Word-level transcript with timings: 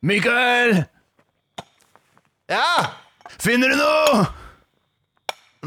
Mikael! 0.00 0.84
Ja! 2.48 2.96
Finner 3.40 3.72
du 3.72 3.76
noe? 3.76 4.22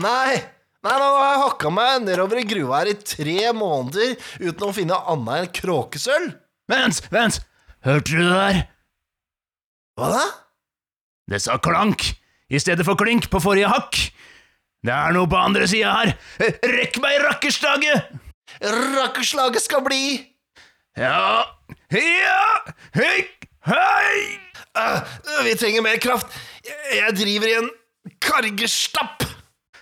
Nei! 0.01 0.39
Nei, 0.83 0.93
nå 0.99 1.05
har 1.15 1.27
jeg 1.29 1.41
hakka 1.45 1.69
meg 1.71 2.01
nedover 2.03 2.41
i 2.41 2.47
gruva 2.47 2.81
her 2.81 2.89
i 2.91 2.95
tre 2.97 3.51
måneder 3.55 4.17
uten 4.41 4.65
å 4.67 4.73
finne 4.75 4.97
annet 5.13 5.37
enn 5.37 5.51
kråkesølv. 5.55 6.33
Vent, 6.71 6.99
vent! 7.13 7.39
Hørte 7.85 8.09
du 8.09 8.23
det 8.23 8.33
der? 8.33 8.59
Hva 9.99 10.09
da? 10.15 10.25
Det 11.29 11.39
sa 11.43 11.59
klank 11.61 12.09
i 12.49 12.59
stedet 12.59 12.83
for 12.87 12.99
klink 12.99 13.29
på 13.31 13.39
forrige 13.43 13.69
hakk. 13.71 14.01
Det 14.83 14.91
er 14.91 15.15
noe 15.15 15.29
på 15.31 15.39
andre 15.39 15.69
sida 15.69 15.93
her. 16.01 16.15
Rekk 16.73 16.99
meg 17.05 17.21
rakkerslaget! 17.23 18.09
Rakkerslaget 18.63 19.63
skal 19.63 19.85
bli! 19.85 20.03
Ja 20.99 21.45
Ja 21.89 22.41
Hei! 22.93 23.23
Hei! 23.63 24.39
Uh, 24.75 24.99
vi 25.45 25.53
trenger 25.55 25.83
mer 25.85 25.99
kraft. 26.03 26.27
Jeg, 26.67 26.97
jeg 26.97 27.15
driver 27.15 27.47
i 27.47 27.53
en 27.61 27.69
kargestapp. 28.23 29.23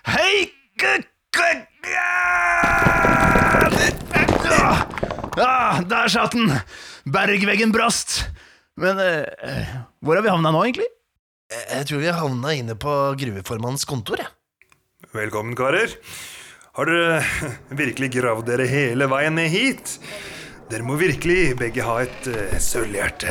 Hei! 0.06 0.52
Ah, 4.62 4.84
Ah, 5.42 5.80
der 5.88 6.12
satt 6.12 6.36
den! 6.36 6.52
Bergveggen 7.10 7.72
brast. 7.74 8.20
Men 8.78 9.00
eh, 9.02 9.72
hvor 10.04 10.20
har 10.20 10.26
vi 10.26 10.30
havna 10.30 10.52
nå, 10.54 10.62
egentlig? 10.68 10.86
Jeg, 11.50 11.64
jeg 11.72 11.88
tror 11.90 12.04
vi 12.04 12.12
havna 12.20 12.54
inne 12.60 12.76
på 12.78 12.94
gruveformannens 13.18 13.88
kontor. 13.90 14.22
Ja. 14.22 14.30
Velkommen, 15.16 15.56
karer. 15.58 15.96
Har 16.78 16.92
dere 16.92 17.24
virkelig 17.82 18.12
gravd 18.20 18.46
dere 18.52 18.70
hele 18.70 19.10
veien 19.12 19.40
ned 19.40 19.50
hit? 19.52 19.98
Dere 20.72 20.86
må 20.88 20.96
virkelig 20.96 21.58
begge 21.60 21.84
ha 21.84 21.98
et 22.06 22.28
uh, 22.32 22.52
sølvhjerte. 22.64 23.28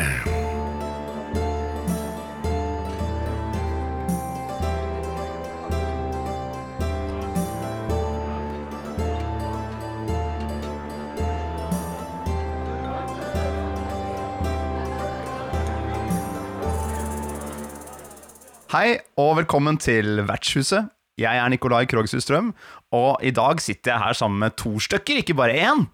Hei, 18.71 18.99
og 19.17 19.39
velkommen 19.39 19.81
til 19.81 20.21
Vertshuset. 20.29 20.93
Jeg 21.17 21.41
er 21.41 21.49
Nikolai 21.49 21.87
Krogshus 21.89 22.29
Strøm, 22.29 22.53
og 22.93 23.25
i 23.25 23.33
dag 23.33 23.65
sitter 23.65 23.95
jeg 23.95 24.05
her 24.05 24.21
sammen 24.21 24.45
med 24.45 24.61
to 24.61 24.75
stykker, 24.77 25.25
ikke 25.25 25.39
bare 25.41 25.57
én. 25.57 25.89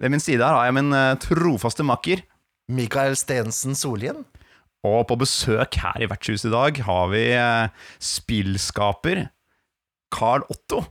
Ved 0.00 0.14
min 0.14 0.22
side 0.22 0.40
her 0.40 0.56
har 0.56 0.68
jeg 0.68 0.78
min 0.78 0.94
eh, 0.96 1.16
trofaste 1.20 1.84
makker. 1.84 2.24
Mikael 2.72 3.16
Stensen 3.18 3.76
Solien. 3.76 4.24
Og 4.86 5.02
på 5.10 5.18
besøk 5.20 5.76
her 5.82 6.00
i 6.00 6.08
Vertshuset 6.08 6.48
i 6.48 6.54
dag 6.54 6.80
har 6.86 7.12
vi 7.12 7.26
eh, 7.36 7.68
spillskaper 8.00 9.26
Carl 10.14 10.46
Otto. 10.48 10.86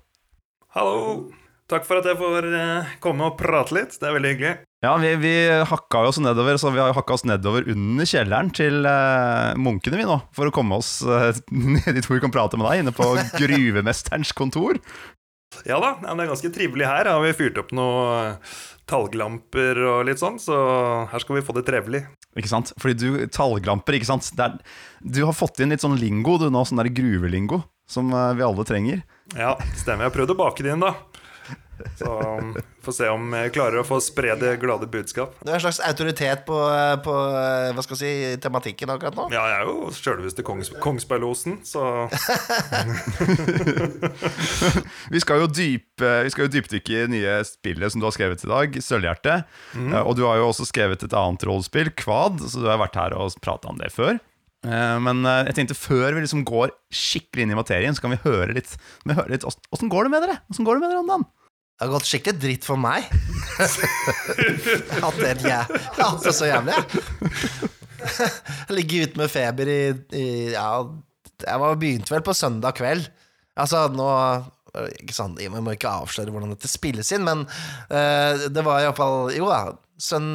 Hallo. 0.76 1.30
Takk 1.70 1.86
for 1.86 2.02
at 2.02 2.08
jeg 2.10 2.18
får 2.18 2.46
eh, 2.54 2.94
komme 3.02 3.28
og 3.30 3.38
prate 3.38 3.76
litt. 3.78 3.98
Det 3.98 4.10
er 4.10 4.16
veldig 4.16 4.34
hyggelig. 4.36 4.54
Ja, 4.86 4.94
vi, 5.02 5.12
vi 5.20 5.34
hakka 5.68 6.06
oss 6.08 6.22
nedover, 6.24 6.58
så 6.62 6.72
vi 6.72 6.80
har 6.82 6.94
hakka 6.96 7.18
oss 7.18 7.26
nedover 7.28 7.66
under 7.70 8.08
kjelleren 8.10 8.50
til 8.56 8.86
eh, 8.90 9.58
munkene 9.60 10.00
vi 10.00 10.08
nå, 10.08 10.22
for 10.38 10.50
å 10.50 10.54
komme 10.56 10.78
oss 10.80 11.00
eh, 11.04 11.38
ned 11.52 11.90
dit 11.98 12.06
hvor 12.06 12.18
vi 12.18 12.24
kan 12.24 12.34
prate 12.34 12.58
med 12.58 12.70
deg, 12.70 12.86
inne 12.86 12.96
på 12.96 13.10
gruvemesterens 13.42 14.34
kontor. 14.38 14.80
Ja 15.66 15.80
da, 15.82 15.96
ja, 15.98 16.14
det 16.14 16.24
er 16.24 16.32
ganske 16.32 16.54
trivelig 16.54 16.86
her. 16.86 17.10
Har 17.10 17.22
vi 17.26 17.36
fyrt 17.38 17.58
opp 17.62 17.74
noen 17.76 18.38
talglamper 18.90 19.80
og 19.86 20.08
litt 20.10 20.22
sånn, 20.22 20.40
så 20.42 20.58
her 21.12 21.24
skal 21.24 21.38
vi 21.38 21.46
få 21.46 21.56
det 21.58 21.66
trevelig. 21.70 22.04
Ikke 22.38 22.52
sant? 22.52 22.74
Fordi 22.82 22.98
du, 22.98 23.26
talglamper, 23.34 23.98
ikke 23.98 24.10
sant? 24.10 24.30
Er, 24.42 24.58
du 25.02 25.22
har 25.28 25.38
fått 25.38 25.62
inn 25.62 25.74
litt 25.74 25.86
sånn 25.86 25.98
lingo, 26.02 26.38
du 26.42 26.50
nå, 26.50 26.66
sånn 26.68 26.82
der 26.82 26.92
gruvelingo, 26.94 27.64
som 27.90 28.12
eh, 28.14 28.34
vi 28.38 28.46
alle 28.46 28.66
trenger. 28.68 29.04
Ja, 29.38 29.56
stemmer. 29.78 30.08
Jeg 30.08 30.12
har 30.12 30.18
prøvd 30.18 30.36
å 30.36 30.40
bake 30.44 30.66
det 30.66 30.74
inn, 30.76 30.86
da. 30.86 30.96
Så 32.00 32.10
um, 32.40 32.54
får 32.86 32.94
se 32.96 33.08
om 33.12 33.34
jeg 33.38 33.52
klarer 33.56 33.78
å 33.82 33.86
få 33.88 33.98
spre 34.04 34.36
det 34.40 34.52
glade 34.62 34.88
budskap. 34.92 35.30
Du 35.44 35.50
er 35.52 35.56
en 35.58 35.64
slags 35.64 35.80
autoritet 35.86 36.40
på, 36.48 36.58
på 37.06 37.14
hva 37.16 37.82
skal 37.86 37.96
jeg 37.98 38.02
si, 38.02 38.12
tematikken 38.44 38.92
akkurat 38.94 39.16
nå. 39.18 39.24
Ja, 39.34 39.44
jeg 39.54 39.60
er 39.62 39.66
jo 39.70 39.76
sjølveste 39.96 40.42
kongs 40.48 40.70
Kongsberglosen, 40.84 41.54
så 41.68 41.82
Vi 45.14 45.20
skal 45.22 45.44
jo, 45.44 45.50
dype, 45.52 46.10
vi 46.26 46.32
skal 46.34 46.48
jo 46.48 46.54
dypdykke 46.54 46.96
i 46.96 47.02
det 47.04 47.12
nye 47.14 47.36
spillet 47.48 47.94
som 47.94 48.02
du 48.02 48.08
har 48.08 48.16
skrevet 48.16 48.46
i 48.46 48.52
dag, 48.52 48.80
Sølvhjerte. 48.84 49.42
Mm. 49.76 49.94
Og 50.06 50.16
du 50.20 50.26
har 50.28 50.40
jo 50.40 50.50
også 50.52 50.68
skrevet 50.70 51.04
et 51.06 51.16
annet 51.18 51.46
rollespill, 51.48 51.92
Kvad, 52.00 52.42
så 52.46 52.64
du 52.64 52.70
har 52.70 52.82
vært 52.82 53.00
her 53.00 53.16
og 53.18 53.38
prata 53.44 53.72
om 53.72 53.80
det 53.82 53.92
før. 53.96 54.20
Eh, 54.68 54.96
Men 55.04 55.24
eh, 55.24 55.46
jeg 55.50 55.60
tenkte 55.62 55.78
før 55.78 56.16
vi 56.16 56.26
liksom 56.26 56.46
går 56.48 56.74
skikkelig 56.92 57.46
inn 57.46 57.56
i 57.56 57.60
materien, 57.60 57.96
så 57.96 58.06
kan 58.06 58.16
vi 58.16 58.24
høre 58.26 58.56
litt, 58.58 58.76
Åssen 59.08 59.92
går 59.92 60.08
det 60.08 60.16
med 60.16 60.26
dere? 60.26 60.40
Hvordan 60.50 60.68
går 60.68 60.80
det 60.80 60.84
med 60.84 60.94
dere 60.94 61.04
om 61.04 61.14
dagen? 61.14 61.28
Det 61.80 61.86
har 61.88 61.94
gått 61.94 62.10
skikkelig 62.10 62.40
dritt 62.44 62.66
for 62.68 62.76
meg. 62.76 63.06
at 63.64 65.16
det, 65.16 65.30
jeg 65.48 65.62
hatt 65.96 66.26
det 66.26 66.34
så 66.36 66.50
jævlig, 66.50 66.76
jeg. 66.76 67.70
Ligger 68.76 69.06
ute 69.08 69.20
med 69.22 69.32
feber 69.32 69.72
i, 69.72 69.82
i 70.12 70.26
Ja, 70.52 70.84
jeg 71.46 71.62
var 71.62 71.78
begynte 71.80 72.12
vel 72.12 72.26
på 72.28 72.36
søndag 72.36 72.76
kveld. 72.76 73.08
Altså, 73.60 73.86
nå 73.96 74.10
ikke 75.00 75.16
sant, 75.16 75.40
Jeg 75.42 75.52
må 75.56 75.72
ikke 75.74 75.92
avsløre 76.04 76.34
hvordan 76.34 76.52
dette 76.52 76.70
spilles 76.70 77.14
inn, 77.16 77.24
men 77.26 77.46
uh, 77.48 78.48
det 78.52 78.64
var 78.66 78.84
iallfall 78.84 79.32
Jo 79.34 79.48
da. 79.48 79.62
Søn, 80.00 80.28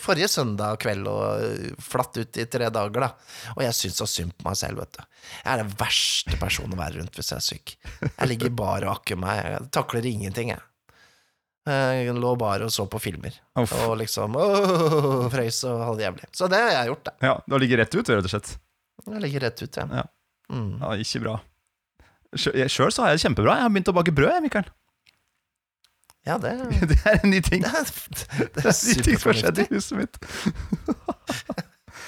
forrige 0.00 0.28
søndag 0.32 0.78
kveld 0.80 1.08
og 1.08 1.80
flatt 1.84 2.16
ut 2.16 2.38
i 2.40 2.46
tre 2.48 2.68
dager, 2.72 3.04
da. 3.04 3.10
Og 3.56 3.64
jeg 3.64 3.76
syns 3.76 3.98
så 4.00 4.06
synd 4.08 4.32
på 4.38 4.46
meg 4.46 4.56
selv, 4.60 4.80
vet 4.80 4.94
du. 4.96 5.02
Jeg 5.42 5.50
er 5.52 5.60
den 5.60 5.72
verste 5.80 6.38
personen 6.40 6.76
å 6.76 6.80
være 6.80 7.00
rundt 7.00 7.16
hvis 7.16 7.32
jeg 7.34 7.40
er 7.40 7.48
syk. 7.48 7.74
Jeg 8.06 8.30
ligger 8.30 8.54
bare 8.56 8.88
og 8.88 8.94
akker 8.94 9.20
meg. 9.20 9.42
Jeg 9.56 9.68
takler 9.76 10.08
ingenting, 10.08 10.54
jeg. 10.54 10.64
Jeg 11.68 12.14
lå 12.18 12.32
bare 12.40 12.66
og 12.66 12.72
så 12.74 12.88
på 12.90 12.98
filmer. 12.98 13.36
Uff. 13.60 13.72
Og 13.86 13.94
liksom 14.00 14.34
åh, 14.34 15.28
frøys 15.30 15.60
og 15.70 15.84
hadde 15.86 16.00
det 16.00 16.06
jævlig. 16.08 16.28
Så 16.34 16.48
det 16.50 16.58
har 16.58 16.72
jeg 16.74 16.90
gjort, 16.90 17.04
da. 17.06 17.14
Ja, 17.22 17.34
Du 17.46 17.54
har 17.54 17.62
ligget 17.62 17.82
rett 17.84 17.94
ut, 17.94 18.10
rett 18.10 18.26
og 18.26 18.32
slett. 18.32 18.52
Jeg 19.06 19.22
ligger 19.22 19.44
rett 19.46 19.62
ut, 19.62 19.78
ja. 19.78 19.86
Ja. 20.02 20.04
Mm. 20.52 20.72
Ja, 20.82 20.92
ikke 21.04 21.22
bra. 21.22 21.36
Sjøl 22.34 22.90
så 22.90 23.04
har 23.04 23.12
jeg 23.12 23.20
det 23.20 23.26
kjempebra. 23.26 23.58
Jeg 23.60 23.66
har 23.68 23.74
begynt 23.74 23.92
å 23.92 23.94
bake 23.96 24.14
brød, 24.16 24.32
jeg, 24.34 24.44
Mikael. 24.48 24.70
Ja, 26.26 26.38
det, 26.38 26.52
Det 26.90 26.98
er 27.06 27.20
en 27.20 27.30
ny 27.30 27.40
ting. 27.46 27.62
det 27.66 27.70
er, 27.70 27.92
det 28.38 28.48
Det 28.58 28.64
er 28.66 28.72
er 28.72 28.82
nye 28.88 29.06
ting 29.06 29.20
som 29.20 29.32
har 29.32 29.40
skjedd 29.42 29.62
i 29.62 29.68
huset 29.72 29.98
mitt. 30.02 30.18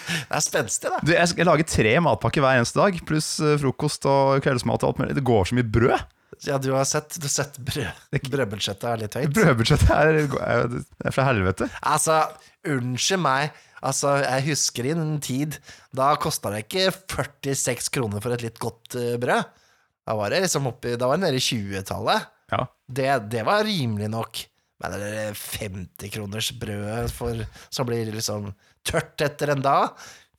Det 0.05 0.37
er 0.37 0.43
spenstig, 0.45 0.91
da. 0.91 0.99
Du, 1.05 1.13
jeg, 1.15 1.31
jeg 1.39 1.47
lager 1.49 1.67
tre 1.69 1.93
matpakker 2.05 2.43
hver 2.45 2.59
eneste 2.59 2.77
dag, 2.81 2.97
pluss 3.09 3.29
eh, 3.41 3.55
frokost 3.61 4.05
og 4.11 4.43
kveldsmat 4.45 4.83
og 4.85 4.91
alt 4.91 5.01
mulig. 5.01 5.17
Det 5.17 5.25
går 5.25 5.49
så 5.49 5.57
mye 5.57 5.69
brød. 5.77 6.03
Ja, 6.47 6.59
du 6.59 6.71
har 6.75 6.87
sett, 6.89 7.17
du 7.19 7.27
har 7.27 7.33
sett 7.33 7.59
brød, 7.63 8.21
brødbudsjettet 8.31 8.87
er 8.91 9.03
litt 9.05 9.19
høyt. 9.19 9.35
Brødbudsjettet 9.37 9.93
er, 9.95 10.19
er, 10.45 11.15
fra 11.15 11.27
helvete. 11.29 11.69
Altså, 11.87 12.21
unnskyld 12.69 13.23
meg. 13.25 13.61
Altså, 13.85 14.15
jeg 14.23 14.47
husker 14.47 14.87
i 14.89 14.95
en 14.95 15.19
tid 15.21 15.59
Da 15.93 16.15
kosta 16.17 16.49
det 16.55 16.63
ikke 16.63 16.87
46 16.89 17.91
kroner 17.93 18.23
for 18.25 18.33
et 18.33 18.45
litt 18.47 18.57
godt 18.63 18.97
eh, 18.97 19.19
brød. 19.21 19.51
Da 20.09 20.17
var 20.17 20.33
det 20.33 20.41
liksom 20.47 20.71
oppi 20.71 20.95
Da 20.97 21.11
var 21.11 21.21
det 21.21 21.27
nede 21.27 21.41
i 21.41 21.45
20-tallet. 21.45 22.31
Ja. 22.55 22.63
Det, 22.89 23.11
det 23.33 23.45
var 23.45 23.67
rimelig 23.69 24.09
nok. 24.13 24.41
Men 24.81 24.97
det 25.01 25.11
er 25.21 25.37
50 25.39 26.13
kroners 26.17 26.51
brød 26.61 27.13
for, 27.15 27.45
som 27.73 27.89
blir 27.89 28.09
liksom 28.13 28.51
tørt 28.85 29.21
etter 29.25 29.53
en 29.55 29.65
dag 29.65 29.93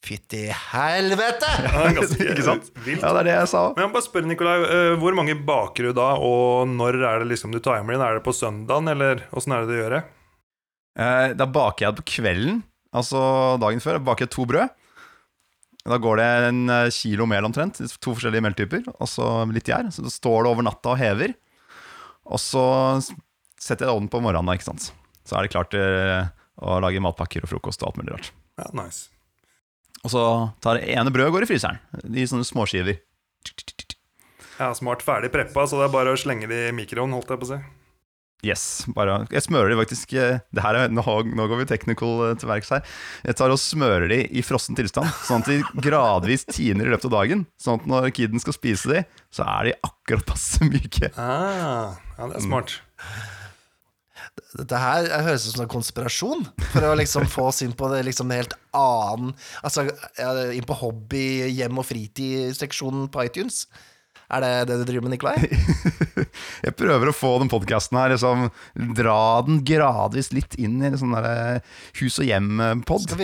Fytti 0.05 0.43
helvete! 0.53 1.49
ja, 1.65 1.85
ganske 1.97 2.25
Ikke 2.31 2.45
sant? 2.45 2.67
vilt. 2.85 3.01
Ja, 3.01 3.09
det 3.15 3.23
er 3.23 3.27
det 3.31 3.35
jeg 3.39 3.49
sa. 3.51 3.61
Men 3.73 3.83
jeg 3.85 3.89
må 3.89 3.95
bare 3.97 4.05
spørre, 4.05 4.29
Nikolai, 4.29 4.55
eh, 4.69 4.91
hvor 5.01 5.17
mange 5.17 5.33
baker 5.47 5.87
du 5.89 5.95
da, 5.97 6.11
og 6.21 6.69
når 6.69 6.99
er 7.01 7.23
det 7.23 7.29
liksom 7.31 7.55
du 7.55 7.59
hjem 7.63 7.89
din? 7.93 8.03
Er 8.05 8.19
det 8.19 8.25
på 8.27 8.33
søndagen, 8.37 8.91
eller 8.93 9.23
åssen 9.33 9.55
er 9.55 9.65
det 9.65 9.73
du 9.73 9.79
gjør 9.79 9.95
det? 9.97 10.03
Eh, 11.01 11.33
Da 11.41 11.47
baker 11.49 11.87
jeg 11.87 11.97
på 12.01 12.05
kvelden, 12.19 12.61
altså 12.95 13.23
dagen 13.63 13.81
før. 13.83 13.97
baker 14.05 14.27
jeg 14.27 14.33
to 14.37 14.45
brød. 14.45 14.69
Da 15.85 15.97
går 16.01 16.17
det 16.21 16.29
en 16.51 16.61
eh, 16.73 16.89
kilo 16.93 17.25
mel 17.29 17.45
omtrent, 17.45 17.77
to 18.01 18.13
forskjellige 18.15 18.41
meltyper, 18.45 18.85
og 18.95 19.09
så 19.09 19.31
litt 19.53 19.67
gjær. 19.69 19.89
Så 19.93 20.05
står 20.09 20.45
det 20.45 20.53
over 20.53 20.65
natta 20.69 20.93
og 20.93 21.01
hever. 21.01 21.33
Og 22.25 22.39
så 22.41 22.63
setter 23.01 23.85
jeg 23.85 23.89
det 23.89 23.93
ovnen 23.97 24.09
på 24.13 24.21
morgenen, 24.21 24.49
da, 24.49 24.55
ikke 24.57 24.69
sant. 24.69 24.91
Så 25.25 25.37
er 25.37 25.45
det 25.45 25.53
klart 25.53 25.73
å 25.77 26.77
lage 26.81 27.01
matpakker 27.01 27.45
og 27.45 27.49
frokost 27.51 27.81
og 27.83 27.89
alt 27.91 27.99
mulig 28.01 28.13
rart. 28.15 28.31
Ja, 28.61 28.69
nice. 28.77 29.09
Og 30.05 30.11
så 30.13 30.23
tar 30.61 30.77
det 30.77 30.91
ene 30.93 31.13
brødet 31.13 31.33
går 31.33 31.47
i 31.47 31.49
fryseren, 31.49 31.81
i 32.13 32.27
sånne 32.29 32.45
småskiver. 32.45 32.99
Ja, 34.59 34.69
smart 34.77 35.01
ferdig 35.03 35.31
preppa, 35.33 35.65
så 35.67 35.81
det 35.81 35.89
er 35.89 35.95
bare 35.95 36.13
å 36.13 36.19
slenge 36.19 36.47
det 36.51 36.69
i 36.69 36.75
mikroen, 36.75 37.15
holdt 37.15 37.33
jeg 37.33 37.41
på 37.41 37.49
å 37.49 37.55
si. 37.55 37.63
Yes, 38.45 38.85
bare 38.93 39.23
Jeg 39.31 39.41
smører 39.45 39.71
de 39.71 39.77
faktisk 39.79 40.11
eh, 40.19 40.41
det 40.53 40.61
her 40.61 40.77
er, 40.77 40.91
nå, 40.93 41.01
nå 41.01 41.47
går 41.49 41.63
vi 41.63 41.67
technical 41.69 42.19
eh, 42.27 42.35
til 42.37 42.49
verks 42.51 42.69
her. 42.75 42.83
Jeg 43.25 43.37
tar 43.39 43.53
og 43.53 43.57
smører 43.61 44.05
de 44.11 44.19
i 44.29 44.43
frossen 44.45 44.77
tilstand, 44.77 45.09
sånn 45.25 45.41
at 45.41 45.49
de 45.49 45.85
gradvis 45.87 46.45
tiner 46.51 46.85
i 46.85 46.93
løpet 46.93 47.09
av 47.09 47.15
dagen. 47.15 47.45
Sånn 47.61 47.81
at 47.81 47.87
når 47.89 48.11
kiden 48.13 48.43
skal 48.43 48.57
spise 48.57 48.91
de, 48.91 49.01
så 49.33 49.47
er 49.49 49.71
de 49.71 49.75
akkurat 49.87 50.27
passe 50.29 50.67
myke. 50.67 51.09
Ah, 51.17 51.95
ja, 52.13 52.29
det 52.29 52.37
er 52.37 52.45
smart. 52.45 52.77
Dette 54.55 54.79
her 54.79 55.07
høres 55.25 55.47
ut 55.47 55.55
som 55.55 55.63
en 55.65 55.71
konspirasjon, 55.71 56.45
for 56.73 56.89
å 56.89 56.95
liksom 56.99 57.27
få 57.31 57.49
oss 57.51 57.61
inn 57.63 57.75
på 57.75 57.87
det 57.91 58.03
liksom 58.07 58.31
helt 58.35 58.55
annen 58.75 59.33
Altså 59.63 59.85
inn 60.51 60.67
på 60.67 60.79
hobby, 60.79 61.25
hjem 61.55 61.79
og 61.79 61.87
fritid-seksjonen 61.87 63.09
på 63.11 63.27
iTunes. 63.27 63.65
Er 64.25 64.41
det 64.41 64.51
det 64.69 64.77
du 64.79 64.85
driver 64.87 65.05
med, 65.05 65.13
Nikolai? 65.13 65.35
Jeg 66.65 66.73
prøver 66.79 67.11
å 67.11 67.15
få 67.15 67.35
den 67.43 67.51
podkasten 67.51 67.99
her 67.99 68.09
liksom, 68.15 68.47
Dra 68.97 69.17
den 69.45 69.59
gradvis 69.67 70.31
litt 70.33 70.57
inn 70.57 70.79
i 70.81 70.89
sånn 70.97 71.13
der 71.13 71.61
hus 71.99 72.17
og 72.23 72.25
hjem-pod. 72.25 73.05
Skal 73.05 73.21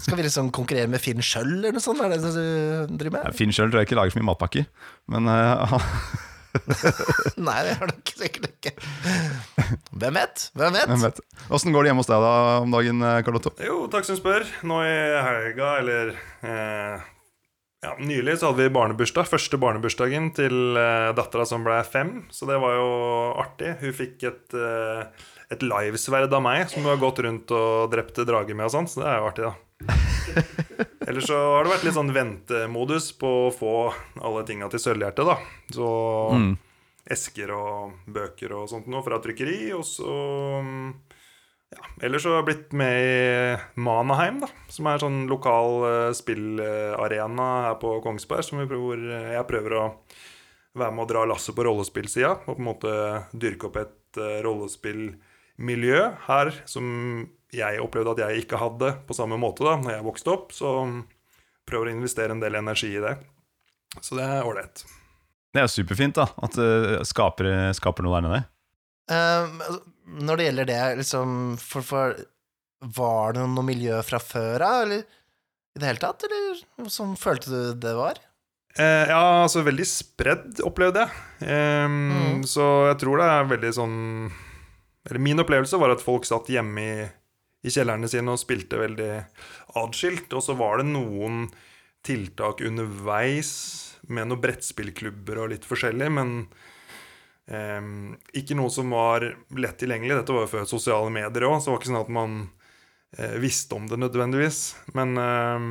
skal 0.00 0.18
vi 0.18 0.26
liksom 0.26 0.50
konkurrere 0.54 0.90
med 0.90 1.02
Finn 1.02 1.22
Schjøll 1.22 1.60
eller 1.60 1.78
noe 1.78 1.84
sånt? 1.84 2.02
Er 2.02 2.16
det 2.16 2.24
det 2.24 2.32
du 2.34 2.96
driver 3.04 3.20
med? 3.20 3.38
Finn 3.38 3.54
Schjøll 3.54 3.70
tror 3.70 3.84
jeg 3.84 3.90
ikke 3.90 4.00
lager 4.00 4.16
så 4.16 4.20
mye 4.20 4.30
matpakker, 4.32 4.66
men 5.14 5.30
uh, 5.30 5.78
Nei, 7.46 7.58
det 7.66 7.76
gjør 7.76 7.90
det 7.90 7.96
ikke, 8.00 8.16
sikkert 8.18 8.48
ikke. 8.50 8.72
Hvem 10.00 10.18
vet? 10.18 10.44
Hvem 10.58 10.74
vet? 10.74 10.90
hvem 10.90 11.04
vet. 11.06 11.22
Åssen 11.52 11.74
går 11.74 11.84
det 11.86 11.92
hjemme 11.92 12.02
hos 12.02 12.10
deg 12.10 12.24
da 12.24 12.34
om 12.64 12.74
dagen, 12.74 13.06
eh, 13.06 13.22
Carlotto? 13.26 13.54
Jo, 13.62 13.84
takk 13.92 14.08
som 14.08 14.18
spør. 14.18 14.46
Nå 14.66 14.82
i 14.86 14.98
helga, 15.26 15.72
eller 15.82 16.12
eh, 16.16 17.08
ja, 17.80 17.94
Nylig 17.96 18.36
så 18.38 18.50
hadde 18.50 18.66
vi 18.66 18.74
barnebursdag. 18.76 19.28
Første 19.30 19.60
barnebursdagen 19.60 20.30
til 20.36 20.76
eh, 20.76 21.10
dattera 21.16 21.46
som 21.48 21.64
ble 21.64 21.78
fem. 21.88 22.12
Så 22.34 22.48
det 22.50 22.58
var 22.60 22.76
jo 22.76 22.90
artig. 23.40 23.76
Hun 23.80 23.96
fikk 23.96 24.26
et, 24.28 24.58
eh, 24.58 25.26
et 25.54 25.64
livesverd 25.64 26.34
av 26.36 26.44
meg 26.44 26.66
som 26.68 26.84
hun 26.84 26.92
har 26.92 27.00
gått 27.00 27.22
rundt 27.24 27.54
og 27.56 27.90
drept 27.94 28.20
drager 28.28 28.58
med 28.58 28.68
og 28.68 28.74
sånn. 28.76 28.90
Så 28.90 29.04
det 29.04 29.08
er 29.08 29.20
jo 29.22 29.30
artig, 29.30 29.48
da. 29.48 29.56
Ellers 31.08 31.26
så 31.26 31.36
har 31.56 31.64
det 31.66 31.72
vært 31.72 31.84
litt 31.88 31.96
sånn 31.96 32.12
ventemodus 32.14 33.10
på 33.18 33.30
å 33.48 33.52
få 33.54 33.74
alle 34.20 34.42
tinga 34.48 34.68
til 34.72 34.82
Sølvhjerte, 34.82 35.24
da. 35.26 35.38
Så 35.74 35.86
Mm. 36.36 36.52
esker 37.10 37.50
og 37.56 37.92
bøker 38.06 38.52
og 38.54 38.68
sånt 38.70 38.86
noe 38.92 39.02
fra 39.02 39.18
trykkeri. 39.18 39.72
Og 39.74 39.82
så 39.88 40.14
ja, 41.70 41.82
Ellers 42.02 42.22
så 42.24 42.34
har 42.34 42.42
jeg 42.42 42.48
blitt 42.50 42.72
med 42.76 42.96
i 43.00 43.80
Manaheim, 43.80 44.40
da, 44.42 44.48
som 44.68 44.86
er 44.90 44.98
sånn 45.02 45.20
lokal 45.30 45.84
eh, 45.88 46.12
spillarena 46.18 47.48
her 47.68 47.76
på 47.82 47.96
Kongsberg. 48.04 48.44
Som 48.46 48.58
vi 48.62 48.68
prøver, 48.70 49.04
jeg 49.36 49.46
prøver 49.50 49.76
å 49.78 49.84
være 50.78 50.94
med 50.94 51.04
å 51.04 51.10
dra 51.10 51.24
lasset 51.30 51.54
på 51.56 51.66
rollespillsida. 51.66 52.36
Og 52.46 52.56
på 52.56 52.60
en 52.62 52.68
måte 52.70 52.94
dyrke 53.34 53.70
opp 53.70 53.76
et 53.82 54.18
eh, 54.22 54.40
rollespillmiljø 54.46 56.00
her 56.28 56.52
som 56.70 57.28
jeg 57.54 57.82
opplevde 57.82 58.14
at 58.14 58.22
jeg 58.24 58.44
ikke 58.44 58.60
hadde 58.60 58.92
på 59.08 59.16
samme 59.16 59.38
måte 59.40 59.66
da 59.66 59.76
når 59.80 59.96
jeg 59.96 60.06
vokste 60.06 60.32
opp. 60.34 60.54
Så 60.54 60.70
prøver 61.68 61.90
å 61.90 61.94
investere 61.96 62.34
en 62.34 62.42
del 62.42 62.58
energi 62.60 62.92
i 62.96 63.02
det. 63.02 63.16
Så 63.98 64.18
det 64.18 64.26
er 64.26 64.46
ålreit. 64.46 64.84
Det 65.50 65.58
er 65.58 65.66
jo 65.66 65.74
superfint 65.80 66.18
da 66.18 66.28
at 66.46 66.54
det 66.58 67.04
skaper, 67.10 67.48
skaper 67.74 68.06
noe 68.06 68.18
der 68.18 68.26
nede. 68.28 68.42
Um, 69.10 69.62
når 70.22 70.38
det 70.38 70.44
gjelder 70.46 70.68
det, 70.68 70.82
liksom 71.00 71.32
for, 71.58 71.82
for, 71.82 72.20
Var 72.80 73.34
det 73.34 73.46
noe 73.50 73.66
miljø 73.66 73.98
fra 74.06 74.20
før 74.22 74.62
av, 74.62 74.82
eller 74.84 75.02
i 75.02 75.80
det 75.82 75.88
hele 75.88 76.02
tatt, 76.02 76.22
eller 76.26 76.90
sånn 76.90 77.16
følte 77.18 77.50
du 77.50 77.80
det 77.82 77.94
var? 77.98 78.20
Uh, 78.78 79.10
ja, 79.10 79.22
altså 79.42 79.64
veldig 79.66 79.86
spredd, 79.90 80.62
opplevde 80.66 81.02
jeg. 81.02 81.24
Um, 81.50 81.98
Mm. 82.40 82.44
Så 82.46 82.64
jeg 82.88 83.00
tror 83.02 83.20
det 83.20 83.26
er 83.28 83.48
veldig 83.50 83.70
sånn 83.76 83.96
Eller 85.08 85.20
min 85.20 85.42
opplevelse 85.42 85.76
var 85.80 85.92
at 85.92 86.00
folk 86.04 86.24
satt 86.28 86.48
hjemme 86.52 86.80
i, 86.80 87.08
i 87.60 87.72
kjellerne 87.72 88.08
sine 88.08 88.32
og 88.32 88.40
spilte 88.40 88.80
veldig 88.80 89.10
atskilt. 89.80 90.32
Og 90.36 90.44
så 90.44 90.56
var 90.58 90.80
det 90.80 90.90
noen 90.90 91.46
tiltak 92.06 92.62
underveis 92.64 93.52
med 94.08 94.30
noen 94.30 94.42
brettspillklubber 94.42 95.42
og 95.42 95.52
litt 95.52 95.66
forskjellig, 95.68 96.08
men 96.16 96.34
eh, 97.50 97.90
ikke 98.40 98.56
noe 98.58 98.72
som 98.72 98.92
var 98.94 99.26
lett 99.56 99.78
tilgjengelig. 99.82 100.16
Dette 100.22 100.36
var 100.36 100.46
jo 100.46 100.54
før 100.54 100.70
sosiale 100.70 101.12
medier 101.14 101.48
òg, 101.48 101.58
så 101.60 101.70
det 101.70 101.74
var 101.74 101.82
ikke 101.82 101.92
sånn 101.92 102.02
at 102.02 102.14
man 102.16 102.38
eh, 103.18 103.36
visste 103.42 103.76
om 103.76 103.90
det 103.90 104.00
nødvendigvis. 104.00 104.62
Men 104.96 105.16
eh, 105.20 105.68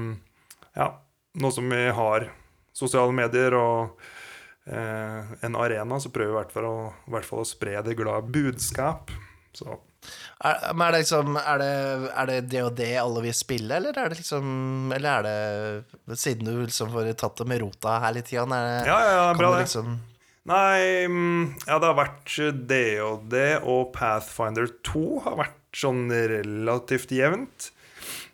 ja, 0.78 0.92
nå 1.42 1.52
som 1.56 1.74
vi 1.74 1.84
har 1.96 2.30
sosiale 2.80 3.16
medier 3.16 3.58
og 3.58 4.00
eh, 4.70 5.34
en 5.46 5.58
arena, 5.60 6.00
så 6.00 6.14
prøver 6.14 6.32
vi 6.32 6.38
i 6.38 6.40
hvert 6.44 6.54
fall 6.54 6.70
å, 6.70 6.78
hvert 7.12 7.28
fall 7.28 7.44
å 7.44 7.50
spre 7.50 7.80
det 7.86 7.98
glade 8.00 8.30
budskap. 8.34 9.12
Så 9.56 9.80
Er, 10.46 10.74
men 10.74 10.86
er 10.86 10.94
det 10.94 11.00
liksom 11.04 11.36
Er 11.36 11.58
det, 11.60 11.72
er 12.14 12.30
det 12.30 12.38
det 12.52 12.62
og 12.64 12.76
det 12.78 12.92
alle 13.02 13.24
vil 13.26 13.36
spille, 13.36 13.80
eller 13.80 13.98
er 13.98 14.12
det 14.12 14.22
liksom 14.22 14.94
Eller 14.96 15.10
er 15.10 15.26
det 16.08 16.20
Siden 16.22 16.48
du 16.48 16.62
liksom 16.62 16.94
får 16.94 17.12
tatt 17.20 17.42
det 17.42 17.50
med 17.50 17.64
rota 17.64 17.98
her 18.06 18.16
litt, 18.16 18.32
Jan, 18.32 18.54
er 18.56 18.68
det, 18.68 18.78
ja, 18.88 19.00
ja, 19.04 19.18
ja, 19.18 19.26
bra 19.40 19.56
det. 19.58 19.66
liksom 19.66 19.98
Nei, 20.50 21.06
mm, 21.06 21.42
ja, 21.68 21.76
det 21.78 21.90
har 21.92 21.98
vært 21.98 22.32
DOD 22.70 23.36
og 23.70 23.92
Pathfinder 23.94 24.70
2 24.88 25.04
har 25.28 25.36
vært 25.44 25.78
sånn 25.78 26.08
relativt 26.10 27.12
jevnt. 27.14 27.68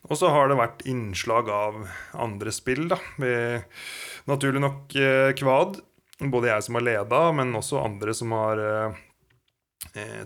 Og 0.06 0.20
så 0.20 0.30
har 0.32 0.48
det 0.50 0.60
vært 0.60 0.86
innslag 0.88 1.50
av 1.52 1.82
andre 2.14 2.54
spill, 2.54 2.86
da. 2.92 3.00
Med, 3.22 3.66
naturlig 4.30 4.62
nok 4.64 4.96
eh, 4.96 5.34
Kvad. 5.38 5.82
Både 6.22 6.54
jeg 6.54 6.64
som 6.68 6.78
har 6.78 6.86
leda, 6.86 7.22
men 7.36 7.58
også 7.58 7.82
andre 7.84 8.14
som 8.16 8.32
har 8.38 8.62
eh, 8.62 8.86
eh, 8.86 9.02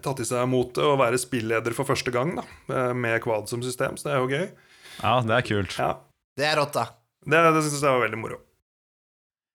tatt 0.04 0.20
i 0.24 0.28
seg 0.28 0.48
motet 0.50 0.82
å 0.86 0.96
være 1.00 1.20
spilleder 1.22 1.76
for 1.78 1.86
første 1.90 2.14
gang, 2.16 2.36
da. 2.40 2.46
eh, 2.74 2.94
Med 2.98 3.22
Quad 3.24 3.50
som 3.52 3.62
system, 3.66 3.98
så 4.00 4.10
det 4.10 4.16
er 4.16 4.22
jo 4.24 4.30
gøy. 4.34 4.48
Ja, 5.00 5.16
det 5.24 5.36
er 5.38 5.48
kult. 5.48 5.76
Ja, 5.80 5.92
Det 6.40 6.48
er 6.50 6.58
rått, 6.60 6.74
da. 6.76 6.88
Det, 7.30 7.40
det 7.56 7.66
syns 7.68 7.84
jeg 7.84 7.92
var 7.94 8.06
veldig 8.08 8.20
moro. 8.20 8.40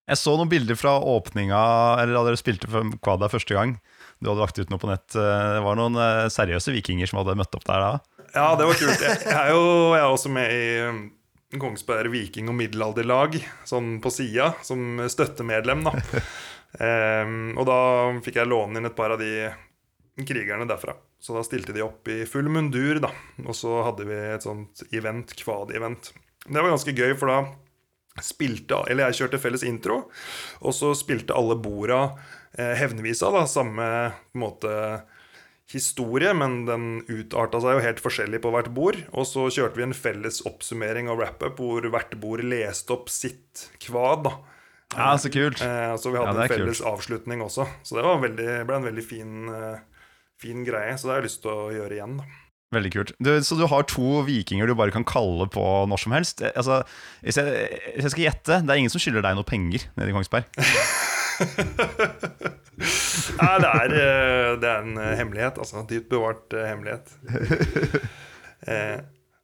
Jeg 0.05 0.21
så 0.21 0.35
noen 0.37 0.51
bilder 0.53 0.77
fra 0.77 0.99
åpninga, 1.01 1.59
eller 2.03 2.13
da 2.19 2.25
dere 2.27 2.37
spilte 2.37 2.69
for 2.69 2.85
der 3.23 3.33
første 3.33 3.57
gang. 3.57 3.79
Du 4.21 4.29
hadde 4.29 4.43
lagt 4.45 4.59
ut 4.61 4.69
noe 4.73 4.81
på 4.81 4.91
nett. 4.91 5.07
Det 5.17 5.63
var 5.65 5.79
noen 5.81 5.97
eh, 5.97 6.27
seriøse 6.33 6.75
vikinger 6.77 7.09
som 7.09 7.23
hadde 7.23 7.39
møtt 7.41 7.57
opp 7.57 7.65
der 7.69 7.81
da. 7.81 7.93
Ja, 8.35 8.51
det 8.59 8.67
var 8.69 8.77
kult. 8.81 9.01
Jeg, 9.01 9.21
jeg 9.25 9.37
er 9.39 9.53
jo 9.55 9.63
jeg 9.95 10.03
er 10.03 10.11
også 10.13 10.31
med 10.33 10.53
i 10.53 10.65
um, 10.91 10.99
Kongsberg 11.61 12.11
viking- 12.13 12.51
og 12.51 12.57
middelalderlag, 12.59 13.37
sånn 13.69 13.95
på 14.05 14.11
sida, 14.13 14.53
som 14.67 14.99
støttemedlem, 15.09 15.85
da. 15.87 15.93
Um, 16.81 17.53
og 17.61 17.69
da 17.69 17.79
fikk 18.27 18.41
jeg 18.43 18.51
låne 18.51 18.81
inn 18.81 18.89
et 18.91 18.97
par 18.99 19.15
av 19.15 19.21
de 19.23 19.49
krigerne 20.23 20.67
derfra. 20.71 20.95
Så 21.19 21.35
da 21.35 21.43
stilte 21.47 21.75
de 21.75 21.83
opp 21.83 22.07
i 22.13 22.23
full 22.29 22.47
mundur, 22.53 23.01
da. 23.03 23.11
Og 23.43 23.57
så 23.59 23.81
hadde 23.89 24.07
vi 24.07 24.15
et 24.15 24.47
sånt 24.47 24.85
event, 24.95 25.35
kvad-event. 25.41 26.13
Det 26.45 26.61
var 26.61 26.71
ganske 26.71 26.95
gøy, 26.95 27.15
for 27.19 27.33
da 27.33 27.43
spilte 28.23 28.77
Eller 28.87 29.09
jeg 29.09 29.25
kjørte 29.25 29.41
felles 29.43 29.65
intro, 29.67 30.05
og 30.63 30.75
så 30.77 30.93
spilte 30.95 31.35
alle 31.35 31.57
borda 31.59 32.13
eh, 32.55 32.77
hevnvisa, 32.79 33.33
da. 33.35 33.43
Samme 33.51 33.89
på 34.31 34.39
en 34.39 34.45
måte 34.45 34.75
historie, 35.73 36.31
men 36.37 36.61
den 36.69 36.85
utarta 37.09 37.59
seg 37.63 37.79
jo 37.79 37.85
helt 37.85 38.03
forskjellig 38.05 38.39
på 38.45 38.53
hvert 38.55 38.71
bord. 38.77 38.99
Og 39.17 39.27
så 39.27 39.49
kjørte 39.51 39.81
vi 39.81 39.87
en 39.89 39.97
felles 39.97 40.43
oppsummering 40.47 41.09
og 41.11 41.19
wrap-up 41.19 41.59
hvor 41.59 41.89
hvert 41.91 42.15
bord 42.23 42.45
leste 42.45 42.95
opp 42.95 43.11
sitt 43.11 43.67
kvad. 43.83 44.29
da. 44.29 44.35
Ja, 44.95 45.09
så 45.19 45.31
kult. 45.33 45.63
Eh, 45.65 45.97
så 45.99 46.13
vi 46.13 46.21
hadde 46.21 46.37
Ja, 46.37 46.45
en 46.45 46.53
felles 46.53 46.85
avslutning 46.87 47.43
også. 47.43 47.67
Så 47.83 47.99
det 47.99 48.05
var 48.07 48.23
veldig, 48.23 48.49
ble 48.69 48.77
en 48.79 48.87
veldig 48.87 49.05
fin, 49.07 49.49
eh, 49.51 49.79
fin 50.45 50.65
greie. 50.69 50.95
Så 51.01 51.09
det 51.09 51.15
har 51.17 51.23
jeg 51.23 51.31
lyst 51.33 51.43
til 51.45 51.53
å 51.53 51.69
gjøre 51.75 51.97
igjen. 51.99 52.19
da. 52.21 52.31
Veldig 52.75 52.91
kult. 52.91 53.13
Du, 53.23 53.31
så 53.47 53.55
du 53.59 53.65
har 53.71 53.85
to 53.87 54.21
vikinger 54.27 54.67
du 54.67 54.75
bare 54.79 54.91
kan 54.95 55.05
kalle 55.07 55.47
på 55.53 55.63
når 55.91 56.01
som 56.05 56.15
helst? 56.17 56.43
Eh, 56.43 56.51
Altså, 56.59 56.81
hvis 57.23 57.39
jeg, 57.39 57.47
hvis 57.95 58.09
jeg 58.09 58.15
skal 58.17 58.25
gjette, 58.27 58.61
det 58.67 58.73
er 58.75 58.81
ingen 58.83 58.93
som 58.93 59.03
skylder 59.03 59.23
deg 59.27 59.39
noe 59.39 59.47
penger 59.47 59.87
nede 59.95 60.11
i 60.11 60.17
Kongsberg? 60.17 60.49
Nei, 63.35 63.55
det 63.63 63.71
er, 63.71 63.95
eh, 63.95 64.51
det 64.63 64.69
er 64.71 64.81
en 64.83 64.99
eh, 64.99 65.15
hemmelighet. 65.21 65.59
Altså. 65.63 65.85
Dypt 65.91 66.11
bevart 66.13 66.55
hemmelighet. 66.59 67.15
Eh, 68.65 68.97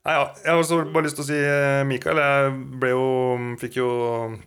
nei, 0.07 0.15
ja, 0.17 0.25
jeg 0.41 0.51
har 0.51 0.61
også 0.61 0.79
bare 0.95 1.07
lyst 1.07 1.19
til 1.19 1.25
å 1.25 1.29
si, 1.29 1.39
eh, 1.45 1.83
Mikael, 1.89 2.21
jeg 2.21 2.91
jo, 2.93 3.05
fikk 3.61 3.79
jo 3.81 3.91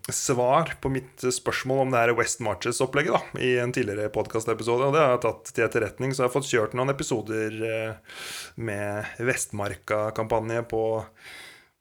svar 0.10 0.74
på 0.82 0.92
mitt 0.94 1.26
spørsmål 1.36 1.84
om 1.86 1.94
det 1.94 2.02
her 2.02 2.14
West 2.18 2.42
Marches-opplegget 2.46 3.16
da, 3.16 3.42
i 3.44 3.54
en 3.64 3.74
tidligere 3.76 4.12
podkastepisode. 4.14 4.90
Og 4.90 4.98
det 4.98 5.04
har 5.04 5.16
jeg 5.16 5.24
tatt 5.28 5.54
til 5.54 5.68
etterretning, 5.68 6.14
så 6.14 6.24
jeg 6.24 6.30
har 6.32 6.36
fått 6.38 6.52
kjørt 6.52 6.78
noen 6.78 6.94
episoder 6.94 7.60
eh, 7.70 8.18
med 8.56 9.14
Vestmarka-kampanje 9.22 10.66
på, 10.74 10.86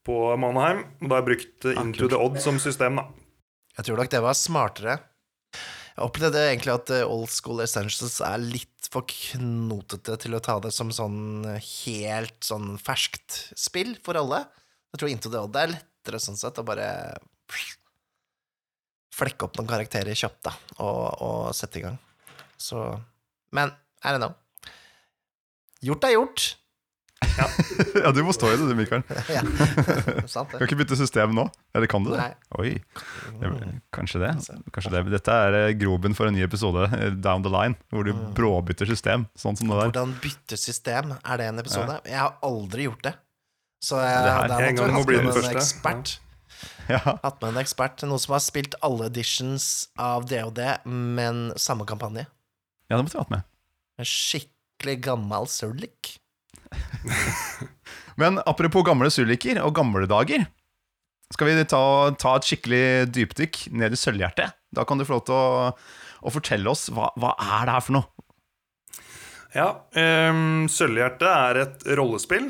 på 0.06 0.20
Mannheim. 0.40 0.84
Og 1.00 1.08
da 1.08 1.16
har 1.16 1.24
jeg 1.24 1.30
brukt 1.32 1.70
eh, 1.70 1.80
Into 1.84 2.10
the 2.12 2.20
Odd 2.20 2.40
som 2.44 2.60
system, 2.62 3.00
da. 3.00 3.08
Jeg 3.78 3.88
tror 3.88 4.02
nok 4.02 4.12
det 4.12 4.20
var 4.20 4.36
smartere. 4.36 4.98
Jeg 5.92 6.06
opplevde 6.06 6.40
egentlig 6.48 6.72
at 6.72 6.92
eh, 6.94 7.04
Old 7.04 7.30
School 7.32 7.60
Essentials 7.64 8.20
er 8.24 8.40
litt 8.40 8.88
for 8.92 9.08
knotete 9.08 10.16
til 10.20 10.36
å 10.36 10.42
ta 10.44 10.58
det 10.64 10.72
som 10.74 10.92
sånn 10.92 11.44
helt 11.46 12.38
sånn 12.44 12.74
ferskt 12.80 13.52
spill 13.58 13.94
for 14.04 14.18
alle. 14.20 14.42
Jeg 14.92 15.02
tror 15.02 15.12
Into 15.12 15.32
the 15.32 15.40
Odd 15.40 15.58
er 15.60 15.74
lettere 15.74 16.20
sånn 16.20 16.40
sett 16.40 16.60
å 16.60 16.66
bare 16.66 16.88
flekke 19.12 19.44
opp 19.44 19.58
noen 19.58 19.68
karakterer 19.68 20.16
kjapt, 20.16 20.40
da, 20.48 20.54
og, 20.80 21.04
og 21.20 21.40
sette 21.56 21.80
i 21.80 21.84
gang. 21.84 21.98
Så 22.56 22.80
Men 23.52 23.74
I 24.02 24.14
don't 24.14 24.22
know. 24.22 24.34
Gjort 25.84 26.06
er 26.08 26.14
gjort. 26.16 26.46
Ja, 28.02 28.10
du 28.14 28.20
må 28.26 28.32
stå 28.34 28.48
i 28.52 28.56
det, 28.60 28.66
du, 28.68 28.74
Mikael. 28.78 29.02
Ja, 29.36 29.42
sant 30.30 30.50
Kan 30.52 30.58
det. 30.60 30.66
ikke 30.68 30.78
bytte 30.82 30.96
system 30.98 31.34
nå? 31.36 31.44
Eller 31.76 31.86
kan 31.90 32.04
du 32.06 32.10
det? 32.12 32.18
Nei. 32.20 32.32
Oi, 32.60 32.72
det, 33.40 33.50
kanskje 33.94 34.20
det. 34.22 34.30
Kanskje 34.74 34.92
det. 34.94 35.02
Dette 35.14 35.36
er 35.48 35.56
eh, 35.60 35.74
groben 35.80 36.16
for 36.18 36.28
en 36.30 36.36
ny 36.36 36.42
episode 36.46 36.86
eh, 36.92 37.10
down 37.24 37.44
the 37.46 37.52
line, 37.52 37.76
hvor 37.92 38.04
du 38.08 38.12
bråbytter 38.36 38.88
system, 38.90 39.26
sånn 39.38 39.56
som 39.60 39.68
det 39.72 39.78
der. 39.80 39.90
Hvordan 39.92 40.14
bytte 40.24 40.58
system? 40.60 41.14
Er 41.22 41.40
det 41.42 41.50
en 41.52 41.62
episode? 41.62 41.98
Jeg 42.08 42.20
har 42.20 42.36
aldri 42.48 42.88
gjort 42.88 43.04
det. 43.08 43.14
Så 43.82 43.98
jeg, 43.98 44.18
Det 44.22 44.32
her- 44.36 44.48
der 44.48 44.60
måtte 44.60 44.76
gang 44.76 44.86
vi 44.86 44.92
må 44.92 44.98
hatt 45.02 45.08
med 45.08 45.24
en 45.24 45.32
første. 45.32 45.56
ekspert. 45.58 46.18
Ja. 46.90 47.00
Hatt 47.22 47.40
med 47.42 47.48
en 47.56 47.60
ekspert. 47.62 48.02
Noen 48.06 48.20
som 48.22 48.36
har 48.36 48.42
spilt 48.44 48.74
alle 48.86 49.06
editions 49.10 49.88
av 49.98 50.26
DOD, 50.30 50.60
men 50.86 51.44
samme 51.58 51.86
kampanje. 51.88 52.26
ja, 52.90 52.96
det 52.96 53.02
måtte 53.06 53.16
vi 53.18 53.22
hatt 53.24 53.30
med. 53.34 53.42
En 53.98 54.06
skikkelig 54.08 54.96
gammel 55.04 55.46
Surlik. 55.50 56.16
Men 58.20 58.40
apropos 58.44 58.84
gamle 58.86 59.10
suliker 59.12 59.60
og 59.64 59.74
gamle 59.76 60.08
dager, 60.10 60.44
skal 61.32 61.48
vi 61.48 61.64
ta, 61.64 61.84
ta 62.20 62.34
et 62.36 62.48
skikkelig 62.48 62.84
dypdykk 63.14 63.62
ned 63.80 63.94
i 63.96 64.00
sølvhjertet? 64.00 64.52
Da 64.72 64.84
kan 64.88 65.00
du 65.00 65.06
få 65.08 65.16
lov 65.16 65.24
til 65.28 65.36
å, 65.36 65.70
å 66.22 66.32
fortelle 66.34 66.68
oss 66.72 66.90
hva, 66.92 67.08
hva 67.20 67.32
er 67.40 67.68
det 67.68 67.76
her 67.76 67.86
for 67.86 67.96
noe? 67.96 68.28
Ja, 69.52 69.68
um, 70.32 70.68
Sølvhjertet 70.72 71.28
er 71.28 71.58
et 71.60 71.82
rollespill 71.98 72.48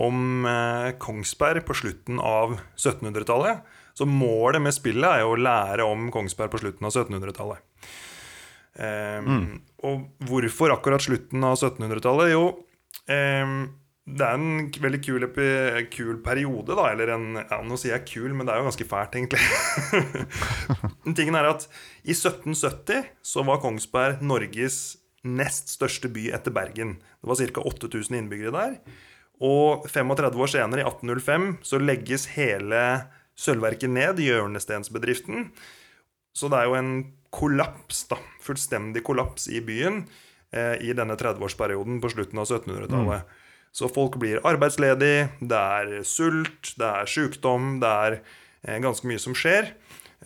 om 0.00 0.46
uh, 0.46 0.90
Kongsberg 1.02 1.62
på 1.66 1.76
slutten 1.78 2.18
av 2.22 2.56
1700-tallet. 2.78 3.62
Så 3.94 4.06
målet 4.06 4.62
med 4.62 4.74
spillet 4.74 5.06
er 5.06 5.22
jo 5.24 5.34
å 5.34 5.38
lære 5.38 5.86
om 5.86 6.08
Kongsberg 6.14 6.50
på 6.54 6.62
slutten 6.62 6.86
av 6.88 6.94
1700-tallet. 6.94 7.62
Um, 8.80 9.60
Og 9.86 10.26
hvorfor 10.28 10.72
akkurat 10.74 11.02
slutten 11.02 11.42
av 11.46 11.58
1700-tallet? 11.58 12.32
Jo, 12.34 12.44
det 14.10 14.26
er 14.26 14.36
en 14.36 14.70
veldig 14.82 15.00
kul, 15.04 15.26
kul 15.92 16.16
periode, 16.24 16.74
da. 16.78 16.86
Eller 16.92 17.12
en 17.14 17.38
ja, 17.40 17.60
Nå 17.66 17.78
sier 17.78 17.96
jeg 17.96 18.08
kul, 18.10 18.32
men 18.34 18.46
det 18.46 18.54
er 18.54 18.62
jo 18.62 18.70
ganske 18.70 18.88
fælt, 18.90 19.18
egentlig. 19.18 19.42
Tingen 21.18 21.38
er 21.38 21.50
at 21.52 21.66
i 22.02 22.14
1770 22.16 23.04
så 23.32 23.44
var 23.46 23.62
Kongsberg 23.62 24.24
Norges 24.24 24.80
nest 25.26 25.70
største 25.74 26.10
by 26.12 26.30
etter 26.34 26.54
Bergen. 26.54 26.96
Det 27.20 27.30
var 27.30 27.40
ca. 27.40 27.64
8000 27.70 28.16
innbyggere 28.22 28.54
der. 28.56 28.78
Og 29.40 29.86
35 29.88 30.42
år 30.44 30.52
senere, 30.52 30.82
i 30.82 30.88
1805, 30.88 31.50
så 31.64 31.80
legges 31.80 32.26
hele 32.36 32.82
sølvverket 33.40 33.92
ned, 33.92 34.20
hjørnestensbedriften. 34.20 35.50
Så 36.36 36.50
det 36.52 36.60
er 36.60 36.68
jo 36.68 36.76
en 36.76 36.92
kollaps, 37.32 38.04
da. 38.10 38.18
Fullstendig 38.44 39.04
kollaps 39.06 39.48
i 39.48 39.62
byen 39.64 40.02
i 40.50 40.90
denne 40.98 41.14
30-årsperioden 41.14 42.00
på 42.02 42.08
slutten 42.10 42.40
av 42.42 42.48
1700-tallet. 42.48 43.28
Så 43.72 43.88
folk 43.88 44.16
blir 44.18 44.42
arbeidsledige, 44.46 45.28
det 45.40 45.58
er 45.58 45.92
sult, 46.06 46.72
det 46.78 46.88
er 46.88 47.10
sykdom, 47.10 47.76
det 47.82 47.90
er 47.90 48.16
eh, 48.18 48.80
ganske 48.82 49.06
mye 49.06 49.22
som 49.22 49.36
skjer. 49.38 49.70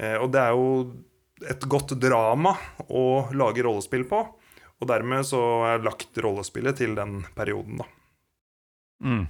Eh, 0.00 0.16
og 0.16 0.30
det 0.32 0.40
er 0.40 0.56
jo 0.56 0.70
et 1.44 1.66
godt 1.68 1.92
drama 2.00 2.54
å 2.88 3.28
lage 3.36 3.64
rollespill 3.66 4.06
på. 4.08 4.22
Og 4.80 4.88
dermed 4.88 5.26
så 5.28 5.42
er 5.68 5.84
lagt 5.84 6.16
rollespillet 6.24 6.80
til 6.80 6.96
den 6.96 7.20
perioden, 7.36 7.82
da. 7.82 7.88
Mm. 9.04 9.24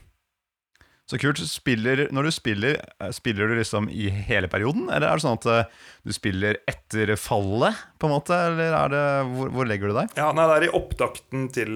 Så 1.10 1.18
kult. 1.20 1.40
Spiller, 1.44 2.06
når 2.14 2.28
du 2.28 2.32
spiller, 2.32 2.78
eh, 3.00 3.10
spiller 3.12 3.50
du 3.50 3.58
liksom 3.58 3.90
i 3.92 4.08
hele 4.08 4.48
perioden? 4.48 4.86
Eller 4.88 5.10
er 5.10 5.20
det 5.20 5.24
sånn 5.24 5.36
at 5.36 5.48
eh, 5.52 5.72
du 6.04 6.14
spiller 6.16 6.58
etter 6.70 7.14
fallet, 7.20 7.76
på 8.00 8.08
en 8.08 8.14
måte? 8.14 8.38
Eller 8.50 8.76
er 8.78 8.92
det, 8.94 9.04
hvor, 9.34 9.52
hvor 9.52 9.68
legger 9.68 9.92
du 9.92 9.98
deg? 9.98 10.14
Ja, 10.16 10.30
nei, 10.36 10.48
det 10.48 10.56
er 10.56 10.68
i 10.68 10.74
opptakten 10.80 11.48
til 11.52 11.74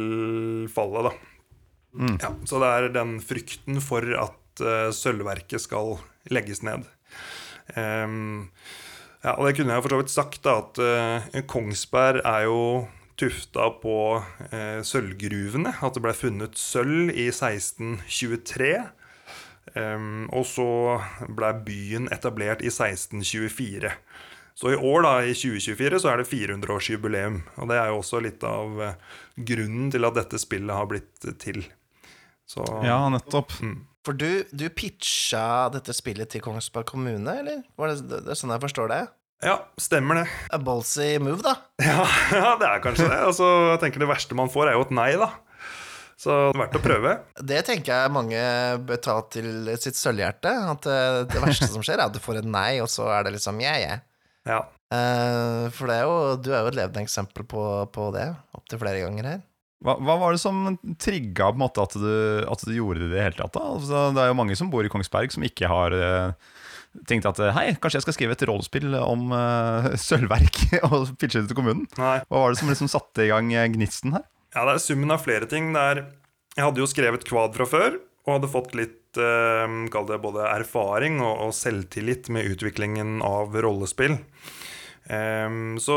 fallet, 0.72 1.10
da. 1.10 1.34
Ja, 1.98 2.30
så 2.46 2.60
det 2.62 2.68
er 2.68 2.92
den 2.94 3.16
frykten 3.24 3.80
for 3.82 4.04
at 4.20 4.62
uh, 4.62 4.90
sølvverket 4.94 5.64
skal 5.64 5.96
legges 6.30 6.60
ned. 6.62 6.84
Um, 7.74 8.50
ja, 9.24 9.32
og 9.34 9.48
det 9.48 9.56
kunne 9.56 9.74
jeg 9.74 9.82
for 9.82 9.94
så 9.94 9.98
vidt 10.02 10.12
sagt, 10.12 10.38
da, 10.44 10.58
at 10.60 10.78
uh, 10.78 11.40
Kongsberg 11.50 12.20
er 12.22 12.46
jo 12.46 12.60
tufta 13.18 13.66
på 13.82 13.96
eh, 14.52 14.80
sølvgruvene. 14.86 15.74
At 15.82 15.96
det 15.96 16.04
ble 16.04 16.14
funnet 16.16 16.58
sølv 16.60 17.10
i 17.10 17.28
1623. 17.32 18.72
Ehm, 19.76 20.28
og 20.32 20.46
så 20.48 20.66
ble 21.28 21.52
byen 21.66 22.08
etablert 22.14 22.62
i 22.64 22.70
1624. 22.72 23.92
Så 24.58 24.72
i 24.72 24.78
år, 24.78 25.04
da, 25.06 25.12
i 25.22 25.34
2024, 25.38 26.00
så 26.02 26.10
er 26.12 26.22
det 26.22 26.30
400-årsjubileum. 26.32 27.42
Og 27.62 27.68
det 27.70 27.76
er 27.78 27.92
jo 27.92 28.00
også 28.00 28.22
litt 28.24 28.42
av 28.46 28.80
eh, 28.82 28.96
grunnen 29.50 29.92
til 29.94 30.08
at 30.08 30.16
dette 30.18 30.40
spillet 30.42 30.74
har 30.74 30.88
blitt 30.90 31.28
til. 31.38 31.62
Så 32.48 32.64
Ja, 32.82 33.04
nettopp. 33.12 33.54
For 34.06 34.16
du, 34.16 34.42
du 34.50 34.64
pitcha 34.72 35.68
dette 35.74 35.92
spillet 35.94 36.30
til 36.32 36.42
Kongsberg 36.42 36.88
kommune, 36.88 37.38
eller? 37.42 37.62
Var 37.78 37.92
det, 37.92 38.22
det 38.24 38.32
er 38.32 38.38
sånn 38.40 38.54
jeg 38.56 38.64
forstår 38.64 38.92
det? 38.94 39.04
ja, 39.44 39.54
stemmer 39.78 40.18
det. 40.18 40.24
A 40.50 40.58
ballsy 40.58 41.12
move, 41.22 41.42
da. 41.44 41.52
Ja, 41.84 42.02
ja, 42.34 42.54
det 42.58 42.66
er 42.66 42.80
kanskje 42.82 43.06
det. 43.06 43.18
Altså, 43.28 43.46
jeg 43.76 43.82
tenker 43.84 44.02
Det 44.02 44.08
verste 44.10 44.34
man 44.34 44.50
får, 44.50 44.72
er 44.72 44.78
jo 44.78 44.86
et 44.88 44.94
nei, 44.98 45.12
da. 45.20 45.28
Så 46.18 46.34
det 46.34 46.56
er 46.56 46.62
verdt 46.64 46.78
å 46.80 46.82
prøve. 46.82 47.12
Det 47.46 47.60
tenker 47.68 47.94
jeg 47.94 48.10
mange 48.14 48.40
bør 48.88 48.98
ta 49.04 49.20
til 49.30 49.70
sitt 49.78 49.98
sølvhjerte. 49.98 50.50
At 50.72 50.88
eh, 50.90 51.20
det 51.30 51.42
verste 51.44 51.68
som 51.70 51.84
skjer, 51.86 52.00
er 52.00 52.08
at 52.08 52.16
du 52.16 52.22
får 52.22 52.40
et 52.40 52.48
nei, 52.48 52.80
og 52.82 52.90
så 52.90 53.06
er 53.14 53.28
det 53.28 53.36
liksom 53.36 53.60
yeah, 53.62 53.78
yeah. 53.78 54.00
Ja. 54.48 54.64
Eh, 54.94 55.68
for 55.74 55.90
det 55.90 56.00
er 56.00 56.08
jo, 56.08 56.16
du 56.42 56.50
er 56.50 56.64
jo 56.64 56.72
et 56.72 56.78
levende 56.80 57.04
eksempel 57.04 57.46
på, 57.46 57.62
på 57.94 58.08
det, 58.16 58.26
opptil 58.56 58.82
flere 58.82 59.04
ganger 59.04 59.30
her. 59.30 59.44
Hva, 59.84 59.94
hva 60.02 60.16
var 60.18 60.34
det 60.34 60.42
som 60.42 60.72
trigga 60.98 61.52
på 61.52 61.54
en 61.54 61.62
måte 61.62 61.82
at 61.84 61.92
du, 61.94 62.14
at 62.50 62.64
du 62.66 62.72
gjorde 62.74 63.04
det 63.04 63.12
i 63.12 63.14
det 63.14 63.26
hele 63.28 63.38
tatt? 63.38 63.54
da? 63.54 63.66
Altså, 63.76 64.00
det 64.16 64.24
er 64.24 64.32
jo 64.32 64.38
mange 64.40 64.56
som 64.58 64.72
bor 64.72 64.82
i 64.82 64.90
Kongsberg 64.90 65.30
som 65.30 65.44
ikke 65.46 65.70
har 65.70 65.94
eh, 65.94 66.56
tenkt 67.06 67.28
at 67.30 67.38
hei, 67.54 67.68
kanskje 67.78 68.00
jeg 68.00 68.08
skal 68.08 68.16
skrive 68.16 68.34
et 68.34 68.42
rollespill 68.50 68.96
om 68.98 69.30
eh, 69.36 69.92
sølvverk 70.08 70.64
og 70.90 71.14
pitche 71.20 71.44
det 71.44 71.52
til 71.52 71.60
kommunen. 71.60 71.86
Nei. 72.00 72.16
Hva 72.26 72.42
var 72.42 72.50
det 72.50 72.58
som 72.58 72.72
liksom 72.72 72.90
satte 72.90 73.28
i 73.28 73.30
gang 73.30 73.54
gnisten 73.76 74.18
her? 74.18 74.26
Ja, 74.54 74.64
det 74.64 74.76
er 74.76 74.84
summen 74.84 75.12
av 75.12 75.24
flere 75.24 75.48
ting. 75.50 75.72
Er, 75.76 76.04
jeg 76.56 76.64
hadde 76.64 76.82
jo 76.82 76.88
skrevet 76.88 77.26
kvad 77.28 77.56
fra 77.58 77.68
før, 77.68 77.98
og 78.26 78.34
hadde 78.36 78.52
fått 78.52 78.76
litt 78.78 79.20
eh, 79.20 79.76
kall 79.92 80.08
det 80.08 80.20
både 80.24 80.48
erfaring 80.52 81.20
og, 81.20 81.48
og 81.48 81.56
selvtillit 81.56 82.30
med 82.32 82.48
utviklingen 82.54 83.20
av 83.24 83.56
rollespill. 83.56 84.18
Em, 85.08 85.78
så 85.80 85.94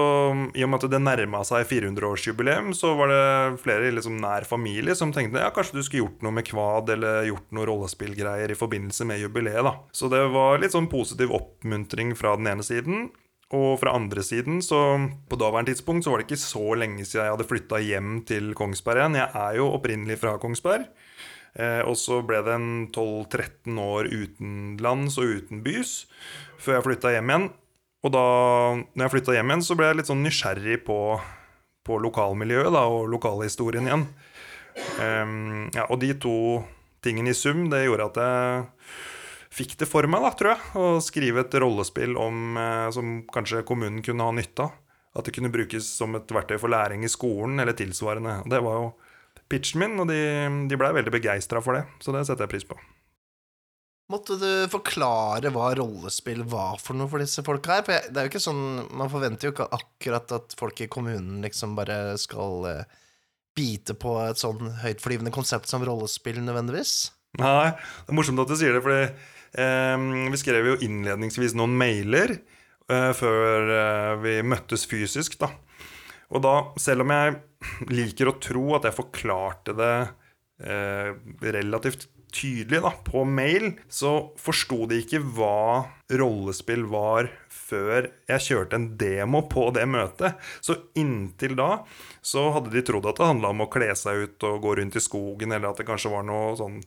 i 0.56 0.64
og 0.64 0.70
med 0.72 0.80
at 0.80 0.92
det 0.94 1.00
nærma 1.04 1.42
seg 1.44 1.66
400-årsjubileum, 1.68 2.72
så 2.76 2.94
var 2.96 3.12
det 3.12 3.60
flere 3.64 3.92
liksom 3.92 4.16
nær 4.24 4.48
familie 4.48 4.96
som 4.96 5.12
tenkte 5.12 5.42
ja, 5.44 5.50
kanskje 5.52 5.76
du 5.76 5.84
skulle 5.84 6.06
gjort 6.06 6.24
noe 6.24 6.38
med 6.38 6.48
kvad 6.48 6.94
eller 6.96 7.28
gjort 7.28 7.50
noe 7.56 7.68
rollespillgreier 7.68 8.54
i 8.54 8.58
forbindelse 8.58 9.08
med 9.10 9.20
jubileet. 9.20 9.60
da. 9.68 9.76
Så 9.92 10.08
det 10.12 10.24
var 10.32 10.64
litt 10.64 10.76
sånn 10.76 10.88
positiv 10.92 11.36
oppmuntring 11.36 12.16
fra 12.20 12.38
den 12.40 12.48
ene 12.54 12.64
siden. 12.64 13.10
Og 13.52 13.80
fra 13.82 13.96
andre 13.98 14.24
siden, 14.24 14.62
så 14.64 14.80
på 15.28 15.40
daværende 15.40 15.74
tidspunkt 15.74 16.06
så 16.06 16.14
var 16.14 16.22
det 16.22 16.30
ikke 16.30 16.40
så 16.40 16.76
lenge 16.80 17.04
siden 17.04 17.26
jeg 17.26 17.34
hadde 17.36 17.48
flytta 17.50 17.82
hjem 17.84 18.14
til 18.28 18.54
Kongsberg 18.56 19.02
igjen. 19.02 19.18
Jeg 19.20 19.28
er 19.44 19.58
jo 19.60 19.72
opprinnelig 19.76 20.22
fra 20.22 20.38
Kongsberg. 20.40 20.86
Eh, 21.60 21.82
og 21.84 21.98
så 22.00 22.22
ble 22.24 22.40
det 22.46 22.54
en 22.56 22.70
12-13 22.96 23.76
år 23.84 24.08
utenlands 24.08 25.18
og 25.20 25.34
uten 25.36 25.60
bys 25.66 26.06
før 26.62 26.78
jeg 26.78 26.86
flytta 26.86 27.12
hjem 27.18 27.34
igjen. 27.34 27.48
Og 28.02 28.14
da 28.16 28.26
når 28.80 29.04
jeg 29.04 29.14
flytta 29.18 29.36
hjem 29.36 29.52
igjen, 29.52 29.66
så 29.68 29.78
ble 29.78 29.90
jeg 29.90 30.00
litt 30.00 30.10
sånn 30.10 30.24
nysgjerrig 30.26 30.80
på, 30.88 31.00
på 31.86 32.00
lokalmiljøet 32.02 32.72
da, 32.74 32.86
og 32.90 33.10
lokalhistorien 33.12 33.90
igjen. 33.90 34.08
Ehm, 35.04 35.68
ja, 35.76 35.86
og 35.90 36.00
de 36.02 36.14
to 36.22 36.36
tingene 37.04 37.34
i 37.34 37.38
sum, 37.38 37.68
det 37.70 37.84
gjorde 37.86 38.08
at 38.12 38.22
jeg 38.22 38.64
fikk 39.52 39.76
det 39.82 39.90
for 39.90 40.08
meg, 40.10 40.24
da, 40.24 40.32
tror 40.38 40.54
jeg, 40.54 40.72
å 40.80 41.02
skrive 41.04 41.44
et 41.44 41.58
rollespill 41.60 42.16
om, 42.20 42.56
eh, 42.58 42.88
som 42.96 43.20
kanskje 43.32 43.66
kommunen 43.68 44.02
kunne 44.06 44.28
ha 44.28 44.36
nytte 44.36 44.68
av. 44.68 44.78
At 45.12 45.28
det 45.28 45.36
kunne 45.36 45.52
brukes 45.52 45.90
som 45.92 46.16
et 46.16 46.30
verktøy 46.32 46.56
for 46.56 46.72
læring 46.72 47.04
i 47.04 47.12
skolen 47.12 47.60
eller 47.60 47.76
tilsvarende. 47.76 48.38
Og 48.46 48.54
det 48.54 48.62
var 48.64 48.78
jo 48.80 48.86
pitchen 49.52 49.84
min, 49.84 50.00
og 50.00 50.08
de, 50.08 50.22
de 50.72 50.80
blei 50.80 50.94
veldig 50.96 51.12
begeistra 51.12 51.60
for 51.64 51.76
det. 51.76 51.84
Så 52.00 52.16
det 52.16 52.24
setter 52.28 52.48
jeg 52.48 52.54
pris 52.54 52.68
på. 52.70 52.80
Måtte 54.12 54.36
du 54.40 54.48
forklare 54.72 55.52
hva 55.56 55.70
rollespill 55.78 56.44
var 56.52 56.80
for 56.84 57.00
noe 57.00 57.12
for 57.12 57.24
disse 57.24 57.44
folka 57.48 57.78
her? 57.78 57.84
For 57.88 57.96
jeg, 57.96 58.12
det 58.12 58.20
er 58.20 58.28
jo 58.28 58.32
ikke 58.34 58.44
sånn, 58.44 58.64
Man 59.00 59.12
forventer 59.12 59.48
jo 59.48 59.54
ikke 59.54 59.70
akkurat 59.78 60.34
at 60.36 60.56
folk 60.60 60.84
i 60.84 60.90
kommunen 60.92 61.44
liksom 61.46 61.78
bare 61.78 62.18
skal 62.20 62.68
eh, 62.72 62.98
bite 63.56 63.96
på 64.00 64.16
et 64.24 64.40
sånn 64.40 64.74
høytflyvende 64.82 65.32
konsept 65.36 65.72
som 65.72 65.84
rollespill 65.88 66.42
nødvendigvis. 66.44 67.12
Nei, 67.40 67.72
det 67.72 68.12
er 68.12 68.18
morsomt 68.18 68.42
at 68.44 68.52
du 68.52 68.58
sier 68.60 68.76
det, 68.76 68.84
fordi 68.84 69.06
vi 69.52 70.40
skrev 70.40 70.70
jo 70.70 70.78
innledningsvis 70.86 71.56
noen 71.60 71.74
mailer 71.76 72.38
eh, 72.38 73.12
før 73.18 73.74
eh, 73.76 74.14
vi 74.24 74.38
møttes 74.48 74.86
fysisk, 74.88 75.36
da. 75.42 75.52
Og 76.32 76.44
da, 76.46 76.56
selv 76.80 77.04
om 77.04 77.12
jeg 77.12 77.36
liker 77.92 78.32
å 78.32 78.38
tro 78.40 78.66
at 78.78 78.88
jeg 78.88 78.96
forklarte 78.96 79.76
det 79.76 79.96
eh, 80.64 81.12
relativt 81.44 82.08
tydelig 82.32 82.82
da, 82.84 82.92
på 83.06 83.26
mail, 83.28 83.74
så 83.92 84.32
forsto 84.40 84.86
de 84.92 85.02
ikke 85.04 85.20
hva 85.36 85.86
rollespill 86.12 86.84
var 86.92 87.30
før 87.52 88.10
jeg 88.28 88.44
kjørte 88.44 88.76
en 88.76 88.90
demo 89.00 89.42
på 89.48 89.70
det 89.76 89.86
møtet. 89.88 90.36
Så 90.64 90.76
inntil 91.00 91.54
da 91.56 91.70
så 92.24 92.50
hadde 92.56 92.72
de 92.74 92.82
trodd 92.86 93.08
at 93.08 93.18
det 93.22 93.28
handla 93.30 93.52
om 93.54 93.64
å 93.64 93.70
kle 93.72 93.88
seg 93.96 94.26
ut 94.26 94.44
og 94.50 94.60
gå 94.66 94.74
rundt 94.82 94.98
i 95.00 95.04
skogen, 95.04 95.54
eller 95.56 95.72
at 95.72 95.80
det 95.80 95.88
kanskje 95.88 96.12
var 96.12 96.26
noe 96.28 96.52
sånn 96.60 96.82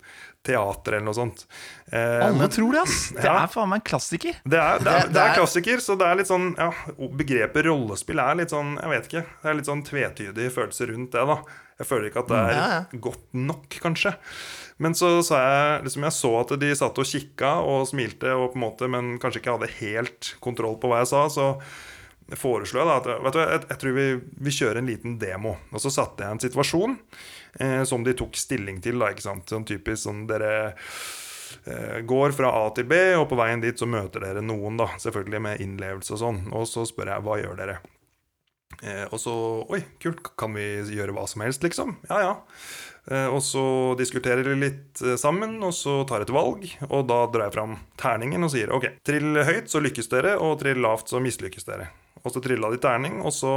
teater 0.44 0.98
eller 0.98 1.06
noe 1.08 1.16
sånt. 1.16 1.46
Eh, 1.88 2.20
Alle 2.26 2.48
tror 2.52 2.76
det, 2.76 2.82
ass. 2.84 2.98
Det 3.16 3.24
Ja. 3.24 3.38
er 3.46 3.48
faen 3.54 3.70
meg 3.72 3.80
en 3.80 3.88
klassiker. 3.88 4.36
det 4.44 4.60
er, 4.60 4.78
det, 4.84 4.92
er, 4.92 5.08
Det- 5.08 5.22
er 5.22 5.30
er- 5.30 5.38
klassiker, 5.40 5.80
så 5.80 5.96
det 5.98 6.06
er 6.10 6.20
litt 6.20 6.28
sånn 6.30 6.50
ja, 6.60 6.70
Begrepet 7.16 7.64
rollespill 7.64 8.20
er 8.20 8.34
litt 8.42 8.52
sånn 8.52 8.76
Jeg 8.76 8.90
vet 8.92 9.08
ikke. 9.08 9.24
Det 9.42 9.50
er 9.50 9.54
litt 9.58 9.70
sånn 9.72 9.84
tvetydig 9.88 10.50
følelse 10.52 10.90
rundt 10.92 11.12
det, 11.16 11.24
da. 11.32 11.38
Jeg 11.80 11.88
føler 11.88 12.10
ikke 12.12 12.20
at 12.22 12.28
det 12.30 12.36
er 12.44 12.52
Ja, 12.54 12.66
ja. 12.76 12.98
godt 13.08 13.24
nok, 13.34 13.64
kanskje. 13.82 14.12
Men 14.82 14.94
så 14.98 15.08
sa 15.22 15.38
jeg 15.38 15.84
liksom 15.86 16.06
Jeg 16.08 16.16
så 16.16 16.30
at 16.40 16.52
de 16.60 16.70
satt 16.74 16.98
og 16.98 17.06
kikka 17.08 17.50
og 17.62 17.88
smilte, 17.90 18.32
og 18.34 18.52
på 18.52 18.58
en 18.58 18.64
måte, 18.64 18.90
men 18.90 19.16
kanskje 19.22 19.42
ikke 19.42 19.58
hadde 19.58 19.74
helt 19.78 20.34
kontroll 20.44 20.78
på 20.82 20.90
hva 20.90 21.02
jeg 21.04 21.12
sa. 21.12 21.26
Så 21.30 21.48
foreslo 22.40 22.80
jeg 22.80 22.88
da 22.88 22.96
at 22.98 23.08
vet 23.26 23.36
du, 23.36 23.40
jeg, 23.42 23.62
jeg 23.68 23.80
tror 23.82 23.96
vi, 23.98 24.06
vi 24.48 24.56
kjører 24.58 24.80
en 24.80 24.90
liten 24.90 25.18
demo. 25.20 25.56
Og 25.70 25.82
så 25.82 25.92
satte 25.94 26.24
jeg 26.24 26.36
en 26.36 26.42
situasjon 26.42 26.96
eh, 27.60 27.82
som 27.88 28.06
de 28.06 28.16
tok 28.18 28.38
stilling 28.40 28.80
til. 28.84 28.98
Da, 29.02 29.12
ikke 29.12 29.28
sant? 29.28 29.46
Sånn 29.50 29.66
typisk 29.68 30.06
sånn 30.08 30.24
dere 30.30 30.52
eh, 31.68 32.00
går 32.08 32.34
fra 32.36 32.54
A 32.64 32.68
til 32.74 32.88
B, 32.90 33.00
og 33.18 33.28
på 33.30 33.38
veien 33.38 33.62
dit 33.62 33.78
så 33.78 33.88
møter 33.90 34.26
dere 34.26 34.44
noen, 34.44 34.80
da, 34.80 34.88
selvfølgelig 35.04 35.44
med 35.46 35.64
innlevelse 35.64 36.16
og 36.16 36.22
sånn. 36.24 36.40
Og 36.56 36.66
så 36.70 36.86
spør 36.88 37.14
jeg 37.14 37.26
hva 37.28 37.38
gjør 37.42 37.60
dere? 37.60 37.78
Eh, 38.82 39.04
og 39.10 39.20
så 39.20 39.34
Oi, 39.70 39.84
kult, 40.02 40.32
kan 40.40 40.56
vi 40.56 40.66
gjøre 40.96 41.14
hva 41.14 41.28
som 41.30 41.44
helst, 41.44 41.62
liksom? 41.66 41.98
Ja, 42.10 42.24
ja. 42.24 42.34
Eh, 43.10 43.26
og 43.28 43.42
så 43.44 43.64
diskuterer 44.00 44.46
de 44.46 44.54
litt 44.56 45.02
eh, 45.04 45.18
sammen, 45.20 45.58
og 45.64 45.74
så 45.76 46.00
tar 46.08 46.24
et 46.24 46.32
valg. 46.34 46.66
Og 46.88 47.06
da 47.08 47.24
drar 47.28 47.48
jeg 47.48 47.56
fram 47.56 47.78
terningen 48.00 48.46
og 48.46 48.52
sier 48.54 48.72
ok, 48.74 48.88
trill 49.04 49.42
høyt, 49.44 49.68
så 49.72 49.82
lykkes 49.84 50.08
dere, 50.12 50.36
og 50.40 50.58
trill 50.62 50.80
lavt, 50.84 51.10
så 51.12 51.20
mislykkes 51.24 51.68
dere. 51.68 51.90
Og 52.24 52.32
så 52.32 52.40
trilla 52.44 52.70
de 52.72 52.80
terning, 52.80 53.20
og 53.24 53.34
så 53.36 53.56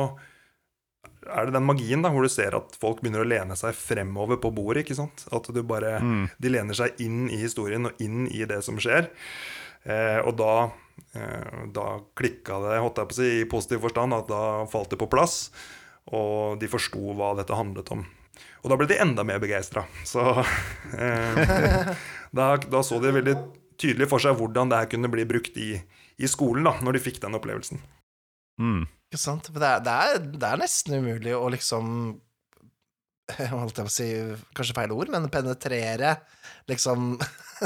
er 1.28 1.48
det 1.48 1.56
den 1.56 1.68
magien 1.68 2.04
da, 2.04 2.12
hvor 2.14 2.24
du 2.24 2.32
ser 2.32 2.56
at 2.56 2.76
folk 2.80 3.02
begynner 3.02 3.24
å 3.24 3.28
lene 3.28 3.56
seg 3.60 3.76
fremover 3.76 4.40
på 4.44 4.52
bordet. 4.56 4.84
ikke 4.84 4.98
sant? 4.98 5.26
At 5.34 5.48
du 5.52 5.62
bare, 5.68 5.98
De 6.40 6.52
lener 6.52 6.78
seg 6.78 7.00
inn 7.04 7.28
i 7.32 7.40
historien 7.42 7.90
og 7.90 8.04
inn 8.04 8.28
i 8.32 8.44
det 8.48 8.62
som 8.66 8.80
skjer. 8.80 9.10
Eh, 9.88 10.20
og 10.24 10.36
da, 10.40 10.70
eh, 11.16 11.66
da 11.76 11.88
klikka 12.18 12.60
det, 12.64 12.80
holdt 12.84 13.00
jeg 13.00 13.10
på 13.10 13.16
å 13.16 13.20
si, 13.20 13.30
i 13.42 13.50
positiv 13.50 13.84
forstand, 13.88 14.16
at 14.16 14.28
da 14.32 14.66
falt 14.72 14.92
det 14.92 15.00
på 15.00 15.10
plass. 15.12 15.50
Og 16.16 16.60
de 16.60 16.70
forsto 16.72 17.16
hva 17.16 17.34
dette 17.40 17.56
handlet 17.56 17.92
om. 17.96 18.06
Og 18.68 18.74
da 18.74 18.76
ble 18.82 18.90
de 18.92 19.00
enda 19.00 19.24
mer 19.24 19.40
begeistra. 19.40 19.86
Så 20.04 20.20
eh, 21.00 21.94
da, 22.36 22.50
da 22.60 22.84
så 22.84 23.00
de 23.00 23.14
veldig 23.16 23.36
tydelig 23.80 24.10
for 24.12 24.20
seg 24.20 24.36
hvordan 24.36 24.68
det 24.68 24.82
her 24.82 24.90
kunne 24.92 25.12
bli 25.14 25.24
brukt 25.30 25.56
i, 25.62 25.78
i 26.20 26.28
skolen, 26.28 26.68
da, 26.68 26.76
når 26.84 26.98
de 26.98 27.04
fikk 27.06 27.22
den 27.24 27.38
opplevelsen. 27.40 27.80
Mm. 28.60 28.82
Ikke 29.08 29.22
sant? 29.22 29.48
Det 29.56 29.64
er, 29.64 29.80
det, 29.86 29.94
er, 29.94 30.26
det 30.36 30.50
er 30.50 30.60
nesten 30.60 30.98
umulig 31.00 31.36
å 31.38 31.46
liksom 31.54 31.94
Holdt 33.52 33.80
jeg 33.80 33.86
på 33.86 33.92
å 33.92 33.92
si 33.92 34.08
kanskje 34.56 34.76
feil 34.76 34.94
ord, 34.96 35.10
men 35.12 35.30
penetrere 35.32 36.14
liksom 36.68 37.16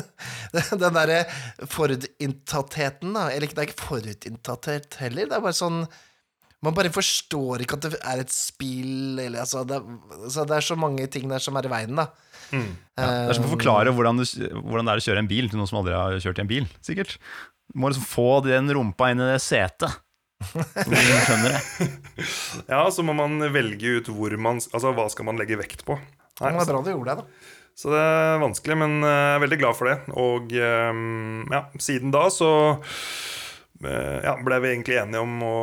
Den 0.54 0.96
derre 0.96 1.24
forutinntattheten, 1.70 3.18
da. 3.18 3.28
Eller 3.34 3.50
det 3.50 3.66
er 3.66 3.70
ikke 3.72 3.90
forutinntatthet 3.90 5.02
heller. 5.02 5.30
Det 5.30 5.38
er 5.38 5.46
bare 5.50 5.58
sånn 5.58 5.82
Man 6.62 6.76
bare 6.78 6.92
forstår 6.94 7.64
ikke 7.64 7.80
at 7.80 7.86
det 7.88 7.98
er 7.98 8.20
et 8.22 8.34
spill, 8.34 9.18
eller 9.18 9.42
altså 9.42 9.64
det, 9.66 9.80
altså 10.20 10.44
det 10.46 10.58
er 10.60 10.66
så 10.68 10.78
mange 10.78 11.08
ting 11.10 11.26
der 11.32 11.42
som 11.42 11.58
er 11.58 11.66
i 11.66 11.72
veien, 11.72 11.98
da. 11.98 12.06
Mm. 12.52 12.68
Ja, 13.00 13.08
det 13.08 13.32
er 13.32 13.38
som 13.40 13.48
å 13.48 13.54
forklare 13.56 13.94
hvordan, 13.96 14.20
du, 14.22 14.26
hvordan 14.60 14.86
det 14.86 14.94
er 14.94 15.02
å 15.02 15.06
kjøre 15.08 15.24
en 15.24 15.30
bil 15.32 15.50
til 15.50 15.58
noen 15.58 15.70
som 15.72 15.80
aldri 15.80 15.96
har 15.98 16.18
kjørt 16.22 16.42
i 16.42 16.44
en 16.44 16.52
bil. 16.52 16.68
sikkert 16.86 17.16
Du 17.72 17.80
må 17.82 17.90
liksom 17.90 18.06
få 18.06 18.28
den 18.46 18.70
rumpa 18.76 19.10
inn 19.14 19.24
i 19.24 19.30
det 19.32 19.40
setet. 19.42 20.02
Så 20.42 20.86
du 20.90 20.96
skjønner 20.98 21.54
det. 21.56 21.90
Ja, 22.74 22.84
så 22.94 23.06
må 23.06 23.14
man 23.18 23.42
velge 23.54 23.98
ut 23.98 24.10
hvor 24.14 24.34
man 24.42 24.58
Altså, 24.62 24.94
hva 24.98 25.06
skal 25.14 25.28
man 25.30 25.38
legge 25.42 25.58
vekt 25.60 25.86
på. 25.88 25.98
Nei, 26.42 26.54
det 26.58 26.64
er 26.64 26.72
bra 26.72 26.82
du 26.82 26.90
gjorde 26.90 27.14
det, 27.14 27.24
da. 27.24 27.58
så 27.78 27.92
det 27.94 28.02
er 28.02 28.40
vanskelig, 28.42 28.78
men 28.82 28.96
eh, 29.06 29.18
jeg 29.18 29.36
er 29.36 29.44
veldig 29.44 29.60
glad 29.62 29.78
for 29.78 29.90
det. 29.92 29.98
Og 30.18 30.54
eh, 30.58 31.02
ja, 31.54 31.62
siden 31.82 32.14
da 32.14 32.26
så 32.34 32.52
eh, 33.86 34.18
ja, 34.26 34.36
ble 34.42 34.62
vi 34.64 34.72
egentlig 34.76 34.98
enige 35.02 35.22
om 35.22 35.36
å, 35.46 35.58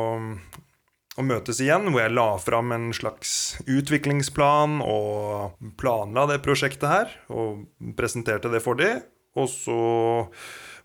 å 1.19 1.25
møtes 1.27 1.59
igjen, 1.63 1.91
hvor 1.91 2.05
jeg 2.05 2.15
la 2.15 2.29
fram 2.39 2.73
en 2.75 2.89
slags 2.95 3.59
utviklingsplan 3.67 4.79
og 4.85 5.59
planla 5.81 6.29
det 6.31 6.39
prosjektet 6.45 6.89
her, 6.89 7.15
og 7.33 7.67
presenterte 7.99 8.51
det 8.53 8.63
for 8.63 8.79
de. 8.79 8.93
Og 9.39 9.51
så 9.51 9.79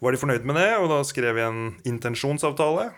var 0.04 0.14
de 0.14 0.22
fornøyd 0.22 0.46
med 0.50 0.58
det, 0.58 0.70
og 0.82 0.90
da 0.92 1.00
skrev 1.06 1.40
jeg 1.40 1.50
en 1.50 1.76
intensjonsavtale. 1.88 2.90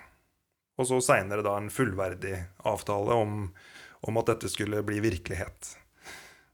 Og 0.79 0.87
så 0.89 0.99
seinere 1.03 1.43
da 1.45 1.55
en 1.59 1.71
fullverdig 1.71 2.37
avtale 2.67 3.15
om, 3.15 3.37
om 4.07 4.19
at 4.19 4.31
dette 4.33 4.51
skulle 4.51 4.83
bli 4.87 5.01
virkelighet. 5.03 5.75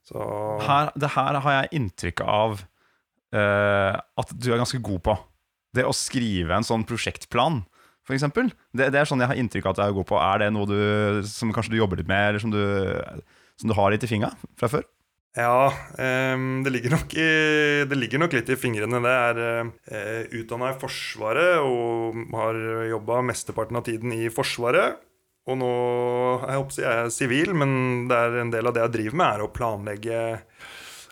Så 0.06 0.22
Her, 0.66 0.92
det 0.98 1.14
her 1.16 1.40
har 1.46 1.58
jeg 1.60 1.74
inntrykk 1.78 2.24
av 2.26 2.62
uh, 2.62 3.96
at 3.98 4.34
du 4.34 4.52
er 4.52 4.62
ganske 4.62 4.82
god 4.84 5.06
på. 5.08 5.18
Det 5.78 5.86
å 5.88 5.96
skrive 5.96 6.58
en 6.58 6.68
sånn 6.68 6.84
prosjektplan, 6.90 7.62
for. 8.20 8.50
Det, 8.76 8.90
det 8.92 9.00
er 9.00 9.08
sånn 9.08 9.22
jeg 9.24 9.32
har 9.32 9.40
inntrykk 9.40 9.70
av 9.70 9.76
at 9.76 9.84
jeg 9.84 9.98
god 10.00 10.10
på. 10.10 10.18
Er 10.20 10.42
det 10.44 10.50
noe 10.56 10.68
du, 10.68 10.80
som 11.30 11.54
kanskje 11.56 11.76
du 11.76 11.80
jobber 11.80 12.02
litt 12.02 12.10
med, 12.10 12.30
eller 12.30 12.44
som 12.44 12.52
du, 12.52 12.62
som 13.62 13.72
du 13.72 13.78
har 13.78 13.94
litt 13.94 14.04
i 14.04 14.12
fingra 14.12 14.34
fra 14.60 14.72
før? 14.72 14.88
Ja, 15.38 15.72
um, 15.96 16.60
det, 16.66 16.74
ligger 16.76 16.98
i, 17.16 17.28
det 17.88 17.96
ligger 17.96 18.20
nok 18.20 18.34
litt 18.36 18.50
i 18.52 18.58
fingrene. 18.60 19.00
Det 19.00 19.14
er 19.16 19.40
uh, 19.64 20.36
utdanna 20.42 20.74
i 20.74 20.80
Forsvaret 20.82 21.64
og 21.64 22.20
har 22.36 22.60
jobba 22.90 23.22
mesteparten 23.30 23.80
av 23.80 23.88
tiden 23.88 24.12
i 24.18 24.28
Forsvaret. 24.34 25.00
Og 25.50 25.58
nå 25.58 25.72
jeg 26.44 26.60
håper 26.60 26.84
jeg 26.84 27.06
er 27.06 27.14
sivil, 27.16 27.56
men 27.58 27.72
det 28.12 28.18
er 28.18 28.38
en 28.44 28.52
del 28.54 28.68
av 28.68 28.76
det 28.76 28.84
jeg 28.84 28.96
driver 28.98 29.22
med, 29.22 29.32
er 29.32 29.46
å 29.46 29.54
planlegge 29.56 30.20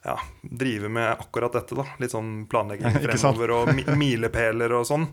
ja, 0.06 0.16
drive 0.42 0.90
med 0.90 1.12
akkurat 1.20 1.54
dette. 1.58 1.76
da 1.76 1.86
Litt 2.00 2.14
sånn 2.14 2.46
planlegging 2.52 3.00
fremover 3.06 3.52
og 3.56 3.72
mi 3.76 3.84
milepæler 4.00 4.74
og 4.78 4.86
sånn. 4.88 5.08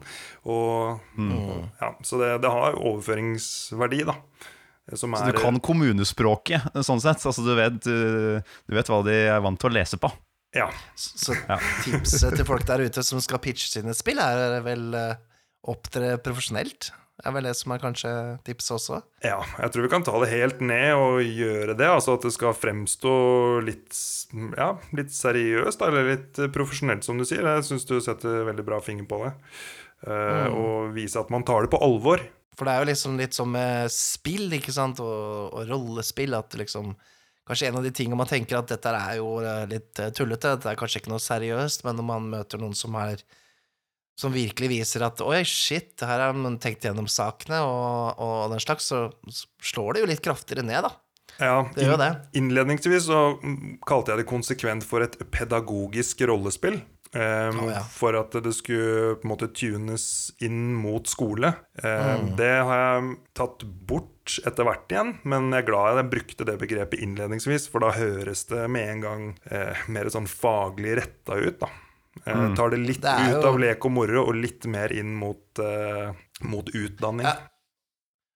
Og, 0.47 1.01
ja, 1.81 1.91
så 2.07 2.21
det, 2.23 2.31
det 2.45 2.53
har 2.53 2.79
overføringsverdi, 2.79 4.05
da. 4.09 4.19
Som 4.95 5.17
Så 5.19 5.33
du 5.35 5.41
kan 5.43 5.59
kommunespråket, 5.59 6.69
sånn 6.87 7.01
sett. 7.03 7.25
Altså, 7.27 7.43
du, 7.43 7.55
vet, 7.59 7.81
du, 7.83 8.39
du 8.71 8.77
vet 8.77 8.87
hva 8.93 9.01
de 9.03 9.17
er 9.33 9.41
vant 9.43 9.59
til 9.59 9.73
å 9.73 9.75
lese 9.75 9.99
på. 9.99 10.13
Ja. 10.55 10.69
Så 10.95 11.35
Ja. 11.49 11.59
tipset 11.83 12.37
til 12.39 12.47
folk 12.47 12.63
der 12.69 12.85
ute 12.87 13.03
som 13.05 13.19
skal 13.21 13.43
pitche 13.43 13.67
sine 13.69 13.95
spill, 13.99 14.21
er 14.23 14.61
vel 14.65 14.95
uh, 14.95 15.19
opptre 15.67 16.15
profesjonelt. 16.23 16.93
Er 17.25 17.33
vel 17.33 17.47
det 17.49 17.55
som 17.57 17.73
er 17.73 17.81
kanskje 17.81 18.11
tipset 18.47 18.75
også. 18.77 19.01
Ja, 19.25 19.39
jeg 19.63 19.73
tror 19.73 19.87
vi 19.87 19.91
kan 19.93 20.05
ta 20.05 20.15
det 20.21 20.29
helt 20.33 20.61
ned 20.61 20.93
og 21.01 21.23
gjøre 21.25 21.77
det. 21.79 21.89
Altså 21.89 22.17
at 22.19 22.27
det 22.27 22.35
skal 22.35 22.57
fremstå 22.57 23.15
litt, 23.65 23.97
ja, 24.59 24.71
litt 24.99 25.15
seriøst, 25.17 25.85
eller 25.87 26.11
litt 26.13 26.41
profesjonelt, 26.55 27.07
som 27.07 27.17
du 27.17 27.25
sier. 27.29 27.47
Jeg 27.57 27.67
syns 27.71 27.89
du 27.89 27.97
setter 28.05 28.45
veldig 28.51 28.67
bra 28.67 28.83
finger 28.85 29.09
på 29.09 29.23
det. 29.25 29.33
Mm. 30.07 30.53
Og 30.53 30.93
vise 30.95 31.19
at 31.19 31.33
man 31.33 31.47
tar 31.47 31.65
det 31.65 31.73
på 31.73 31.81
alvor. 31.83 32.21
For 32.57 32.69
det 32.69 32.75
er 32.75 32.85
jo 32.85 32.91
liksom 32.91 33.19
litt 33.21 33.37
som 33.37 33.51
med 33.53 33.93
spill, 33.93 34.49
ikke 34.57 34.75
sant, 34.75 35.01
og, 35.05 35.53
og 35.57 35.69
rollespill, 35.73 36.37
at 36.37 36.57
liksom 36.61 36.95
Kanskje 37.47 37.69
en 37.69 37.77
av 37.79 37.85
de 37.85 37.93
tingene 37.95 38.19
man 38.19 38.27
tenker 38.27 38.57
at 38.59 38.73
dette 38.73 38.91
er 38.91 39.21
jo 39.21 39.37
eh, 39.39 39.69
litt 39.71 40.01
eh, 40.03 40.09
tullete, 40.11 40.57
det 40.59 40.67
er 40.67 40.79
kanskje 40.81 40.99
ikke 40.99 41.13
noe 41.13 41.23
seriøst, 41.23 41.85
men 41.87 41.95
når 41.95 42.07
man 42.09 42.25
møter 42.33 42.59
noen 42.59 42.75
som 42.75 42.97
er 42.99 43.23
som 44.17 44.33
virkelig 44.33 44.71
viser 44.73 45.05
at 45.07 45.21
oi, 45.25 45.43
shit, 45.45 45.93
her 46.01 46.23
har 46.25 46.37
man 46.37 46.57
tenkt 46.63 46.87
gjennom 46.87 47.09
sakene, 47.11 47.61
og, 47.61 48.17
og 48.23 48.55
den 48.55 48.63
slags, 48.65 48.89
så 48.89 49.07
slår 49.61 49.97
det 49.97 50.05
jo 50.05 50.11
litt 50.13 50.25
kraftigere 50.25 50.65
ned, 50.67 50.89
da. 50.89 50.95
Ja, 51.37 51.57
Det 51.75 51.85
gjør 51.85 51.99
det. 52.01 52.11
Innledningsvis 52.41 53.11
så 53.11 53.23
mm, 53.37 53.79
kalte 53.85 54.15
jeg 54.15 54.23
det 54.23 54.31
konsekvent 54.31 54.87
for 54.89 55.05
et 55.05 55.19
pedagogisk 55.35 56.25
rollespill. 56.31 56.81
Um, 57.17 57.61
oh, 57.63 57.69
ja. 57.71 57.81
For 57.93 58.17
at 58.19 58.35
det 58.45 58.53
skulle 58.57 59.15
på 59.21 59.25
en 59.25 59.31
måte 59.31 59.49
tunes 59.55 60.07
inn 60.43 60.75
mot 60.77 61.07
skole. 61.09 61.53
Um, 61.83 62.27
Mm. 62.27 62.33
Det 62.41 62.53
har 62.69 62.81
jeg 62.83 63.17
tatt 63.37 63.63
bort 63.89 64.41
etter 64.49 64.67
hvert 64.67 64.91
igjen, 64.91 65.13
men 65.29 65.53
jeg 65.53 65.63
er 65.63 65.69
glad 65.69 66.01
jeg 66.01 66.11
brukte 66.13 66.47
det 66.49 66.57
begrepet 66.61 67.03
innledningsvis, 67.05 67.69
for 67.71 67.85
da 67.85 67.93
høres 67.95 68.47
det 68.51 68.65
med 68.73 68.91
en 68.91 69.05
gang 69.05 69.27
eh, 69.53 69.85
mer 69.93 70.09
sånn 70.11 70.27
faglig 70.27 70.97
retta 70.99 71.37
ut. 71.39 71.61
da. 71.61 71.69
Eh, 72.25 72.55
tar 72.57 72.71
det 72.73 72.79
litt 72.81 73.03
Det 73.03 73.13
ut 73.29 73.37
jo- 73.43 73.49
av 73.53 73.59
lek 73.61 73.85
og 73.85 73.93
moro, 73.93 74.25
og 74.31 74.35
litt 74.35 74.65
mer 74.67 74.93
inn 74.93 75.13
mot, 75.15 75.43
uh, 75.61 76.13
mot 76.43 76.67
utdanning. 76.73 77.27
Ja. 77.27 77.37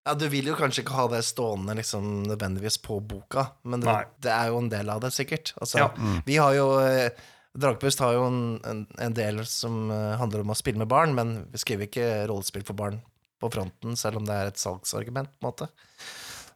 Ja, 0.06 0.14
du 0.14 0.24
vil 0.32 0.46
jo 0.48 0.54
kanskje 0.56 0.80
ikke 0.82 0.96
ha 0.96 1.08
det 1.12 1.20
stående 1.28 1.74
liksom 1.76 2.22
nødvendigvis 2.26 2.78
på 2.82 3.00
boka, 3.04 3.50
men 3.64 3.80
det, 3.84 3.92
det 4.24 4.30
er 4.32 4.48
jo 4.48 4.58
en 4.62 4.70
del 4.72 4.88
av 4.90 5.00
det, 5.04 5.10
sikkert. 5.12 5.52
Altså, 5.60 5.78
Ja. 5.78 5.90
Vi 6.26 6.36
har 6.40 6.54
jo 6.56 6.70
eh, 6.80 7.10
Dragpust 7.58 7.98
har 7.98 8.14
jo 8.14 8.24
en, 8.28 8.60
en, 8.64 8.86
en 9.02 9.12
del 9.14 9.40
som 9.44 9.88
handler 9.90 10.40
om 10.44 10.52
å 10.52 10.56
spille 10.56 10.78
med 10.78 10.88
barn, 10.88 11.12
men 11.18 11.32
vi 11.50 11.58
skriver 11.58 11.88
ikke 11.88 12.26
rollespill 12.30 12.62
for 12.64 12.78
barn 12.78 13.00
på 13.42 13.50
fronten, 13.50 13.96
selv 13.98 14.20
om 14.20 14.24
det 14.28 14.36
er 14.36 14.46
et 14.52 14.60
salgsargument, 14.60 15.32
på 15.40 15.48
en 15.48 15.50
måte. 15.50 15.66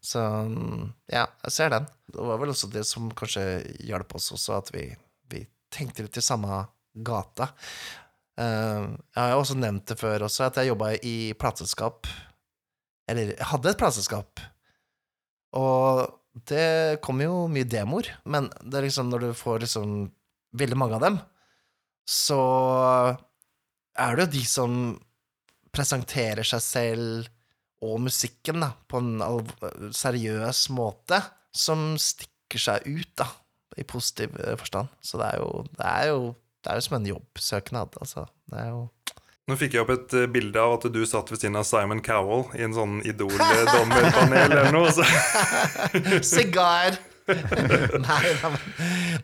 Så 0.04 0.20
mm, 0.22 0.92
ja, 1.10 1.24
jeg 1.48 1.50
ser 1.56 1.72
den. 1.74 1.86
Det 2.12 2.20
var 2.30 2.38
vel 2.38 2.52
også 2.54 2.70
det 2.70 2.84
som 2.86 3.10
kanskje 3.10 3.42
hjalp 3.88 4.14
oss 4.14 4.30
også, 4.36 4.56
at 4.60 4.70
vi, 4.74 4.84
vi 5.32 5.42
tenkte 5.74 6.06
litt 6.06 6.16
i 6.16 6.24
samme 6.24 6.62
gata. 6.94 7.50
Eh, 8.40 8.86
jeg 8.86 9.20
har 9.20 9.36
også 9.38 9.58
nevnt 9.58 9.86
det 9.90 9.98
før 10.00 10.26
også, 10.28 10.48
at 10.48 10.60
jeg 10.60 10.72
jobba 10.72 10.94
i 11.02 11.32
plateselskap. 11.38 12.10
Eller 13.10 13.34
jeg 13.34 13.50
hadde 13.50 13.72
et 13.72 13.80
plateselskap. 13.80 14.42
Og 15.58 16.04
det 16.48 17.00
kommer 17.04 17.28
jo 17.28 17.44
mye 17.50 17.68
demoer, 17.68 18.08
men 18.26 18.48
det 18.64 18.80
er 18.80 18.88
liksom 18.88 19.10
når 19.12 19.28
du 19.28 19.38
får 19.38 19.62
liksom 19.62 19.94
veldig 20.58 20.78
mange 20.78 20.98
av 20.98 21.04
dem, 21.04 21.18
så 22.10 22.40
er 23.94 24.16
det 24.16 24.26
jo 24.26 24.32
de 24.34 24.42
som 24.48 24.74
presenterer 25.74 26.46
seg 26.46 26.62
selv 26.62 27.30
og 27.84 28.00
musikken 28.02 28.62
da, 28.64 28.72
på 28.88 29.00
en 29.02 29.92
seriøs 29.94 30.66
måte, 30.74 31.20
som 31.54 31.94
stikker 32.00 32.62
seg 32.62 32.86
ut, 32.86 33.10
da, 33.18 33.28
i 33.78 33.84
positiv 33.86 34.34
eh, 34.40 34.56
forstand. 34.58 34.90
Så 35.04 35.20
det 35.20 35.28
er 35.34 35.42
jo, 35.42 35.64
det 35.74 35.90
er 35.90 36.08
jo, 36.10 36.22
det 36.64 36.72
er 36.72 36.80
jo 36.80 36.84
som 36.86 36.98
en 36.98 37.08
jobbsøknad, 37.12 37.96
altså. 38.00 38.26
Det 38.50 38.60
er 38.62 38.70
jo 38.72 38.84
Nå 39.44 39.58
fikk 39.60 39.74
jeg 39.76 39.84
opp 39.84 39.90
et 39.92 40.14
eh, 40.16 40.28
bilde 40.32 40.56
av 40.56 40.78
at 40.78 40.86
du 40.88 41.02
satt 41.04 41.28
ved 41.28 41.42
siden 41.42 41.58
av 41.60 41.66
Simon 41.68 42.00
Cowell 42.00 42.46
i 42.56 42.62
en 42.64 42.72
sånn 42.72 43.02
Idol-dommerpanel 43.04 44.54
eller 44.56 44.70
noe. 44.72 44.88
Så. 44.88 45.04
Sigar! 46.34 46.96
nei, 47.28 47.36
nei, 48.04 48.48
men, 48.52 48.56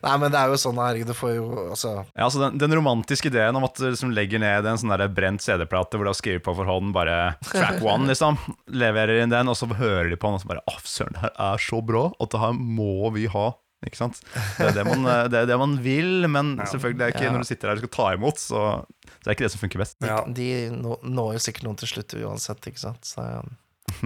nei, 0.01 0.13
men 0.23 0.31
det 0.33 0.39
er 0.39 0.49
jo 0.49 0.57
sånn, 0.57 0.79
herregud, 0.81 1.11
du 1.11 1.13
får 1.13 1.35
jo 1.35 1.43
altså 1.69 1.91
Ja, 1.99 2.25
altså 2.25 2.39
den, 2.41 2.55
den 2.61 2.73
romantiske 2.73 3.29
ideen 3.29 3.57
om 3.59 3.67
at 3.67 3.77
du 3.77 3.83
liksom 3.91 4.13
legger 4.17 4.41
ned 4.41 4.65
en 4.65 4.79
sånn 4.81 4.93
der 4.95 5.03
brent 5.13 5.45
CD-plate 5.45 5.99
hvor 5.99 6.09
du 6.09 6.09
har 6.09 6.17
skrevet 6.17 6.45
på 6.47 6.55
for 6.57 6.69
hånd 6.69 6.95
bare 6.97 7.35
track 7.45 7.77
one, 7.85 8.09
liksom. 8.09 8.39
Leverer 8.73 9.21
inn 9.21 9.33
den, 9.33 9.51
og 9.51 9.57
så 9.57 9.69
hører 9.69 10.09
de 10.09 10.17
på 10.17 10.31
den, 10.31 10.39
og 10.39 10.41
så 10.41 10.49
bare 10.49 10.65
Å, 10.65 10.77
søren, 10.81 11.13
det 11.17 11.25
her 11.27 11.35
er 11.51 11.61
så 11.61 11.81
bra 11.85 12.07
at 12.17 12.33
det 12.33 12.41
her 12.41 12.57
må 12.57 13.13
vi 13.13 13.27
ha. 13.29 13.51
Ikke 13.81 13.97
sant? 13.97 14.19
Det 14.59 14.67
er 14.67 14.75
det 14.77 14.83
man, 14.85 15.05
det 15.33 15.39
er 15.39 15.47
det 15.49 15.57
man 15.57 15.71
vil, 15.81 16.27
men 16.29 16.53
selvfølgelig 16.59 17.05
er 17.07 17.15
ikke 17.15 17.25
Ja. 17.25 17.31
når 17.33 17.41
du 17.45 17.49
sitter 17.49 17.67
der 17.71 17.79
og 17.79 17.81
skal 17.81 17.93
ta 17.95 18.07
imot, 18.13 18.37
så 18.41 18.61
det 19.09 19.25
er 19.25 19.33
ikke 19.35 19.47
det 19.47 19.51
som 19.55 19.63
funker 19.63 19.81
best. 19.81 19.97
Ja. 20.05 20.19
De 20.27 20.33
de 20.37 20.69
når 21.01 21.33
jo 21.37 21.41
sikkert 21.47 21.65
noen 21.65 21.79
til 21.81 21.89
slutt 21.89 22.13
uansett, 22.21 22.67
ikke 22.69 22.83
sant. 22.83 23.01
Så 23.09 23.25
um, 23.25 23.55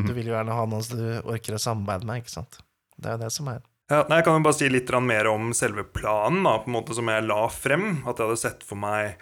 du 0.07 0.13
vil 0.15 0.31
jo 0.31 0.35
gjerne 0.35 0.55
ha 0.55 0.65
noen 0.69 0.83
som 0.85 0.99
du 1.01 1.09
orker 1.27 1.57
å 1.57 1.61
samarbeide 1.61 2.07
med, 2.07 2.23
ikke 2.23 2.37
sant. 2.37 2.61
Det 2.95 3.11
er 3.11 3.17
jo 3.17 3.23
det 3.25 3.31
som 3.35 3.51
er. 3.51 3.63
Ja, 3.91 3.99
nei, 4.09 4.17
jeg 4.17 4.25
kan 4.25 4.39
jo 4.39 4.45
bare 4.47 4.57
si 4.57 4.67
litt 4.71 4.89
mer 5.05 5.27
om 5.29 5.51
selve 5.53 5.83
planen 5.85 6.41
da, 6.47 6.55
på 6.63 6.71
en 6.71 6.77
måte 6.79 6.95
som 6.97 7.11
jeg 7.11 7.27
la 7.27 7.43
frem. 7.53 7.99
At 8.07 8.17
jeg 8.17 8.25
hadde 8.31 8.41
sett 8.41 8.63
for 8.65 8.79
meg 8.81 9.19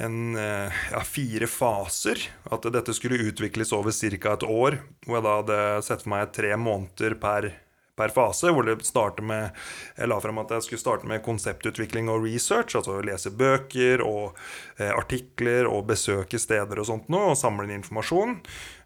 en, 0.00 0.36
eh, 0.40 0.72
ja, 0.94 1.02
fire 1.04 1.46
faser. 1.50 2.22
At 2.50 2.64
dette 2.72 2.94
skulle 2.96 3.20
utvikles 3.28 3.74
over 3.76 3.92
ca. 3.92 4.32
et 4.32 4.46
år. 4.48 4.78
Hvor 5.04 5.18
jeg 5.18 5.26
da 5.26 5.34
hadde 5.42 5.58
sett 5.84 6.02
for 6.06 6.14
meg 6.14 6.32
tre 6.32 6.54
måneder 6.56 7.18
per, 7.20 7.50
per 7.96 8.12
fase. 8.14 8.50
Hvor 8.52 8.66
det 8.66 9.22
med 9.22 9.50
Jeg 9.96 10.08
la 10.08 10.20
frem 10.20 10.38
at 10.42 10.50
jeg 10.50 10.66
skulle 10.66 10.82
starte 10.82 11.06
med 11.06 11.22
konseptutvikling 11.24 12.10
og 12.12 12.24
research. 12.24 12.76
Altså 12.76 13.00
lese 13.02 13.30
bøker 13.30 14.02
og 14.04 14.36
eh, 14.78 14.92
artikler 14.92 15.66
og 15.70 15.86
besøke 15.86 16.38
steder 16.38 16.78
og 16.78 16.86
sånt 16.86 17.08
noe. 17.08 17.32
Og 17.32 17.40
samle 17.40 17.68
inn 17.68 17.78
informasjon. 17.78 18.38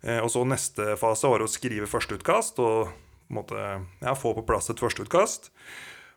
Eh, 0.03 0.21
og 0.23 0.31
så 0.33 0.45
neste 0.45 0.97
fase 1.01 1.31
var 1.31 1.45
å 1.45 1.51
skrive 1.51 1.91
førsteutkast. 1.91 2.59
og 2.59 2.89
måte, 3.29 3.85
ja, 4.01 4.15
få 4.15 4.35
på 4.35 4.47
plass 4.49 4.71
et 4.71 4.81
førsteutkast. 4.81 5.51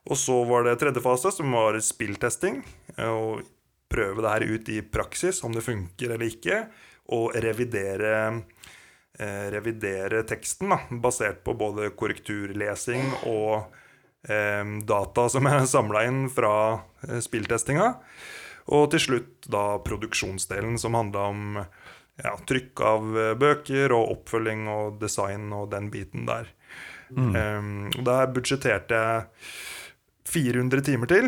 Og 0.10 0.18
så 0.18 0.38
var 0.50 0.66
det 0.66 0.80
tredje 0.82 1.04
fase, 1.04 1.32
som 1.36 1.52
var 1.54 1.78
spilltesting. 1.84 2.62
Og 3.06 3.44
prøve 3.92 4.24
det 4.24 4.32
her 4.32 4.48
ut 4.48 4.72
i 4.72 4.80
praksis, 4.82 5.44
om 5.44 5.54
det 5.56 5.66
funker 5.66 6.16
eller 6.16 6.32
ikke. 6.32 6.64
Og 7.12 7.36
revidere, 7.36 8.14
eh, 8.28 8.42
revidere 9.54 10.24
teksten, 10.28 10.74
da, 10.74 10.80
basert 11.04 11.44
på 11.46 11.54
både 11.58 11.92
korrekturlesing 11.98 13.04
og 13.30 13.68
eh, 14.28 14.64
data 14.88 15.28
som 15.30 15.50
er 15.50 15.66
samla 15.70 16.06
inn 16.10 16.24
fra 16.34 16.54
eh, 17.08 17.20
spilltestinga. 17.24 17.94
Og 18.72 18.92
til 18.94 19.04
slutt 19.06 19.50
da 19.52 19.66
produksjonsdelen, 19.84 20.78
som 20.80 20.96
handla 20.98 21.28
om 21.34 21.60
ja, 21.60 22.36
trykk 22.48 22.86
av 22.86 23.18
eh, 23.18 23.34
bøker 23.40 23.94
og 23.96 24.16
oppfølging 24.18 24.68
og 24.72 25.00
design 25.02 25.52
og 25.58 25.70
den 25.74 25.92
biten 25.94 26.28
der. 26.30 26.52
Um, 27.12 27.90
og 27.92 28.06
der 28.08 28.30
budsjetterte 28.32 28.96
jeg 28.96 29.24
400 30.32 30.84
timer 30.88 31.10
til, 31.12 31.26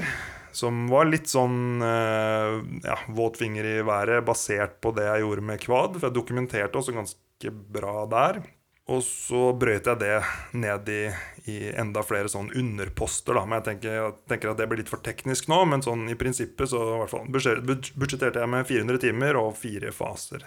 som 0.54 0.86
var 0.92 1.08
litt 1.10 1.30
sånn 1.32 1.82
eh, 1.82 2.58
ja, 2.86 2.98
våt 3.18 3.39
finger 3.42 3.66
i 3.66 3.78
været, 3.86 4.24
basert 4.28 4.80
på 4.84 4.94
det 4.96 5.08
jeg 5.08 5.24
gjorde 5.26 5.46
med 5.50 5.62
Kvad. 5.63 5.98
For 5.98 6.10
jeg 6.10 6.18
dokumenterte 6.18 6.80
også 6.80 6.96
ganske 6.96 7.54
bra 7.74 8.04
der. 8.12 8.44
Og 8.92 9.00
så 9.06 9.54
brøyt 9.56 9.88
jeg 9.88 10.00
det 10.02 10.18
ned 10.60 10.89
i, 10.92 11.04
i 11.48 11.58
enda 11.80 12.04
flere 12.04 12.30
sånn 12.32 12.52
underposter. 12.60 13.38
Da. 13.38 13.46
Men 13.48 13.62
jeg 13.62 13.68
tenker, 13.70 13.96
jeg 13.96 14.16
tenker 14.30 14.52
at 14.52 14.60
det 14.60 14.68
blir 14.70 14.82
litt 14.84 14.92
for 14.92 15.04
teknisk 15.04 15.48
nå. 15.52 15.62
Men 15.72 15.86
sånn 15.86 16.04
i 16.12 16.18
prinsippet 16.20 16.70
så 16.72 16.82
i 16.84 17.00
hvert 17.02 17.13
fall 17.13 17.32
budsjetterte 17.32 18.44
jeg 18.44 18.52
med 18.52 18.68
400 18.68 19.04
timer 19.06 19.39
og 19.39 19.56
fire 19.60 19.94
faser. 19.96 20.46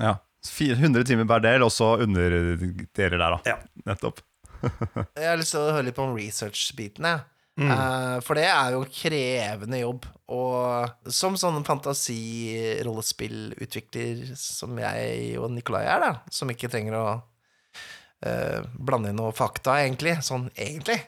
Ja. 0.00 0.18
400 0.46 1.02
timer 1.08 1.26
per 1.26 1.40
del, 1.42 1.64
og 1.66 1.72
så 1.74 1.96
underdeler 2.04 3.16
der, 3.18 3.18
da. 3.18 3.38
Ja. 3.48 3.56
Nettopp. 3.88 4.20
Jeg 5.16 5.26
har 5.26 5.40
lyst 5.40 5.52
til 5.56 5.64
å 5.64 5.72
høre 5.72 5.88
litt 5.88 5.96
på 5.96 6.04
om 6.06 6.14
research-biten, 6.16 7.04
jeg. 7.04 7.24
Mm. 7.56 7.70
Uh, 7.72 8.20
for 8.20 8.36
det 8.36 8.44
er 8.50 8.74
jo 8.74 8.82
en 8.84 8.90
krevende 8.92 9.78
jobb. 9.80 10.04
Og 10.36 11.10
som 11.12 11.36
sånn 11.40 11.64
fantasirollepillutvikler 11.64 14.34
som 14.36 14.78
jeg 14.82 15.38
og 15.40 15.50
Nikolai 15.54 15.84
er, 15.88 16.00
da, 16.02 16.10
som 16.32 16.50
ikke 16.52 16.68
trenger 16.72 16.94
å 16.98 17.04
uh, 17.16 18.60
blande 18.76 19.08
inn 19.12 19.20
noe 19.20 19.32
fakta, 19.36 19.80
egentlig, 19.84 20.14
sånn 20.26 20.44
egentlig 20.52 20.98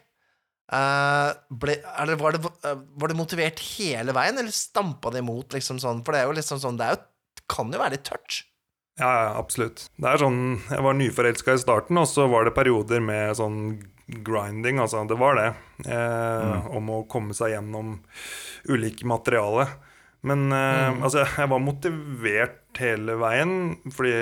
uh, 0.72 1.30
ble, 1.48 1.74
er 1.82 2.06
det, 2.10 2.16
var, 2.20 2.32
det, 2.36 2.40
var 2.70 3.08
det 3.10 3.16
motivert 3.18 3.60
hele 3.76 4.12
veien, 4.16 4.38
eller 4.40 4.54
stampa 4.54 5.10
det 5.12 5.20
imot, 5.24 5.48
liksom 5.56 5.78
sånn? 5.82 6.02
For 6.06 6.12
det 6.14 6.20
er 6.22 6.26
jo 6.30 6.38
liksom 6.38 6.58
sånn 6.62 6.80
Det 6.80 6.86
jo, 6.92 6.98
kan 7.48 7.72
jo 7.72 7.78
være 7.80 7.94
litt 7.96 8.08
tørt. 8.08 8.32
Ja, 8.98 9.08
ja, 9.08 9.28
absolutt. 9.38 9.78
Det 9.94 10.08
er 10.10 10.18
sånn, 10.20 10.58
Jeg 10.72 10.84
var 10.84 10.94
nyforelska 10.98 11.54
i 11.54 11.62
starten, 11.62 12.00
og 12.00 12.08
så 12.10 12.26
var 12.30 12.48
det 12.48 12.56
perioder 12.56 13.00
med 13.04 13.36
sånn 13.38 13.58
grinding, 14.08 14.80
altså. 14.82 15.04
Det 15.08 15.18
var 15.20 15.38
det. 15.38 15.48
Eh, 15.88 16.66
Om 16.76 16.90
å 16.94 17.02
komme 17.10 17.36
seg 17.36 17.54
gjennom 17.54 17.98
ulike 18.68 19.06
materiale. 19.08 19.68
Men 20.26 20.48
eh, 20.52 20.98
altså, 21.04 21.24
jeg 21.24 21.50
var 21.52 21.62
motivert 21.62 22.80
hele 22.80 23.14
veien, 23.20 23.52
fordi 23.94 24.14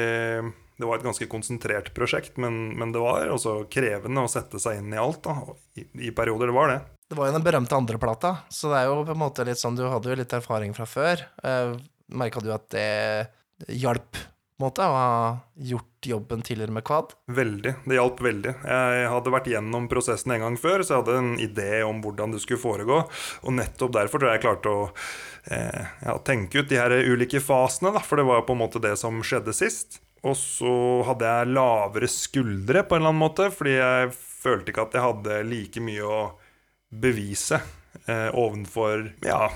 det 0.76 0.84
var 0.84 0.98
et 0.98 1.06
ganske 1.06 1.28
konsentrert 1.32 1.92
prosjekt. 1.96 2.36
Men, 2.42 2.74
men 2.76 2.92
det 2.92 3.00
var 3.00 3.30
også 3.32 3.62
krevende 3.72 4.26
å 4.26 4.30
sette 4.30 4.60
seg 4.62 4.82
inn 4.82 4.92
i 4.92 5.00
alt, 5.00 5.22
da. 5.24 5.56
I, 5.80 5.86
I 6.10 6.12
perioder, 6.16 6.52
det 6.52 6.58
var 6.58 6.72
det. 6.74 6.80
Det 7.06 7.16
var 7.16 7.30
jo 7.30 7.36
den 7.38 7.46
berømte 7.46 7.76
andreplata, 7.78 8.32
så 8.50 8.72
det 8.72 8.78
er 8.80 8.88
jo 8.90 9.02
på 9.06 9.14
en 9.14 9.20
måte 9.20 9.44
litt 9.46 9.60
sånn 9.60 9.76
Du 9.78 9.84
hadde 9.86 10.10
jo 10.10 10.16
litt 10.18 10.32
erfaring 10.34 10.72
fra 10.74 10.88
før. 10.90 11.22
Eh, 11.46 11.76
Merka 12.18 12.42
du 12.42 12.50
at 12.54 12.66
det 12.74 13.70
hjalp, 13.78 14.18
måte, 14.62 14.84
å 14.86 14.96
ha 14.96 15.10
gjort 15.68 16.06
jobben 16.06 16.42
tidligere 16.46 16.74
med 16.76 16.84
Quad? 16.86 17.12
Veldig. 17.32 17.72
Det 17.84 17.98
hjalp 17.98 18.22
veldig. 18.24 18.54
Jeg 18.64 19.10
hadde 19.12 19.32
vært 19.34 19.50
gjennom 19.50 19.88
prosessen 19.90 20.34
en 20.36 20.44
gang 20.44 20.58
før, 20.60 20.84
så 20.84 20.94
jeg 20.94 21.02
hadde 21.02 21.18
en 21.20 21.32
idé 21.42 21.70
om 21.86 22.00
hvordan 22.04 22.34
det 22.34 22.42
skulle 22.44 22.62
foregå. 22.62 23.02
Og 23.42 23.56
nettopp 23.56 23.94
derfor 23.98 24.22
tror 24.22 24.32
jeg 24.32 24.40
jeg 24.40 24.46
klarte 24.46 24.72
å 24.72 24.88
eh, 25.52 25.94
ja, 26.06 26.16
tenke 26.26 26.62
ut 26.62 26.70
de 26.70 26.80
her 26.80 26.94
ulike 27.10 27.42
fasene, 27.44 27.92
da, 27.96 28.02
for 28.04 28.20
det 28.20 28.28
var 28.28 28.46
på 28.46 28.56
en 28.56 28.62
måte 28.64 28.82
det 28.82 28.94
som 29.00 29.22
skjedde 29.24 29.56
sist. 29.56 30.00
Og 30.26 30.34
så 30.38 30.74
hadde 31.06 31.28
jeg 31.28 31.52
lavere 31.54 32.08
skuldre 32.10 32.82
på 32.86 32.96
en 32.96 33.02
eller 33.02 33.14
annen 33.14 33.24
måte, 33.26 33.50
fordi 33.54 33.76
jeg 33.76 34.14
følte 34.16 34.72
ikke 34.72 34.86
at 34.88 34.96
jeg 34.96 35.06
hadde 35.06 35.42
like 35.50 35.82
mye 35.84 36.06
å 36.06 36.20
bevise 36.96 37.60
eh, 38.04 38.28
ovenfor 38.36 39.08
ja, 39.24 39.48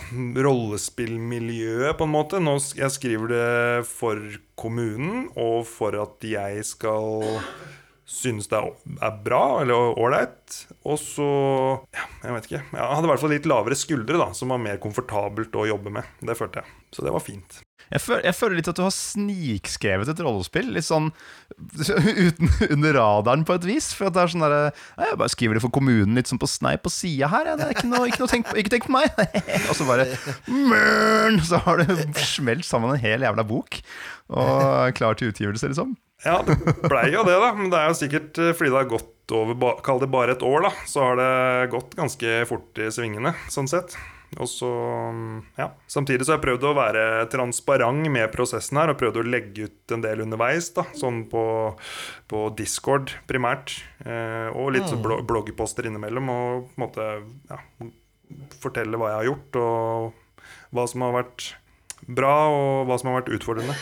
rollespillmiljøet, 0.46 1.96
på 1.98 2.08
en 2.08 2.14
måte. 2.14 2.40
Nå, 2.42 2.56
jeg 2.78 2.94
skriver 2.94 3.32
det 3.34 3.88
for 3.90 4.40
kommunen, 4.60 5.28
og 5.36 5.66
for 5.68 5.96
at 6.00 6.24
jeg 6.26 6.64
skal 6.68 7.40
synes 8.10 8.50
det 8.50 8.58
er, 8.58 9.16
bra 9.24 9.44
eller 9.62 9.94
ålreit. 9.98 10.60
Og 10.88 10.98
så 11.00 11.30
ja, 11.94 12.04
Jeg 12.24 12.36
vet 12.36 12.48
ikke. 12.48 12.62
Jeg 12.74 12.92
hadde 12.92 13.06
i 13.06 13.12
hvert 13.12 13.22
fall 13.22 13.34
litt 13.36 13.48
lavere 13.48 13.78
skuldre, 13.78 14.20
da, 14.20 14.30
som 14.36 14.52
var 14.52 14.62
mer 14.62 14.80
komfortabelt 14.82 15.54
å 15.56 15.68
jobbe 15.70 15.92
med. 15.94 16.16
Det 16.24 16.36
følte 16.38 16.64
jeg. 16.64 16.78
Så 16.90 17.06
det 17.06 17.14
var 17.14 17.22
fint. 17.22 17.60
Jeg 17.90 18.02
føler, 18.04 18.22
jeg 18.28 18.36
føler 18.38 18.58
litt 18.60 18.68
at 18.70 18.78
du 18.78 18.84
har 18.84 18.92
snikskrevet 18.94 20.10
et 20.12 20.20
rollespill. 20.22 20.68
Litt 20.76 20.86
sånn 20.86 21.08
uten, 22.26 22.50
under 22.68 22.98
radaren 22.98 23.46
på 23.46 23.56
et 23.58 23.66
vis. 23.66 23.90
For 23.96 24.10
at 24.10 24.18
det 24.18 24.24
er 24.24 24.34
sånn 24.34 24.44
derre 24.44 24.60
Jeg 24.70 25.18
bare 25.22 25.34
skriver 25.34 25.58
det 25.58 25.64
for 25.64 25.74
kommunen 25.74 26.18
litt 26.18 26.30
sånn 26.30 26.42
på 26.42 26.50
snei 26.50 26.76
på 26.82 26.92
sida 26.94 27.30
her. 27.32 27.52
Ja, 27.52 27.56
det 27.58 27.66
er 27.68 27.74
ikke 27.78 27.90
noe, 27.90 28.10
ikke 28.10 28.22
noe 28.22 28.34
tenk, 28.34 28.50
på, 28.50 28.58
ikke 28.62 28.74
tenk 28.76 28.90
på 28.90 28.94
meg. 28.98 29.10
Og 29.70 29.74
så 29.78 29.86
bare 29.88 30.06
Mørn! 30.50 31.40
Så 31.46 31.62
har 31.66 31.82
du 31.82 31.96
smelt 32.26 32.66
sammen 32.66 32.94
en 32.94 33.02
hel 33.02 33.26
jævla 33.26 33.46
bok. 33.46 33.82
Og 34.30 34.94
klar 34.98 35.18
til 35.18 35.34
utgivelse, 35.34 35.72
liksom. 35.72 35.96
Ja, 36.24 36.40
det 36.44 36.56
blei 36.84 37.08
jo 37.14 37.24
det, 37.24 37.36
da. 37.40 37.50
Men 37.56 37.72
det 37.72 37.80
er 37.80 37.90
jo 37.90 37.98
sikkert 37.98 38.40
eh, 38.40 38.54
fordi 38.56 38.72
det 38.72 38.80
har 38.82 38.92
gått 38.92 39.34
over 39.34 39.76
Kall 39.86 40.00
det 40.02 40.10
bare 40.10 40.34
et 40.34 40.42
år, 40.46 40.64
da. 40.66 40.72
Så 40.88 41.04
har 41.04 41.20
det 41.20 41.70
gått 41.72 41.94
ganske 41.98 42.40
fort 42.50 42.80
i 42.82 42.90
svingene, 42.92 43.34
sånn 43.52 43.70
sett. 43.70 43.94
Og 44.38 44.46
så, 44.46 44.70
ja. 45.58 45.70
Samtidig 45.90 46.26
så 46.26 46.34
har 46.34 46.38
jeg 46.38 46.44
prøvd 46.44 46.66
å 46.68 46.74
være 46.76 47.04
transparent 47.32 48.10
med 48.12 48.30
prosessen 48.34 48.78
her, 48.78 48.92
og 48.92 49.00
prøvd 49.00 49.22
å 49.22 49.26
legge 49.26 49.66
ut 49.66 49.94
en 49.96 50.04
del 50.04 50.22
underveis, 50.26 50.70
da. 50.76 50.84
Sånn 50.98 51.24
på, 51.30 51.44
på 52.30 52.44
Discord 52.58 53.14
primært. 53.30 53.78
Eh, 54.04 54.50
og 54.52 54.74
litt 54.76 54.90
mm. 54.90 55.02
blog 55.02 55.24
bloggposter 55.30 55.88
innimellom, 55.90 56.30
og 56.30 56.68
på 56.68 56.78
en 56.78 56.84
måte 56.84 57.08
ja, 57.50 57.62
fortelle 58.62 59.00
hva 59.00 59.14
jeg 59.14 59.22
har 59.22 59.30
gjort, 59.32 59.60
og 59.64 60.46
hva 60.76 60.86
som 60.90 61.06
har 61.06 61.18
vært 61.22 61.50
bra, 62.06 62.34
og 62.54 62.86
hva 62.90 63.00
som 63.00 63.10
har 63.10 63.22
vært 63.22 63.34
utfordrende. 63.38 63.78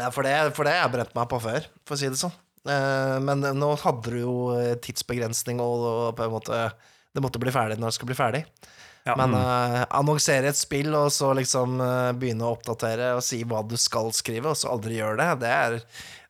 Ja, 0.00 0.08
for 0.10 0.26
det, 0.26 0.34
for 0.56 0.66
det 0.66 0.74
har 0.74 0.86
jeg 0.88 0.94
brent 0.96 1.14
meg 1.14 1.28
på 1.30 1.38
før, 1.42 1.68
for 1.86 1.96
å 1.96 2.00
si 2.00 2.10
det 2.10 2.18
sånn. 2.18 2.34
Eh, 2.66 3.16
men 3.22 3.44
nå 3.58 3.70
hadde 3.84 4.14
du 4.14 4.18
jo 4.22 4.36
eh, 4.56 4.74
tidsbegrensning, 4.82 5.60
og, 5.62 5.84
og 5.90 6.08
på 6.18 6.26
en 6.26 6.34
måte 6.34 6.64
det 7.14 7.22
måtte 7.22 7.38
bli 7.38 7.52
ferdig 7.54 7.78
når 7.78 7.92
det 7.92 7.96
skulle 7.96 8.10
bli 8.10 8.18
ferdig. 8.18 8.42
Ja. 9.04 9.14
Men 9.20 9.36
eh, 9.36 9.82
annonsere 9.94 10.48
et 10.50 10.58
spill, 10.58 10.90
og 10.96 11.12
så 11.14 11.30
liksom 11.36 11.76
eh, 11.84 12.10
begynne 12.18 12.46
å 12.48 12.56
oppdatere 12.56 13.12
og 13.18 13.22
si 13.24 13.42
hva 13.46 13.60
du 13.68 13.76
skal 13.80 14.10
skrive, 14.16 14.50
og 14.50 14.58
så 14.58 14.72
aldri 14.72 14.98
gjøre 14.98 15.20
det, 15.20 15.28
det 15.44 15.52
er, 15.52 15.78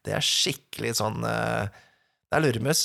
det 0.05 0.17
er 0.19 0.27
skikkelig 0.27 0.97
sånn 1.01 1.25
eh, 1.29 1.81
Det 2.29 2.37
er 2.41 2.45
lurmus. 2.45 2.85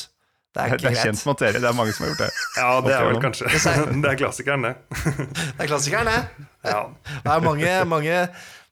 Det 0.56 0.64
er 0.64 0.78
Det 0.82 0.92
er 0.94 1.00
kjent 1.02 1.26
materie. 1.28 1.60
Det 1.60 1.68
er 1.72 1.76
mange 1.76 1.96
som 1.98 2.06
har 2.06 2.14
gjort 2.14 2.24
det. 2.24 2.32
Ja, 2.62 2.70
det 2.86 2.96
er 2.96 3.10
vel 3.10 3.22
kanskje. 3.26 3.52
Det 4.06 4.14
er 4.14 4.20
klassikeren, 4.22 4.70
det. 4.70 4.74
Det 4.94 5.66
er 5.66 5.72
klassikeren, 5.74 6.14
det. 6.14 6.48
Ja. 6.70 6.82
Det 7.10 7.34
er 7.36 7.46
mange, 7.50 7.76
mange, 7.90 8.26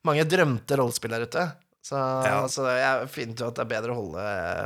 mange 0.07 0.27
drømte 0.29 0.79
rollespill 0.79 1.17
der 1.17 1.27
ute. 1.27 1.47
Så, 1.87 1.95
Ja. 2.27 2.41
så 2.51 2.65
jeg 2.75 3.07
finner 3.13 3.45
jo 3.45 3.47
at 3.51 3.55
det 3.59 3.63
er 3.63 3.71
bedre 3.71 3.93
å 3.95 3.99
holde, 4.01 4.23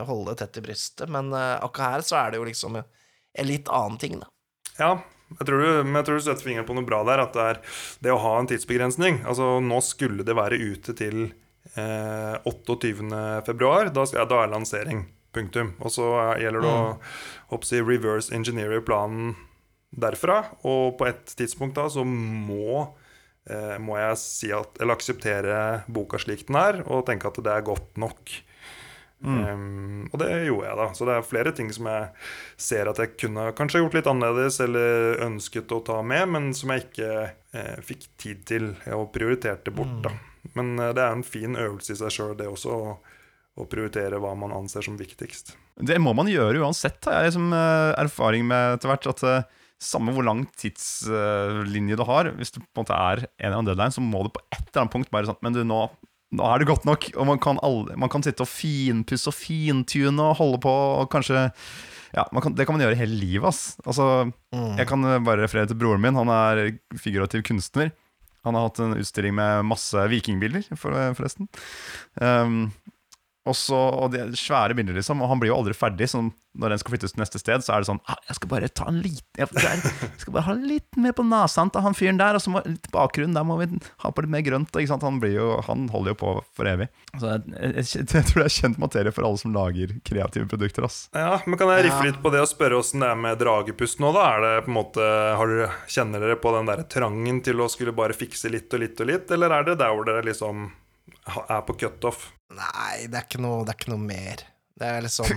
holde 0.10 0.34
tett 0.40 0.58
i 0.58 0.64
brystet, 0.66 1.10
men 1.12 1.30
eh, 1.38 1.60
akkurat 1.62 1.98
her 2.00 2.06
så 2.08 2.18
er 2.22 2.32
det 2.34 2.40
jo 2.42 2.48
liksom 2.48 2.80
en 2.82 3.48
litt 3.48 3.70
annen 3.70 4.00
ting, 4.02 4.16
da. 4.24 4.30
Ja, 4.80 4.94
jeg 5.38 5.46
tror, 5.48 5.62
du, 5.62 5.84
men 5.86 6.00
jeg 6.02 6.08
tror 6.10 6.18
du 6.18 6.24
setter 6.26 6.44
fingeren 6.48 6.66
på 6.68 6.76
noe 6.76 6.88
bra 6.88 7.04
der. 7.08 7.22
At 7.24 7.36
det 7.38 7.44
er 7.52 7.60
det 8.04 8.12
å 8.12 8.18
ha 8.24 8.32
en 8.42 8.50
tidsbegrensning. 8.50 9.22
Altså 9.30 9.60
Nå 9.64 9.78
skulle 9.86 10.26
det 10.28 10.34
være 10.36 10.58
ute 10.60 10.96
til 10.98 11.22
eh, 11.80 12.36
28. 12.50 13.12
februar. 13.48 13.92
Da, 13.96 14.04
skal, 14.10 14.28
da 14.28 14.42
er 14.44 14.52
lansering. 14.52 15.06
Punktum. 15.32 15.70
Og 15.80 15.94
så 15.96 16.10
er- 16.20 16.42
gjelder 16.44 16.66
det 16.66 16.74
å 16.76 16.90
hoppsi, 17.54 17.80
reverse 17.80 18.34
engineer 18.36 18.82
planen 18.84 19.36
derfra. 19.96 20.42
Og 20.68 20.98
på 21.00 21.08
et 21.08 21.32
tidspunkt 21.40 21.78
da 21.80 21.86
så 21.92 22.04
må 22.04 22.90
må 23.82 23.96
jeg 23.98 24.18
si 24.22 24.52
at, 24.54 24.76
eller 24.78 24.94
akseptere 24.94 25.56
boka 25.90 26.20
slik 26.22 26.44
den 26.46 26.60
er, 26.60 26.84
og 26.86 27.08
tenke 27.08 27.26
at 27.26 27.40
det 27.42 27.50
er 27.50 27.64
godt 27.66 27.98
nok. 27.98 28.36
Um, 29.22 30.08
og 30.10 30.18
det 30.18 30.30
gjorde 30.48 30.66
jeg, 30.66 30.78
da. 30.80 30.88
Så 30.98 31.06
det 31.06 31.14
er 31.16 31.28
flere 31.28 31.54
ting 31.54 31.70
som 31.74 31.88
jeg 31.92 32.08
ser 32.58 32.90
at 32.90 33.02
jeg 33.02 33.14
kunne 33.22 33.52
kanskje 33.58 33.84
gjort 33.84 33.98
litt 34.00 34.10
annerledes 34.10 34.58
eller 34.66 35.22
ønsket 35.28 35.74
å 35.76 35.82
ta 35.86 36.00
med, 36.02 36.26
men 36.34 36.50
som 36.58 36.74
jeg 36.74 36.88
ikke 36.88 37.12
eh, 37.30 37.78
fikk 37.86 38.08
tid 38.22 38.44
til 38.50 38.72
og 38.98 39.12
prioriterte 39.14 39.74
bort. 39.76 39.94
da 40.06 40.16
Men 40.58 40.74
eh, 40.80 40.94
det 40.98 41.06
er 41.06 41.14
en 41.14 41.26
fin 41.26 41.58
øvelse 41.58 41.94
i 41.94 42.02
seg 42.02 42.16
sjøl, 42.16 42.36
det 42.40 42.50
også, 42.50 42.74
å, 42.74 42.98
å 43.62 43.70
prioritere 43.70 44.22
hva 44.22 44.34
man 44.38 44.56
anser 44.58 44.86
som 44.88 44.98
viktigst. 45.00 45.54
Det 45.82 46.02
må 46.02 46.16
man 46.18 46.30
gjøre 46.30 46.64
uansett, 46.66 47.00
har 47.06 47.22
jeg 47.22 47.32
liksom 47.32 47.54
eh, 47.54 47.92
erfaring 48.02 48.48
med 48.50 48.80
etter 48.80 48.90
hvert. 48.90 49.12
At 49.14 49.26
eh, 49.28 49.61
samme 49.82 50.14
hvor 50.14 50.26
lang 50.26 50.46
tidslinje 50.62 51.98
du 51.98 52.06
har, 52.08 52.32
hvis 52.38 52.54
det 52.54 52.62
på 52.62 52.82
en 52.82 52.84
måte 52.84 52.98
er 52.98 53.24
en 53.26 53.30
eller 53.42 53.58
annen 53.58 53.72
deadline, 53.72 53.96
så 53.96 54.04
må 54.06 54.24
du 54.26 54.34
på 54.36 54.44
et 54.54 54.62
eller 54.62 54.84
annet 54.84 54.96
punkt 54.96 55.14
bare 55.14 55.30
sånn 55.30 55.40
Men 55.42 55.56
du, 55.58 55.64
nå, 55.68 55.80
nå 56.38 56.50
er 56.50 56.62
det 56.62 56.70
godt 56.70 56.86
nok. 56.88 57.08
Og 57.16 57.28
man 57.28 57.42
kan, 57.42 57.62
alle, 57.66 57.98
man 58.00 58.12
kan 58.14 58.26
sitte 58.26 58.46
og 58.46 58.52
finpusse 58.52 59.32
og 59.32 59.38
fintune 59.38 60.30
og 60.30 60.38
holde 60.40 60.62
på 60.64 60.76
og 61.02 61.10
kanskje 61.14 61.50
ja, 62.12 62.26
man 62.36 62.44
kan, 62.44 62.56
Det 62.56 62.66
kan 62.68 62.76
man 62.76 62.84
gjøre 62.84 63.00
hele 63.00 63.16
livet. 63.16 63.48
Ass. 63.48 63.78
Altså, 63.88 64.32
Jeg 64.52 64.88
kan 64.90 65.04
eh, 65.08 65.22
bare 65.24 65.46
referere 65.46 65.70
til 65.72 65.80
broren 65.80 66.02
min. 66.04 66.18
Han 66.20 66.28
er 66.28 66.74
figurativ 67.00 67.46
kunstner. 67.48 67.94
Han 68.44 68.58
har 68.58 68.68
hatt 68.68 68.82
en 68.84 68.98
utstilling 68.98 69.36
med 69.38 69.68
masse 69.70 70.04
vikingbilder, 70.12 70.66
for, 70.76 70.98
forresten. 71.16 71.48
Um, 72.18 72.72
og, 73.42 73.56
så, 73.58 73.74
og 73.76 74.12
det 74.14 74.20
er 74.22 74.34
svære 74.38 74.76
bilder, 74.78 74.94
liksom. 75.00 75.22
Og 75.24 75.32
han 75.32 75.40
blir 75.42 75.50
jo 75.50 75.58
aldri 75.58 75.74
ferdig. 75.74 76.12
Så 76.12 76.20
når 76.22 76.74
den 76.74 76.82
skal 76.82 76.94
flyttes 76.94 77.16
til 77.16 77.22
neste 77.24 77.40
sted, 77.42 77.64
så 77.66 77.74
er 77.74 77.82
det 77.82 77.88
sånn 77.88 78.02
ah, 78.12 78.18
Jeg 78.28 78.36
skal 78.38 78.50
bare 78.52 78.68
ta 78.76 78.86
en 78.92 79.00
liten 79.00 79.40
jeg, 79.40 79.48
der, 79.56 79.80
jeg 80.04 80.20
skal 80.20 80.36
bare 80.36 80.46
ha 80.50 80.56
litt 80.58 81.00
mer 81.00 81.16
på 81.16 81.24
nesa 81.26 81.64
til 81.72 81.86
han 81.86 81.96
fyren 81.98 82.20
der, 82.20 82.38
og 82.38 82.44
så 82.44 82.52
må 82.54 82.62
litt 82.68 82.90
bakgrunn, 82.94 83.34
der 83.34 83.46
må 83.48 83.56
vi 83.62 83.70
ha 84.04 84.12
på 84.12 84.26
litt 84.26 84.34
mer 84.36 84.44
grønt. 84.46 84.76
Ikke 84.76 84.92
sant? 84.92 85.06
Han, 85.08 85.18
blir 85.24 85.34
jo, 85.34 85.48
han 85.66 85.88
holder 85.94 86.14
jo 86.14 86.20
på 86.22 86.34
for 86.58 86.70
evig. 86.70 86.92
Så 87.16 87.32
jeg, 87.32 87.56
jeg, 87.56 87.88
jeg, 88.04 88.28
tror 88.30 88.44
det 88.44 88.46
er 88.46 88.56
kjent 88.60 88.82
materie 88.84 89.16
for 89.16 89.26
alle 89.26 89.42
som 89.42 89.56
lager 89.56 89.96
kreative 90.06 90.46
produkter. 90.52 90.86
Ass. 90.86 91.00
Ja, 91.18 91.40
men 91.48 91.58
Kan 91.58 91.72
jeg 91.74 91.88
riffe 91.88 92.12
litt 92.12 92.22
på 92.22 92.34
det 92.34 92.44
og 92.44 92.52
spørre 92.52 92.78
åssen 92.82 93.02
det 93.02 93.10
er 93.10 93.24
med 93.26 93.42
dragepust 93.42 94.04
nå? 94.04 94.14
da? 94.14 94.28
Er 94.36 94.46
det 94.46 94.54
på 94.68 94.74
en 94.74 94.78
måte, 94.78 95.08
har 95.40 95.56
dere, 95.56 95.72
Kjenner 95.92 96.22
dere 96.22 96.38
på 96.40 96.54
den 96.54 96.70
der 96.70 96.86
trangen 96.92 97.42
til 97.42 97.64
å 97.64 97.72
skulle 97.72 97.96
bare 97.96 98.14
fikse 98.18 98.52
litt 98.54 98.70
og 98.76 98.84
litt 98.84 99.02
og 99.02 99.10
litt, 99.10 99.34
eller 99.34 99.56
er 99.56 99.66
det 99.72 99.80
der 99.82 99.96
hvor 99.96 100.06
dere 100.08 100.24
liksom 100.30 100.70
er 101.48 101.62
på 101.68 101.78
cutoff? 101.82 102.30
Nei, 102.56 103.08
det 103.08 103.20
er 103.20 103.28
ikke 103.28 103.42
noe, 103.44 103.62
det 103.66 103.74
er 103.76 103.80
ikke 103.80 103.94
noe 103.94 104.04
mer. 104.04 104.46
Det 104.82 104.88
er 104.88 105.04
liksom 105.06 105.28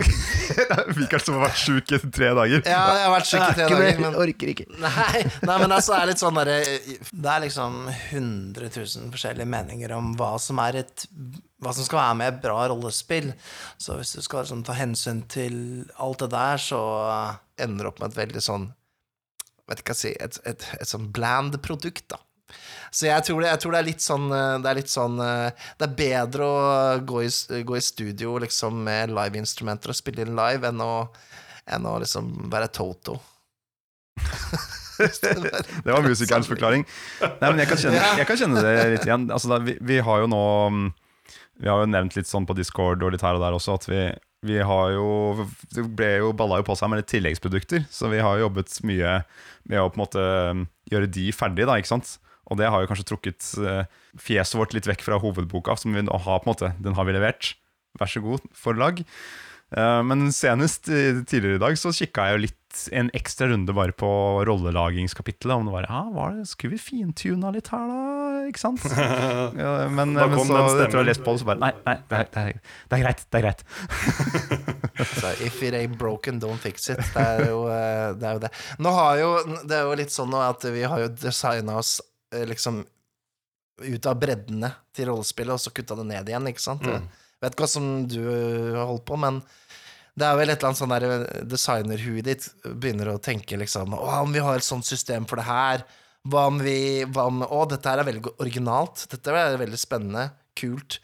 Mikael 0.97 1.21
som 1.21 1.35
har 1.37 1.43
vært 1.45 1.59
sjuk 1.61 1.91
i 1.93 1.99
tre 2.09 2.31
dager. 2.33 2.63
Ja, 2.65 2.79
jeg 2.97 3.03
har 3.03 3.11
vært 3.13 3.29
sjuk 3.29 3.43
i 3.43 3.57
tre 3.59 3.67
dager, 3.69 3.99
men 4.01 4.17
orker 4.17 4.51
ikke. 4.55 4.65
Nei, 4.81 5.19
nei, 5.45 5.57
men 5.61 5.75
altså, 5.75 5.93
det 5.93 5.99
er 5.99 6.09
litt 6.09 6.23
sånn 6.23 6.39
derre 6.39 6.55
Det 6.65 7.33
er 7.33 7.43
liksom 7.43 7.75
100 7.91 8.71
000 8.71 9.11
forskjellige 9.13 9.51
meninger 9.51 9.93
om 9.97 10.15
hva 10.17 10.31
som 10.41 10.61
er 10.63 10.79
et 10.81 11.05
Hva 11.61 11.75
som 11.77 11.85
skal 11.85 12.01
være 12.01 12.17
med 12.23 12.31
et 12.31 12.41
bra 12.47 12.57
rollespill. 12.71 13.29
Så 13.77 13.99
hvis 13.99 14.15
du 14.17 14.23
skal 14.25 14.47
liksom 14.47 14.65
ta 14.65 14.77
hensyn 14.79 15.21
til 15.29 15.59
alt 16.01 16.25
det 16.25 16.31
der, 16.33 16.65
så 16.65 16.81
ender 17.61 17.85
du 17.85 17.91
opp 17.91 18.01
med 18.01 18.15
et 18.15 18.21
veldig 18.23 18.43
sånn 18.49 18.71
Vet 19.69 19.81
ikke 19.81 19.93
hva 19.93 19.97
jeg 19.97 20.01
si 20.01 20.15
Et, 20.21 20.41
et, 20.51 20.65
et 20.81 20.89
sånn 20.89 21.11
bland 21.13 21.57
produkt, 21.65 22.07
da. 22.13 22.19
Så 22.95 23.09
jeg 23.09 23.25
tror, 23.27 23.41
det, 23.43 23.49
jeg 23.51 23.61
tror 23.61 23.75
det 23.75 23.79
er 23.81 23.87
litt 23.89 24.03
sånn 24.03 24.29
eh, 24.31 24.53
Det 24.63 24.71
er 24.71 24.81
sånn 24.87 25.17
eh, 25.19 25.65
Det 25.75 25.87
er 25.87 25.95
bedre 25.99 26.47
å 26.47 26.59
gå 27.03 27.23
i, 27.25 27.29
gå 27.67 27.75
i 27.75 27.83
studio 27.83 28.37
liksom 28.39 28.77
med 28.87 29.11
liveinstrumenter 29.15 29.91
og 29.91 29.97
spille 29.99 30.23
inn 30.23 30.37
live 30.37 30.71
enn 30.71 30.83
å, 30.83 30.93
enn 31.75 31.89
å 31.89 31.97
liksom 32.03 32.31
være 32.53 32.71
Toto. 32.75 33.19
Det 34.95 35.91
var 35.91 36.01
musikerens 36.07 36.47
forklaring. 36.47 36.85
Nei, 37.19 37.49
men 37.49 37.59
jeg 37.63 37.71
kan 37.71 37.81
kjenne, 37.81 38.03
jeg 38.19 38.27
kan 38.29 38.39
kjenne 38.39 38.61
det 38.63 38.75
litt 38.93 39.07
igjen. 39.07 39.25
Altså, 39.27 39.51
da, 39.51 39.59
vi, 39.65 39.75
vi 39.83 39.99
har 40.07 40.23
jo 40.23 40.29
nå 40.31 40.43
mm, 40.71 40.85
Vi 41.63 41.71
har 41.71 41.83
jo 41.83 41.89
nevnt 41.91 42.15
litt 42.17 42.29
sånn 42.29 42.47
på 42.47 42.55
Discord 42.57 43.03
og 43.03 43.11
litt 43.15 43.25
her 43.25 43.37
og 43.37 43.43
der 43.43 43.57
også 43.57 43.75
at 43.75 43.87
vi, 43.89 44.01
vi 44.47 44.59
har 44.63 44.93
jo 44.95 45.47
Det 45.75 45.83
ble 45.99 46.11
jo 46.23 46.31
balla 46.37 46.61
jo 46.61 46.67
på 46.67 46.77
seg 46.79 46.91
med 46.91 47.03
litt 47.03 47.11
tilleggsprodukter, 47.11 47.87
så 47.91 48.11
vi 48.11 48.23
har 48.23 48.37
jo 48.37 48.47
jobbet 48.47 48.79
mye 48.87 49.17
med 49.67 49.81
å 49.81 49.89
på 49.89 49.99
en 49.99 50.05
måte 50.05 50.25
mm, 50.55 50.67
gjøre 50.93 51.11
de 51.17 51.27
ferdige, 51.35 51.67
da, 51.67 51.79
ikke 51.81 51.95
sant. 51.95 52.15
Og 52.51 52.59
det 52.59 52.69
har 52.69 52.83
jo 52.83 52.89
kanskje 52.91 53.07
trukket 53.09 53.47
eh, 53.61 53.83
fjeset 54.21 54.59
vårt 54.59 54.75
litt 54.77 54.89
vekk 54.89 55.05
fra 55.07 55.21
hovedboka, 55.21 55.77
som 55.81 55.95
vi 55.95 56.05
nå 56.05 56.21
har 56.27 56.43
på 56.43 56.49
en 56.49 56.53
måte 56.53 56.73
Den 56.83 56.97
har 56.97 57.07
vi 57.07 57.15
levert. 57.17 57.55
Vær 57.99 58.11
så 58.11 58.21
god, 58.23 58.45
forlag. 58.53 59.01
Eh, 59.75 60.01
Men 60.05 60.27
senest 60.35 60.85
tidligere 60.85 61.57
i 61.57 61.63
dag 61.63 61.79
så 61.79 61.93
kikka 61.95 62.29
jeg 62.29 62.37
jo 62.37 62.45
litt 62.47 62.61
en 62.91 63.07
ekstra 63.15 63.47
runde 63.47 63.71
bare 63.71 63.93
på 63.95 64.07
rollelagingskapittelet. 64.45 65.55
Om 65.55 65.69
det 65.69 65.73
var 65.77 65.87
ja, 65.87 66.01
var 66.11 66.35
det, 66.35 66.45
skulle 66.49 66.75
vi 66.75 66.81
fintuna 66.83 67.53
litt 67.55 67.69
her, 67.71 67.87
da? 67.87 68.45
Ikke 68.49 68.61
sant? 68.61 68.83
Ja, 69.55 69.87
men, 69.89 70.13
men 70.13 70.35
så 70.45 70.59
etter 70.83 70.99
å 70.99 71.01
ha 71.01 71.07
lest 71.07 71.23
på 71.25 71.33
det, 71.33 71.41
så 71.41 71.47
bare 71.47 71.61
Nei, 71.63 71.71
nei 71.87 71.95
det, 72.09 72.19
er, 72.19 72.27
det, 72.33 72.43
er, 72.43 72.73
det 72.91 72.97
er 72.97 73.03
greit. 73.05 73.23
Det 73.31 73.39
er 73.39 73.45
greit. 73.47 73.63
Så 75.19 75.31
if 75.43 75.61
it 75.63 75.73
ain't 75.73 75.97
broken, 75.97 76.39
don't 76.39 76.61
fix 76.61 76.89
it. 76.89 77.01
Det 77.15 77.23
er 77.23 77.49
jo 77.49 77.65
eh, 77.71 78.11
det. 78.15 78.27
Er 78.27 78.37
jo 78.37 78.43
det. 78.45 78.51
Nå 78.79 78.93
har 78.95 79.17
jo, 79.19 79.31
det 79.67 79.79
er 79.79 79.87
jo 79.89 79.95
litt 79.99 80.13
sånn 80.13 80.31
nå 80.31 80.43
at 80.45 80.67
vi 80.71 80.85
har 80.87 81.01
jo 81.03 81.09
designa 81.19 81.79
oss 81.81 81.97
liksom 82.49 82.83
ut 83.83 84.07
av 84.07 84.19
breddene 84.19 84.71
til 84.95 85.09
rollespillet, 85.09 85.55
og 85.55 85.61
så 85.61 85.73
kutta 85.75 85.97
det 85.99 86.07
ned 86.07 86.31
igjen, 86.31 86.47
ikke 86.51 86.63
sant? 86.63 86.85
Mm. 86.87 87.07
Vet 87.43 87.55
ikke 87.55 87.65
hva 87.65 87.71
som 87.71 87.89
du 88.07 88.21
har 88.23 88.87
holdt 88.87 89.05
på, 89.07 89.17
men 89.19 89.41
det 90.15 90.27
er 90.27 90.37
vel 90.39 90.51
et 90.51 90.61
eller 90.61 90.71
annet 90.71 90.79
sånn 90.79 90.93
der 90.93 91.45
designerhuet 91.51 92.27
ditt 92.27 92.45
begynner 92.63 93.11
å 93.11 93.19
tenke 93.19 93.59
liksom 93.59 93.97
Å, 93.97 94.05
om 94.23 94.31
vi 94.31 94.43
har 94.43 94.55
et 94.55 94.67
sånt 94.67 94.87
system 94.87 95.27
for 95.27 95.41
det 95.41 95.47
her? 95.49 95.83
Hva 96.25 96.45
om 96.49 96.61
vi 96.63 97.03
hva 97.03 97.27
om, 97.27 97.43
Å, 97.43 97.65
dette 97.69 97.91
her 97.91 98.01
er 98.01 98.07
veldig 98.07 98.37
originalt. 98.39 99.03
Dette 99.11 99.35
er 99.35 99.59
veldig 99.59 99.77
spennende. 99.77 100.29
Kult. 100.57 101.01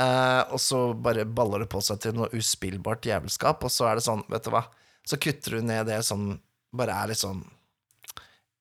Eh, 0.00 0.42
og 0.48 0.60
så 0.62 0.80
bare 0.96 1.28
baller 1.28 1.66
det 1.66 1.70
på 1.70 1.82
seg 1.84 2.00
til 2.00 2.16
noe 2.16 2.30
uspillbart 2.36 3.06
jævelskap, 3.10 3.66
og 3.66 3.72
så 3.74 3.90
er 3.90 3.98
det 3.98 4.06
sånn, 4.06 4.24
vet 4.30 4.46
du 4.46 4.52
hva, 4.54 4.64
så 5.06 5.18
kutter 5.20 5.58
du 5.58 5.66
ned 5.66 5.90
det 5.90 6.00
som 6.06 6.32
bare 6.76 6.96
er 6.96 7.10
litt 7.12 7.20
sånn 7.20 7.42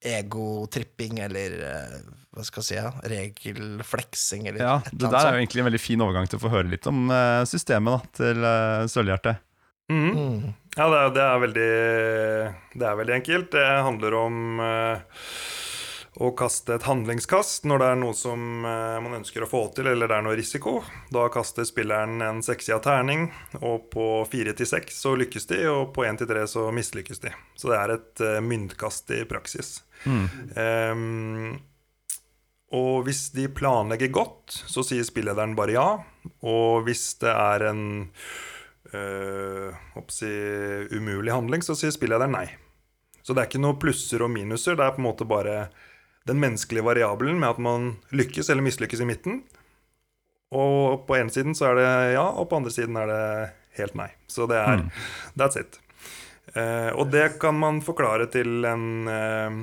egotripping 0.05 1.19
eller 1.25 1.59
eh, 1.65 1.99
hva 2.35 2.45
skal 2.45 2.61
jeg 2.61 2.67
si, 2.69 2.77
ja, 2.77 2.91
regelfleksing 3.11 4.47
eller 4.47 4.63
Ja, 4.63 4.77
et 4.85 4.93
Det 4.93 5.07
eller 5.07 5.17
der 5.17 5.27
er 5.27 5.35
jo 5.35 5.43
egentlig 5.43 5.63
en 5.63 5.69
veldig 5.69 5.81
fin 5.83 6.03
overgang 6.05 6.29
til 6.29 6.39
å 6.39 6.43
få 6.45 6.53
høre 6.53 6.71
litt 6.71 6.87
om 6.89 7.09
eh, 7.11 7.43
systemet 7.49 7.95
da, 7.95 8.11
til 8.21 8.45
uh, 8.45 8.87
Sølvhjerte. 8.91 9.35
Mhm. 9.89 10.09
Mm. 10.15 10.49
Ja, 10.77 10.85
det 10.87 10.99
er, 10.99 11.09
det 11.15 11.23
er 11.25 11.39
veldig 11.43 11.71
Det 12.79 12.85
er 12.87 12.99
veldig 12.99 13.15
enkelt. 13.15 13.49
Det 13.55 13.65
handler 13.83 14.15
om 14.19 14.59
eh, 14.63 15.23
å 16.19 16.31
kaste 16.35 16.75
et 16.75 16.83
handlingskast 16.83 17.63
når 17.69 17.79
det 17.79 17.87
er 17.89 17.99
noe 18.01 18.15
som 18.17 18.65
eh, 18.67 18.97
man 18.99 19.15
ønsker 19.21 19.45
å 19.45 19.49
få 19.49 19.61
til, 19.75 19.87
eller 19.87 20.09
det 20.11 20.17
er 20.17 20.25
noe 20.25 20.35
risiko. 20.35 20.79
Da 21.15 21.29
kaster 21.31 21.67
spilleren 21.67 22.19
en 22.25 22.41
sekssida 22.43 22.81
terning, 22.83 23.29
og 23.61 23.87
på 23.93 24.07
fire 24.31 24.51
til 24.57 24.67
seks 24.67 24.99
så 25.05 25.15
lykkes 25.19 25.47
de, 25.53 25.61
og 25.71 25.93
på 25.95 26.03
én 26.09 26.19
til 26.19 26.27
tre 26.29 26.43
så 26.51 26.67
mislykkes 26.75 27.23
de. 27.23 27.31
Så 27.55 27.71
det 27.71 27.79
er 27.79 27.95
et 27.95 28.25
uh, 28.25 28.37
myntkast 28.43 29.15
i 29.15 29.23
praksis. 29.29 29.77
Ehm, 30.59 31.57
og 32.75 33.07
hvis 33.07 33.29
de 33.33 33.47
planlegger 33.51 34.11
godt, 34.13 34.59
så 34.69 34.83
sier 34.85 35.07
spillederen 35.07 35.55
bare 35.57 35.75
ja. 35.75 35.89
Og 36.45 36.85
hvis 36.85 37.05
det 37.23 37.31
er 37.31 37.65
en 37.71 37.83
øh, 38.93 39.79
si, 40.13 40.29
umulig 40.93 41.33
handling, 41.33 41.65
så 41.65 41.75
sier 41.79 41.95
spillederen 41.95 42.35
nei. 42.37 42.45
Så 43.23 43.33
det 43.33 43.41
er 43.41 43.49
ikke 43.49 43.63
noe 43.63 43.79
plusser 43.81 44.23
og 44.25 44.31
minuser. 44.33 44.77
Det 44.77 44.85
er 44.85 44.93
på 44.95 45.01
en 45.01 45.09
måte 45.09 45.27
bare 45.29 45.57
den 46.29 46.41
menneskelige 46.41 46.85
variabelen 46.85 47.41
med 47.41 47.49
at 47.55 47.61
man 47.61 47.89
lykkes 48.15 48.49
eller 48.49 48.65
mislykkes 48.65 49.03
i 49.03 49.09
midten. 49.09 49.41
Og 50.55 51.05
på 51.05 51.17
ene 51.17 51.33
siden 51.33 51.57
så 51.57 51.71
er 51.71 51.77
det 51.77 51.89
ja, 52.15 52.25
og 52.25 52.49
på 52.49 52.57
andre 52.57 52.73
siden 52.73 52.97
er 52.97 53.09
det 53.09 53.23
helt 53.81 53.97
nei. 53.97 54.09
Så 54.29 54.47
det 54.49 54.57
er 54.61 54.85
That's 55.39 55.59
it. 55.59 55.81
Eh, 56.57 56.89
og 56.97 57.11
det 57.13 57.35
kan 57.41 57.57
man 57.59 57.83
forklare 57.85 58.25
til 58.33 58.65
en, 58.65 58.87
eh, 59.13 59.59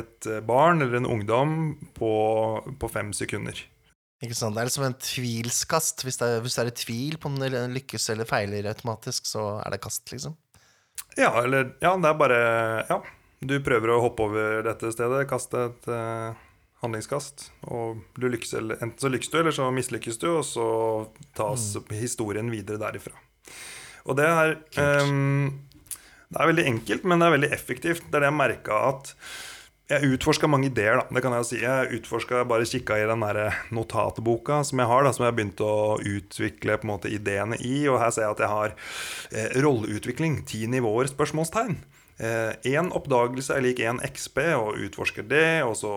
et 0.00 0.30
barn 0.48 0.80
eller 0.80 1.02
en 1.02 1.10
ungdom 1.18 1.56
på, 1.96 2.12
på 2.80 2.92
fem 2.92 3.12
sekunder. 3.16 3.58
Ikke 4.24 4.36
sant? 4.38 4.56
Det 4.56 4.62
er 4.62 4.70
liksom 4.70 4.86
en 4.86 4.96
tvilskast. 5.00 6.04
Hvis 6.06 6.16
det 6.20 6.30
er, 6.30 6.40
hvis 6.44 6.56
det 6.56 6.64
er 6.64 6.70
i 6.70 6.78
tvil 6.80 7.18
på 7.20 7.28
om 7.28 7.36
det 7.40 7.52
lykkes 7.52 8.08
eller 8.14 8.28
feiler 8.28 8.70
automatisk, 8.70 9.28
så 9.28 9.58
er 9.60 9.74
det 9.74 9.82
kast, 9.84 10.06
liksom. 10.12 10.38
Ja, 11.18 11.30
eller 11.42 11.74
Ja, 11.82 11.94
det 11.98 12.08
er 12.08 12.18
bare 12.18 12.38
Ja, 12.88 13.00
du 13.48 13.58
prøver 13.64 13.92
å 13.92 14.00
hoppe 14.04 14.26
over 14.28 14.64
dette 14.66 14.90
stedet, 14.94 15.24
kaste 15.30 15.68
et 15.68 15.88
uh, 15.90 16.34
handlingskast, 16.84 17.48
og 17.72 18.02
du 18.18 18.28
lykkes 18.28 18.56
eller 18.60 18.82
Enten 18.84 19.00
så 19.00 19.10
lykkes 19.12 19.32
du, 19.32 19.38
eller 19.40 19.56
så 19.56 19.70
mislykkes 19.74 20.20
du, 20.22 20.28
og 20.38 20.44
så 20.48 20.66
tas 21.36 21.74
historien 21.94 22.50
videre 22.52 22.80
derifra. 22.82 23.16
Og 24.04 24.18
det 24.18 24.28
er 24.28 24.54
um, 25.06 25.48
Det 26.28 26.40
er 26.40 26.50
veldig 26.50 26.68
enkelt, 26.68 27.04
men 27.08 27.20
det 27.20 27.26
er 27.26 27.36
veldig 27.38 27.52
effektivt. 27.56 28.06
Det 28.08 28.18
er 28.18 28.26
det 28.26 28.32
jeg 28.32 28.40
merka 28.42 28.80
at 28.90 29.14
jeg 29.92 30.14
utforska 30.16 30.48
mange 30.48 30.70
ideer, 30.70 30.96
da. 30.96 31.04
Det 31.12 31.20
kan 31.20 31.34
jeg 31.36 31.42
jo 31.42 31.48
si. 31.50 31.58
Jeg 31.60 31.98
utforska 31.98 32.44
bare 32.48 32.68
kikka 32.68 32.96
i 32.96 33.08
den 33.08 33.20
der 33.20 33.58
notatboka 33.74 34.62
som 34.64 34.80
jeg 34.80 34.88
har, 34.88 35.04
da, 35.04 35.12
som 35.12 35.26
jeg 35.26 35.32
har 35.32 35.36
begynt 35.36 35.60
å 35.60 35.74
utvikle 36.00 36.78
på 36.80 36.88
en 36.88 36.92
måte 36.94 37.12
ideene 37.12 37.58
i. 37.60 37.84
Og 37.92 38.00
her 38.00 38.14
ser 38.14 38.24
jeg 38.24 38.36
at 38.38 38.42
jeg 38.46 38.52
har 38.54 38.74
eh, 39.28 39.58
rolleutvikling, 39.60 40.40
ti 40.48 40.64
nivåer, 40.72 41.12
spørsmålstegn. 41.12 41.76
Én 42.18 42.92
oppdagelse 42.94 43.56
er 43.56 43.64
lik 43.64 43.80
én 43.82 43.98
XP, 44.06 44.38
og 44.54 44.76
utforsker 44.86 45.26
det. 45.26 45.64
Og 45.66 45.74
så 45.80 45.94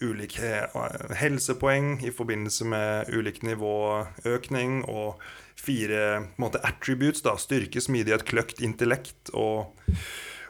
ulike 0.00 0.52
eh, 0.64 1.12
helsepoeng 1.20 1.98
i 2.06 2.12
forbindelse 2.14 2.64
med 2.64 3.12
ulik 3.12 3.42
nivåøkning. 3.44 4.84
Og 4.88 5.20
fire 5.58 6.30
måte, 6.40 6.62
attributes, 6.64 7.22
da, 7.26 7.36
styrke, 7.36 7.82
smidighet, 7.84 8.24
kløkt, 8.28 8.62
intellekt 8.64 9.32
og, 9.34 9.74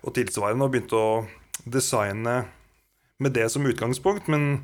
og 0.05 0.15
tilsvarende. 0.15 0.69
Og 0.69 0.77
begynte 0.77 1.03
å 1.03 1.11
designe 1.67 2.45
med 3.19 3.35
det 3.35 3.49
som 3.51 3.67
utgangspunkt, 3.67 4.29
men 4.31 4.63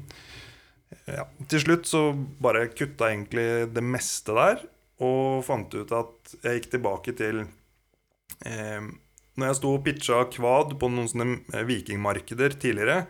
ja, 1.11 1.27
til 1.51 1.63
slutt 1.65 1.89
så 1.91 2.05
bare 2.15 2.69
kutta 2.71 3.11
jeg 3.11 3.19
egentlig 3.19 3.49
det 3.75 3.83
meste 3.83 4.37
der, 4.37 4.63
og 5.03 5.43
fant 5.47 5.75
ut 5.75 5.91
at 5.95 6.37
jeg 6.45 6.61
gikk 6.61 6.69
tilbake 6.77 7.15
til 7.19 7.43
eh, 8.47 8.87
Når 9.35 9.49
jeg 9.51 9.59
sto 9.59 9.71
og 9.75 9.83
pitcha 9.83 10.21
kvad 10.31 10.77
på 10.79 10.89
noen 10.93 11.09
sånne 11.11 11.27
eh, 11.55 11.65
vikingmarkeder 11.67 12.55
tidligere, 12.63 13.01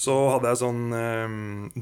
så 0.00 0.14
hadde 0.32 0.52
jeg 0.52 0.60
sånn 0.62 0.84
eh, 0.96 1.34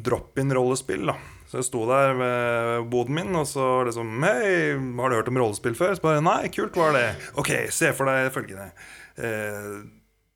drop-in-rollespill. 0.08 1.04
da 1.12 1.14
Så 1.46 1.60
jeg 1.60 1.68
sto 1.68 1.84
der 1.90 2.16
ved 2.18 2.88
boden 2.90 3.20
min, 3.20 3.30
og 3.38 3.46
så 3.46 3.68
var 3.78 3.86
det 3.86 3.94
sånn 3.98 4.16
Hei, 4.24 4.74
har 4.98 5.12
du 5.12 5.18
hørt 5.20 5.30
om 5.30 5.38
rollespill 5.38 5.78
før? 5.78 5.94
Så 5.94 6.02
bare 6.06 6.24
Nei, 6.24 6.50
kult, 6.54 6.74
hva 6.74 6.90
er 6.90 6.98
det? 6.98 7.06
Ok, 7.38 7.52
se 7.70 7.92
for 7.94 8.10
deg 8.10 8.32
følgende. 8.34 8.70
Eh, 9.22 9.74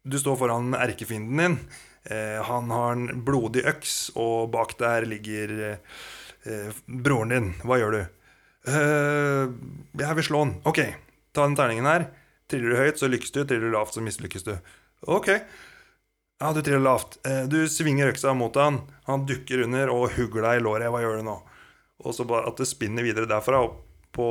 du 0.07 0.19
står 0.23 0.39
foran 0.39 0.77
erkefienden 0.79 1.43
din. 1.43 1.59
Eh, 2.07 2.39
han 2.47 2.71
har 2.71 2.93
en 2.95 3.25
blodig 3.27 3.65
øks, 3.67 3.97
og 4.15 4.53
bak 4.55 4.77
der 4.79 5.07
ligger 5.11 5.57
eh, 5.67 6.79
broren 6.87 7.35
din. 7.35 7.49
Hva 7.67 7.81
gjør 7.81 7.97
du? 7.97 8.05
Eh, 8.71 9.43
jeg 9.99 10.19
vil 10.21 10.27
slå 10.29 10.45
han. 10.45 10.55
Ok, 10.71 10.79
ta 11.35 11.47
den 11.49 11.59
terningen 11.59 11.91
her. 11.91 12.07
Triller 12.51 12.75
du 12.75 12.79
høyt, 12.79 13.01
så 13.01 13.11
lykkes 13.11 13.35
du. 13.35 13.41
Triller 13.45 13.69
du 13.69 13.75
lavt, 13.75 13.97
så 13.97 14.05
mislykkes 14.05 14.47
du. 14.47 14.53
Ok. 15.11 15.33
Ja, 16.41 16.53
du 16.53 16.61
triller 16.63 16.85
lavt. 16.85 17.19
Eh, 17.27 17.45
du 17.51 17.65
svinger 17.71 18.13
øksa 18.13 18.35
mot 18.37 18.55
han. 18.61 18.83
Han 19.09 19.25
dukker 19.27 19.65
under 19.65 19.91
og 19.93 20.13
hugger 20.19 20.47
deg 20.47 20.61
i 20.61 20.65
låret. 20.67 20.91
Hva 20.93 21.03
gjør 21.03 21.21
du 21.21 21.27
nå? 21.31 21.37
Og 22.05 22.15
så 22.15 22.27
bare 22.29 22.51
at 22.51 22.61
det 22.61 22.69
spinner 22.69 23.07
videre 23.07 23.29
derfra. 23.31 23.65
Og 23.65 23.83
på 24.17 24.29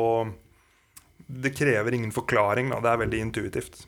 Det 1.26 1.56
krever 1.58 1.98
ingen 1.98 2.14
forklaring. 2.14 2.70
Da. 2.70 2.80
Det 2.84 2.92
er 2.92 3.02
veldig 3.02 3.20
intuitivt. 3.28 3.84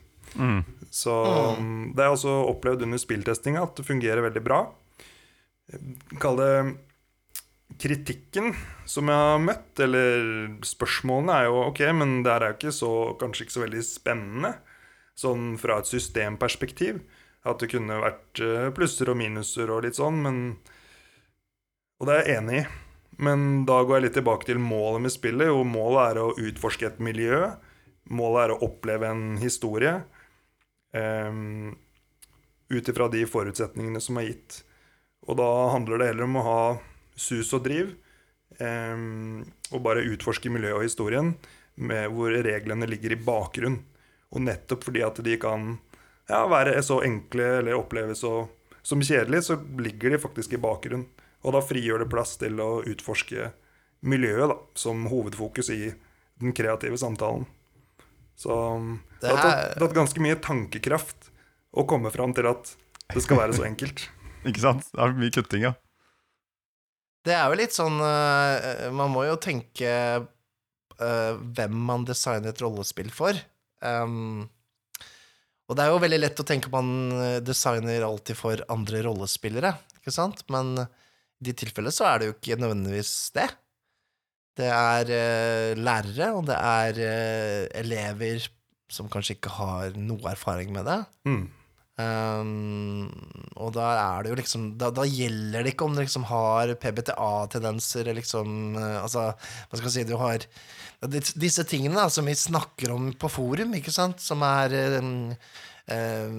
Så 0.90 1.14
mm, 1.60 1.94
det 1.96 2.04
er 2.04 2.14
også 2.14 2.34
opplevd 2.50 2.86
under 2.88 3.00
spilltestinga 3.02 3.62
at 3.64 3.78
det 3.78 3.86
fungerer 3.86 4.26
veldig 4.26 4.44
bra. 4.44 4.62
Kall 6.22 6.40
det 6.40 6.52
kritikken 7.76 8.54
som 8.88 9.12
jeg 9.12 9.28
har 9.30 9.44
møtt, 9.44 9.76
eller 9.84 10.24
spørsmålene, 10.66 11.36
er 11.36 11.50
jo 11.50 11.60
ok, 11.68 11.84
men 12.00 12.22
det 12.26 12.32
er 12.34 12.48
jo 12.48 12.56
ikke 12.56 12.74
så, 12.76 12.92
kanskje 13.20 13.46
ikke 13.46 13.56
så 13.58 13.64
veldig 13.66 13.84
spennende. 13.86 14.54
Sånn 15.18 15.56
fra 15.60 15.80
et 15.82 15.90
systemperspektiv. 15.90 17.02
At 17.48 17.62
det 17.62 17.72
kunne 17.72 18.00
vært 18.02 18.42
eh, 18.44 18.68
plusser 18.76 19.12
og 19.12 19.18
minuser 19.20 19.72
og 19.72 19.86
litt 19.86 19.98
sånn, 20.00 20.20
men 20.24 20.42
Og 21.98 22.06
det 22.06 22.14
er 22.14 22.28
jeg 22.28 22.38
enig 22.38 22.60
i. 22.62 22.66
Men 23.26 23.66
da 23.66 23.80
går 23.82 23.98
jeg 23.98 24.04
litt 24.04 24.18
tilbake 24.20 24.46
til 24.46 24.60
målet 24.62 25.02
med 25.02 25.14
spillet. 25.14 25.50
Jo, 25.50 25.64
målet 25.66 26.12
er 26.12 26.20
å 26.22 26.36
utforske 26.38 26.86
et 26.86 27.00
miljø. 27.02 27.48
Målet 28.14 28.44
er 28.44 28.54
å 28.54 28.60
oppleve 28.68 29.10
en 29.10 29.40
historie. 29.42 29.96
Um, 30.94 31.74
Ut 32.70 32.90
ifra 32.92 33.08
de 33.10 33.24
forutsetningene 33.26 34.02
som 34.04 34.20
er 34.20 34.28
gitt. 34.30 34.60
Og 35.26 35.40
da 35.40 35.48
handler 35.74 35.98
det 35.98 36.12
heller 36.12 36.28
om 36.28 36.38
å 36.38 36.46
ha 36.46 36.62
sus 37.18 37.52
og 37.58 37.66
driv. 37.68 37.96
Um, 38.62 39.44
og 39.76 39.84
bare 39.84 40.06
utforske 40.08 40.50
miljøet 40.50 40.78
og 40.78 40.86
historien 40.86 41.34
med 41.78 42.10
hvor 42.16 42.32
reglene 42.32 42.88
ligger 42.90 43.14
i 43.14 43.20
bakgrunn. 43.22 43.82
Og 44.34 44.44
nettopp 44.44 44.88
fordi 44.88 45.04
at 45.06 45.20
de 45.24 45.38
kan 45.42 45.76
ja, 46.30 46.42
være 46.50 46.80
så 46.84 47.02
enkle 47.06 47.58
eller 47.60 47.78
oppleves 47.78 48.24
så, 48.26 48.48
som 48.82 49.04
kjedelige, 49.04 49.50
så 49.50 49.60
ligger 49.80 50.16
de 50.16 50.22
faktisk 50.24 50.56
i 50.56 50.62
bakgrunn. 50.62 51.06
Og 51.46 51.54
da 51.56 51.62
frigjør 51.64 52.04
det 52.04 52.12
plass 52.12 52.36
til 52.42 52.60
å 52.64 52.82
utforske 52.88 53.52
miljøet 54.08 54.52
da, 54.52 54.58
som 54.78 55.08
hovedfokus 55.12 55.72
i 55.74 55.82
den 56.42 56.54
kreative 56.58 56.98
samtalen. 57.00 57.48
Så 58.38 58.54
det, 58.54 59.22
Det 59.22 59.32
har 59.34 59.42
tatt, 59.42 59.80
tatt 59.82 59.96
ganske 59.98 60.22
mye 60.22 60.38
tankekraft 60.44 61.32
å 61.74 61.86
komme 61.90 62.12
fram 62.14 62.36
til 62.38 62.50
at 62.50 62.76
det 63.14 63.24
skal 63.24 63.42
være 63.42 63.56
så 63.58 63.66
enkelt. 63.66 64.10
Ikke 64.50 64.62
sant? 64.62 64.86
Det 64.92 65.02
er 65.02 65.16
mye 65.18 65.34
kutting, 65.34 65.66
ja. 65.70 65.74
Det 67.28 67.36
er 67.36 67.48
jo 67.50 67.60
litt 67.60 67.76
sånn 67.76 68.00
uh, 68.00 68.88
Man 68.96 69.12
må 69.14 69.26
jo 69.28 69.38
tenke 69.42 69.92
uh, 70.24 71.34
hvem 71.36 71.82
man 71.90 72.08
designer 72.08 72.54
et 72.54 72.64
rollespill 72.64 73.12
for. 73.14 73.38
Um, 73.84 74.48
og 75.68 75.76
det 75.76 75.84
er 75.84 75.92
jo 75.92 76.00
veldig 76.00 76.22
lett 76.22 76.40
å 76.40 76.46
tenke 76.48 76.70
man 76.72 76.90
eh, 77.12 77.40
designer 77.44 78.06
alltid 78.08 78.38
for 78.40 78.62
andre 78.72 79.02
rollespillere, 79.04 79.74
ikke 79.98 80.14
sant? 80.16 80.46
Men 80.48 80.70
i 80.80 81.44
de 81.44 81.54
tilfellene 81.60 81.92
så 81.92 82.06
er 82.08 82.22
det 82.22 82.30
jo 82.30 82.36
ikke 82.38 82.56
nødvendigvis 82.62 83.12
det. 83.36 83.50
Det 84.56 84.70
er 84.72 85.12
uh, 85.12 85.74
lærere, 85.76 86.30
og 86.40 86.48
det 86.48 86.56
er 86.56 87.02
elever 87.84 88.48
som 88.88 89.12
kanskje 89.12 89.36
ikke 89.36 89.52
har 89.58 90.00
noe 90.00 90.32
erfaring 90.32 90.72
med 90.72 90.88
det. 90.88 91.02
Mm. 91.28 91.44
Um, 91.98 93.08
og 93.58 93.72
da 93.74 93.88
er 93.98 94.22
det 94.22 94.30
jo 94.30 94.36
liksom 94.38 94.66
Da, 94.78 94.92
da 94.94 95.02
gjelder 95.02 95.64
det 95.66 95.72
ikke 95.72 95.88
om 95.88 95.96
du 95.96 96.04
liksom 96.04 96.28
har 96.30 96.70
PBTA-tendenser 96.78 98.04
eller 98.04 98.20
liksom 98.20 98.76
uh, 98.78 99.00
Altså, 99.00 99.24
hva 99.34 99.80
skal 99.80 99.88
jeg 99.88 99.96
si 99.96 100.04
Du 100.06 100.14
har 100.22 100.46
disse 101.42 101.66
tingene 101.66 101.98
da, 101.98 102.06
som 102.14 102.30
vi 102.30 102.36
snakker 102.38 102.94
om 102.94 103.10
på 103.18 103.30
forum, 103.30 103.74
ikke 103.78 103.94
sant, 103.94 104.22
som 104.22 104.46
er 104.46 104.74
um, 104.98 105.34
um, 105.94 106.38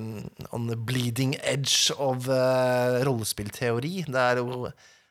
on 0.51 0.67
the 0.71 0.77
bleeding 0.77 1.37
edge 1.43 1.95
of 1.95 2.27
uh, 2.27 2.99
rollespillteori. 3.07 4.05
Det 4.07 4.25
er 4.25 4.43
jo 4.43 4.67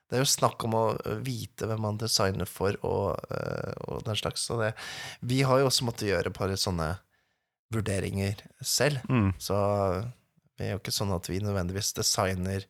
det 0.07 0.15
er 0.15 0.23
jo 0.23 0.29
snakk 0.31 0.63
om 0.67 0.75
å 0.79 0.83
vite 1.23 1.67
hvem 1.67 1.81
man 1.83 1.99
designer 1.99 2.47
for, 2.47 2.75
og, 2.87 3.31
uh, 3.31 3.73
og 3.87 4.05
den 4.07 4.19
slags. 4.19 4.45
Og 4.51 4.63
det, 4.63 4.73
vi 5.19 5.41
har 5.47 5.59
jo 5.59 5.67
også 5.67 5.87
måttet 5.87 6.11
gjøre 6.11 6.31
et 6.31 6.37
par 6.37 6.53
sånne 6.59 6.93
vurderinger 7.75 8.43
selv. 8.63 9.03
Mm. 9.11 9.33
Så 9.43 9.57
det 10.57 10.65
er 10.67 10.73
jo 10.75 10.79
ikke 10.81 10.93
sånn 10.95 11.13
at 11.15 11.27
vi 11.29 11.39
nødvendigvis 11.43 11.93
designer 11.97 12.65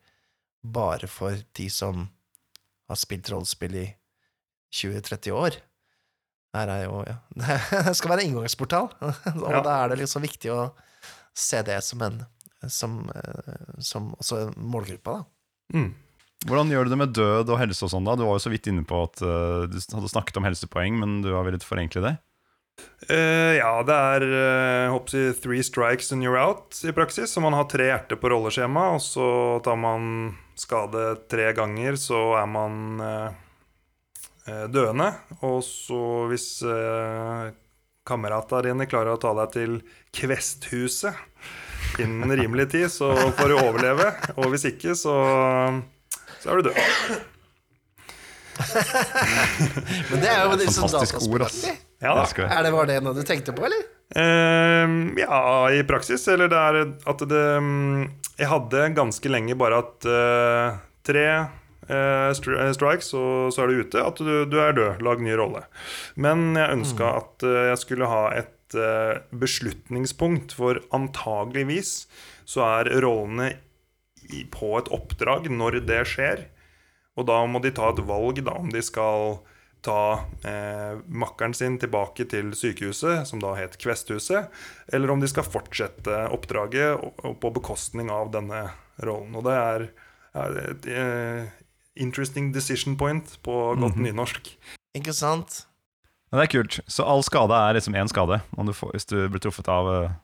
bare 0.67 1.07
for 1.07 1.37
de 1.55 1.67
som 1.71 2.07
har 2.89 2.99
spilt 2.99 3.29
rollespill 3.31 3.75
i 3.79 3.85
20-30 4.75 5.31
år. 5.35 5.59
Her 6.55 6.71
er 6.73 6.83
jo, 6.87 7.03
ja. 7.07 7.17
Det 7.87 7.93
skal 7.95 8.13
være 8.15 8.25
inngangsportal, 8.27 8.89
og 9.43 9.51
Ja. 9.53 9.61
da 9.63 9.77
er 9.83 9.93
det 9.93 10.01
liksom 10.03 10.25
viktig 10.25 10.51
å 10.53 10.71
se 11.37 11.61
det 11.67 11.79
som 11.85 12.01
en 12.07 12.25
som, 12.73 13.03
eh, 13.13 13.57
som 13.85 14.09
også 14.17 14.39
en 14.47 14.53
målgruppa, 14.73 15.19
da. 15.19 15.77
Mm. 15.77 15.91
Hvordan 16.47 16.71
gjør 16.73 16.87
du 16.87 16.89
det 16.89 16.97
med 16.97 17.13
død 17.13 17.51
og 17.53 17.59
helse 17.61 17.85
og 17.85 17.91
sånn, 17.93 18.07
da? 18.07 18.15
Du 18.17 18.23
var 18.25 18.35
jo 18.37 18.41
så 18.41 18.49
vidt 18.49 18.67
inne 18.69 18.81
på 18.87 18.97
at 19.05 19.21
uh, 19.21 19.65
du 19.69 19.77
hadde 19.77 20.09
snakket 20.09 20.39
om 20.41 20.45
helsepoeng, 20.47 20.97
men 21.01 21.15
du 21.21 21.31
har 21.35 21.45
villet 21.45 21.65
forenkle 21.65 22.01
det? 22.03 22.11
Eh, 23.07 23.55
ja, 23.59 23.71
det 23.87 23.95
er 23.95 24.23
uh, 24.27 24.91
hoppsi, 24.91 25.29
three 25.39 25.63
strikes 25.63 26.11
and 26.11 26.25
you're 26.25 26.39
out 26.39 26.75
i 26.83 26.91
praksis. 26.91 27.31
Så 27.31 27.43
man 27.43 27.55
har 27.55 27.69
tre 27.71 27.87
hjerter 27.91 28.19
på 28.19 28.31
rolleskjema, 28.33 28.89
og 28.97 29.01
så 29.03 29.27
tar 29.63 29.77
man 29.79 30.33
skade 30.57 31.03
tre 31.31 31.51
ganger, 31.55 31.95
så 32.01 32.19
er 32.39 32.49
man 32.49 32.99
eh, 33.03 33.29
eh, 34.49 34.65
døende. 34.73 35.11
Og 35.45 35.61
så 35.65 36.01
hvis 36.31 36.49
uh, 36.65 37.53
kameratene 38.07 38.71
dine 38.71 38.89
klarer 38.89 39.13
å 39.13 39.21
ta 39.21 39.35
deg 39.43 39.53
til 39.53 39.79
Kvesthuset, 40.17 41.15
innen 42.01 42.33
rimelig 42.35 42.71
tid, 42.73 42.89
så 42.91 43.13
får 43.37 43.53
du 43.53 43.57
overleve. 43.61 44.11
Og 44.35 44.49
hvis 44.53 44.67
ikke, 44.73 44.97
så, 44.97 45.15
så 46.41 46.51
er 46.51 46.59
du 46.59 46.71
død. 46.71 46.79
Men 50.09 50.23
det 50.23 50.31
er 50.33 50.41
jo 50.41 50.57
litt 50.57 50.73
sånn 50.73 50.89
Fantastisk 50.89 51.21
ord, 51.21 51.45
dataspillaktig. 51.45 51.86
Ja 52.03 52.13
da. 52.13 52.25
Det. 52.29 52.45
Er 52.45 52.65
det 52.67 52.73
Var 52.75 52.89
det 52.89 52.97
noe 53.05 53.17
du 53.17 53.23
tenkte 53.25 53.55
på, 53.57 53.65
eller? 53.67 53.85
Uh, 54.15 55.13
ja, 55.19 55.39
i 55.73 55.83
praksis. 55.87 56.27
Eller 56.31 56.51
det 56.51 56.57
er 56.57 56.81
at 57.09 57.23
det 57.27 57.45
mm, 57.61 58.03
Jeg 58.37 58.51
hadde 58.51 58.89
ganske 58.97 59.31
lenge 59.31 59.57
bare 59.59 59.81
at 59.83 60.07
uh, 60.07 60.77
tre 61.07 61.27
uh, 61.89 62.29
eh, 62.29 62.71
strikes, 62.73 63.13
og 63.17 63.53
så 63.53 63.63
er 63.63 63.67
du 63.71 63.81
ute. 63.81 64.03
At 64.03 64.19
du, 64.19 64.45
du 64.45 64.59
er 64.61 64.75
død. 64.75 65.01
Lag 65.05 65.23
ny 65.23 65.35
rolle. 65.39 65.65
Men 66.15 66.55
jeg 66.57 66.79
ønska 66.79 67.13
at 67.21 67.47
eh, 67.47 67.69
jeg 67.71 67.81
skulle 67.83 68.11
ha 68.11 68.23
et 68.37 68.77
eh, 68.77 69.23
beslutningspunkt, 69.31 70.55
for 70.57 70.81
antageligvis 70.95 72.07
så 72.47 72.63
er 72.79 72.93
rollene 73.03 73.53
i, 74.27 74.43
på 74.51 74.75
et 74.79 74.91
oppdrag 74.93 75.49
når 75.51 75.81
det 75.87 76.03
skjer. 76.11 76.47
Og 77.17 77.27
da 77.29 77.41
må 77.49 77.61
de 77.63 77.73
ta 77.73 77.91
et 77.91 78.03
valg 78.05 78.43
da, 78.45 78.57
om 78.59 78.69
de 78.71 78.83
skal 78.85 79.39
ta 79.85 80.25
eh, 80.47 80.97
makkeren 81.07 81.53
sin 81.55 81.77
tilbake 81.81 82.25
til 82.29 82.51
sykehuset, 82.57 83.27
som 83.29 83.41
da 83.43 83.53
het 83.57 83.77
Kvesthuset, 83.81 84.51
eller 84.93 85.13
om 85.13 85.21
de 85.21 85.29
skal 85.29 85.47
fortsette 85.47 86.25
oppdraget 86.33 86.97
og, 86.97 87.13
og 87.23 87.37
på 87.43 87.53
bekostning 87.59 88.11
av 88.13 88.31
denne 88.35 88.67
rollen. 89.05 89.37
Og 89.37 89.45
det 89.47 89.55
er, 89.55 89.87
er 90.43 90.59
et 90.65 90.89
eh, 90.91 91.55
interesting 92.03 92.51
decision 92.55 92.97
point 92.99 93.37
på 93.45 93.57
godt 93.79 93.99
nynorsk. 94.01 94.53
Ikke 94.97 95.15
sant? 95.15 95.63
Men 96.31 96.41
det 96.41 96.47
er 96.47 96.55
kult. 96.57 96.79
Så 96.91 97.05
all 97.07 97.23
skade 97.23 97.55
er 97.55 97.77
liksom 97.77 97.95
én 97.95 98.09
skade. 98.11 98.41
Om 98.57 98.67
du 98.67 98.75
får, 98.75 98.95
hvis 98.95 99.07
du 99.07 99.19
blir 99.31 99.43
truffet 99.43 99.69
av 99.71 99.91
eh, 99.93 100.15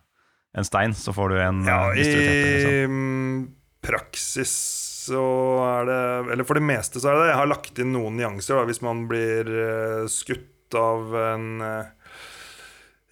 en 0.60 0.68
stein, 0.68 0.96
så 0.98 1.14
får 1.16 1.32
du 1.32 1.40
en 1.42 1.64
Ja, 1.68 1.86
liksom. 1.96 2.20
i 2.20 2.88
mm, 2.90 3.38
praksis 3.86 4.93
så 5.04 5.22
er 5.68 5.88
det 5.90 6.00
Eller 6.34 6.48
for 6.48 6.56
det 6.60 6.64
meste 6.66 7.02
så 7.02 7.10
er 7.12 7.18
det 7.18 7.24
det. 7.26 7.32
Jeg 7.34 7.40
har 7.42 7.50
lagt 7.52 7.80
inn 7.84 7.92
noen 7.96 8.16
nyanser. 8.20 8.60
Da, 8.62 8.68
hvis 8.70 8.82
man 8.86 9.04
blir 9.12 9.50
eh, 9.52 10.06
skutt 10.12 10.78
av 10.80 11.12
en 11.20 11.48
eh, 11.62 11.90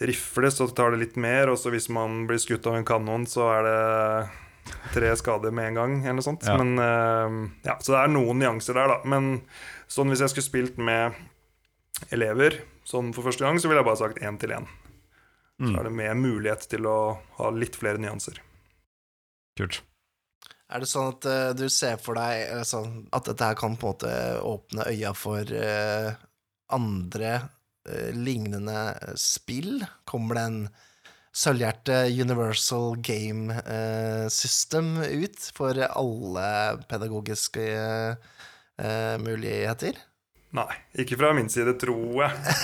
rifle, 0.08 0.50
så 0.52 0.68
tar 0.72 0.92
det 0.96 1.02
litt 1.04 1.18
mer. 1.22 1.52
Og 1.52 1.60
så 1.62 1.70
hvis 1.74 1.90
man 1.94 2.24
blir 2.30 2.40
skutt 2.42 2.66
av 2.72 2.78
en 2.80 2.88
kanon, 2.88 3.28
så 3.30 3.50
er 3.60 3.68
det 3.68 3.82
tre 4.96 5.12
skader 5.20 5.54
med 5.54 5.72
en 5.72 5.80
gang. 5.82 5.96
Eller 6.06 6.20
noe 6.22 6.26
sånt. 6.26 6.46
Ja. 6.48 6.56
Men 6.62 6.74
eh, 6.80 7.38
ja, 7.70 7.78
Så 7.84 7.94
det 7.96 8.02
er 8.06 8.14
noen 8.16 8.40
nyanser 8.42 8.80
der, 8.80 8.96
da. 8.96 9.00
Men 9.12 9.42
sånn 9.92 10.10
hvis 10.14 10.24
jeg 10.24 10.34
skulle 10.34 10.50
spilt 10.50 10.80
med 10.82 11.20
elever 12.16 12.62
sånn 12.88 13.12
for 13.14 13.28
første 13.28 13.46
gang, 13.46 13.60
så 13.62 13.70
ville 13.70 13.84
jeg 13.84 13.90
bare 13.92 14.00
sagt 14.02 14.24
én 14.26 14.40
til 14.42 14.56
én. 14.58 14.70
Så 15.62 15.68
Mm. 15.70 15.76
er 15.78 15.84
det 15.86 15.92
mer 15.94 16.16
mulighet 16.18 16.64
til 16.72 16.88
å 16.90 17.20
ha 17.38 17.50
litt 17.54 17.76
flere 17.78 18.00
nyanser. 18.02 18.40
Kult. 19.60 19.84
Er 20.72 20.84
det 20.84 20.88
sånn 20.88 21.10
at 21.12 21.26
uh, 21.28 21.50
du 21.58 21.66
ser 21.72 21.98
for 22.00 22.16
deg 22.16 22.46
eh, 22.46 22.62
sånn, 22.68 23.04
at 23.12 23.28
dette 23.28 23.50
her 23.50 23.58
kan 23.60 23.76
på 23.80 23.90
en 23.90 23.96
måte 23.96 24.14
åpne 24.48 24.88
øya 24.88 25.12
for 25.18 25.44
uh, 25.52 26.14
andre 26.72 27.34
uh, 27.90 28.12
lignende 28.16 28.86
spill? 29.20 29.84
Kommer 30.08 30.40
det 30.40 30.46
en 30.48 30.62
sølvhjerte 31.36 31.98
Universal 32.12 32.98
Game 33.00 33.56
System 34.36 34.98
ut 35.00 35.46
for 35.56 35.80
alle 35.80 36.48
pedagogiske 36.92 37.64
muligheter? 39.24 39.96
Nei, 40.60 40.76
ikke 41.00 41.16
fra 41.16 41.32
min 41.32 41.48
side, 41.48 41.78
tror 41.80 42.26
jeg. 42.26 42.58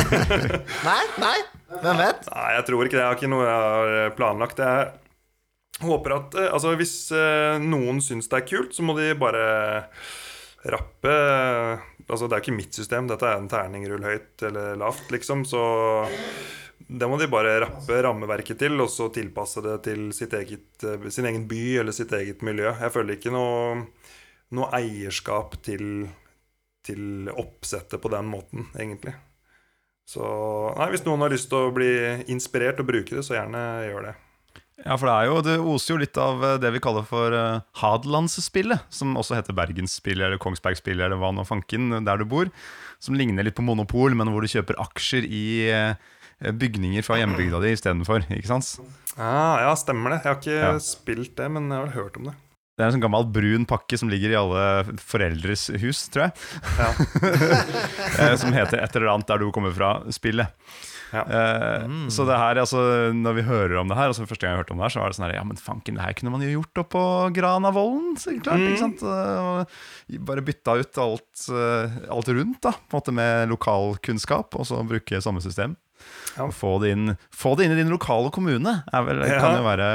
Nei, 0.86 1.00
nei, 1.18 1.34
hvem 1.80 1.98
vet? 2.04 2.28
Nei, 2.30 2.46
jeg 2.54 2.66
tror 2.70 2.86
ikke 2.86 2.94
det. 2.94 3.02
Jeg 3.02 3.10
har 3.10 3.18
ikke 3.18 3.32
noe 3.34 3.48
jeg 3.48 3.64
har 3.66 4.14
planlagt. 4.14 4.62
Jeg 4.62 4.92
håper 5.82 6.16
at 6.18 6.36
eh, 6.38 6.52
Altså, 6.52 6.74
hvis 6.78 6.94
eh, 7.14 7.56
noen 7.62 8.02
syns 8.04 8.30
det 8.30 8.40
er 8.40 8.48
kult, 8.48 8.74
så 8.76 8.84
må 8.86 8.96
de 8.98 9.10
bare 9.18 9.44
rappe 10.70 11.14
Altså, 12.04 12.28
det 12.28 12.36
er 12.36 12.42
ikke 12.42 12.58
mitt 12.58 12.76
system. 12.76 13.06
Dette 13.08 13.24
er 13.24 13.38
en 13.40 13.48
terning, 13.48 13.86
rull 13.88 14.04
høyt 14.04 14.42
eller 14.44 14.74
lavt, 14.76 15.06
liksom. 15.14 15.46
Så 15.48 15.60
det 16.84 17.08
må 17.08 17.16
de 17.16 17.30
bare 17.32 17.54
rappe 17.62 18.00
rammeverket 18.04 18.58
til, 18.60 18.76
og 18.82 18.90
så 18.92 19.08
tilpasse 19.14 19.62
det 19.64 19.78
til 19.86 20.10
eget, 20.12 20.84
eh, 20.84 21.08
sin 21.08 21.28
egen 21.30 21.46
by 21.48 21.62
eller 21.80 21.96
sitt 21.96 22.12
eget 22.12 22.44
miljø. 22.44 22.74
Jeg 22.76 22.92
føler 22.92 23.16
ikke 23.16 23.32
noe, 23.32 23.86
noe 24.52 24.68
eierskap 24.76 25.56
til, 25.64 26.10
til 26.84 27.30
oppsettet 27.32 28.02
på 28.02 28.12
den 28.12 28.28
måten, 28.28 28.68
egentlig. 28.76 29.14
Så 30.04 30.24
nei, 30.76 30.90
hvis 30.92 31.06
noen 31.06 31.24
har 31.24 31.32
lyst 31.32 31.48
til 31.48 31.70
å 31.70 31.72
bli 31.72 31.88
inspirert 32.28 32.82
og 32.84 32.90
bruke 32.90 33.16
det, 33.16 33.24
så 33.24 33.38
gjerne 33.38 33.64
gjør 33.88 34.10
det. 34.10 34.14
Ja, 34.82 34.96
for 34.98 35.06
det 35.06 35.14
er 35.14 35.28
jo, 35.30 35.36
det 35.46 35.54
oser 35.70 35.94
jo 35.94 36.00
litt 36.02 36.18
av 36.18 36.42
eh, 36.42 36.56
det 36.58 36.72
vi 36.74 36.80
kaller 36.82 37.04
for 37.06 37.30
uh, 37.30 37.60
Hadelandsspillet, 37.78 38.82
som 38.90 39.14
også 39.20 39.36
heter 39.38 39.54
Bergensspillet 39.54 40.26
eller 40.26 40.40
Kongsbergspillet 40.42 41.06
eller 41.06 41.20
hva 41.20 41.30
nå 41.36 41.44
fanken, 41.46 41.92
der 42.04 42.18
du 42.18 42.26
bor. 42.26 42.50
Som 42.98 43.14
ligner 43.18 43.46
litt 43.46 43.54
på 43.54 43.62
Monopol, 43.62 44.16
men 44.18 44.32
hvor 44.32 44.42
du 44.42 44.50
kjøper 44.50 44.80
aksjer 44.82 45.28
i 45.28 45.44
uh, 45.70 45.94
bygninger 46.58 47.06
fra 47.06 47.20
hjembygda 47.20 47.60
di 47.62 47.70
istedenfor. 47.76 48.26
Ah, 49.14 49.62
ja, 49.62 49.74
stemmer 49.78 50.16
det. 50.16 50.24
Jeg 50.24 50.32
har 50.32 50.40
ikke 50.42 50.58
Ja. 50.58 50.72
spilt 50.82 51.36
det, 51.38 51.46
men 51.54 51.70
jeg 51.70 51.78
har 51.86 51.94
hørt 51.94 52.18
om 52.18 52.32
det. 52.32 52.34
Det 52.74 52.82
er 52.82 52.88
en 52.90 52.96
sånn 52.96 53.04
gammel 53.04 53.28
brun 53.30 53.62
pakke 53.70 53.94
som 54.00 54.10
ligger 54.10 54.32
i 54.34 54.38
alle 54.40 54.96
foreldres 54.98 55.68
hus, 55.78 56.08
tror 56.10 56.26
jeg. 56.26 56.32
Ja. 56.80 56.90
Eh, 58.24 58.34
som 58.38 58.52
heter 58.54 58.78
et 58.82 58.94
eller 58.94 59.12
annet 59.12 59.26
der 59.30 59.38
du 59.42 59.48
kommer 59.54 59.72
fra-spillet. 59.74 60.50
Ja. 61.14 61.22
Eh, 61.30 61.84
Så 62.10 62.24
det 62.26 62.34
her, 62.40 62.58
altså, 62.58 62.80
når 63.14 63.36
vi 63.38 63.42
hører 63.46 63.76
om 63.78 63.86
det 63.90 63.96
her, 63.96 64.08
altså 64.10 64.24
første 64.26 64.42
gang 64.42 64.56
jeg 64.56 64.64
hørte 64.64 64.74
om 64.74 64.80
det 64.82 64.86
her, 64.88 64.94
så 64.96 65.00
var 65.02 65.12
det 65.12 65.18
sånn 65.20 65.26
her 65.28 65.36
Ja, 65.38 65.44
men 65.46 65.60
fanken, 65.60 65.94
det 65.94 66.02
her 66.02 66.16
kunne 66.18 66.32
man 66.34 66.42
jo 66.42 66.48
gjort 66.56 66.80
oppå 66.82 67.02
Granavolden, 67.36 68.16
så 68.18 68.34
klart. 68.42 68.58
Mm. 68.58 68.66
ikke 68.72 68.82
sant? 68.82 69.04
Eh, 69.06 70.18
Bare 70.26 70.42
bytta 70.44 70.74
ut 70.82 70.98
alt, 71.04 71.44
eh, 71.54 71.96
alt 72.10 72.28
rundt, 72.34 72.60
da, 72.66 72.72
på 72.74 72.96
en 72.96 73.00
måte 73.00 73.14
med 73.14 73.48
lokalkunnskap, 73.54 74.58
og 74.58 74.66
så 74.66 74.80
bruke 74.88 75.22
samme 75.22 75.40
system. 75.44 75.76
Ja. 76.36 76.48
Få, 76.52 76.74
det 76.82 76.90
inn, 76.96 77.14
få 77.32 77.54
det 77.56 77.68
inn 77.68 77.76
i 77.76 77.80
din 77.80 77.92
lokale 77.94 78.32
kommune, 78.34 78.80
er 78.92 79.06
vel, 79.06 79.22
Ja. 79.28 79.38
kan 79.40 79.56
jo 79.56 79.64
være 79.64 79.90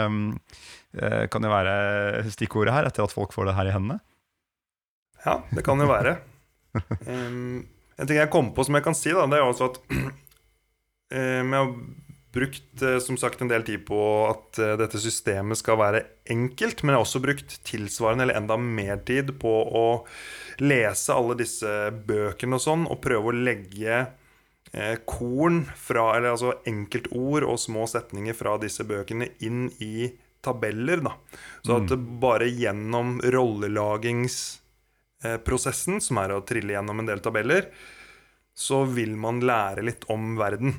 kan 1.29 1.43
jo 1.45 1.49
være 1.51 2.23
stikkordet 2.33 2.73
her, 2.73 2.87
etter 2.89 3.03
at 3.05 3.11
folk 3.13 3.29
får 3.35 3.45
det 3.51 3.53
her 3.59 3.67
i 3.69 3.73
hendene. 3.75 3.99
Ja, 5.25 5.35
det 5.53 5.61
kan 5.67 5.77
jo 5.83 5.85
være. 5.91 6.15
Um, 7.09 7.65
en 7.99 8.07
ting 8.07 8.17
jeg 8.19 8.29
kom 8.31 8.51
på 8.55 8.63
som 8.65 8.75
jeg 8.77 8.83
kan 8.85 8.95
si, 8.97 9.09
da, 9.11 9.25
det 9.27 9.37
er 9.39 9.41
jo 9.43 9.51
også 9.51 9.67
at 9.73 9.79
um, 11.13 11.53
jeg 11.53 11.59
har 11.59 11.73
brukt 12.31 12.81
eh, 12.81 12.99
som 12.99 13.17
sagt 13.17 13.41
en 13.41 13.47
del 13.49 13.63
tid 13.65 13.81
på 13.87 14.27
at 14.29 14.59
eh, 14.61 14.75
dette 14.79 14.99
systemet 15.01 15.57
skal 15.59 15.77
være 15.81 16.03
enkelt, 16.29 16.83
men 16.83 16.91
jeg 16.93 16.99
har 16.99 17.05
også 17.07 17.19
brukt 17.23 17.63
tilsvarende 17.67 18.23
eller 18.25 18.39
enda 18.39 18.55
mer 18.61 18.97
tid 19.07 19.27
på 19.41 19.49
å 19.49 20.05
lese 20.61 21.13
alle 21.15 21.35
disse 21.39 21.91
bøkene 22.05 22.55
og 22.59 22.63
sånn, 22.63 22.83
og 22.89 23.01
prøve 23.03 23.27
å 23.31 23.35
legge 23.35 23.95
eh, 24.05 24.95
korn 25.09 25.65
fra, 25.73 26.17
eller 26.17 26.29
altså 26.35 26.49
enkeltord 26.69 27.43
og 27.47 27.59
små 27.61 27.83
setninger 27.89 28.33
fra 28.37 28.51
disse 28.61 28.83
bøkene 28.87 29.27
inn 29.45 29.61
i 29.81 30.09
tabeller. 30.45 30.99
da. 31.03 31.11
Så 31.65 31.71
at 31.81 31.89
det 31.91 31.99
bare 32.21 32.47
gjennom 32.47 33.07
rollelagingsprosessen, 33.25 36.01
som 36.03 36.17
er 36.21 36.29
å 36.31 36.45
trille 36.47 36.73
gjennom 36.77 36.99
en 37.01 37.09
del 37.09 37.19
tabeller, 37.25 37.63
så 38.55 38.77
vil 38.87 39.13
man 39.19 39.39
lære 39.43 39.81
litt 39.87 40.03
om 40.11 40.37
verden. 40.39 40.73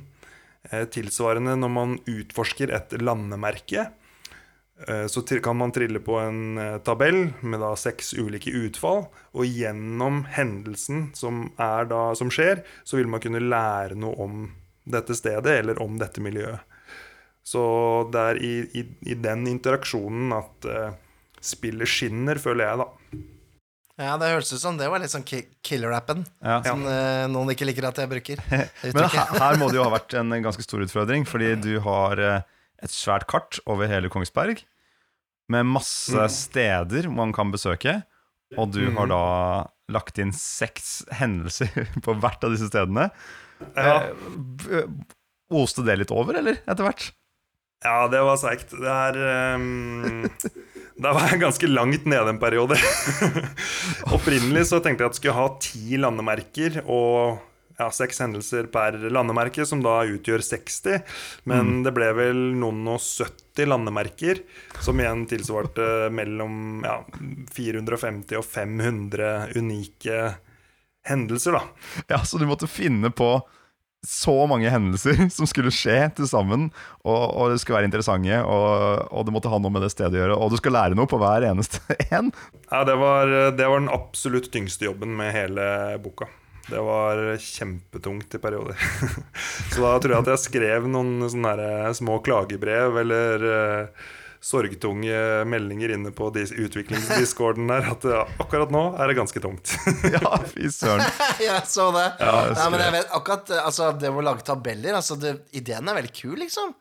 Eh, 0.68 0.84
tilsvarende 0.92 1.54
når 1.56 1.72
man 1.72 1.96
utforsker 2.10 2.72
et 2.76 2.92
landemerke, 3.00 3.86
eh, 4.86 5.06
så 5.08 5.22
kan 5.40 5.56
man 5.56 5.72
trille 5.72 6.02
på 6.04 6.18
en 6.20 6.58
eh, 6.60 6.78
tabell 6.84 7.30
med 7.40 7.62
da 7.64 7.72
seks 7.80 8.12
ulike 8.12 8.52
utfall, 8.52 9.06
og 9.32 9.46
gjennom 9.48 10.26
hendelsen 10.28 11.08
som, 11.16 11.46
da, 11.56 12.02
som 12.14 12.32
skjer, 12.32 12.60
så 12.84 13.00
vil 13.00 13.08
man 13.08 13.24
kunne 13.24 13.40
lære 13.40 13.96
noe 13.96 14.20
om 14.20 14.50
dette 14.84 15.16
stedet 15.16 15.62
eller 15.62 15.80
om 15.80 15.96
dette 16.00 16.20
miljøet. 16.20 16.60
Så 17.42 17.62
det 18.12 18.20
er 18.20 18.44
i, 18.44 18.54
i, 18.76 18.84
i 19.10 19.16
den 19.16 19.46
interaksjonen 19.48 20.34
at 20.36 20.66
uh, 20.68 20.90
spillet 21.40 21.88
skinner, 21.88 22.38
føler 22.38 22.68
jeg, 22.68 22.82
da. 22.82 23.20
Ja, 24.00 24.14
det 24.16 24.30
hørtes 24.32 24.54
ut 24.56 24.62
som 24.62 24.78
det 24.80 24.86
var 24.88 25.02
litt 25.02 25.12
sånn 25.12 25.26
ki- 25.28 25.46
killer-appen, 25.66 26.22
Ja. 26.40 26.62
som 26.64 26.86
eh, 26.88 27.26
noen 27.28 27.50
ikke 27.52 27.66
liker 27.68 27.84
at 27.90 27.98
jeg 28.00 28.08
bruker. 28.08 28.40
Men 28.96 29.04
her, 29.12 29.34
her 29.36 29.58
må 29.60 29.68
det 29.68 29.76
jo 29.76 29.84
ha 29.84 29.92
vært 29.98 30.14
en 30.16 30.32
ganske 30.40 30.64
stor 30.64 30.80
utfordring, 30.86 31.26
fordi 31.28 31.50
du 31.60 31.74
har 31.84 32.18
eh, 32.24 32.40
et 32.82 32.94
svært 32.94 33.26
kart 33.28 33.58
over 33.68 33.90
hele 33.92 34.08
Kongsberg 34.12 34.62
med 35.52 35.66
masse 35.68 36.14
Mm. 36.16 36.30
steder 36.32 37.10
man 37.12 37.32
kan 37.36 37.50
besøke, 37.52 37.98
og 38.56 38.72
du 38.72 38.80
har 38.96 39.06
Mhm. 39.06 39.12
da 39.12 39.68
lagt 39.92 40.18
inn 40.22 40.32
seks 40.32 41.04
hendelser 41.20 41.68
på 42.00 42.14
hvert 42.22 42.42
av 42.46 42.54
disse 42.56 42.70
stedene. 42.72 43.10
Ja. 43.76 43.98
Eh, 44.70 44.86
Oste 45.50 45.82
det 45.84 45.96
litt 45.98 46.12
over, 46.14 46.36
eller, 46.38 46.60
etter 46.62 46.86
hvert? 46.86 47.08
Ja, 47.82 48.06
det 48.06 48.20
var 48.22 48.36
seigt. 48.38 48.70
Det 48.70 48.86
er 48.86 49.16
ehm, 49.18 50.28
Da 51.00 51.14
var 51.16 51.30
jeg 51.30 51.40
ganske 51.40 51.68
langt 51.70 52.04
nede 52.08 52.28
en 52.34 52.40
periode. 52.40 52.76
Opprinnelig 54.16 54.66
så 54.68 54.82
tenkte 54.84 55.06
jeg 55.06 55.08
at 55.08 55.14
jeg 55.16 55.20
skulle 55.22 55.38
ha 55.38 55.46
ti 55.64 56.00
landemerker 56.00 56.82
og 56.84 57.38
ja, 57.80 57.86
seks 57.94 58.20
hendelser 58.20 58.68
per 58.72 58.98
landemerke, 59.08 59.64
som 59.64 59.80
da 59.84 60.02
utgjør 60.04 60.44
60. 60.44 61.00
Men 61.48 61.80
det 61.86 61.94
ble 61.96 62.10
vel 62.18 62.42
noen 62.60 62.82
og 62.92 63.00
70 63.00 63.70
landemerker, 63.70 64.42
som 64.84 65.00
igjen 65.00 65.24
tilsvarte 65.30 66.10
mellom 66.12 66.84
ja, 66.84 66.98
450 67.56 68.36
og 68.36 68.44
500 68.44 69.56
unike 69.56 70.20
hendelser, 71.08 71.56
da. 71.56 71.64
Ja, 72.12 72.20
Så 72.28 72.36
du 72.36 72.44
måtte 72.50 72.68
finne 72.68 73.08
på 73.08 73.38
så 74.06 74.34
mange 74.48 74.70
hendelser 74.72 75.26
som 75.36 75.48
skulle 75.48 75.72
skje 75.74 75.98
til 76.16 76.28
sammen, 76.30 76.68
og, 77.04 77.22
og 77.36 77.52
det 77.52 77.60
skulle 77.62 77.80
være 77.80 77.90
interessante, 77.90 78.42
og, 78.42 79.06
og 79.12 79.26
det 79.26 79.34
måtte 79.36 79.52
ha 79.52 79.60
noe 79.60 79.74
med 79.74 79.84
det 79.84 79.92
stedet 79.92 80.16
å 80.16 80.22
gjøre, 80.22 80.38
og 80.40 80.52
du 80.52 80.60
skal 80.60 80.76
lære 80.78 80.98
noe 80.98 81.10
på 81.10 81.20
hver 81.20 81.48
eneste 81.50 81.82
en. 82.16 82.32
Ja, 82.70 82.84
det 82.88 82.96
var, 83.00 83.34
det 83.56 83.66
var 83.66 83.82
den 83.82 83.92
absolutt 83.92 84.50
tyngste 84.54 84.88
jobben 84.88 85.16
med 85.18 85.34
hele 85.36 85.66
boka. 86.02 86.30
Det 86.70 86.78
var 86.86 87.18
kjempetungt 87.40 88.34
i 88.34 88.38
perioder. 88.38 88.78
Så 89.72 89.82
da 89.82 89.96
tror 89.98 90.12
jeg 90.14 90.22
at 90.22 90.32
jeg 90.34 90.42
skrev 90.44 90.86
noen 90.90 91.24
sånne 91.32 91.90
små 91.98 92.20
klagebrev 92.22 93.00
eller 93.00 93.46
eh, 93.50 94.10
sorgtunge 94.40 95.44
meldinger 95.44 95.92
inne 95.96 96.10
på 96.16 96.30
dis- 96.32 96.52
utviklingsdiscorden 96.56 97.68
her 97.68 97.90
At 97.92 98.06
akkurat 98.40 98.70
nå 98.72 98.82
er 98.96 99.10
det 99.12 99.18
ganske 99.18 99.42
tungt. 99.44 99.74
Ja, 100.14 100.38
fy 100.48 100.70
søren. 100.72 101.04
jeg 101.44 101.66
så 101.68 101.90
det. 101.92 102.06
Ja, 102.22 102.32
jeg 102.48 102.56
Nei, 102.56 102.68
men 102.72 102.84
jeg 102.86 102.94
vet 102.96 103.12
akkurat 103.20 103.52
altså, 103.60 103.90
Det 104.00 104.08
med 104.14 104.22
å 104.22 104.26
lage 104.30 104.46
tabeller 104.48 104.96
altså, 104.96 105.18
det, 105.20 105.34
Ideen 105.60 105.88
er 105.92 105.98
veldig 106.00 106.14
kul, 106.16 106.38
liksom. 106.40 106.72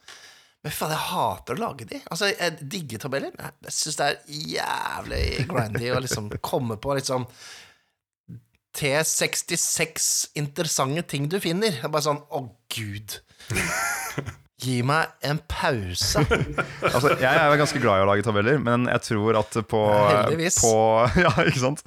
Men 0.63 0.73
faen, 0.75 0.91
jeg 0.91 1.05
hater 1.13 1.55
å 1.55 1.61
lage 1.65 1.85
de. 1.87 1.99
Altså, 2.11 2.31
Jeg 2.33 2.57
digger 2.71 2.99
tabeller. 3.05 3.31
men 3.37 3.51
Jeg 3.67 3.75
syns 3.77 3.99
det 3.99 4.07
er 4.09 4.17
jævlig 4.59 5.25
grindy 5.51 5.91
å 5.95 6.01
liksom 6.03 6.31
komme 6.43 6.75
på 6.83 6.95
liksom 6.99 7.27
T66 8.79 10.29
interessante 10.39 11.01
ting 11.11 11.27
du 11.31 11.39
finner. 11.43 11.71
Det 11.79 11.87
er 11.87 11.91
bare 11.93 12.05
sånn 12.05 12.21
Å, 12.29 12.43
gud. 12.75 13.19
Gi 14.59 14.79
meg 14.83 15.13
en 15.23 15.39
pause. 15.47 16.23
Altså, 16.89 17.13
jeg 17.19 17.29
er 17.29 17.59
ganske 17.59 17.79
glad 17.81 18.01
i 18.01 18.03
å 18.03 18.07
lage 18.09 18.25
tabeller, 18.25 18.59
men 18.63 18.87
jeg 18.89 19.05
tror 19.05 19.39
at 19.39 19.55
på, 19.69 19.81
på 20.59 20.73
Ja, 21.25 21.33
ikke 21.45 21.61
sant? 21.61 21.83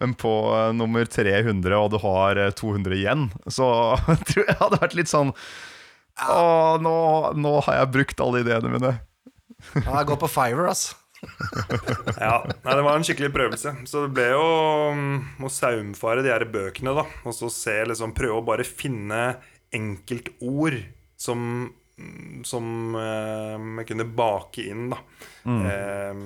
Men 0.00 0.14
på 0.18 0.30
uh, 0.54 0.70
nummer 0.76 1.04
300, 1.08 1.74
og 1.76 1.90
du 1.92 1.98
har 2.02 2.38
uh, 2.40 2.48
200 2.56 2.96
igjen, 2.96 3.28
så 3.50 3.68
tror 4.28 4.44
jeg 4.44 4.50
det 4.54 4.60
hadde 4.60 4.80
vært 4.80 4.96
litt 4.96 5.10
sånn 5.10 5.34
Å, 6.22 6.78
nå, 6.80 6.96
nå 7.36 7.54
har 7.68 7.82
jeg 7.82 7.92
brukt 7.98 8.24
alle 8.24 8.42
ideene 8.44 8.72
mine. 8.72 8.96
Ja, 9.78 10.00
jeg 10.00 10.10
går 10.10 10.20
på 10.22 10.30
Fiver, 10.32 10.68
altså. 10.72 10.98
Ja, 12.18 12.42
nei, 12.42 12.74
Det 12.74 12.82
var 12.82 12.96
en 12.96 13.04
skikkelig 13.06 13.30
prøvelse. 13.34 13.74
Så 13.88 14.04
det 14.04 14.14
ble 14.16 14.26
jo 14.32 14.46
mm, 14.96 15.44
å 15.46 15.50
saumfare 15.52 16.24
de 16.24 16.32
her 16.32 16.44
bøkene, 16.50 16.94
da. 16.98 17.06
Og 17.24 17.36
så 17.36 17.50
se, 17.52 17.76
liksom, 17.88 18.14
prøve 18.16 18.40
å 18.40 18.46
bare 18.46 18.66
finne 18.66 19.22
enkeltord 19.72 20.82
som, 21.20 21.70
som 22.48 22.94
eh, 22.98 23.58
jeg 23.82 23.88
kunne 23.92 24.08
bake 24.16 24.64
inn, 24.70 24.88
da. 24.92 24.98
Eh, 25.44 26.24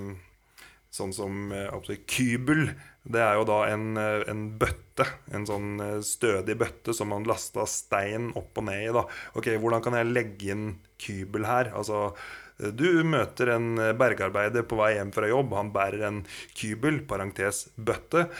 sånn 0.96 1.12
som 1.12 1.52
eh, 1.52 1.66
absolutt 1.72 2.06
kybel. 2.08 2.70
Det 3.06 3.20
er 3.22 3.36
jo 3.38 3.44
da 3.48 3.58
en, 3.68 3.90
eh, 4.00 4.22
en 4.32 4.46
bøtte. 4.58 5.04
En 5.36 5.44
sånn 5.48 5.76
eh, 5.82 5.98
stødig 6.06 6.56
bøtte 6.58 6.94
som 6.96 7.12
man 7.12 7.26
lasta 7.28 7.66
stein 7.68 8.30
opp 8.38 8.56
og 8.62 8.68
ned 8.70 8.86
i. 8.86 8.94
da 8.94 9.04
Ok, 9.36 9.50
hvordan 9.60 9.84
kan 9.84 9.98
jeg 9.98 10.12
legge 10.14 10.50
inn 10.54 10.66
kybel 11.02 11.44
her? 11.48 11.72
Altså 11.76 12.10
du 12.56 13.02
møter 13.04 13.50
en 13.52 13.74
bergarbeider 14.00 14.62
på 14.64 14.78
vei 14.78 14.94
hjem 14.94 15.10
fra 15.12 15.28
jobb. 15.28 15.50
Han 15.58 15.74
bærer 15.74 16.06
en 16.08 16.22
kybel, 16.56 17.02
parentes 17.04 17.66
bøtte, 17.76 18.30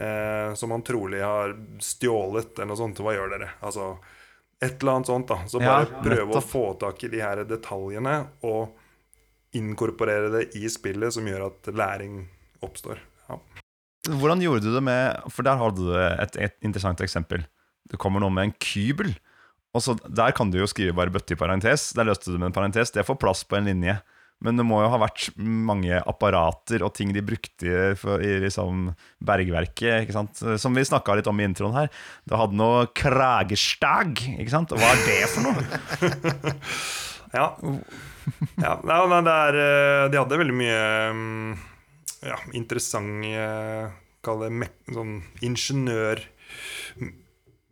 eh, 0.00 0.54
som 0.56 0.72
han 0.72 0.80
trolig 0.86 1.20
har 1.20 1.52
stjålet 1.84 2.56
eller 2.56 2.70
noe 2.70 2.80
sånt. 2.80 3.02
Hva 3.04 3.12
gjør 3.12 3.34
dere? 3.34 3.50
Altså 3.60 3.98
et 4.62 4.80
eller 4.80 4.92
annet 4.96 5.10
sånt, 5.10 5.28
da. 5.28 5.42
Så 5.48 5.60
Ja, 5.60 5.74
bare 5.84 6.02
prøve 6.04 6.38
å 6.38 6.44
få 6.44 6.64
tak 6.80 7.02
i 7.04 7.10
de 7.12 7.20
her 7.20 7.42
detaljene 7.44 8.16
og 8.46 8.72
inkorporere 9.56 10.30
det 10.32 10.44
i 10.58 10.68
spillet, 10.72 11.12
som 11.12 11.26
gjør 11.28 11.48
at 11.50 11.70
læring 11.76 12.22
oppstår. 12.64 13.00
Ja. 13.28 13.38
Hvordan 14.16 14.42
gjorde 14.44 14.64
du 14.64 14.72
det 14.74 14.82
med 14.86 15.32
For 15.34 15.42
der 15.46 15.58
hadde 15.58 15.82
du 15.82 15.92
et, 15.96 16.36
et 16.36 16.56
interessant 16.64 17.00
eksempel. 17.04 17.44
Det 17.90 17.98
kommer 18.00 18.22
noe 18.22 18.32
med 18.32 18.48
en 18.48 18.56
kybel. 18.62 19.12
Og 19.76 19.82
så 19.84 19.96
Der 20.08 20.32
kan 20.32 20.50
du 20.50 20.58
jo 20.58 20.68
skrive 20.70 20.96
bare 20.96 21.12
bøtte 21.12 21.36
i 21.36 21.40
parentes. 21.40 21.92
Der 21.96 22.06
løste 22.08 22.32
du 22.32 22.38
med 22.38 22.50
en 22.50 22.56
parentes. 22.56 22.90
Det 22.94 23.04
får 23.06 23.18
plass 23.20 23.44
på 23.44 23.58
en 23.58 23.68
linje. 23.68 23.98
Men 24.44 24.60
det 24.60 24.66
må 24.68 24.82
jo 24.82 24.90
ha 24.92 24.98
vært 25.00 25.30
mange 25.40 25.96
apparater 26.04 26.84
og 26.84 26.92
ting 26.96 27.14
de 27.16 27.22
brukte 27.24 27.94
for, 27.96 28.20
i 28.20 28.36
liksom 28.42 28.90
bergverket. 29.24 30.12
Som 30.60 30.76
vi 30.76 30.84
snakka 30.84 31.16
litt 31.16 31.30
om 31.30 31.40
i 31.40 31.46
introen 31.48 31.76
her. 31.76 31.88
Du 32.28 32.36
hadde 32.36 32.58
noe 32.58 32.84
kragestag. 32.96 34.20
ikke 34.36 34.52
sant? 34.52 34.76
Og 34.76 34.82
Hva 34.82 34.92
er 34.92 35.04
det 35.08 35.20
for 35.32 35.48
noe? 35.48 36.54
Ja. 37.34 37.50
ja 38.56 38.72
nei, 38.86 39.20
det 39.26 39.32
er, 39.34 39.56
eh, 39.60 40.04
de 40.12 40.18
hadde 40.20 40.38
veldig 40.40 40.54
mye 40.56 40.78
mm, 41.12 41.50
ja, 42.30 42.38
interessante 42.56 43.42
Kall 44.24 44.46
det 44.46 44.68
sånn 44.94 45.18
sånn 45.60 45.84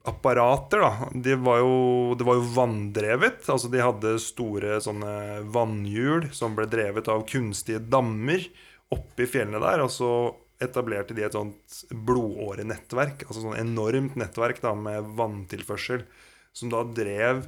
ingeniørapparater. 0.05 0.80
da 0.80 1.09
de 1.12 1.34
var 1.34 1.59
jo, 1.59 2.14
Det 2.16 2.24
var 2.24 2.34
jo 2.34 2.55
vanndrevet. 2.55 3.48
altså 3.48 3.68
De 3.68 3.80
hadde 3.80 4.18
store 4.18 4.80
sånne 4.80 5.42
vannhjul 5.50 6.32
som 6.32 6.55
ble 6.55 6.66
drevet 6.66 7.09
av 7.09 7.26
kunstige 7.26 7.78
dammer 7.78 8.44
oppi 8.90 9.26
fjellene 9.26 9.61
der. 9.61 9.82
Og 9.82 9.90
så 9.90 10.34
etablerte 10.61 11.14
de 11.14 11.24
et 11.24 11.32
sånt 11.32 11.84
blodårenettverk, 11.90 13.24
altså 13.26 13.42
sånn 13.42 13.59
enormt 13.59 14.14
nettverk 14.16 14.61
da 14.62 14.72
med 14.74 15.02
vanntilførsel, 15.16 16.05
som 16.52 16.70
da 16.70 16.84
drev 16.84 17.44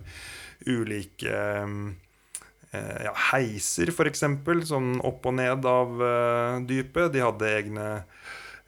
ulike 0.67 1.31
eh, 2.73 3.05
ja, 3.05 3.13
heiser, 3.31 3.89
f.eks., 3.89 4.25
sånn 4.67 5.01
opp 5.07 5.25
og 5.25 5.35
ned 5.39 5.65
av 5.65 6.03
eh, 6.03 6.59
dypet. 6.67 7.13
De 7.15 7.23
hadde 7.23 7.53
egne 7.61 7.87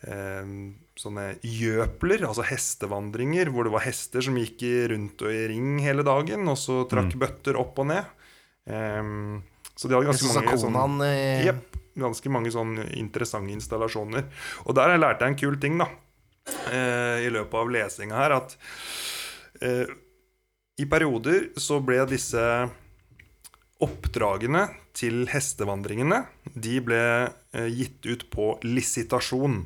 eh, 0.07 0.55
sånne 0.99 1.27
gjøpler, 1.47 2.25
altså 2.27 2.45
hestevandringer, 2.47 3.53
hvor 3.55 3.69
det 3.69 3.75
var 3.75 3.85
hester 3.87 4.25
som 4.25 4.39
gikk 4.41 4.65
rundt 4.93 5.23
og 5.25 5.35
i 5.35 5.45
ring 5.53 5.77
hele 5.85 6.05
dagen, 6.07 6.49
og 6.51 6.59
så 6.61 6.83
trakk 6.91 7.15
bøtter 7.21 7.59
opp 7.61 7.79
og 7.83 7.91
ned. 7.93 8.11
Um, 8.69 9.39
så 9.79 9.89
de 9.89 9.95
hadde 9.95 10.11
ganske 10.11 10.35
mange 10.35 10.59
sånn, 10.61 10.99
i 11.07 11.47
Jepp. 11.47 11.79
Ganske 11.99 12.31
mange 12.31 12.51
sånne 12.55 12.85
interessante 12.99 13.55
installasjoner. 13.55 14.27
Og 14.67 14.77
der 14.79 14.99
lærte 14.99 15.27
jeg 15.27 15.35
en 15.35 15.41
kul 15.41 15.57
ting, 15.63 15.79
da. 15.81 15.89
uh, 16.67 17.17
I 17.23 17.31
løpet 17.31 17.57
av 17.63 17.73
lesinga 17.75 18.19
her, 18.19 18.37
at 18.41 18.59
uh, 19.63 19.97
i 20.79 20.87
perioder 20.87 21.49
så 21.59 21.81
ble 21.83 22.05
disse 22.11 22.43
oppdragene 23.83 24.67
til 24.99 25.27
hestevandringene 25.31 26.25
De 26.55 26.79
ble 26.83 27.01
eh, 27.55 27.69
gitt 27.71 28.07
ut 28.07 28.25
på 28.33 28.47
lisitasjon. 28.67 29.61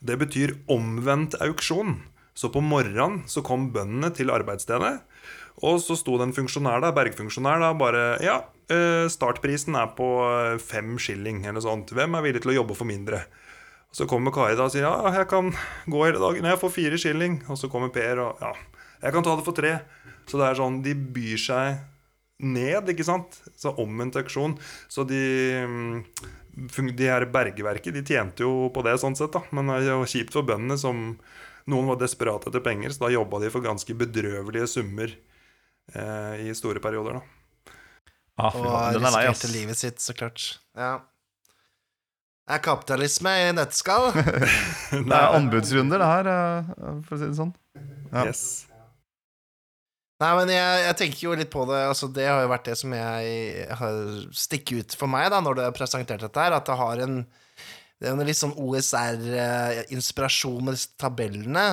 Det 0.00 0.18
betyr 0.20 0.56
omvendt 0.70 1.36
auksjon. 1.42 1.98
Så 2.38 2.52
på 2.54 2.62
morgenen 2.62 3.24
så 3.26 3.42
kom 3.42 3.72
bøndene 3.74 4.12
til 4.14 4.30
arbeidsstedet, 4.30 5.00
og 5.66 5.80
så 5.82 5.96
sto 5.98 6.14
det 6.20 6.28
en 6.28 6.36
funksjonær 6.36 6.84
der, 6.84 6.94
bergfunksjonær 6.94 7.58
da, 7.64 7.72
bare 7.74 8.04
Ja, 8.22 8.36
eh, 8.70 9.10
startprisen 9.10 9.74
er 9.74 9.90
på 9.98 10.06
eh, 10.22 10.60
fem 10.62 10.94
skilling, 11.02 11.42
eller 11.50 11.64
sånt. 11.64 11.90
Hvem 11.90 12.14
er 12.14 12.22
villig 12.22 12.44
til 12.44 12.54
å 12.54 12.58
jobbe 12.60 12.78
for 12.78 12.86
mindre? 12.86 13.24
Så 13.90 14.06
kommer 14.06 14.30
Kari 14.30 14.54
da 14.54 14.68
og 14.68 14.74
sier 14.74 14.84
ja, 14.84 15.10
jeg 15.16 15.26
kan 15.30 15.50
gå 15.88 16.04
hele 16.04 16.20
dagen, 16.22 16.46
jeg 16.46 16.60
får 16.60 16.74
fire 16.74 17.00
skilling. 17.00 17.40
Og 17.48 17.58
så 17.58 17.70
kommer 17.72 17.90
Per 17.90 18.22
og 18.22 18.42
ja, 18.44 18.52
jeg 19.02 19.14
kan 19.16 19.26
ta 19.26 19.34
det 19.34 19.46
for 19.46 19.56
tre. 19.56 19.78
Så 20.28 20.38
det 20.38 20.46
er 20.46 20.60
sånn, 20.60 20.82
de 20.84 20.94
byr 20.94 21.40
seg 21.40 21.78
ned, 22.44 22.92
ikke 22.92 23.06
sant? 23.06 23.40
Så 23.58 23.72
omvendt 23.82 24.18
auksjon. 24.20 24.58
Så 24.92 25.02
de 25.08 25.22
mm, 25.66 26.02
de 26.58 27.08
her 27.10 27.26
bergverket 27.30 27.94
de 27.94 28.02
tjente 28.02 28.42
jo 28.46 28.68
på 28.74 28.82
det, 28.86 28.96
sånn 29.00 29.16
sett 29.18 29.34
da 29.34 29.44
men 29.54 29.70
det 29.70 29.82
er 29.84 29.92
jo 29.94 30.08
kjipt 30.08 30.34
for 30.34 30.46
bøndene 30.48 30.78
som 30.80 31.18
noen 31.68 31.90
var 31.90 31.98
desperate 32.00 32.48
etter 32.48 32.64
penger, 32.64 32.94
så 32.94 33.06
da 33.06 33.12
jobba 33.12 33.42
de 33.42 33.50
for 33.52 33.64
ganske 33.64 33.94
bedrøvelige 33.98 34.70
summer 34.72 35.12
eh, 35.92 36.48
i 36.48 36.54
store 36.56 36.80
perioder. 36.84 37.20
da 37.20 37.74
Ah, 38.38 38.54
Og 38.54 38.66
er 38.70 39.00
risikerte 39.02 39.48
livet 39.50 39.78
sitt, 39.80 39.98
så 39.98 40.14
klart. 40.14 40.60
Ja. 40.78 41.00
Det 42.46 42.54
er 42.54 42.62
kapitalisme 42.62 43.32
i 43.42 43.48
nøtteskall. 43.52 44.12
Det 44.94 45.02
er 45.02 45.34
anbudsrunder, 45.36 45.98
det 45.98 46.08
her, 46.08 46.30
eh, 46.32 47.00
for 47.04 47.16
å 47.16 47.20
si 47.20 47.26
det 47.26 47.38
sånn. 47.40 47.52
Ja. 48.12 48.28
Yes. 48.28 48.67
Nei, 50.18 50.30
men 50.34 50.50
jeg, 50.50 50.78
jeg 50.82 50.96
tenker 50.98 51.20
jo 51.22 51.34
litt 51.38 51.50
på 51.52 51.62
det. 51.68 51.78
Altså, 51.86 52.08
det 52.10 52.24
har 52.26 52.40
jo 52.42 52.50
vært 52.50 52.66
det 52.66 52.74
som 52.80 52.94
jeg 52.96 53.66
har 53.78 53.98
stikket 54.34 54.80
ut 54.80 54.96
for 54.98 55.10
meg 55.10 55.28
da 55.30 55.38
når 55.44 55.54
du 55.54 55.60
har 55.62 55.76
presentert 55.76 56.24
dette 56.24 56.42
her, 56.42 56.56
at 56.56 56.66
det 56.66 56.78
har 56.80 57.04
en 57.04 57.20
det 57.98 58.06
er 58.06 58.14
en 58.14 58.26
litt 58.26 58.38
sånn 58.38 58.54
OSR-inspirasjon 58.62 60.62
med 60.62 60.76
disse 60.76 60.94
tabellene, 61.02 61.66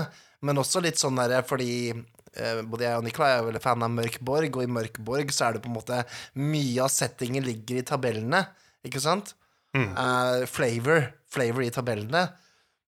men 0.46 0.62
også 0.62 0.82
litt 0.82 0.98
sånn 0.98 1.20
derre 1.20 1.44
fordi 1.46 1.94
eh, 1.94 2.62
både 2.66 2.88
jeg 2.88 2.98
og 2.98 3.06
Nicolai 3.06 3.36
er 3.36 3.46
veldig 3.46 3.62
fan 3.62 3.86
av 3.86 3.94
Mørk 3.94 4.18
Borg, 4.26 4.58
og 4.58 4.66
i 4.66 4.74
Mørk 4.78 4.98
Borg 5.06 5.30
så 5.34 5.48
er 5.48 5.56
det 5.56 5.62
på 5.62 5.70
en 5.70 5.78
måte 5.78 6.02
Mye 6.42 6.82
av 6.82 6.90
settingen 6.94 7.46
ligger 7.46 7.78
i 7.78 7.86
tabellene, 7.86 8.42
ikke 8.86 9.02
sant? 9.04 9.36
Eh, 9.76 10.46
flavor. 10.50 11.12
Flavor 11.30 11.66
i 11.66 11.74
tabellene. 11.74 12.24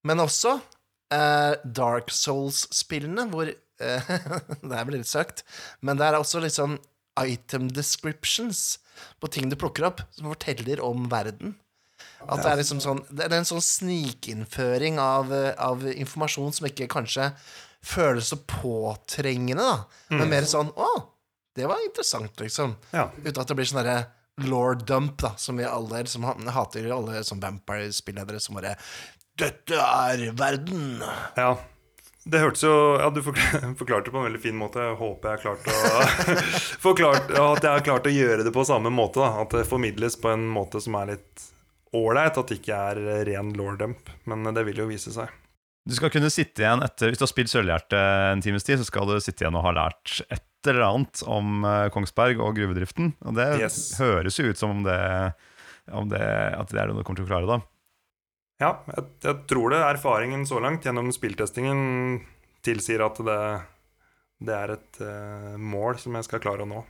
Men 0.07 0.23
også 0.23 0.55
eh, 1.13 1.53
Dark 1.77 2.09
Souls-spillene, 2.15 3.27
hvor 3.29 3.51
eh, 3.51 3.59
Det 4.67 4.73
er 4.73 4.87
blir 4.87 4.99
litt 4.99 5.09
søkt, 5.09 5.43
men 5.85 5.99
det 5.99 6.07
er 6.07 6.17
også 6.17 6.41
litt 6.43 6.55
sånn 6.57 6.77
item 7.17 7.69
descriptions 7.73 8.77
på 9.21 9.29
ting 9.33 9.49
du 9.49 9.57
plukker 9.59 9.87
opp, 9.89 10.03
som 10.13 10.29
forteller 10.31 10.81
om 10.85 11.07
verden. 11.11 11.55
At 12.27 12.43
det 12.43 12.49
er 12.51 12.59
liksom 12.59 12.79
sånn 12.81 12.99
Det 13.09 13.25
er 13.25 13.33
en 13.37 13.47
sånn 13.47 13.63
snikinnføring 13.63 14.99
av, 15.01 15.31
eh, 15.33 15.53
av 15.57 15.85
informasjon 15.89 16.53
som 16.53 16.67
ikke 16.69 16.89
kanskje 16.91 17.31
føles 17.85 18.29
så 18.33 18.37
påtrengende, 18.41 19.63
da. 19.63 19.85
Men 20.13 20.29
mer 20.29 20.47
sånn 20.49 20.69
Å, 20.73 20.91
det 21.57 21.65
var 21.69 21.81
interessant, 21.85 22.37
liksom. 22.41 22.75
Ja. 22.93 23.07
Uten 23.23 23.41
at 23.41 23.49
det 23.49 23.57
blir 23.57 23.69
sånn 23.69 23.81
derre 23.81 24.11
law 24.45 24.75
dump, 24.77 25.17
da, 25.23 25.33
som 25.41 25.57
vi 25.57 25.65
alle 25.65 26.03
som 26.09 26.25
hater 26.25 26.89
alle 26.93 27.23
sånn 27.25 27.41
vampire-spilledere 27.41 28.41
som 28.43 28.59
bare 28.59 28.75
Dette 29.37 29.77
er 29.77 30.27
verden! 30.37 31.01
Ja. 31.37 31.55
Det 32.27 32.41
hørtes 32.41 32.63
jo 32.65 32.73
Ja, 32.99 33.07
du 33.13 33.21
forklarte 33.23 34.07
det 34.09 34.13
på 34.13 34.19
en 34.19 34.27
veldig 34.27 34.41
fin 34.43 34.57
måte. 34.59 34.83
Jeg 34.83 34.97
håper 34.99 35.29
jeg 35.29 35.37
har 35.37 35.43
klart 35.45 35.67
å 35.71 37.51
At 37.53 37.63
jeg 37.63 37.71
har 37.71 37.85
klart 37.85 38.09
å 38.09 38.13
gjøre 38.13 38.43
det 38.47 38.53
på 38.55 38.65
samme 38.67 38.91
måte. 38.93 39.21
Da. 39.23 39.43
At 39.45 39.55
det 39.55 39.67
formidles 39.69 40.17
på 40.19 40.31
en 40.33 40.47
måte 40.51 40.81
som 40.83 40.97
er 40.99 41.13
litt 41.15 41.45
ålreit. 41.95 42.37
At 42.39 42.51
det 42.51 42.59
ikke 42.59 42.79
er 42.91 43.01
ren 43.29 43.53
lore-dump. 43.57 44.11
Men 44.27 44.43
det 44.55 44.65
vil 44.67 44.83
jo 44.83 44.89
vise 44.91 45.13
seg. 45.15 45.31
Du 45.87 45.95
skal 45.95 46.11
kunne 46.11 46.27
sitte 46.33 46.65
igjen 46.65 46.83
etter 46.83 47.07
Hvis 47.13 47.21
du 47.21 47.23
har 47.23 47.31
spilt 47.31 47.51
Sølvhjerte 47.53 47.99
en 48.33 48.41
times 48.43 48.65
tid, 48.67 48.81
så 48.81 48.87
skal 48.89 49.07
du 49.07 49.15
sitte 49.23 49.45
igjen 49.45 49.55
og 49.55 49.63
ha 49.63 49.71
lært 49.77 50.17
et 50.27 50.43
eller 50.67 50.83
annet 50.83 51.21
om 51.31 51.61
eh, 51.63 51.85
Kongsberg 51.95 52.41
og 52.43 52.57
gruvedriften. 52.57 53.13
Og 53.23 53.37
det 53.37 53.45
Yes. 53.61 53.77
høres 54.01 54.35
jo 54.35 54.49
ut 54.51 54.59
som 54.59 54.73
om 54.73 54.81
det, 54.83 54.97
om 55.95 56.09
det 56.11 56.19
At 56.19 56.73
det 56.73 56.81
er 56.81 56.91
noe 56.91 56.99
du 56.99 57.05
kommer 57.07 57.21
til 57.21 57.29
å 57.29 57.31
klare, 57.31 57.47
da. 57.47 57.61
Ja, 58.57 58.71
jeg, 58.89 59.09
jeg 59.21 59.41
tror 59.49 59.73
det 59.73 59.81
erfaringen 59.85 60.45
så 60.49 60.59
langt 60.63 60.85
gjennom 60.85 61.11
spilltestingen 61.13 62.21
tilsier 62.65 63.03
at 63.05 63.19
det, 63.25 63.41
det 64.43 64.55
er 64.55 64.73
et 64.77 65.01
uh, 65.03 65.57
mål 65.61 65.99
som 66.01 66.17
jeg 66.17 66.25
skal 66.25 66.41
klare 66.43 66.65
å 66.65 66.69
nå. 66.69 66.81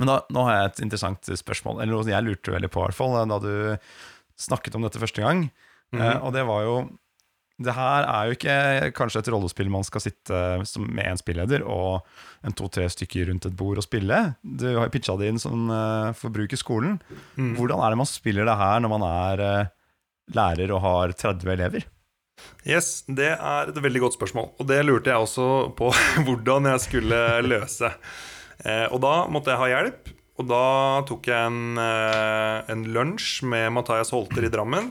Men 0.00 0.10
da, 0.10 0.18
nå 0.34 0.44
har 0.48 0.58
jeg 0.58 0.70
et 0.70 0.82
interessant 0.88 1.30
spørsmål, 1.38 1.80
eller 1.80 1.94
noe 1.94 2.10
jeg 2.10 2.26
lurte 2.26 2.52
veldig 2.52 2.70
på, 2.72 2.82
i 2.82 2.88
hvert 2.88 2.98
fall, 2.98 3.16
da 3.30 3.38
du 3.40 3.54
snakket 4.40 4.76
om 4.76 4.84
dette 4.84 5.00
første 5.00 5.22
gang. 5.24 5.48
Mm 5.94 6.00
-hmm. 6.00 6.12
uh, 6.18 6.24
og 6.26 6.32
det 6.32 6.44
var 6.44 6.62
jo 6.62 6.76
Det 7.56 7.74
her 7.74 8.02
er 8.02 8.24
jo 8.26 8.30
ikke 8.34 8.92
kanskje 8.98 9.18
et 9.18 9.28
rollespill 9.28 9.70
man 9.70 9.84
skal 9.84 10.00
sitte 10.00 10.66
som, 10.66 10.82
med 10.90 11.06
én 11.06 11.16
spilleder 11.16 11.62
og 11.62 12.02
en 12.42 12.52
to-tre 12.52 12.88
stykker 12.90 13.28
rundt 13.28 13.46
et 13.46 13.56
bord 13.56 13.78
og 13.78 13.84
spille. 13.84 14.34
Du 14.42 14.76
har 14.76 14.88
pitcha 14.88 15.16
det 15.16 15.28
inn 15.28 15.38
som 15.38 15.70
uh, 15.70 16.12
for 16.12 16.30
bruk 16.30 16.52
i 16.52 16.56
skolen. 16.56 17.00
Mm. 17.36 17.54
Hvordan 17.54 17.78
er 17.78 17.90
det 17.90 17.96
man 17.96 18.06
spiller 18.06 18.44
det 18.44 18.56
her 18.58 18.80
når 18.80 18.88
man 18.88 19.02
er 19.02 19.70
lærer 20.32 20.72
og 20.74 20.82
har 20.84 21.14
30 21.18 21.52
elever? 21.56 21.86
Yes, 22.66 23.04
det 23.06 23.30
er 23.36 23.70
et 23.70 23.80
veldig 23.84 24.06
godt 24.06 24.16
spørsmål. 24.16 24.50
Og 24.58 24.68
det 24.68 24.80
lurte 24.84 25.12
jeg 25.12 25.26
også 25.26 25.48
på 25.78 25.90
hvordan 26.26 26.70
jeg 26.72 26.84
skulle 26.86 27.20
løse. 27.46 27.92
Eh, 28.64 28.86
og 28.90 29.00
da 29.04 29.14
måtte 29.30 29.52
jeg 29.52 29.62
ha 29.62 29.70
hjelp. 29.76 30.14
Og 30.34 30.48
da 30.50 30.64
tok 31.06 31.28
jeg 31.30 31.50
en, 31.50 31.78
eh, 31.78 32.72
en 32.72 32.82
lunsj 32.96 33.44
med 33.46 33.70
Mathias 33.76 34.10
Holter 34.14 34.46
i 34.46 34.50
Drammen. 34.50 34.90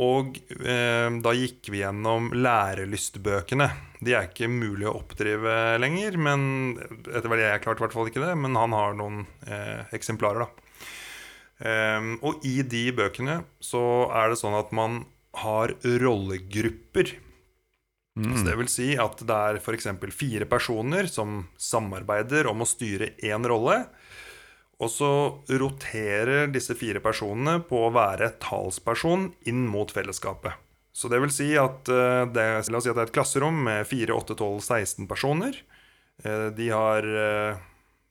Og 0.00 0.38
eh, 0.64 1.08
da 1.20 1.32
gikk 1.36 1.68
vi 1.72 1.82
gjennom 1.82 2.30
lærelystbøkene. 2.32 3.68
De 4.00 4.14
er 4.16 4.30
ikke 4.30 4.48
mulig 4.48 4.86
å 4.88 4.94
oppdrive 5.02 5.56
lenger, 5.82 6.16
men 6.16 6.42
etter 7.10 7.28
hva 7.28 7.40
jeg 7.40 7.60
klarte 7.64 7.82
i 7.82 7.84
hvert 7.84 7.96
fall 7.96 8.08
ikke 8.08 8.22
det. 8.22 8.32
Men 8.40 8.56
han 8.56 8.76
har 8.76 8.96
noen 8.96 9.24
eh, 9.44 9.82
eksemplarer, 9.96 10.46
da. 10.46 10.59
Ehm, 11.60 12.14
og 12.24 12.44
i 12.46 12.62
de 12.62 12.86
bøkene 12.96 13.42
så 13.60 13.82
er 14.16 14.32
det 14.32 14.40
sånn 14.40 14.56
at 14.58 14.72
man 14.76 15.02
har 15.44 15.74
rollegrupper. 15.84 17.16
Så 18.20 18.42
det 18.44 18.56
vil 18.58 18.68
si 18.68 18.86
at 19.00 19.20
det 19.24 19.36
er 19.36 19.58
f.eks. 19.62 19.86
fire 20.12 20.44
personer 20.50 21.06
som 21.08 21.46
samarbeider 21.56 22.48
om 22.50 22.60
å 22.60 22.68
styre 22.68 23.12
én 23.24 23.46
rolle. 23.48 23.84
Og 24.80 24.90
så 24.92 25.10
roterer 25.60 26.50
disse 26.52 26.74
fire 26.76 27.00
personene 27.04 27.60
på 27.64 27.86
å 27.86 27.92
være 27.94 28.32
talsperson 28.42 29.30
inn 29.48 29.62
mot 29.70 29.88
fellesskapet. 29.92 30.52
Så 30.92 31.08
det 31.08 31.20
vil 31.22 31.32
si 31.32 31.52
at 31.56 31.88
eh, 31.88 32.24
det, 32.34 32.46
La 32.68 32.80
oss 32.80 32.84
si 32.84 32.90
at 32.90 32.96
det 32.98 33.04
er 33.06 33.08
et 33.08 33.14
klasserom 33.14 33.60
med 33.68 33.86
4, 33.88 34.12
8, 34.12 34.36
12, 34.36 34.58
16 34.66 35.08
personer. 35.08 35.56
Eh, 36.24 36.48
De 36.56 36.68
har, 36.74 37.06
eh, 37.06 37.60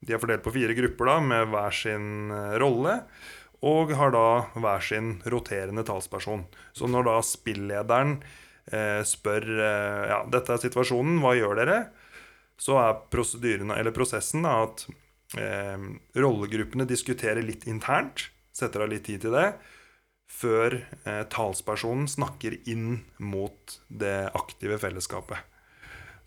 de 0.06 0.16
er 0.16 0.22
fordelt 0.22 0.46
på 0.46 0.54
fire 0.56 0.74
grupper 0.78 1.12
da, 1.12 1.18
med 1.20 1.52
hver 1.52 1.76
sin 1.76 2.32
rolle. 2.62 3.02
Og 3.66 3.92
har 3.92 4.14
da 4.16 4.28
hver 4.56 4.84
sin 4.84 5.18
roterende 5.28 5.84
talsperson. 5.88 6.46
Så 6.72 6.88
når 6.88 7.10
da 7.10 7.16
spillederen 7.26 8.20
eh, 8.72 9.02
spør 9.08 9.48
eh, 9.58 10.04
Ja, 10.14 10.22
dette 10.32 10.56
er 10.56 10.64
situasjonen, 10.64 11.20
hva 11.24 11.36
gjør 11.36 11.60
dere? 11.60 11.80
Så 12.60 12.78
er 12.80 13.02
prosedyren, 13.12 13.72
eller 13.76 13.96
prosessen 13.96 14.48
da, 14.48 14.62
at 14.68 14.86
eh, 15.40 15.90
rollegruppene 16.20 16.88
diskuterer 16.88 17.44
litt 17.44 17.68
internt, 17.72 18.30
setter 18.56 18.84
av 18.84 18.92
litt 18.92 19.06
tid 19.08 19.24
til 19.26 19.36
det, 19.36 19.52
før 20.30 20.78
eh, 20.80 21.24
talspersonen 21.32 22.08
snakker 22.12 22.60
inn 22.70 23.02
mot 23.20 23.80
det 23.88 24.30
aktive 24.38 24.80
fellesskapet. 24.80 25.40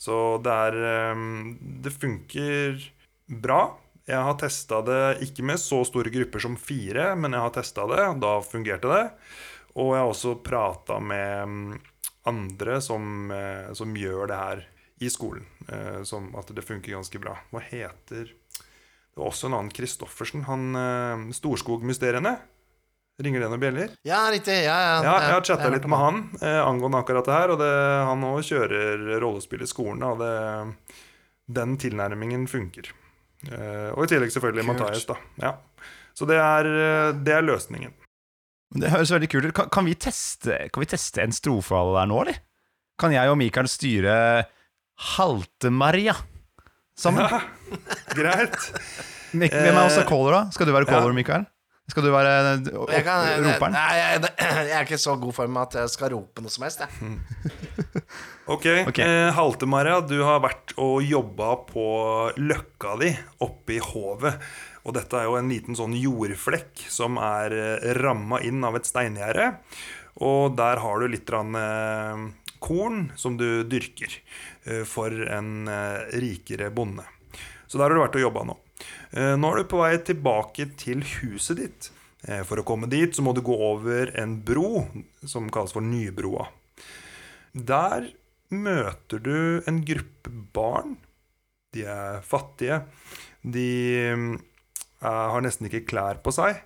Så 0.03 0.41
det 0.43 0.53
er 0.69 0.79
eh, 0.89 1.27
Det 1.85 1.95
funker 1.95 2.81
bra. 3.43 3.63
Jeg 4.09 4.19
har 4.27 4.35
testa 4.41 4.81
det 4.83 5.01
ikke 5.29 5.45
med 5.47 5.61
så 5.63 5.83
store 5.87 6.11
grupper 6.11 6.43
som 6.43 6.57
fire, 6.59 7.13
men 7.17 7.33
jeg 7.37 7.45
har 7.45 7.53
testa 7.55 7.85
det, 7.87 8.01
og 8.11 8.21
da 8.25 8.33
fungerte 8.43 8.91
det. 8.91 9.05
Og 9.79 9.93
jeg 9.95 10.03
har 10.03 10.11
også 10.11 10.33
prata 10.45 10.99
med 11.01 11.79
andre 12.29 12.81
som, 12.83 13.31
eh, 13.31 13.73
som 13.79 13.95
gjør 13.97 14.27
det 14.29 14.37
her 14.41 14.65
i 15.03 15.09
skolen. 15.11 15.47
eh, 15.69 16.03
Som 16.05 16.35
at 16.37 16.47
det 16.55 16.65
funker 16.67 16.93
ganske 16.93 17.19
bra. 17.23 17.37
Hva 17.51 17.61
heter 17.63 18.25
Det 19.13 19.21
var 19.21 19.29
også 19.31 19.47
en 19.47 19.55
annen 19.55 19.71
Christoffersen. 19.71 20.45
Han 20.47 20.75
eh, 20.77 21.33
Storskogmysteriene. 21.37 22.39
Ringer 23.23 23.41
det 23.45 23.49
noen 23.53 23.61
bjeller? 23.61 23.91
Ja, 24.09 24.23
riktig. 24.33 24.65
Ja, 24.65 24.77
ja, 24.81 25.03
Ja, 25.05 25.17
jeg 25.21 25.33
har 25.35 25.43
chatta 25.45 25.69
litt 25.71 25.85
med 25.87 25.99
han 26.01 26.21
eh, 26.41 26.61
angående 26.65 26.99
akkurat 27.03 27.25
det 27.29 27.35
her. 27.37 27.51
Og 27.55 27.59
det, 27.61 27.71
han 28.09 28.25
òg 28.25 28.41
kjører 28.49 29.21
rollespill 29.21 29.63
i 29.63 29.69
skolen, 29.69 30.03
og 30.03 30.19
det, 30.19 30.33
den 31.47 31.77
tilnærmingen 31.79 32.47
funker. 32.49 32.89
Eh, 33.51 33.91
og 33.97 34.05
i 34.05 34.11
tillegg 34.13 34.31
selvfølgelig. 34.35 34.65
Matthias, 34.69 35.07
da. 35.09 35.17
Ja. 35.43 35.53
Så 36.15 36.29
det 36.29 36.37
er, 36.39 36.69
eh, 36.69 37.13
det 37.25 37.35
er 37.35 37.43
løsningen. 37.47 37.95
Det 38.73 38.89
høres 38.93 39.11
veldig 39.13 39.29
kult 39.33 39.49
ut. 39.51 39.55
Kan, 39.57 39.69
kan, 39.75 39.85
vi 39.89 39.95
teste, 40.01 40.59
kan 40.73 40.81
vi 40.81 40.89
teste 40.89 41.21
en 41.25 41.35
strofe 41.37 41.77
av 41.77 41.91
det 41.93 41.99
der 42.01 42.11
nå, 42.13 42.21
eller? 42.25 42.39
Kan 43.03 43.13
jeg 43.13 43.29
og 43.33 43.37
Mikael 43.41 43.69
styre 43.69 44.15
Halte-Maria 45.17 46.15
sammen? 46.97 47.27
Ja, 47.27 47.41
greit. 48.19 48.57
Hvem 49.33 49.49
er 49.51 49.83
også 49.83 50.05
caller, 50.09 50.37
da? 50.39 50.43
Skal 50.55 50.69
du 50.69 50.73
være 50.77 50.87
Ja. 50.87 50.93
caller, 50.95 51.17
Mikael? 51.17 51.47
Skal 51.91 52.07
du 52.07 52.13
være 52.15 52.33
eh, 52.55 52.69
Jeg, 52.95 53.05
kan, 53.05 53.25
roperen? 53.43 53.75
nei, 53.75 53.95
jeg, 53.99 54.21
jeg 54.69 54.77
er 54.79 54.85
ikke 54.87 55.01
så 55.03 55.17
god 55.21 55.35
form 55.35 55.59
at 55.61 55.75
jeg 55.81 55.91
skal 55.93 56.13
rope 56.15 56.45
noe 56.45 56.53
som 56.53 56.67
helst. 56.69 56.85
Jeg. 56.85 57.17
Ok, 58.53 58.65
okay. 58.91 59.07
Eh, 59.07 59.29
Halte-Maria, 59.37 60.01
du 60.03 60.17
har 60.27 60.41
vært 60.43 60.73
og 60.83 61.05
jobba 61.07 61.53
på 61.69 61.85
løkka 62.43 62.97
di 62.99 63.13
oppe 63.47 63.77
i 63.77 63.83
hovet. 63.83 64.41
Og 64.83 64.97
dette 64.97 65.15
er 65.15 65.29
jo 65.29 65.37
en 65.39 65.51
liten 65.53 65.79
sånn 65.79 65.95
jordflekk 65.95 66.83
som 66.91 67.21
er 67.23 67.55
eh, 67.55 67.87
ramma 68.03 68.41
inn 68.43 68.59
av 68.67 68.77
et 68.81 68.89
steingjerde. 68.91 69.47
Og 70.27 70.57
der 70.59 70.83
har 70.83 71.01
du 71.01 71.07
litt 71.15 71.31
rann, 71.33 71.55
eh, 71.55 72.27
korn 72.63 73.05
som 73.17 73.39
du 73.39 73.63
dyrker 73.63 74.11
eh, 74.67 74.83
for 74.91 75.15
en 75.31 75.71
eh, 75.71 76.11
rikere 76.19 76.73
bonde. 76.75 77.07
Så 77.71 77.79
der 77.79 77.87
har 77.89 77.95
du 77.95 78.03
vært 78.03 78.19
og 78.19 78.27
jobba 78.27 78.45
nå. 78.51 78.59
Eh, 79.13 79.35
nå 79.37 79.51
er 79.53 79.61
du 79.61 79.69
på 79.69 79.81
vei 79.83 79.97
tilbake 80.01 80.71
til 80.81 81.03
huset 81.19 81.59
ditt. 81.61 81.91
Eh, 82.25 82.43
for 82.49 82.61
å 82.61 82.67
komme 82.67 82.89
dit 82.91 83.13
så 83.13 83.25
må 83.25 83.35
du 83.37 83.43
gå 83.45 83.55
over 83.55 84.13
en 84.19 84.39
bro 84.47 84.87
som 85.29 85.51
kalles 85.53 85.75
for 85.75 85.85
Nybroa. 85.85 86.49
Der 87.53 88.09
møter 88.53 89.21
du 89.21 89.37
en 89.69 89.83
gruppe 89.85 90.33
barn. 90.57 90.97
De 91.73 91.85
er 91.89 92.23
fattige. 92.25 92.83
De 93.43 93.67
er, 94.07 94.25
har 95.03 95.45
nesten 95.45 95.69
ikke 95.69 95.87
klær 95.89 96.23
på 96.25 96.33
seg. 96.33 96.63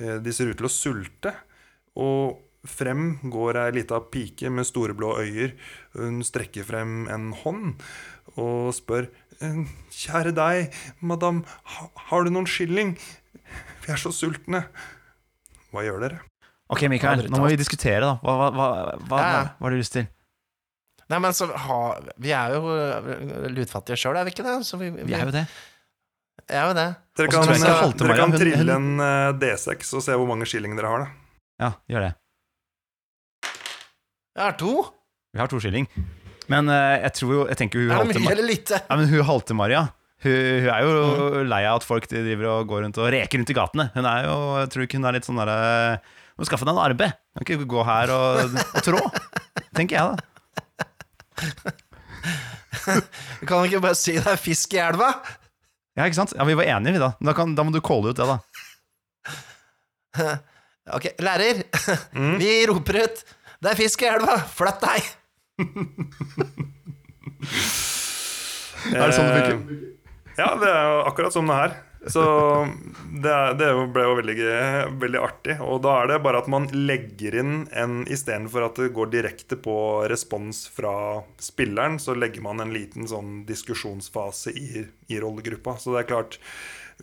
Eh, 0.00 0.16
De 0.22 0.32
ser 0.32 0.52
ut 0.52 0.56
til 0.60 0.68
å 0.68 0.72
sulte. 0.72 1.34
Og 2.00 2.40
frem 2.62 3.18
går 3.28 3.58
ei 3.58 3.70
lita 3.74 3.98
pike 4.00 4.48
med 4.54 4.68
store 4.68 4.94
blå 4.96 5.16
øyer. 5.20 5.56
Hun 5.98 6.22
strekker 6.24 6.64
frem 6.64 7.04
en 7.12 7.32
hånd 7.42 7.74
og 8.38 8.70
spør 8.76 9.08
«Eh, 9.10 9.18
Kjære 9.92 10.32
deg, 10.36 10.74
madam, 11.02 11.42
har 12.08 12.24
du 12.26 12.30
noen 12.34 12.46
skilling? 12.46 12.94
Vi 13.82 13.92
er 13.92 13.98
så 14.00 14.12
sultne. 14.14 14.64
Hva 15.72 15.82
gjør 15.86 16.04
dere? 16.06 16.20
Ok, 16.72 16.84
Mikael, 16.88 17.26
nå 17.28 17.40
må 17.42 17.48
vi 17.50 17.58
diskutere, 17.60 18.00
da. 18.04 18.12
Hva, 18.22 18.34
hva, 18.38 18.48
hva, 18.56 18.66
hva, 19.08 19.18
Ja, 19.20 19.32
ja. 19.34 19.42
hva 19.58 19.66
har 19.66 19.74
du 19.74 19.80
lyst 19.80 19.92
til? 19.98 20.06
Nei, 21.12 21.18
men 21.20 21.34
så 21.36 21.48
ha, 21.50 21.78
Vi 22.22 22.30
er 22.32 22.54
jo 22.54 22.62
øh, 22.72 23.50
lutfattige 23.52 23.98
sjøl, 24.00 24.16
er 24.16 24.24
vi 24.24 24.32
ikke 24.32 24.46
det? 24.46 24.54
Så 24.64 24.78
vi, 24.80 24.88
Vi 24.94 25.12
er 25.12 25.26
jo 25.26 25.34
det. 25.34 25.42
er 26.48 26.70
jo 26.70 26.76
det. 26.78 26.86
Dere 27.18 27.28
kan, 27.34 27.50
eh, 27.52 27.66
Halte 27.82 27.98
dere 28.06 28.08
Maria, 28.14 28.22
kan 28.24 28.38
trille 28.38 28.78
hun- 28.78 29.00
en 29.00 29.04
uh, 29.04 29.38
D6 29.42 29.92
og 29.98 30.02
se 30.06 30.16
hvor 30.16 30.30
mange 30.30 30.46
skilling 30.48 30.78
dere 30.78 30.88
har. 30.94 31.04
da 31.04 31.66
Ja, 31.66 31.72
gjør 31.92 32.06
det. 32.08 32.12
Jeg 34.38 34.44
har 34.46 34.56
to. 34.62 34.72
Vi 35.34 35.40
har 35.42 35.48
to 35.52 35.60
skilling. 35.60 35.86
Men 36.50 36.70
eh, 36.72 37.02
jeg 37.04 37.12
tror 37.20 37.32
jo 37.34 37.42
Jeg 37.50 37.58
tenker 37.60 37.82
hun 37.82 37.92
halte 37.94 38.18
ja, 38.18 38.96
men 38.96 39.06
hun 39.10 39.26
Halte-Maria 39.28 39.82
hun, 40.22 40.32
hun 40.32 40.70
er 40.70 40.82
jo 40.86 41.42
lei 41.50 41.62
av 41.66 41.80
at 41.80 41.86
folk 41.86 42.06
driver 42.10 42.48
og 42.52 42.68
går 42.70 42.84
rundt 42.86 42.98
og 43.02 43.08
reker 43.10 43.40
rundt 43.40 43.50
i 43.50 43.56
gatene. 43.58 43.88
Hun 43.94 44.06
er 44.06 44.28
jo, 44.28 44.36
Jeg 44.60 44.68
tror 44.70 44.84
ikke 44.86 44.98
hun 45.00 45.08
er 45.10 45.16
litt 45.16 45.26
sånn 45.26 45.40
derre 45.40 45.56
Må 46.38 46.46
skaffe 46.46 46.66
deg 46.66 46.74
en 46.76 46.82
arbeid. 46.82 47.16
Kan 47.34 47.42
ikke 47.46 47.70
gå 47.72 47.82
her 47.86 48.12
og, 48.14 48.54
og 48.62 48.84
trå. 48.86 49.00
Tenker 49.74 49.98
jeg, 49.98 50.04
da. 50.06 50.16
Du 53.40 53.46
kan 53.50 53.66
ikke 53.66 53.82
bare 53.82 53.98
si 53.98 54.14
det 54.16 54.30
er 54.30 54.40
fisk 54.40 54.74
i 54.76 54.80
elva? 54.82 55.10
Ja, 55.98 56.06
ikke 56.06 56.20
sant? 56.22 56.32
Ja, 56.38 56.46
Vi 56.48 56.56
var 56.56 56.70
enige, 56.70 56.94
vi, 56.96 57.02
da. 57.02 57.12
Da, 57.20 57.34
kan, 57.36 57.52
da 57.58 57.66
må 57.66 57.74
du 57.74 57.82
calle 57.84 58.12
ut 58.14 58.18
det, 58.18 58.26
da. 58.30 58.38
Ok, 60.96 61.12
lærer. 61.22 61.60
Vi 62.40 62.66
roper 62.66 63.04
ut 63.04 63.20
'Det 63.62 63.70
er 63.70 63.78
fisk 63.78 64.02
i 64.02 64.08
elva! 64.10 64.34
Flytt 64.50 64.80
deg!' 64.82 65.10
Er 68.92 69.06
det 69.06 69.14
sånn 69.14 69.28
det 69.30 69.42
funker? 69.46 69.76
Eh, 69.76 69.88
Ja, 70.38 70.54
det 70.56 70.68
er 70.68 70.84
jo 70.88 71.00
akkurat 71.10 71.34
som 71.34 71.48
det 71.50 71.56
her. 71.58 71.72
Så 72.10 72.22
det, 73.22 73.34
det 73.60 73.66
ble 73.94 74.04
jo 74.08 74.14
veldig, 74.18 74.36
veldig 74.98 75.20
artig. 75.22 75.54
Og 75.62 75.82
da 75.84 75.92
er 76.00 76.08
det 76.10 76.16
bare 76.24 76.40
at 76.42 76.48
man 76.50 76.64
legger 76.72 77.36
inn 77.38 77.52
en 77.78 78.00
Istedenfor 78.10 78.64
at 78.66 78.80
det 78.80 78.88
går 78.96 79.12
direkte 79.12 79.58
på 79.60 79.76
respons 80.10 80.64
fra 80.72 80.94
spilleren, 81.38 82.00
så 82.02 82.16
legger 82.18 82.42
man 82.42 82.64
en 82.64 82.72
liten 82.74 83.06
sånn 83.06 83.44
diskusjonsfase 83.46 84.50
i, 84.56 84.82
i 85.12 85.20
rollegruppa. 85.22 85.76
Så 85.78 85.92
det 85.94 86.00
er 86.02 86.10
klart 86.10 86.40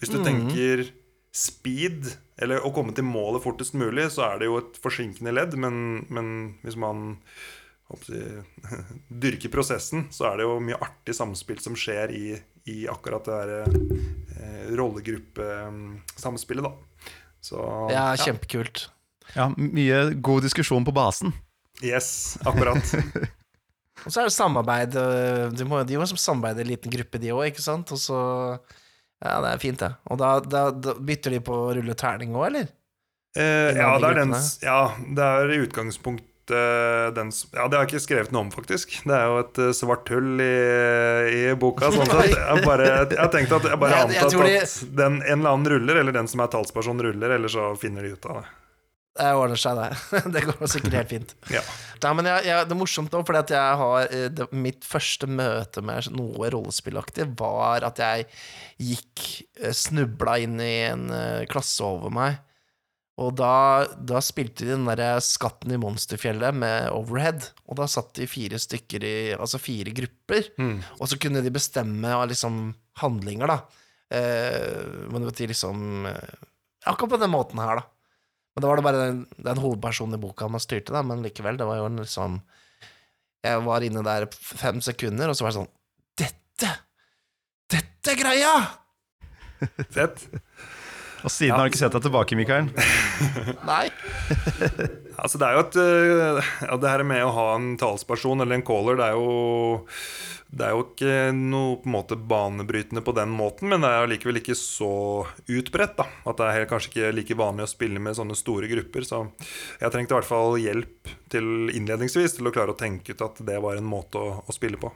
Hvis 0.01 0.11
du 0.11 0.19
tenker 0.25 0.89
speed, 1.31 2.09
eller 2.41 2.65
å 2.65 2.73
komme 2.75 2.91
til 2.97 3.05
målet 3.07 3.45
fortest 3.45 3.77
mulig, 3.77 4.09
så 4.11 4.25
er 4.33 4.41
det 4.41 4.49
jo 4.49 4.57
et 4.59 4.81
forsinkende 4.83 5.31
ledd, 5.37 5.53
men, 5.61 6.01
men 6.09 6.33
hvis 6.65 6.75
man 6.79 7.13
dyrker 9.23 9.49
prosessen, 9.53 10.05
så 10.13 10.29
er 10.29 10.37
det 10.39 10.45
jo 10.47 10.59
mye 10.61 10.77
artig 10.83 11.15
samspill 11.17 11.59
som 11.63 11.75
skjer 11.79 12.13
i, 12.13 12.25
i 12.69 12.83
akkurat 12.91 13.25
det 13.25 13.39
der 13.39 13.49
eh, 14.39 14.69
rollegruppesamspillet, 14.77 16.63
da. 16.63 16.71
Så 17.41 17.57
Ja, 17.93 18.05
kjempekult. 18.19 18.89
Ja, 19.35 19.49
Mye 19.57 20.13
god 20.21 20.43
diskusjon 20.47 20.85
på 20.85 20.91
basen. 20.95 21.33
Yes, 21.85 22.37
akkurat. 22.45 22.83
Og 24.05 24.13
så 24.13 24.21
er 24.21 24.29
det 24.29 24.33
samarbeid. 24.35 24.95
øh, 24.95 25.51
De 25.55 25.65
må, 25.67 25.81
de 25.83 25.97
må 25.99 26.05
som 26.07 26.17
samarbeide 26.19 26.63
i 26.63 26.65
en 26.67 26.71
liten 26.73 26.91
gruppe, 26.93 27.19
de 27.19 27.33
òg, 27.35 27.49
ikke 27.51 27.63
sant? 27.63 27.91
Og 27.95 27.99
så 27.99 28.19
Ja, 29.19 29.41
det 29.43 29.49
er 29.51 29.59
fint, 29.59 29.79
det. 29.81 29.89
Og 30.07 30.19
da, 30.21 30.39
da, 30.39 30.69
da 30.71 30.93
bytter 30.95 31.33
de 31.35 31.41
på 31.43 31.51
å 31.65 31.73
rulle 31.75 31.95
terning 31.99 32.31
òg, 32.37 32.45
eller? 32.47 32.69
Eh, 33.35 33.75
ja, 33.75 33.89
det 33.99 34.07
er 34.09 34.19
den, 34.21 34.31
ja, 34.63 34.77
det 35.17 35.25
er 35.39 35.51
i 35.53 35.59
utgangspunktet 35.65 36.28
den 37.15 37.31
som 37.35 37.49
Ja, 37.53 37.67
det 37.67 37.77
har 37.77 37.85
jeg 37.85 37.91
ikke 37.93 38.03
skrevet 38.07 38.31
noe 38.35 38.41
om, 38.47 38.51
faktisk. 38.51 38.95
Det 39.05 39.15
er 39.15 39.25
jo 39.29 39.39
et 39.43 39.59
eh, 39.63 39.71
svart 39.77 40.09
hull 40.13 40.39
i, 40.43 40.53
i 41.33 41.43
boka. 41.59 41.91
Sånn 41.93 42.09
sett. 42.09 42.33
Jeg, 42.35 42.63
bare, 42.65 42.87
jeg 43.09 43.31
tenkte 43.35 43.59
at 43.61 43.67
jeg 43.71 43.79
bare 43.81 43.91
Jeg- 43.97 44.07
antatt 44.09 44.37
jeg 44.37 44.47
de- 44.47 44.61
at 44.63 44.95
den, 45.03 45.19
en 45.23 45.39
eller 45.39 45.51
annen 45.55 45.69
ruller, 45.75 46.01
eller 46.03 46.11
den 46.15 46.27
som 46.31 46.39
er 46.45 46.47
talsperson, 46.53 47.01
ruller, 47.05 47.35
eller 47.37 47.47
så 47.51 47.71
finner 47.79 48.03
de 48.07 48.15
ut 48.17 48.25
av 48.31 48.41
det. 48.41 48.47
Det 49.19 49.29
ordner 49.35 49.59
seg, 49.59 49.75
det. 49.75 50.21
Det 50.35 50.43
går 50.47 50.67
sikkert 50.71 50.93
helt 50.95 51.09
fint. 51.11 51.31
Ja. 51.51 51.59
Nei, 52.05 52.11
men 52.15 52.27
jeg, 52.29 52.45
jeg, 52.47 52.67
det 52.69 52.71
er 52.71 52.79
morsomt 52.79 53.11
nå, 53.11 53.19
fordi 53.27 53.39
at 53.41 53.49
jeg 53.51 53.79
har 53.81 54.05
eh, 54.15 54.27
det, 54.31 54.45
Mitt 54.55 54.85
første 54.87 55.27
møte 55.27 55.81
med 55.83 56.07
noe 56.15 56.47
rollespillaktig 56.53 57.25
var 57.41 57.83
at 57.83 57.99
jeg 57.99 58.27
gikk 58.79 59.25
eh, 59.59 59.73
Snubla 59.75 60.37
inn 60.39 60.55
i 60.63 60.69
en 60.87 61.09
eh, 61.11 61.41
klasse 61.51 61.83
over 61.83 62.13
meg. 62.15 62.37
Og 63.19 63.33
da, 63.35 63.83
da 63.99 64.21
spilte 64.23 64.63
de 64.63 64.71
den 64.71 64.87
derre 64.87 65.17
Skatten 65.23 65.73
i 65.75 65.79
monsterfjellet 65.81 66.55
med 66.55 66.87
Overhead. 66.95 67.49
Og 67.67 67.79
da 67.81 67.87
satt 67.91 68.13
de 68.15 68.27
fire 68.31 68.59
stykker 68.61 69.03
i 69.03 69.15
Altså 69.35 69.59
fire 69.59 69.91
grupper. 69.95 70.47
Og 70.99 71.09
så 71.11 71.19
kunne 71.19 71.43
de 71.43 71.51
bestemme 71.51 72.13
liksom 72.31 72.61
handlinger, 73.01 73.51
da. 73.51 73.59
Eh, 74.15 74.85
men 75.11 75.21
det 75.21 75.33
betyr 75.33 75.51
liksom 75.51 76.07
eh, 76.09 76.37
Akkurat 76.89 77.11
på 77.11 77.19
den 77.21 77.33
måten 77.33 77.59
her, 77.61 77.81
da. 77.81 77.83
Men 78.55 78.63
da 78.63 78.69
var 78.71 78.79
det 78.79 78.85
bare 78.87 79.01
den, 79.03 79.19
den 79.37 79.61
hovedpersonen 79.61 80.17
i 80.17 80.21
boka 80.23 80.47
man 80.49 80.63
styrte, 80.63 80.95
da, 80.95 81.03
men 81.05 81.21
likevel, 81.23 81.59
det 81.59 81.67
var 81.69 81.77
jo 81.79 81.85
en 81.89 82.01
liksom 82.01 82.39
Jeg 83.45 83.61
var 83.67 83.85
inne 83.85 84.01
der 84.03 84.25
fem 84.33 84.81
sekunder, 84.83 85.29
og 85.29 85.37
så 85.37 85.45
var 85.45 85.53
det 85.53 85.59
sånn 85.59 85.69
Dette! 86.23 86.71
Dette 87.69 88.15
er 88.15 88.19
greia! 88.19 88.53
Fett. 89.95 90.25
Og 91.25 91.31
siden 91.33 91.55
har 91.55 91.65
du 91.67 91.71
ikke 91.73 91.81
sett 91.81 91.95
deg 91.95 92.05
tilbake, 92.05 92.37
Mikael. 92.39 92.69
Nei. 93.69 93.85
Altså, 95.19 95.39
det 95.41 95.47
er 95.49 95.57
jo 95.57 95.63
et 95.65 95.77
øh, 95.81 96.39
ja, 96.63 96.77
Det 96.79 96.91
her 96.93 97.03
med 97.07 97.25
å 97.25 97.33
ha 97.35 97.47
en 97.57 97.73
talsperson 97.79 98.39
eller 98.43 98.59
en 98.59 98.63
caller, 98.65 98.95
det 98.99 99.07
er 99.09 99.17
jo 99.17 99.89
Det 100.49 100.63
er 100.65 100.71
jo 100.77 100.85
ikke 100.85 101.15
noe 101.35 101.75
på 101.81 101.89
en 101.89 101.95
måte 101.97 102.17
banebrytende 102.31 103.03
på 103.05 103.13
den 103.17 103.33
måten, 103.35 103.67
men 103.69 103.83
det 103.83 103.89
er 103.91 104.05
allikevel 104.05 104.37
likevel 104.39 104.41
ikke 104.41 104.57
så 104.57 104.91
utbredt. 105.59 105.97
da 105.99 106.07
At 106.29 106.39
det 106.39 106.47
er 106.47 106.57
helt, 106.59 106.71
kanskje 106.71 106.93
ikke 106.93 107.11
like 107.19 107.39
vanlig 107.41 107.67
å 107.67 107.73
spille 107.73 108.01
med 108.01 108.17
sånne 108.17 108.37
store 108.39 108.71
grupper. 108.71 109.05
Så 109.07 109.21
jeg 109.81 109.93
trengte 109.93 110.15
i 110.15 110.19
hvert 110.19 110.29
fall 110.31 110.57
hjelp 110.61 111.13
til 111.29 111.69
innledningsvis 111.75 112.39
til 112.39 112.49
å 112.49 112.55
klare 112.55 112.73
å 112.73 112.79
tenke 112.79 113.13
ut 113.13 113.21
at 113.27 113.43
det 113.45 113.59
var 113.61 113.77
en 113.77 113.87
måte 113.91 114.17
å, 114.23 114.39
å 114.41 114.55
spille 114.55 114.79
på. 114.81 114.89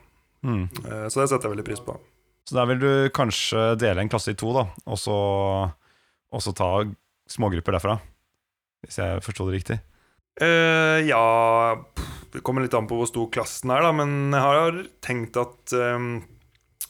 Mm. 0.48 0.66
Eh, 0.88 1.06
Så 1.12 1.22
det 1.22 1.30
setter 1.30 1.48
jeg 1.48 1.58
veldig 1.58 1.68
pris 1.68 1.84
på. 1.84 2.00
Så 2.44 2.58
der 2.58 2.68
vil 2.74 2.82
du 2.82 2.92
kanskje 3.16 3.70
dele 3.80 4.04
en 4.04 4.10
klasse 4.12 4.34
i 4.34 4.40
to, 4.40 4.50
da, 4.56 4.66
og 4.84 4.98
så, 5.00 5.14
og 6.34 6.44
så 6.44 6.54
ta 6.58 6.70
smågrupper 7.30 7.78
derfra. 7.78 7.98
Hvis 8.84 9.00
jeg 9.00 9.24
forsto 9.24 9.48
det 9.48 9.60
riktig. 9.60 9.80
Uh, 10.42 10.98
ja 11.06 11.22
Det 12.34 12.42
kommer 12.42 12.64
litt 12.64 12.74
an 12.74 12.88
på 12.90 12.98
hvor 12.98 13.06
stor 13.06 13.28
klassen 13.34 13.70
er, 13.72 13.84
da, 13.86 13.92
men 13.94 14.34
jeg 14.34 14.42
har 14.42 14.80
tenkt 15.06 15.38
at 15.38 15.76
um, 15.78 16.16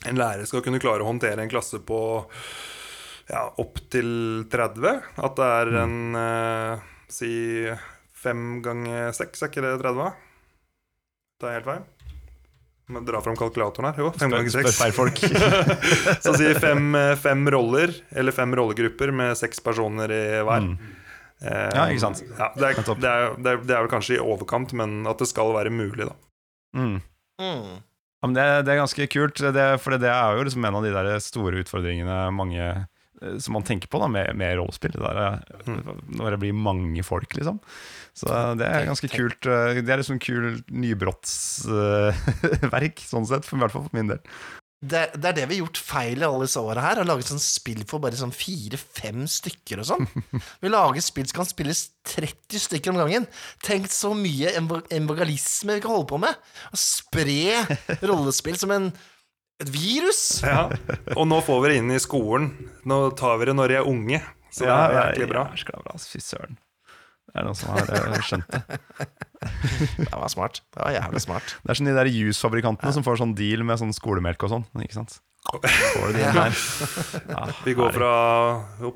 en 0.07 0.19
lærer 0.19 0.47
skal 0.47 0.63
kunne 0.63 0.81
klare 0.83 1.03
å 1.03 1.09
håndtere 1.09 1.43
en 1.43 1.51
klasse 1.51 1.81
på 1.83 1.99
ja, 3.29 3.43
opp 3.59 3.81
til 3.91 4.47
30. 4.51 5.03
At 5.23 5.35
det 5.39 5.49
er 5.59 5.73
en 5.83 5.97
uh, 6.15 6.93
si 7.11 7.33
fem 8.23 8.61
ganger 8.63 9.11
seks, 9.15 9.43
er 9.43 9.51
ikke 9.51 9.65
det 9.65 9.75
30? 9.83 10.15
Det 11.43 11.49
er 11.49 11.59
helt 11.59 11.67
feil. 11.67 11.85
Må 12.91 12.99
dra 13.07 13.21
fram 13.23 13.37
kalkulatoren 13.39 13.87
her. 13.93 14.01
Jo, 14.03 14.09
fem 14.11 14.27
Spør, 14.27 14.41
ganger 14.41 14.51
seks. 14.51 16.21
Så 16.25 16.33
si 16.35 16.49
fem, 16.59 16.89
eh, 16.99 17.13
fem 17.19 17.45
roller, 17.53 17.93
eller 18.11 18.35
fem 18.35 18.51
rollegrupper 18.59 19.13
med 19.15 19.37
seks 19.39 19.63
personer 19.63 20.11
i 20.11 20.23
hver. 20.43 20.67
Mm. 20.67 20.73
Eh, 21.43 21.69
Ja, 21.77 21.85
ikke 21.87 22.03
sant. 22.03 22.23
Ja, 22.35 22.49
det, 22.57 22.73
er, 22.73 22.81
det, 22.83 23.07
er, 23.13 23.33
det, 23.39 23.53
er, 23.53 23.63
det 23.63 23.77
er 23.77 23.85
vel 23.85 23.91
kanskje 23.93 24.17
i 24.17 24.21
overkant, 24.23 24.75
men 24.75 25.01
at 25.07 25.23
det 25.23 25.29
skal 25.31 25.53
være 25.55 25.71
mulig, 25.71 26.09
da. 26.09 26.15
Mm. 26.75 26.97
Mm. 27.39 27.73
Ja, 27.79 28.27
men 28.27 28.35
det, 28.37 28.47
det 28.67 28.73
er 28.75 28.81
ganske 28.83 29.07
kult, 29.11 29.39
det, 29.55 29.67
for 29.83 29.95
det 29.99 30.11
er 30.11 30.37
jo 30.37 30.43
liksom 30.47 30.67
en 30.67 30.77
av 30.79 30.85
de 30.85 30.91
der 30.95 31.09
store 31.23 31.63
utfordringene 31.63 32.19
mange 32.35 32.67
som 33.41 33.53
man 33.57 33.63
tenker 33.67 33.87
på 33.91 33.99
da 34.01 34.07
med, 34.11 34.35
med 34.39 34.57
rollespill. 34.59 34.95
Eh, 34.99 35.37
Når 36.17 36.35
det 36.35 36.39
blir 36.43 36.53
mange 36.57 37.03
folk, 37.07 37.33
liksom. 37.37 37.57
Så 38.17 38.27
det 38.59 38.67
er 38.69 38.85
ganske 38.89 39.09
kult. 39.13 39.45
eh, 39.49 39.79
Det 39.81 39.89
er 39.93 40.01
liksom 40.03 40.19
kul 40.21 40.59
nybrottsverk, 41.63 42.99
sånn 43.11 43.27
sett. 43.29 43.45
For, 43.47 43.57
I 43.57 43.61
hvert 43.65 43.73
fall 43.75 43.87
for 43.87 43.95
min 43.97 44.11
del. 44.13 44.21
Det, 44.83 45.05
det 45.15 45.29
er 45.29 45.35
det 45.37 45.45
vi 45.47 45.55
har 45.55 45.61
gjort 45.63 45.79
feil 45.79 46.19
i 46.19 46.25
alle 46.27 46.43
disse 46.43 46.59
åra 46.59 46.81
her. 46.83 46.97
Har 46.99 47.07
laget 47.07 47.29
sånn 47.31 47.39
spill 47.39 47.85
for 47.87 48.03
bare 48.03 48.17
sånn 48.19 48.33
fire-fem 48.35 49.21
stykker 49.31 49.79
og 49.79 49.87
sånn. 49.87 50.03
Vi 50.63 50.67
lager 50.73 50.99
spill 51.05 51.27
som 51.29 51.37
kan 51.39 51.47
spilles 51.47 51.85
30 52.11 52.59
stykker 52.65 52.91
om 52.91 52.99
gangen. 52.99 53.23
Tenk 53.63 53.87
så 53.93 54.11
mye 54.17 54.51
embogalisme 54.59 55.77
vi 55.77 55.83
kan 55.85 55.93
holde 55.95 56.09
på 56.11 56.19
med. 56.25 56.35
Å 56.75 56.77
spre 56.83 57.63
rollespill 58.09 58.59
som 58.59 58.71
en, 58.75 58.89
et 59.63 59.73
virus. 59.73 60.21
Ja. 60.45 60.67
Og 61.15 61.27
nå 61.29 61.39
får 61.45 61.63
vi 61.63 61.71
det 61.71 61.79
inn 61.81 61.93
i 61.95 62.01
skolen. 62.01 62.51
Nå 62.89 62.99
tar 63.19 63.39
vi 63.41 63.49
det 63.49 63.57
når 63.57 63.73
de 63.73 63.79
er 63.81 63.89
unge. 63.89 64.21
Så 64.53 64.67
det 64.67 64.75
er 64.75 64.99
egentlig 65.07 65.31
bra. 65.31 65.47
Ja, 65.57 65.81
bra. 65.81 65.97
Fy 65.97 66.21
søren. 66.21 66.59
Det 67.33 67.41
er 67.41 67.47
noen 67.47 67.57
som 67.57 67.71
har 67.73 67.87
eh, 67.89 68.17
skjønt 68.21 68.51
det. 68.53 68.79
Det 69.97 70.13
var 70.13 70.29
smart. 70.31 70.61
Det 70.71 70.79
var 70.79 70.93
jævlig 70.93 71.21
smart. 71.23 71.55
Det 71.63 71.73
er 71.73 71.79
sånn 71.79 71.89
de 71.89 71.95
der 71.97 72.09
ja. 72.13 72.91
som 72.95 73.03
får 73.03 73.17
sånn 73.19 73.33
deal 73.35 73.65
med 73.67 73.81
sånn 73.81 73.91
skolemelk 73.95 74.45
og 74.45 74.53
sånn. 74.53 74.67
Ikke 74.85 74.95
sant? 75.01 75.17
Får 75.51 76.13
de 76.13 76.21
inn 76.21 76.37
der? 76.37 76.61
Ja, 77.33 77.47
Vi 77.65 77.73
går 77.75 77.91
fra 77.97 78.13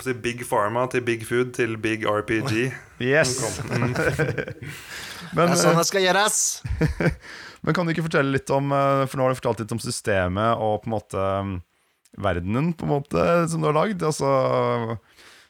si, 0.06 0.14
Big 0.14 0.46
Pharma 0.48 0.86
til 0.94 1.04
Big 1.04 1.26
Food 1.28 1.52
til 1.58 1.76
Big 1.82 2.06
RPG. 2.08 2.72
Yes! 3.04 3.36
Mm. 3.68 3.90
Men, 3.90 3.98
Det 3.98 5.50
er 5.50 5.60
sånn 5.60 5.82
det 5.82 5.88
skal 5.90 6.06
gjøres. 6.06 6.40
men 7.68 7.76
kan 7.76 7.84
du 7.84 7.92
ikke 7.92 8.06
fortelle 8.06 8.32
litt 8.32 8.52
om 8.56 8.72
eh, 8.72 9.06
For 9.10 9.20
nå 9.20 9.26
har 9.26 9.34
du 9.34 9.42
fortalt 9.42 9.64
litt 9.66 9.74
om 9.76 9.82
systemet 9.84 10.62
og 10.64 10.84
på 10.84 10.88
en 10.88 10.94
måte 10.96 11.24
mm, 11.44 11.56
verdenen 12.24 12.70
på 12.80 12.88
en 12.88 12.94
måte 12.96 13.24
som 13.52 13.60
du 13.60 13.68
har 13.68 13.76
lagd. 13.76 14.06
Altså, 14.08 14.30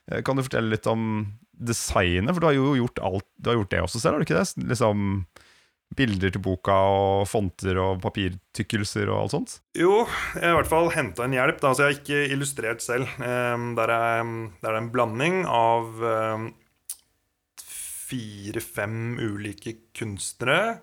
eh, 0.10 0.24
kan 0.26 0.38
du 0.38 0.42
fortelle 0.42 0.74
litt 0.74 0.90
om 0.90 1.28
designet? 1.54 2.34
For 2.34 2.42
du 2.42 2.50
har 2.50 2.58
jo 2.58 2.72
gjort 2.80 3.04
alt 3.06 3.28
Du 3.38 3.52
har 3.52 3.60
gjort 3.60 3.76
det 3.76 3.84
også 3.86 4.02
selv, 4.02 4.18
har 4.18 4.26
du 4.26 4.28
ikke 4.28 4.40
det? 4.40 4.66
Liksom 4.74 5.04
Bilder 5.98 6.34
til 6.34 6.42
boka 6.44 6.74
og 6.92 7.30
fonter 7.32 7.78
og 7.80 8.02
papirtykkelser 8.04 9.08
og 9.08 9.22
alt 9.22 9.36
sånt? 9.38 9.54
Jo, 9.78 10.02
jeg 10.34 10.44
har 10.44 10.52
i 10.52 10.58
hvert 10.58 10.74
fall 10.74 10.90
henta 10.92 11.24
en 11.24 11.38
hjelp. 11.38 11.62
Da. 11.62 11.70
Altså, 11.70 11.86
jeg 11.86 11.94
har 11.94 12.02
ikke 12.02 12.34
illustrert 12.36 12.84
selv. 12.84 13.14
Der, 13.22 13.94
er, 13.96 14.34
der 14.66 14.74
er 14.74 14.80
en 14.82 14.90
blanding 14.92 15.46
av 15.48 16.04
um, 16.04 16.50
fire-fem 17.64 19.16
ulike 19.16 19.78
kunstnere. 19.96 20.82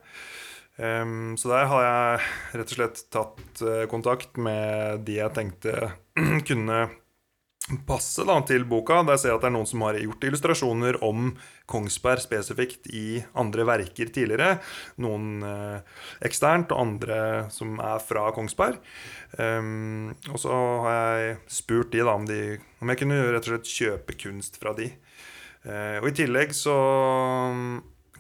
Ehm, 0.77 1.37
så 1.39 1.53
der 1.53 1.69
har 1.71 1.87
jeg 1.87 2.27
rett 2.59 2.73
og 2.73 2.79
slett 2.79 3.05
tatt 3.15 3.63
uh, 3.63 3.85
kontakt 3.91 4.39
med 4.43 5.05
de 5.07 5.21
jeg 5.21 5.35
tenkte 5.37 5.93
kunne 6.49 6.85
passe 7.89 8.25
da, 8.27 8.37
til 8.45 8.67
boka. 8.69 8.99
Der 9.07 9.17
ser 9.21 9.33
jeg 9.33 9.39
at 9.39 9.45
det 9.47 9.49
er 9.53 9.55
noen 9.55 9.69
som 9.71 9.85
har 9.87 9.97
gjort 9.97 10.27
illustrasjoner 10.29 10.99
om 11.07 11.31
Kongsberg 11.71 12.21
spesifikt 12.21 12.91
i 12.93 13.23
andre 13.41 13.65
verker 13.69 14.11
tidligere. 14.13 14.59
Noen 15.01 15.47
uh, 15.47 16.03
eksternt, 16.27 16.75
og 16.75 16.83
andre 16.83 17.21
som 17.55 17.79
er 17.79 18.03
fra 18.05 18.27
Kongsberg. 18.37 18.83
Um, 19.39 20.13
og 20.33 20.43
så 20.43 20.59
har 20.85 20.99
jeg 20.99 21.39
spurt 21.63 21.95
de 21.95 22.05
da 22.05 22.19
om, 22.19 22.29
de 22.29 22.59
om 22.83 22.93
jeg 22.93 23.01
kunne 23.01 23.23
rett 23.31 23.47
og 23.47 23.55
slett 23.55 23.75
kjøpe 23.79 24.19
kunst 24.27 24.61
fra 24.61 24.75
de. 24.77 24.91
Uh, 25.65 26.03
og 26.03 26.11
i 26.11 26.17
tillegg 26.19 26.53
så 26.53 26.77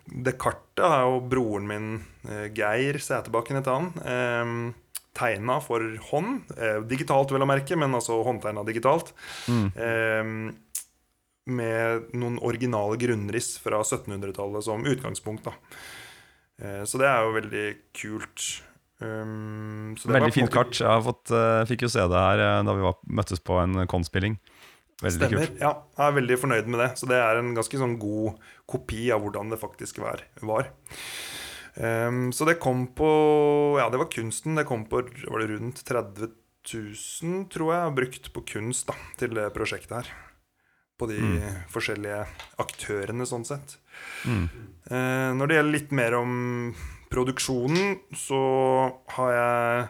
Det 0.04 0.36
kartet 0.40 0.84
har 0.84 1.06
jo 1.08 1.20
broren 1.28 1.68
min, 1.68 1.90
eh, 2.28 2.48
Geir 2.54 2.98
Sæterbakken 3.00 3.56
het 3.60 3.70
han. 3.70 3.92
Eh, 4.04 4.74
tegna 5.14 5.60
for 5.62 5.80
hånd. 6.10 6.50
Eh, 6.58 6.82
digitalt, 6.90 7.32
vel 7.32 7.46
å 7.46 7.48
merke, 7.48 7.78
men 7.78 7.94
altså 7.94 8.20
håndtegna 8.26 8.64
digitalt. 8.66 9.12
Eh, 9.48 10.52
med 11.44 12.14
noen 12.16 12.38
originale 12.40 12.96
grunnriss 12.96 13.58
fra 13.60 13.82
1700-tallet 13.84 14.64
som 14.64 14.84
utgangspunkt. 14.88 15.44
da 15.44 15.52
eh, 16.62 16.84
Så 16.84 17.00
det 17.00 17.08
er 17.08 17.24
jo 17.24 17.36
veldig 17.36 17.66
kult. 17.92 18.46
Um, 19.02 19.96
så 19.98 20.08
det 20.08 20.20
Veldig 20.20 20.32
fint 20.32 20.52
kart. 20.54 20.72
Jeg 20.78 20.88
har 20.88 21.02
fått, 21.04 21.28
uh, 21.34 21.66
fikk 21.68 21.84
jo 21.84 21.90
se 21.92 22.00
det 22.08 22.20
her 22.20 22.62
da 22.64 22.76
vi 22.76 22.84
var, 22.86 22.96
møttes 23.10 23.42
på 23.42 23.58
en 23.60 23.84
konspilling. 23.90 24.38
Veldig 25.02 25.18
Stemmer. 25.18 25.46
kult. 25.46 25.60
Ja, 25.60 25.72
jeg 25.98 26.06
er 26.06 26.16
veldig 26.20 26.36
fornøyd 26.38 26.68
med 26.70 26.80
det. 26.84 26.90
Så 27.00 27.08
det 27.10 27.18
er 27.18 27.40
en 27.40 27.54
ganske 27.56 27.80
sånn 27.80 27.96
god 27.98 28.38
kopi 28.70 29.10
av 29.14 29.24
hvordan 29.24 29.50
det 29.50 29.58
faktisk 29.60 29.98
var. 30.04 30.22
Ehm, 31.76 32.28
så 32.32 32.46
det 32.46 32.60
kom 32.62 32.86
på 32.94 33.08
Ja, 33.80 33.88
det 33.90 33.98
var 33.98 34.10
kunsten. 34.12 34.54
Det 34.54 34.66
kom 34.68 34.86
på 34.86 35.02
var 35.02 35.40
det 35.42 35.50
rundt 35.50 35.82
30 35.84 36.30
000, 36.74 37.48
tror 37.52 37.74
jeg, 37.74 37.94
brukt 37.98 38.30
på 38.32 38.44
kunst 38.54 38.86
da, 38.88 38.94
til 39.20 39.34
det 39.36 39.50
prosjektet 39.52 39.98
her. 39.98 40.12
På 40.96 41.08
de 41.10 41.18
forskjellige 41.74 42.22
aktørene, 42.62 43.26
sånn 43.26 43.44
sett. 43.44 43.78
Eh, 44.24 45.30
når 45.34 45.46
det 45.50 45.56
gjelder 45.58 45.74
litt 45.74 45.90
mer 45.92 46.14
om 46.14 46.74
produksjonen, 47.10 47.98
så 48.14 48.38
har 49.16 49.32
jeg 49.34 49.88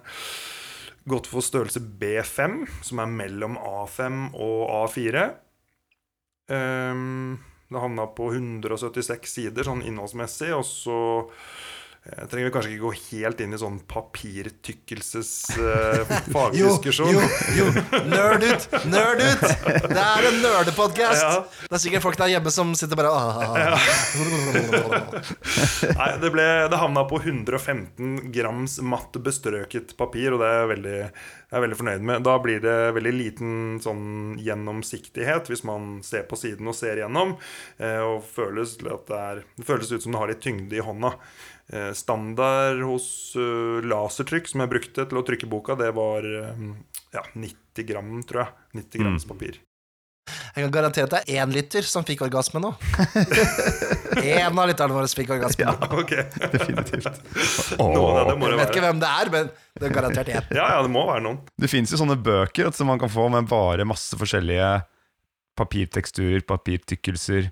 gått 1.08 1.28
for 1.28 1.44
størrelse 1.44 1.82
B5, 2.00 2.62
som 2.84 3.02
er 3.02 3.10
mellom 3.12 3.58
A5 3.60 4.30
og 4.34 4.60
A4. 4.84 5.24
Um, 6.48 7.38
det 7.68 7.80
havna 7.80 8.06
på 8.16 8.28
176 8.32 9.36
sider 9.38 9.66
sånn 9.66 9.84
innholdsmessig, 9.84 10.52
og 10.56 10.64
så 10.68 10.98
eh, 12.04 12.24
trenger 12.30 12.48
vi 12.48 12.52
kanskje 12.54 12.70
ikke 12.74 12.84
gå 12.84 12.92
helt 13.10 13.40
inn 13.44 13.54
i 13.56 13.60
sånn 13.60 13.78
papirtykkelses 13.90 15.30
Jo, 15.58 16.04
fagdiskusjon. 16.34 17.12
jo, 17.14 17.22
jo! 17.58 17.66
Nerd 18.10 18.44
ut! 18.48 18.68
Nerd 18.90 19.22
ut! 19.24 19.44
Det 19.88 20.00
er 20.04 20.28
en 20.30 20.40
nerdepodkast! 20.44 21.22
Ja. 21.24 21.44
Det 21.68 21.78
er 21.78 21.84
sikkert 21.86 22.04
folk 22.06 22.18
der 22.20 22.32
hjemme 22.34 22.52
som 22.54 22.74
sitter 22.78 22.98
bare 22.98 23.12
ah. 23.12 23.78
Nei, 25.94 26.10
det, 26.20 26.30
ble, 26.34 26.44
det 26.70 26.78
havna 26.80 27.04
på 27.08 27.18
115 27.22 28.30
grams 28.34 28.78
matt 28.84 29.16
bestrøket 29.24 29.94
papir, 29.98 30.34
og 30.34 30.42
det 30.42 30.48
er 30.50 30.58
jeg 30.64 30.70
veldig, 30.74 30.94
jeg 31.04 31.58
er 31.58 31.64
veldig 31.64 31.78
fornøyd 31.80 32.06
med. 32.10 32.24
Da 32.26 32.36
blir 32.42 32.60
det 32.64 32.76
veldig 32.96 33.14
liten 33.14 33.54
sånn 33.84 34.04
gjennomsiktighet 34.42 35.50
hvis 35.52 35.64
man 35.68 35.98
ser 36.06 36.26
på 36.30 36.38
siden 36.40 36.68
og 36.70 36.76
ser 36.78 37.00
gjennom. 37.02 37.36
eh, 37.78 38.00
Og 38.04 38.24
føles 38.34 38.76
det, 38.82 38.92
er, 39.14 39.42
det 39.58 39.66
føles 39.68 39.92
ut 39.94 40.02
som 40.04 40.14
det 40.14 40.22
har 40.22 40.32
litt 40.32 40.42
tyngde 40.44 40.78
i 40.78 40.84
hånda. 40.84 41.14
Eh, 41.72 41.92
Standard 41.96 42.82
hos 42.84 43.32
eh, 43.40 43.84
lasertrykk 43.88 44.50
som 44.50 44.64
jeg 44.64 44.72
brukte 44.74 45.06
til 45.08 45.20
å 45.20 45.24
trykke 45.24 45.48
boka, 45.48 45.76
det 45.80 45.92
var 45.96 46.26
eh, 46.28 46.66
ja, 47.14 47.22
90 47.32 47.86
gram, 47.88 48.10
tror 48.28 48.44
jeg. 48.44 48.82
90 48.82 49.04
grams 49.04 49.24
papir. 49.28 49.62
Jeg 50.54 50.64
kan 50.64 50.72
garantere 50.72 51.04
at 51.08 51.12
det 51.14 51.20
er 51.34 51.42
én 51.42 51.52
lytter 51.52 51.84
som 51.84 52.04
fikk 52.06 52.22
orgasme 52.24 52.60
nå. 52.62 52.70
Én 54.24 54.56
av 54.56 54.68
lytterne 54.70 54.94
våre 54.96 55.08
fikk 55.10 55.34
orgasme. 55.34 55.66
Ja, 55.66 55.74
Ok, 55.92 56.14
Definitivt. 56.52 57.18
Noen 57.80 58.20
av 58.22 58.30
det 58.30 58.36
være. 58.38 58.52
Jeg 58.54 58.60
vet 58.60 58.72
ikke 58.72 58.84
hvem 58.86 59.02
det 59.02 59.10
er, 59.10 59.32
men 59.34 59.50
det 59.52 59.88
er 59.88 59.96
garantert 59.98 60.30
én. 60.32 60.46
Ja, 60.54 60.68
ja, 60.76 60.78
det 60.86 60.92
må 60.94 61.02
være 61.10 61.24
noen. 61.26 61.42
Det 61.60 61.68
fins 61.72 61.92
jo 61.92 62.00
sånne 62.00 62.16
bøker 62.16 62.70
som 62.76 62.88
man 62.92 63.02
kan 63.02 63.12
få 63.12 63.26
med 63.34 63.50
bare 63.50 63.84
masse 63.88 64.16
forskjellige 64.20 64.70
papirteksturer, 65.60 66.44
papirtykkelser 66.48 67.50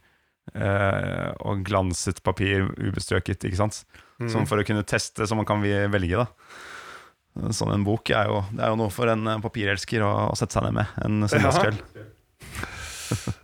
og 0.52 1.62
glanset 1.64 2.18
papir, 2.26 2.66
ubestrøket, 2.76 3.46
ikke 3.46 3.60
sant? 3.60 3.84
Som 4.30 4.44
for 4.50 4.60
å 4.60 4.66
kunne 4.66 4.84
teste, 4.86 5.26
så 5.26 5.38
man 5.38 5.46
kan 5.48 5.62
velge, 5.62 6.24
da. 6.24 6.26
Sånn 7.32 7.72
en 7.72 7.84
bok 7.86 8.10
er 8.12 8.28
jo, 8.28 8.42
det 8.52 8.60
er 8.60 8.72
jo 8.74 8.80
noe 8.82 8.92
for 8.92 9.08
en 9.08 9.24
eh, 9.30 9.40
papirelsker 9.40 10.02
å, 10.04 10.10
å 10.28 10.34
sette 10.36 10.58
seg 10.58 10.66
ned 10.66 10.74
med 10.82 10.98
en 11.00 11.30
søndagskveld. 11.32 11.80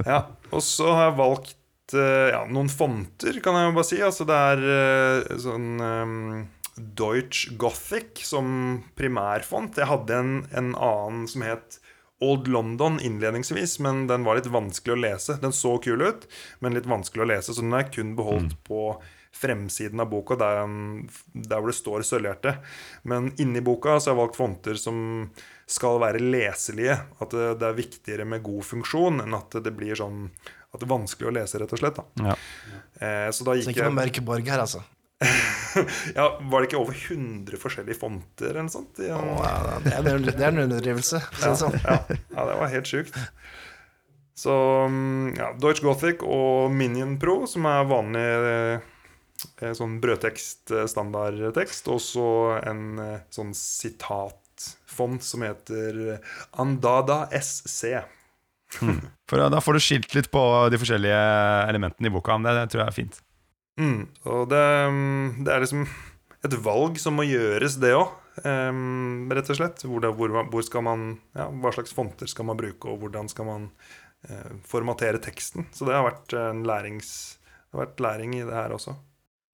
Ja, 0.05 0.19
og 0.53 0.63
så 0.65 0.91
har 0.93 1.09
jeg 1.09 1.17
valgt 1.19 1.97
eh, 1.97 2.29
ja, 2.35 2.43
noen 2.53 2.69
fonter, 2.73 3.41
kan 3.45 3.57
jeg 3.57 3.71
jo 3.71 3.75
bare 3.79 3.89
si. 3.89 3.99
Altså 4.05 4.27
det 4.29 4.39
er 4.53 4.67
eh, 4.75 5.33
sånn 5.41 5.81
um, 5.81 6.45
Deutsch 6.77 7.55
Gothic 7.61 8.21
som 8.29 8.47
primærfont. 8.99 9.81
Jeg 9.81 9.89
hadde 9.89 10.21
en, 10.21 10.35
en 10.53 10.75
annen 10.77 11.25
som 11.33 11.45
het 11.49 11.81
Old 12.25 12.49
London 12.51 12.99
innledningsvis, 13.01 13.79
men 13.85 14.07
den 14.11 14.25
var 14.27 14.39
litt 14.39 14.51
vanskelig 14.51 14.97
å 14.97 15.03
lese. 15.03 15.39
Den 15.43 15.55
så 15.55 15.77
kul 15.83 16.03
ut, 16.03 16.27
men 16.59 16.75
litt 16.75 16.89
vanskelig 16.91 17.23
å 17.25 17.31
lese, 17.31 17.55
så 17.55 17.63
den 17.63 17.77
er 17.79 17.87
kun 17.95 18.17
beholdt 18.19 18.57
på 18.67 18.97
fremsiden 19.39 20.01
av 20.03 20.09
boka, 20.11 20.35
der, 20.41 20.65
der 21.33 21.61
hvor 21.61 21.71
det 21.71 21.77
står 21.79 22.03
sølvhjerte. 22.07 22.57
Men 23.07 23.31
inni 23.39 23.63
boka 23.63 23.99
så 24.01 24.11
har 24.11 24.17
jeg 24.17 24.23
valgt 24.23 24.39
fonter 24.41 24.81
som 24.81 25.01
skal 25.69 26.01
være 26.03 26.23
leselige. 26.25 26.97
At 27.23 27.35
det, 27.37 27.49
det 27.61 27.69
er 27.69 27.79
viktigere 27.79 28.27
med 28.27 28.43
god 28.47 28.67
funksjon 28.67 29.23
enn 29.23 29.37
at 29.39 29.61
det 29.63 29.75
blir 29.77 29.99
sånn 29.99 30.27
at 30.69 30.83
det 30.83 30.85
er 30.85 30.91
vanskelig 30.91 31.31
å 31.31 31.35
lese, 31.39 31.61
rett 31.63 31.73
og 31.73 31.81
slett. 31.81 32.01
Da. 32.01 32.31
Ja. 32.33 32.39
Eh, 33.01 33.29
så 33.33 33.47
da 33.47 33.55
Så 33.57 33.71
ikke 33.71 33.87
noe 33.87 33.93
jeg 33.93 33.99
mørk 34.03 34.25
borg 34.27 34.51
her, 34.51 34.65
altså. 34.67 34.83
ja, 36.19 36.27
Var 36.41 36.61
det 36.61 36.69
ikke 36.69 36.79
over 36.79 36.95
100 36.95 37.59
forskjellige 37.59 37.99
fonter 37.99 38.53
eller 38.53 38.69
noe 38.69 38.75
sånt? 38.75 39.01
Ja. 39.03 39.19
Oh, 39.19 39.41
ja, 39.43 39.79
det, 39.85 39.95
er, 39.95 40.21
det 40.29 40.37
er 40.37 40.53
en 40.53 40.63
underdrivelse. 40.67 41.23
for 41.33 41.59
sånn. 41.59 41.79
ja, 41.83 41.99
ja, 42.09 42.45
det 42.51 42.59
var 42.61 42.71
helt 42.73 42.91
sjukt. 42.91 43.19
Så 44.39 44.55
mm, 44.87 45.35
ja, 45.39 45.51
Deutsch 45.59 45.83
Gothic 45.83 46.23
og 46.23 46.71
Minion 46.71 47.17
Pro, 47.19 47.41
som 47.51 47.67
er 47.67 47.89
vanlig 47.91 48.23
eh, 48.23 49.75
sånn 49.75 49.99
brødtekst, 50.03 50.71
eh, 50.71 50.87
standardtekst, 50.91 51.91
og 51.91 51.99
så 52.03 52.29
en 52.63 52.85
eh, 53.03 53.25
sånn 53.35 53.51
sitatfont 53.59 55.27
som 55.27 55.43
heter 55.43 56.21
Andada 56.63 57.25
SC. 57.35 57.99
For 58.79 59.41
eh, 59.43 59.51
Da 59.51 59.63
får 59.65 59.79
du 59.79 59.83
skilt 59.83 60.15
litt 60.15 60.31
på 60.31 60.43
de 60.71 60.79
forskjellige 60.81 61.23
elementene 61.67 62.11
i 62.11 62.15
boka. 62.15 62.39
men 62.39 62.51
Det, 62.51 62.61
det 62.61 62.71
tror 62.75 62.85
jeg 62.85 62.93
er 62.93 62.99
fint. 63.01 63.19
Mm, 63.79 64.09
og 64.27 64.49
det, 64.51 64.63
mm, 64.91 65.45
det 65.47 65.55
er 65.55 65.63
liksom 65.63 65.85
et 66.47 66.55
valg 66.63 66.99
som 67.03 67.17
må 67.19 67.27
gjøres, 67.27 67.79
det 67.83 67.95
òg. 67.97 68.15
rett 68.39 69.51
og 69.51 69.59
slett. 69.59 69.83
Hvor, 69.85 70.03
det, 70.03 70.13
hvor, 70.19 70.35
hvor 70.53 70.67
skal 70.67 70.85
man, 70.87 71.09
ja, 71.37 71.49
hva 71.51 71.73
slags 71.75 71.95
fonter 71.95 72.31
skal 72.31 72.49
man 72.51 72.59
bruke, 72.59 72.91
og 72.91 73.03
hvordan 73.03 73.31
skal 73.31 73.49
man 73.49 73.69
uh, 74.29 74.55
formatere 74.67 75.23
teksten. 75.23 75.67
Så 75.75 75.89
det 75.89 75.97
har 75.97 76.07
vært 76.07 76.35
en 76.39 76.65
lærings, 76.69 77.13
det 77.43 77.79
har 77.79 77.87
vært 77.87 78.03
læring 78.05 78.35
i 78.39 78.45
det 78.47 78.55
her 78.55 78.75
også. 78.75 78.97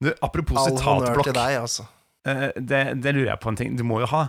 Du, 0.05 0.11
apropos 0.21 0.59
All 0.61 0.75
sitatblokk. 0.75 1.33
deg, 1.33 1.61
altså. 1.63 1.87
uh, 2.29 2.51
det, 2.57 2.83
det 3.01 3.15
lurer 3.17 3.33
jeg 3.33 3.45
på 3.45 3.55
en 3.55 3.61
ting. 3.61 3.79
Du 3.81 3.87
må 3.89 4.03
jo 4.05 4.11
ha 4.13 4.27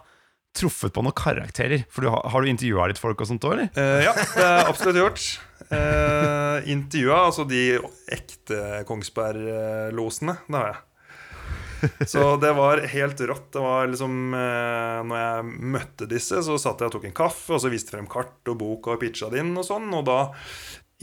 truffet 0.56 0.94
på 0.96 1.04
noen 1.04 1.16
karakterer. 1.16 1.84
For 1.92 2.06
du 2.06 2.12
har, 2.14 2.24
har 2.32 2.44
du 2.44 2.52
intervjua 2.52 2.88
litt 2.92 3.02
folk 3.02 3.20
og 3.24 3.28
sånt 3.32 3.44
òg, 3.48 3.58
eller? 3.58 3.72
Uh, 3.76 4.00
ja, 4.08 4.16
det 4.16 4.48
er 4.48 4.72
absolutt 4.72 5.02
gjort. 5.02 5.28
Uh, 5.72 6.62
intervjua 6.70 7.24
altså 7.28 7.46
de 7.50 7.80
ekte 8.14 8.84
Kongsberg-losene. 8.90 10.38
Det 10.46 10.60
har 10.60 10.74
jeg. 10.74 10.84
Så 12.08 12.38
det 12.42 12.54
var 12.54 12.82
helt 12.88 13.22
rått. 13.22 13.52
Det 13.54 13.60
var 13.62 13.88
liksom 13.92 14.34
eh, 14.34 15.02
Når 15.06 15.20
jeg 15.20 15.70
møtte 15.76 16.08
disse, 16.10 16.42
så 16.46 16.58
satt 16.62 16.82
jeg 16.82 16.90
og 16.90 16.98
tok 16.98 17.08
en 17.10 17.18
kaffe, 17.18 17.54
og 17.54 17.62
så 17.62 17.72
viste 17.72 17.96
frem 17.96 18.08
kart 18.10 18.52
og 18.52 18.58
bok 18.62 18.90
og 18.94 19.02
pitcha 19.02 19.30
det 19.30 19.44
inn 19.44 19.54
og 19.58 19.68
sånn. 19.68 19.92
Og 19.94 20.06
da, 20.08 20.20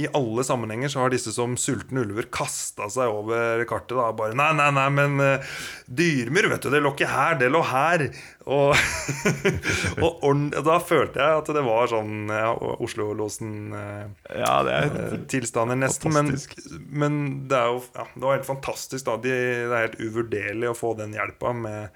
i 0.00 0.06
alle 0.16 0.44
sammenhenger, 0.44 0.88
så 0.88 1.02
har 1.02 1.12
disse 1.12 1.34
som 1.34 1.52
sultne 1.60 2.00
ulver 2.00 2.24
kasta 2.32 2.86
seg 2.90 3.12
over 3.12 3.60
kartet. 3.68 3.92
da 3.98 4.06
Bare 4.16 4.32
Nei, 4.36 4.48
nei, 4.56 4.70
nei, 4.72 4.86
men 4.94 5.20
uh, 5.20 5.58
Dyrmyr, 5.84 6.48
vet 6.48 6.64
du, 6.64 6.70
det 6.72 6.80
lå 6.80 6.94
ikke 6.94 7.10
her, 7.10 7.36
det 7.40 7.50
lå 7.52 7.60
her. 7.68 8.06
Og, 8.48 8.72
og 10.24 10.40
da 10.56 10.78
følte 10.80 11.20
jeg 11.20 11.42
at 11.42 11.50
det 11.54 11.64
var 11.66 11.92
sånn 11.92 12.32
ja, 12.32 12.50
Oslo-losen 12.82 13.52
eh, 13.78 14.32
Ja, 14.40 14.54
det 14.66 14.78
eh, 14.88 15.12
tilstander 15.30 15.78
nesten. 15.78 16.16
Men, 16.16 16.32
men 16.88 17.20
det 17.52 17.60
er 17.60 17.76
jo 17.76 17.84
ja, 17.92 18.08
det 18.16 18.24
var 18.24 18.38
helt 18.38 18.48
fantastisk. 18.48 19.04
da 19.06 19.18
de, 19.20 19.36
Det 19.68 19.76
er 19.76 19.86
helt 19.86 20.00
uvurderlig 20.00 20.72
å 20.72 20.78
få 20.78 20.96
den 20.98 21.14
hjelpa 21.14 21.52
med, 21.54 21.92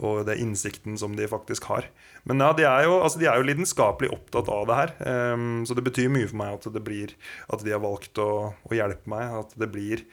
og 0.00 0.24
den 0.30 0.48
innsikten 0.48 0.96
som 0.98 1.14
de 1.20 1.28
faktisk 1.30 1.68
har. 1.70 1.92
Men 2.24 2.40
ja, 2.40 2.50
de 2.56 2.64
er 2.64 2.86
jo, 2.86 2.98
altså, 3.04 3.18
de 3.20 3.26
er 3.28 3.36
jo 3.36 3.44
lidenskapelig 3.44 4.08
opptatt 4.14 4.48
av 4.48 4.66
det 4.70 4.76
her. 4.80 4.92
Um, 5.34 5.62
så 5.68 5.76
det 5.76 5.84
betyr 5.84 6.08
mye 6.12 6.28
for 6.30 6.38
meg 6.40 6.54
at, 6.56 6.68
det 6.72 6.82
blir, 6.86 7.12
at 7.52 7.64
de 7.66 7.74
har 7.74 7.82
valgt 7.84 8.16
å, 8.22 8.28
å 8.64 8.72
hjelpe 8.76 9.10
meg. 9.12 9.34
At 9.44 9.52
det 9.60 9.68
blir 9.74 10.04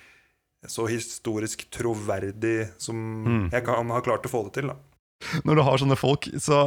så 0.69 0.85
historisk 0.91 1.63
troverdig 1.73 2.67
som 2.77 3.47
jeg 3.51 3.63
kan 3.65 3.89
ha 3.95 4.01
klart 4.05 4.27
å 4.27 4.31
få 4.33 4.43
det 4.49 4.59
til. 4.59 4.67
da 4.73 5.39
Når 5.47 5.57
du 5.57 5.63
har 5.65 5.79
sånne 5.81 5.97
folk, 5.97 6.27
så, 6.41 6.59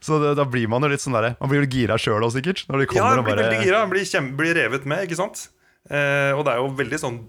så 0.00 0.20
det, 0.22 0.30
da 0.38 0.46
blir 0.48 0.70
man 0.72 0.86
jo 0.86 0.92
litt 0.92 1.02
sånn 1.04 1.18
der, 1.18 1.32
Man 1.40 1.50
blir 1.52 1.64
jo 1.66 1.72
gira 1.74 1.98
sjøl 2.00 2.22
òg, 2.22 2.32
sikkert. 2.36 2.62
Når 2.70 2.84
de 2.84 2.88
Ja, 2.96 3.10
man 3.10 3.20
og 3.20 3.26
blir 3.26 3.34
bare 3.36 3.48
veldig 3.50 3.66
gira. 3.66 3.82
Blir, 3.90 4.06
kjem- 4.08 4.32
blir 4.38 4.54
revet 4.56 4.86
med, 4.88 5.04
ikke 5.08 5.18
sant? 5.20 5.48
Eh, 5.90 6.30
og 6.36 6.46
det 6.46 6.54
er 6.54 6.62
jo 6.62 6.70
veldig 6.78 7.02
sånn 7.02 7.20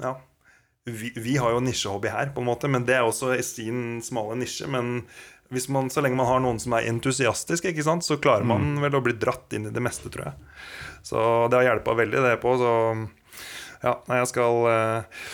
Ja. 0.00 0.16
Vi, 0.88 1.10
vi 1.20 1.34
har 1.36 1.52
jo 1.52 1.60
nisjehobby 1.62 2.08
her, 2.10 2.30
på 2.34 2.40
en 2.40 2.48
måte, 2.48 2.66
men 2.72 2.86
det 2.88 2.94
er 2.96 3.04
også 3.06 3.34
i 3.36 3.42
sin 3.44 4.00
smale 4.02 4.34
nisje. 4.40 4.66
Men 4.66 5.02
hvis 5.50 5.68
man, 5.72 5.90
så 5.90 6.02
lenge 6.04 6.18
man 6.18 6.28
har 6.28 6.42
noen 6.42 6.60
som 6.62 6.74
er 6.78 6.86
entusiastisk, 6.90 7.66
ikke 7.66 7.86
sant, 7.86 8.06
så 8.06 8.20
klarer 8.22 8.46
man 8.46 8.76
vel 8.82 8.94
å 8.94 9.02
bli 9.02 9.16
dratt 9.18 9.52
inn 9.56 9.66
i 9.66 9.74
det 9.74 9.82
meste, 9.82 10.10
tror 10.12 10.28
jeg. 10.28 10.58
Så 11.02 11.22
det 11.50 11.58
har 11.58 11.72
hjelpa 11.72 11.96
veldig, 11.98 12.22
det 12.22 12.36
på. 12.42 12.54
Så 12.60 12.72
ja, 13.82 13.96
nei, 14.06 14.20
jeg 14.20 14.30
skal 14.30 14.66
eh, 14.70 15.24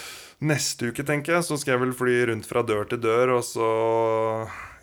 Neste 0.46 0.90
uke, 0.92 1.00
tenker 1.08 1.38
jeg, 1.38 1.44
så 1.46 1.56
skal 1.56 1.74
jeg 1.74 1.80
vel 1.80 1.94
fly 1.96 2.16
rundt 2.28 2.48
fra 2.48 2.60
dør 2.66 2.84
til 2.90 3.00
dør, 3.00 3.38
og 3.38 3.44
så 3.46 3.68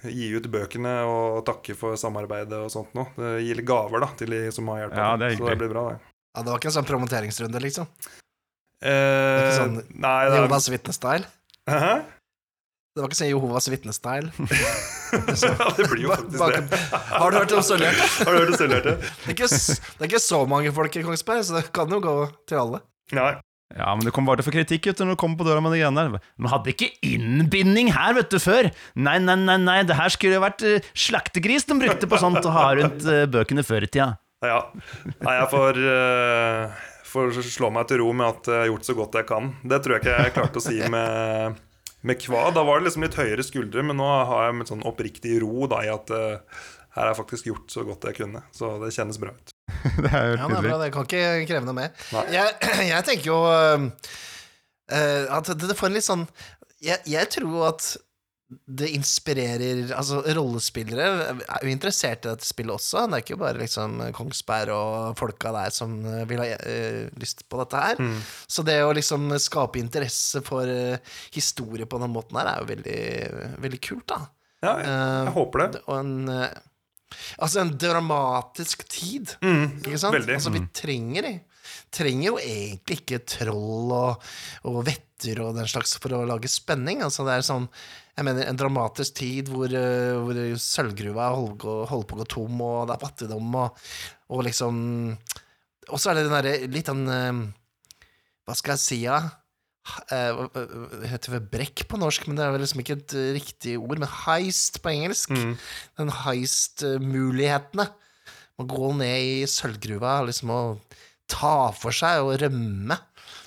gi 0.10 0.32
ut 0.34 0.48
bøkene 0.52 0.96
og 1.06 1.44
takke 1.48 1.76
for 1.78 1.98
samarbeidet 2.00 2.58
og 2.58 2.72
sånt 2.74 2.96
noe. 2.98 3.14
Det 3.14 3.36
Gi 3.46 3.54
litt 3.60 3.68
gaver 3.70 4.02
da 4.04 4.10
til 4.18 4.34
de 4.34 4.42
som 4.56 4.72
har 4.74 4.82
hjulpet. 4.84 4.98
Ja, 4.98 5.12
det 5.22 5.30
er 5.30 5.38
så 5.38 5.52
det 5.52 5.60
blir 5.62 5.72
bra, 5.76 5.86
det. 5.94 6.02
Ja, 6.34 6.42
det 6.42 6.50
var 6.50 6.60
ikke 6.60 6.72
en 6.72 6.78
sånn 6.80 6.90
promoteringsrunde, 6.90 7.62
liksom. 7.62 7.90
Eh, 8.84 9.38
ikke 9.46 9.60
sånn 9.60 9.78
nei, 9.94 10.18
det 10.26 10.34
er 10.34 10.42
Jehovas 10.42 10.70
vitnestyle. 10.74 11.30
Det 12.94 13.02
var 13.02 13.10
ikke 13.10 13.18
sånn 13.18 13.32
Jehovas 13.32 13.68
vitnestyle. 13.74 14.28
ja, 14.38 15.70
det 15.74 15.86
blir 15.90 16.04
jo 16.04 16.12
faktisk 16.14 16.68
det. 16.70 16.82
Har 17.10 17.34
du 17.34 17.40
hørt 17.40 17.54
om 17.58 17.64
Sølvhjerte? 17.66 18.06
Har 18.28 18.36
du 18.36 18.38
hørt 18.38 18.52
om 18.52 18.58
sølvhjerte? 18.60 18.94
Det, 19.02 19.32
er 19.32 19.34
ikke 19.34 19.50
det 19.50 20.06
er 20.06 20.12
ikke 20.12 20.22
så 20.22 20.44
mange 20.52 20.74
folk 20.76 21.00
i 21.00 21.02
Kongsberg, 21.08 21.42
så 21.48 21.58
det 21.58 21.64
kan 21.74 21.90
jo 21.90 21.98
gå 22.04 22.14
til 22.52 22.62
alle. 22.62 22.84
Nei. 23.18 23.32
Ja, 23.74 23.90
men 23.98 24.06
du 24.06 24.12
kommer 24.14 24.30
bare 24.30 24.44
til 24.44 24.46
å 24.46 24.50
få 24.52 24.54
kritikk 24.54 24.92
vet 24.92 25.02
du, 25.02 25.08
når 25.08 25.18
du 25.18 25.22
kommer 25.24 25.42
på 25.42 25.48
døra 25.48 25.66
med 25.66 25.74
de 25.74 25.82
greiene 25.82 26.06
der. 26.06 26.30
Man 26.38 26.54
hadde 26.54 26.70
ikke 26.76 26.92
innbinding 27.10 27.90
her, 27.98 28.14
vet 28.20 28.30
du, 28.30 28.38
før. 28.44 28.70
Nei, 28.94 29.18
nei, 29.26 29.40
nei, 29.42 29.58
nei, 29.66 29.80
det 29.90 29.98
her 29.98 30.14
skulle 30.14 30.38
jo 30.38 30.46
vært 30.46 30.62
eh, 30.70 30.94
slaktegris 30.94 31.66
de 31.72 31.82
brukte 31.82 32.10
på 32.12 32.22
sånt 32.22 32.46
å 32.46 32.54
ha 32.54 32.70
rundt 32.78 33.10
eh, 33.10 33.26
bøkene 33.26 33.66
før 33.66 33.88
i 33.88 33.90
tida. 33.90 34.12
Ja. 34.46 34.62
Nei, 35.16 35.38
jeg 35.40 35.50
får, 35.50 35.82
uh, 35.82 36.88
får 37.10 37.42
slå 37.48 37.74
meg 37.74 37.90
til 37.90 38.04
ro 38.04 38.14
med 38.14 38.30
at 38.36 38.54
jeg 38.54 38.68
har 38.68 38.74
gjort 38.76 38.90
så 38.92 39.02
godt 39.02 39.22
jeg 39.24 39.32
kan. 39.34 39.54
Det 39.66 39.82
tror 39.82 39.98
jeg 39.98 40.06
ikke 40.06 40.18
jeg 40.20 40.36
klarte 40.38 40.62
å 40.62 40.68
si 40.70 40.78
med, 40.94 41.64
med 42.08 42.20
Kva. 42.22 42.46
Da 42.56 42.64
var 42.68 42.80
det 42.80 42.90
liksom 42.90 43.06
litt 43.06 43.18
høyere 43.20 43.46
skuldre, 43.46 43.84
men 43.86 44.00
nå 44.00 44.08
har 44.30 44.50
jeg 44.50 44.58
med 44.60 44.72
sånn 44.72 44.86
oppriktig 44.88 45.40
ro 45.44 45.68
da, 45.72 45.82
i 45.86 45.92
at 45.94 46.14
uh, 46.14 46.64
her 46.94 47.02
har 47.02 47.12
jeg 47.14 47.20
faktisk 47.22 47.50
gjort 47.50 47.74
så 47.74 47.86
godt 47.88 48.06
jeg 48.10 48.20
kunne. 48.22 48.44
Så 48.56 48.76
det 48.84 48.92
kjennes 48.96 49.20
bra 49.22 49.34
ut. 49.34 49.54
Det 50.04 50.10
er 50.12 50.34
jo 50.34 50.36
Ja, 50.38 50.48
det 50.48 50.58
er 50.58 50.66
bra, 50.68 50.78
det 50.82 50.92
kan 50.94 51.08
ikke 51.08 51.24
kreve 51.50 51.68
noe 51.68 51.78
mer. 51.78 51.94
Jeg, 52.32 52.56
jeg 52.94 53.06
tenker 53.08 53.30
jo 53.32 53.40
øh, 53.50 53.88
at 54.92 55.50
det, 55.50 55.70
det 55.70 55.78
får 55.80 55.90
en 55.90 55.98
litt 55.98 56.06
sånn 56.06 56.26
jeg, 56.84 57.00
jeg 57.08 57.30
tror 57.32 57.70
at 57.72 57.94
det 58.66 58.90
inspirerer 58.96 59.92
Altså, 59.96 60.22
rollespillere 60.36 61.08
er 61.34 61.66
jo 61.66 61.72
interessert 61.72 62.26
i 62.26 62.32
dette 62.32 62.48
spillet 62.48 62.76
også. 62.76 63.06
Det 63.08 63.18
er 63.20 63.26
ikke 63.26 63.40
bare 63.42 63.62
liksom 63.62 63.98
Kongsberg 64.16 64.74
og 64.76 65.18
folka 65.20 65.54
der 65.56 65.74
som 65.76 65.96
øh, 66.06 66.24
vil 66.30 66.44
ha 66.44 66.50
uh, 66.60 67.08
lyst 67.22 67.46
på 67.50 67.60
dette 67.62 67.84
her. 67.86 68.04
Så 68.48 68.66
det 68.68 68.80
å 68.84 68.94
liksom 68.96 69.32
skape 69.42 69.82
interesse 69.82 70.44
for 70.46 70.68
uh, 70.70 71.18
historie 71.36 71.88
på 71.90 72.00
den 72.02 72.14
måten 72.14 72.40
her, 72.40 72.54
er 72.54 72.64
jo 72.64 72.72
veldig, 72.74 73.02
veldig 73.64 73.82
kult, 73.84 74.08
da. 74.14 74.22
Ja, 74.64 74.78
jeg, 74.80 74.88
jeg 74.88 75.28
Eh, 75.28 75.34
håper 75.36 75.66
det. 75.66 75.82
Og 75.88 75.98
en 76.00 76.14
Altså, 77.40 77.62
en 77.64 77.74
dramatisk 77.80 78.86
tid. 78.92 79.36
Mm, 79.44 79.82
Ikke 79.84 80.00
sant? 80.02 80.16
veldig. 80.18 80.38
Altså, 80.38 80.54
vi 80.54 80.64
trenger 80.76 81.28
det. 81.28 81.34
Trenger 81.94 82.26
jo 82.28 82.38
egentlig 82.42 83.00
ikke 83.02 83.20
troll 83.30 83.92
og, 83.96 84.24
og 84.70 84.80
vetter 84.88 85.40
og 85.46 85.54
den 85.56 85.70
slags 85.70 85.96
for 86.02 86.16
å 86.18 86.24
lage 86.28 86.50
spenning. 86.52 87.04
Altså, 87.06 87.26
det 87.28 87.38
er 87.38 87.46
sånn 87.48 87.68
Jeg 88.18 88.26
mener, 88.28 88.46
en 88.46 88.58
dramatisk 88.60 89.16
tid 89.22 89.48
hvor, 89.50 89.72
eh, 89.74 90.14
hvor 90.22 90.38
sølvgruva 90.62 91.32
holder, 91.34 91.86
holder 91.90 92.10
på 92.10 92.18
å 92.18 92.20
gå 92.20 92.28
tom, 92.30 92.60
og 92.62 92.90
det 92.90 92.98
er 92.98 93.06
fattigdom, 93.06 93.56
og, 93.58 93.80
og 94.30 94.44
liksom 94.46 94.76
Og 95.90 95.98
så 95.98 96.12
er 96.12 96.20
det 96.20 96.26
den 96.28 96.36
derre 96.36 96.68
litt 96.70 96.92
den 96.92 97.08
eh, 97.10 97.40
Hva 98.46 98.58
skal 98.60 98.76
jeg 98.76 98.84
si, 98.84 99.00
ja? 99.08 99.22
Eh, 100.16 100.44
heter 101.12 101.36
vel 101.36 101.48
brekk 101.52 101.86
på 101.92 102.00
norsk, 102.00 102.28
men 102.28 102.40
det 102.40 102.46
er 102.46 102.54
vel 102.56 102.64
liksom 102.64 102.84
ikke 102.84 102.98
et 103.02 103.16
eh, 103.20 103.32
riktig 103.38 103.78
ord. 103.82 103.98
Men 104.00 104.12
heist 104.24 104.80
på 104.84 104.94
engelsk. 104.94 105.34
Mm. 105.36 105.56
Den 106.00 106.14
heist-mulighetene. 106.24 107.90
Man 108.62 108.70
går 108.70 109.00
ned 109.02 109.30
i 109.30 109.50
sølvgruva 109.50 110.20
liksom 110.28 110.54
og 110.54 111.00
ta 111.32 111.72
for 111.74 111.96
seg 111.96 112.22
og 112.22 112.38
rømme 112.44 113.00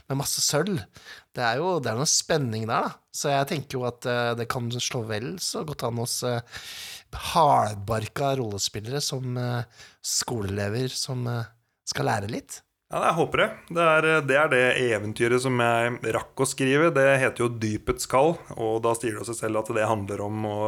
med 0.07 0.19
masse 0.19 0.43
sølv. 0.43 0.81
Det 1.37 1.45
er 1.45 1.61
jo 1.61 1.77
det 1.83 1.93
er 1.93 1.99
noe 1.99 2.09
spenning 2.11 2.65
der, 2.67 2.89
da. 2.89 3.03
Så 3.17 3.31
jeg 3.33 3.49
tenker 3.49 3.79
jo 3.79 3.87
at 3.89 4.07
eh, 4.09 4.35
det 4.39 4.49
kan 4.53 4.69
slå 4.73 5.05
vel 5.09 5.37
så 5.43 5.63
godt 5.67 5.87
an 5.87 6.03
hos 6.03 6.19
uh, 6.27 6.41
hardbarka 7.17 8.35
rollespillere 8.39 9.01
som 9.05 9.37
eh, 9.41 9.65
skoleelever 10.05 10.93
som 10.93 11.27
eh, 11.31 11.49
skal 11.87 12.11
lære 12.11 12.31
litt. 12.33 12.61
Ja, 12.97 13.11
jeg 13.11 13.17
håper 13.19 13.41
det. 13.43 13.47
Det 13.77 13.87
er, 13.93 14.07
det 14.25 14.37
er 14.41 14.47
det 14.49 14.61
eventyret 14.87 15.43
som 15.45 15.59
jeg 15.61 16.13
rakk 16.17 16.41
å 16.41 16.47
skrive. 16.49 16.89
Det 16.97 17.05
heter 17.21 17.45
jo 17.45 17.51
Dypets 17.53 18.09
kall, 18.09 18.39
og 18.57 18.79
da 18.87 18.95
sier 18.97 19.19
det 19.19 19.27
seg 19.29 19.37
selv 19.37 19.61
at 19.61 19.73
det 19.77 19.85
handler 19.85 20.23
om 20.25 20.47
å, 20.49 20.61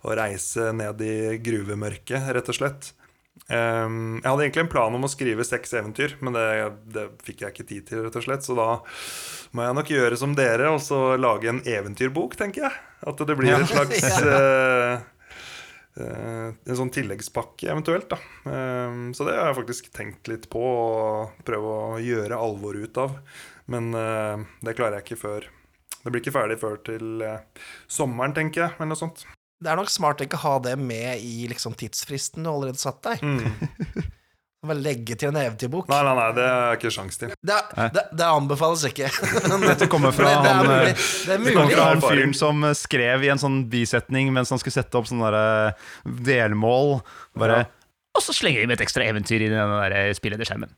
å 0.00 0.14
reise 0.16 0.70
ned 0.72 1.02
i 1.04 1.36
gruvemørket, 1.44 2.30
rett 2.32 2.48
og 2.48 2.56
slett. 2.56 2.88
Ehm, 3.52 4.16
jeg 4.22 4.30
hadde 4.30 4.46
egentlig 4.46 4.64
en 4.64 4.72
plan 4.72 4.96
om 4.96 5.04
å 5.04 5.10
skrive 5.12 5.44
seks 5.44 5.76
eventyr, 5.76 6.16
men 6.24 6.38
det, 6.38 6.46
det 6.96 7.04
fikk 7.26 7.44
jeg 7.44 7.52
ikke 7.52 7.68
tid 7.68 7.90
til, 7.90 8.00
rett 8.06 8.16
og 8.16 8.24
slett. 8.24 8.46
Så 8.48 8.56
da 8.56 8.70
må 9.52 9.66
jeg 9.66 9.76
nok 9.76 9.92
gjøre 9.92 10.20
som 10.22 10.32
dere, 10.38 10.72
og 10.72 10.80
så 10.88 11.02
lage 11.20 11.52
en 11.52 11.60
eventyrbok, 11.60 12.38
tenker 12.40 12.64
jeg. 12.64 12.80
At 13.12 13.20
det 13.28 13.36
blir 13.36 13.58
en 13.58 13.68
slags 13.68 14.00
ja. 14.24 14.40
eh, 14.40 15.04
en 16.04 16.76
sånn 16.76 16.90
tilleggspakke 16.92 17.70
eventuelt. 17.72 18.08
da 18.12 18.18
Eh, 18.46 19.12
Så 19.16 19.24
det 19.26 19.36
har 19.36 19.48
jeg 19.52 19.58
faktisk 19.62 19.92
tenkt 19.92 20.28
litt 20.28 20.48
på 20.52 20.60
og 20.60 21.32
prøve 21.44 21.76
å 21.96 22.00
gjøre 22.02 22.36
alvor 22.36 22.76
ut 22.76 22.96
av. 23.00 23.16
Men 23.66 23.94
eh, 23.94 24.44
det 24.62 24.76
klarer 24.76 25.00
jeg 25.00 25.06
ikke 25.08 25.22
før 25.24 25.48
Det 26.04 26.12
blir 26.12 26.22
ikke 26.22 26.36
ferdig 26.36 26.58
før 26.60 26.76
til 26.86 27.22
eh, 27.26 27.40
sommeren, 27.88 28.34
tenker 28.36 28.62
jeg. 28.66 28.76
Eller 28.76 28.92
noe 28.92 29.00
sånt. 29.00 29.24
Det 29.58 29.72
er 29.72 29.76
nok 29.80 29.88
smart 29.90 30.20
å 30.20 30.26
ikke 30.28 30.42
ha 30.44 30.58
det 30.62 30.76
med 30.78 31.18
i 31.24 31.48
liksom, 31.48 31.74
tidsfristen 31.74 32.44
du 32.44 32.50
allerede 32.52 32.78
satt 32.78 33.00
deg. 33.02 33.24
Mm. 33.24 34.04
Bare 34.64 34.78
legge 34.80 35.14
til 35.20 35.28
en 35.28 35.36
eventyrbok. 35.36 35.88
Nei, 35.92 35.98
nei, 36.06 36.14
nei, 36.16 36.28
det 36.34 36.44
er 36.48 36.78
ikke 36.78 36.90
sjans 36.94 37.18
til. 37.20 37.30
Det, 37.44 37.58
det, 37.94 38.02
det 38.18 38.24
anbefales 38.26 38.82
ikke. 38.88 39.10
Dette 39.66 39.86
kommer 39.92 40.14
fra 40.16 40.32
det, 40.32 40.38
det 40.42 40.50
er 40.50 40.64
mulig. 40.64 40.94
eh, 40.94 41.04
Det 41.26 41.34
er 41.36 41.44
Det 41.44 41.54
kommer 41.54 41.74
fra 41.76 41.84
han 41.92 42.02
fyren 42.02 42.34
som 42.34 42.64
eh, 42.66 42.74
skrev 42.74 43.26
i 43.26 43.30
en 43.34 43.42
sånn 43.42 43.60
bisetning 43.70 44.32
mens 44.34 44.50
han 44.50 44.58
skulle 44.62 44.78
sette 44.78 44.96
opp 44.98 45.06
sånne 45.10 45.28
der, 45.30 45.68
eh, 45.68 46.16
delmål. 46.30 46.96
Bare 47.38 47.60
Ja. 47.62 47.72
Og 48.16 48.22
så 48.24 48.32
slenger 48.32 48.62
de 48.64 48.66
med 48.70 48.78
et 48.80 48.86
ekstra 48.86 49.04
eventyr 49.04 49.42
i 49.44 49.48
den 49.52 49.72
der 49.76 50.14
spillede 50.16 50.46
skjermen. 50.48 50.70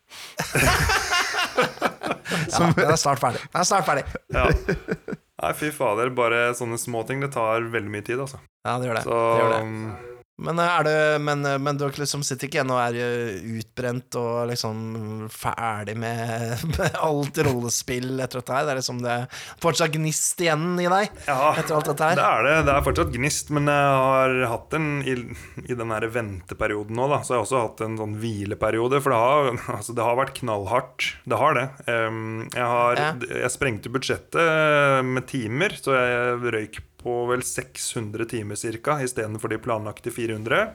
Ja, 2.49 2.67
den 2.77 2.91
er 2.93 2.99
snart 3.01 3.21
ferdig. 3.23 3.41
Den 3.53 3.61
er 3.63 3.67
snart 3.67 3.87
ferdig. 3.87 4.05
Ja. 4.35 4.45
Nei, 5.39 5.51
fy 5.57 5.71
fader. 5.75 6.11
Bare 6.15 6.49
sånne 6.59 6.79
småting. 6.81 7.23
Det 7.25 7.31
tar 7.35 7.65
veldig 7.73 7.93
mye 7.93 8.05
tid, 8.05 8.21
altså. 8.21 8.41
Ja, 8.67 8.75
det 8.83 8.89
gjør 8.91 8.99
det. 8.99 9.05
Så 9.07 9.19
det, 9.19 9.39
gjør 9.41 9.55
det. 9.55 10.18
Men, 10.39 10.61
er 10.63 10.85
det, 10.87 10.99
men, 11.19 11.43
men 11.43 11.79
du 11.79 11.85
liksom 11.91 12.23
sitter 12.27 12.47
ikke 12.47 12.61
igjen 12.61 12.71
og 12.71 12.79
er 12.79 12.99
eh, 13.03 13.41
utbrent 13.59 14.15
og 14.21 14.47
liksom 14.53 15.27
ferdig 15.35 15.97
med, 15.99 16.63
med 16.77 16.99
alt 17.03 17.41
rollespill 17.43 18.13
etter 18.23 18.39
dette 18.39 18.55
her? 18.55 18.69
Det 18.69 18.75
er 18.75 18.79
liksom 18.79 19.01
det 19.03 19.17
fortsatt 19.65 19.97
gnist 19.97 20.39
igjen 20.45 20.77
i 20.79 20.87
deg 20.87 21.11
ja, 21.27 21.39
etter 21.59 21.75
alt 21.75 21.91
dette 21.91 22.11
her? 22.13 22.21
Det 22.21 22.29
er 22.29 22.47
det. 22.47 22.55
Det 22.69 22.75
er 22.77 22.87
fortsatt 22.87 23.13
gnist, 23.17 23.51
men 23.57 23.71
jeg 23.73 23.99
har 23.99 24.37
hatt 24.55 24.79
en 24.79 24.89
i, 25.03 25.17
i 25.67 25.79
den 25.79 25.95
her 25.97 26.07
venteperioden 26.15 26.99
nå, 26.99 27.11
da, 27.11 27.23
så 27.25 27.35
har 27.35 27.41
jeg 27.41 27.49
også 27.49 27.65
hatt 27.65 27.85
en 27.89 27.99
sånn 27.99 28.19
hvileperiode. 28.23 29.03
For 29.03 29.15
det 29.15 29.23
har, 29.25 29.51
altså, 29.79 29.97
det 29.99 30.07
har 30.07 30.21
vært 30.23 30.37
knallhardt. 30.39 31.09
Det 31.29 31.41
har 31.43 31.59
det. 31.59 31.67
Jeg, 31.89 32.69
har, 32.75 33.03
jeg 33.27 33.55
sprengte 33.55 33.91
budsjettet 33.91 35.03
med 35.09 35.27
timer, 35.31 35.75
så 35.83 35.99
jeg 35.99 36.55
røyk 36.55 36.81
på 37.03 37.15
vel 37.31 37.43
600 37.47 38.29
timer 38.31 38.57
ca. 38.83 38.99
istedenfor 39.03 39.53
de 39.53 39.59
planlagte 39.63 40.11
400. 40.15 40.67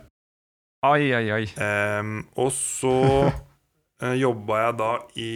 Ai, 0.83 1.13
ai, 1.15 1.25
ai. 1.31 1.45
Um, 1.99 2.23
og 2.35 2.51
så 2.55 2.95
uh, 3.29 4.15
jobba 4.25 4.61
jeg 4.65 4.77
da 4.81 4.93
i 5.15 5.33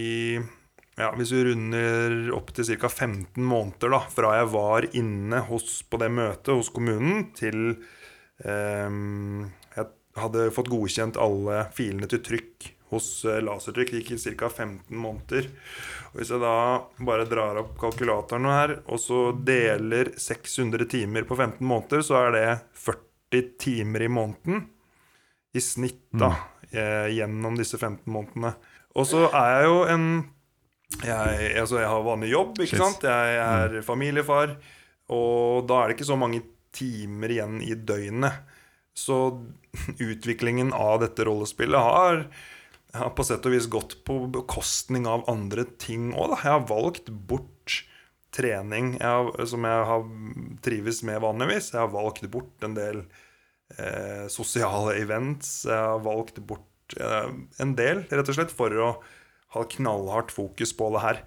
ja, 0.98 1.12
Hvis 1.14 1.30
vi 1.30 1.44
runder 1.46 2.32
opp 2.34 2.50
til 2.58 2.66
ca. 2.74 2.90
15 2.90 3.38
måneder 3.46 3.94
da, 3.94 4.00
fra 4.10 4.34
jeg 4.40 4.50
var 4.56 4.88
inne 4.98 5.44
hos, 5.46 5.84
på 5.86 6.00
det 6.02 6.10
møtet 6.10 6.56
hos 6.58 6.72
kommunen, 6.74 7.28
til 7.38 7.78
um, 8.42 9.46
jeg 9.76 9.92
hadde 10.18 10.50
fått 10.56 10.72
godkjent 10.74 11.20
alle 11.22 11.68
filene 11.78 12.10
til 12.10 12.24
trykk 12.26 12.72
hos 12.92 13.08
eh, 13.28 13.42
Lasertrykk. 13.44 13.94
Det 13.94 14.02
gikk 14.02 14.16
i 14.16 14.36
ca. 14.40 14.50
15 14.50 14.98
måneder. 14.98 15.50
Og 16.12 16.20
Hvis 16.20 16.32
jeg 16.34 16.42
da 16.44 16.56
bare 17.08 17.28
drar 17.30 17.60
opp 17.62 17.76
kalkulatoren 17.82 18.48
her, 18.52 18.78
og 18.88 19.02
så 19.02 19.32
deler 19.36 20.14
600 20.18 20.88
timer 20.92 21.28
på 21.28 21.38
15 21.38 21.62
måneder, 21.68 22.06
så 22.06 22.22
er 22.26 22.36
det 22.36 22.48
40 22.80 23.54
timer 23.60 24.08
i 24.08 24.12
måneden 24.12 24.66
i 25.58 25.62
snitt 25.64 26.06
da, 26.16 26.32
eh, 26.72 27.10
gjennom 27.18 27.58
disse 27.58 27.78
15 27.80 28.06
månedene. 28.12 28.54
Og 28.98 29.08
så 29.08 29.28
er 29.30 29.54
jeg 29.58 29.70
jo 29.70 29.78
en 29.94 30.10
jeg, 31.04 31.50
altså 31.60 31.82
jeg 31.82 31.90
har 31.92 32.06
vanlig 32.06 32.30
jobb, 32.32 32.60
ikke 32.64 32.80
sant? 32.80 33.04
Jeg 33.04 33.40
er 33.44 33.82
familiefar. 33.86 34.56
Og 35.14 35.68
da 35.68 35.82
er 35.82 35.90
det 35.90 35.98
ikke 35.98 36.08
så 36.10 36.20
mange 36.20 36.42
timer 36.76 37.34
igjen 37.34 37.60
i 37.64 37.76
døgnet. 37.76 38.40
Så 38.98 39.18
utviklingen 40.10 40.72
av 40.74 41.02
dette 41.04 41.28
rollespillet 41.28 41.84
har, 41.90 42.24
har 43.02 43.14
på 43.18 43.26
sett 43.28 43.46
og 43.48 43.54
vis 43.54 43.70
gått 43.72 44.00
på 44.08 44.20
bekostning 44.34 45.08
av 45.10 45.26
andre 45.32 45.66
ting 45.82 46.12
òg. 46.14 46.38
Jeg 46.38 46.54
har 46.54 46.68
valgt 46.70 47.12
bort 47.30 47.84
trening 48.36 48.96
jeg 48.98 49.08
har, 49.08 49.46
som 49.50 49.66
jeg 49.66 49.86
har 49.92 50.08
trives 50.66 51.02
med 51.08 51.22
vanligvis. 51.24 51.72
Jeg 51.74 51.82
har 51.82 51.94
valgt 51.94 52.28
bort 52.34 52.66
en 52.66 52.76
del 52.78 53.04
eh, 53.78 54.26
sosiale 54.32 54.98
events. 55.02 55.62
Jeg 55.68 55.78
har 55.78 56.04
valgt 56.06 56.42
bort 56.50 56.98
eh, 57.00 57.30
en 57.64 57.76
del, 57.78 58.04
rett 58.10 58.34
og 58.34 58.38
slett, 58.38 58.54
for 58.54 58.74
å 58.74 58.92
ha 59.56 59.64
knallhardt 59.78 60.34
fokus 60.36 60.76
på 60.78 60.92
det 60.96 61.06
her. 61.06 61.24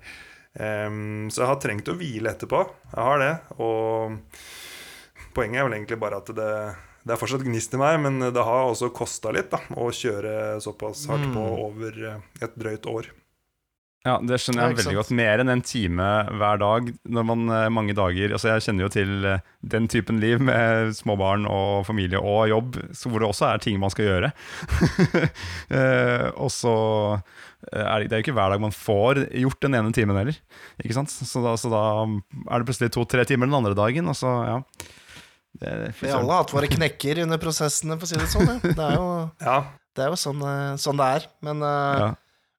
Em, 0.60 1.30
så 1.30 1.44
jeg 1.44 1.52
har 1.52 1.60
trengt 1.62 1.88
å 1.90 1.96
hvile 1.98 2.34
etterpå. 2.34 2.62
Jeg 2.92 3.08
har 3.08 3.22
det. 3.22 3.32
Og 3.62 5.32
poenget 5.36 5.62
er 5.62 5.68
vel 5.68 5.78
egentlig 5.78 6.00
bare 6.02 6.20
at 6.20 6.32
det, 6.36 6.52
det 7.05 7.14
er 7.14 7.20
fortsatt 7.20 7.46
gnist 7.46 7.74
i 7.76 7.80
meg, 7.80 8.01
men 8.05 8.20
det 8.32 8.44
har 8.44 8.68
også 8.68 8.90
kosta 8.94 9.32
litt 9.34 9.51
da, 9.53 9.62
å 9.76 9.88
kjøre 9.94 10.61
såpass 10.64 11.07
hardt 11.11 11.32
på 11.34 11.46
over 11.68 12.05
eh, 12.12 12.44
et 12.44 12.61
drøyt 12.61 12.88
år. 12.90 13.11
Ja, 14.01 14.14
det 14.24 14.38
skjønner 14.40 14.70
jeg 14.70 14.78
veldig 14.78 14.96
godt. 14.96 15.11
Mer 15.12 15.42
enn 15.42 15.53
en 15.53 15.61
time 15.61 16.05
hver 16.40 16.61
dag 16.61 16.86
når 17.12 17.24
man 17.28 17.42
eh, 17.53 17.66
mange 17.68 17.92
dager 17.96 18.32
Altså 18.32 18.48
Jeg 18.48 18.64
kjenner 18.64 18.86
jo 18.86 18.92
til 18.94 19.26
eh, 19.28 19.42
den 19.74 19.90
typen 19.92 20.22
liv 20.22 20.40
med 20.40 20.94
småbarn 20.96 21.44
og 21.44 21.84
familie 21.84 22.16
og 22.16 22.48
jobb, 22.48 22.78
så 22.96 23.12
hvor 23.12 23.20
det 23.20 23.28
også 23.28 23.51
er 23.51 23.61
ting 23.61 23.76
man 23.80 23.92
skal 23.92 24.09
gjøre. 24.09 24.32
Eh, 25.70 26.26
og 26.40 26.48
så 26.53 26.72
er 27.70 28.03
det, 28.03 28.09
det 28.11 28.14
er 28.14 28.20
jo 28.20 28.24
ikke 28.24 28.34
hver 28.34 28.51
dag 28.53 28.62
man 28.62 28.74
får 28.74 29.20
gjort 29.38 29.61
den 29.62 29.76
ene 29.78 29.92
timen 29.94 30.16
heller. 30.18 30.38
Ikke 30.82 30.96
sant? 30.96 31.12
Så 31.12 31.42
da, 31.44 31.53
så 31.61 31.70
da 31.70 31.82
er 32.07 32.62
det 32.62 32.66
plutselig 32.68 32.90
to-tre 32.94 33.24
timer 33.28 33.46
den 33.46 33.59
andre 33.61 33.76
dagen, 33.78 34.09
og 34.11 34.16
så 34.18 34.32
ja. 34.48 34.57
Det, 35.53 35.92
Vi 36.01 36.11
har 36.11 36.20
alle 36.20 36.32
har 36.32 36.44
hatt 36.44 36.55
våre 36.55 36.70
knekker 36.70 37.22
under 37.24 37.40
prosessene, 37.42 37.96
for 37.98 38.07
å 38.07 38.11
si 38.11 38.18
det 38.18 38.28
sånn. 38.30 38.51
Ja. 38.51 38.74
Det 38.76 38.86
er 38.86 38.96
jo, 38.96 39.07
Ja, 39.48 39.57
det 39.96 40.05
er 40.05 40.12
jo 40.12 40.20
sånn, 40.20 40.44
eh, 40.46 40.74
sånn 40.80 41.01
det 41.01 41.09
er. 41.16 41.26
Men, 41.46 41.64
eh, 41.66 42.03
ja. 42.05 42.11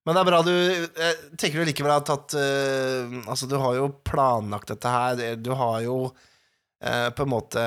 men 0.06 0.18
det 0.18 0.24
er 0.24 0.30
bra 0.32 0.42
du 0.46 0.52
Jeg 0.52 1.16
Tenker 1.40 1.62
du 1.62 1.70
likevel 1.70 1.94
har 1.96 2.04
tatt 2.06 2.36
uh, 2.36 3.16
Altså, 3.24 3.48
du 3.48 3.56
har 3.62 3.78
jo 3.80 3.88
planlagt 4.08 4.74
dette 4.74 4.92
her. 4.92 5.24
Du 5.40 5.54
har 5.58 5.80
jo 5.86 5.98
uh, 6.12 7.10
på 7.16 7.26
en 7.26 7.34
måte 7.34 7.66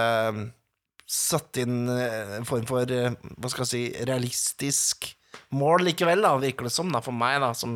satt 1.15 1.61
inn 1.61 1.85
en 1.93 2.47
form 2.49 2.65
for 2.69 2.89
uh, 2.89 3.13
Hva 3.37 3.53
skal 3.53 3.65
jeg 3.65 3.73
si 3.73 4.07
realistisk 4.09 5.13
mål 5.55 5.89
likevel, 5.89 6.23
da, 6.23 6.37
virker 6.39 6.69
det 6.69 6.75
som, 6.75 6.91
da, 6.95 7.01
for 7.03 7.15
meg, 7.15 7.41
da, 7.43 7.51
som 7.59 7.75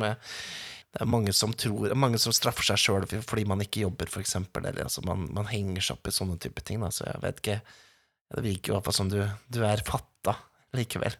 det 0.89 1.03
er 1.03 1.09
mange 1.11 1.33
som 1.37 1.51
tror 1.53 1.91
Mange 1.93 2.17
som 2.17 2.33
straffer 2.33 2.65
seg 2.65 2.79
sjøl 2.81 3.03
fordi 3.21 3.43
man 3.45 3.61
ikke 3.61 3.83
jobber, 3.83 4.09
for 4.09 4.23
eksempel, 4.23 4.65
eller 4.65 4.87
altså 4.87 5.03
man, 5.05 5.27
man 5.35 5.45
henger 5.51 5.85
seg 5.85 5.99
opp 5.99 6.09
i 6.09 6.15
sånne 6.15 6.39
type 6.41 6.63
ting, 6.65 6.81
da, 6.81 6.89
så 6.89 7.05
jeg 7.05 7.21
vet 7.21 7.43
ikke 7.43 7.59
Det 8.33 8.43
virker 8.45 8.71
i 8.71 8.75
hvert 8.77 8.87
fall 8.89 8.97
som 8.97 9.11
du, 9.13 9.19
du 9.53 9.59
er 9.65 9.83
fatta 9.85 10.33
likevel, 10.77 11.15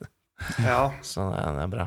ja. 0.62 0.82
så 1.12 1.30
det, 1.34 1.46
det 1.58 1.64
er 1.68 1.72
bra. 1.74 1.86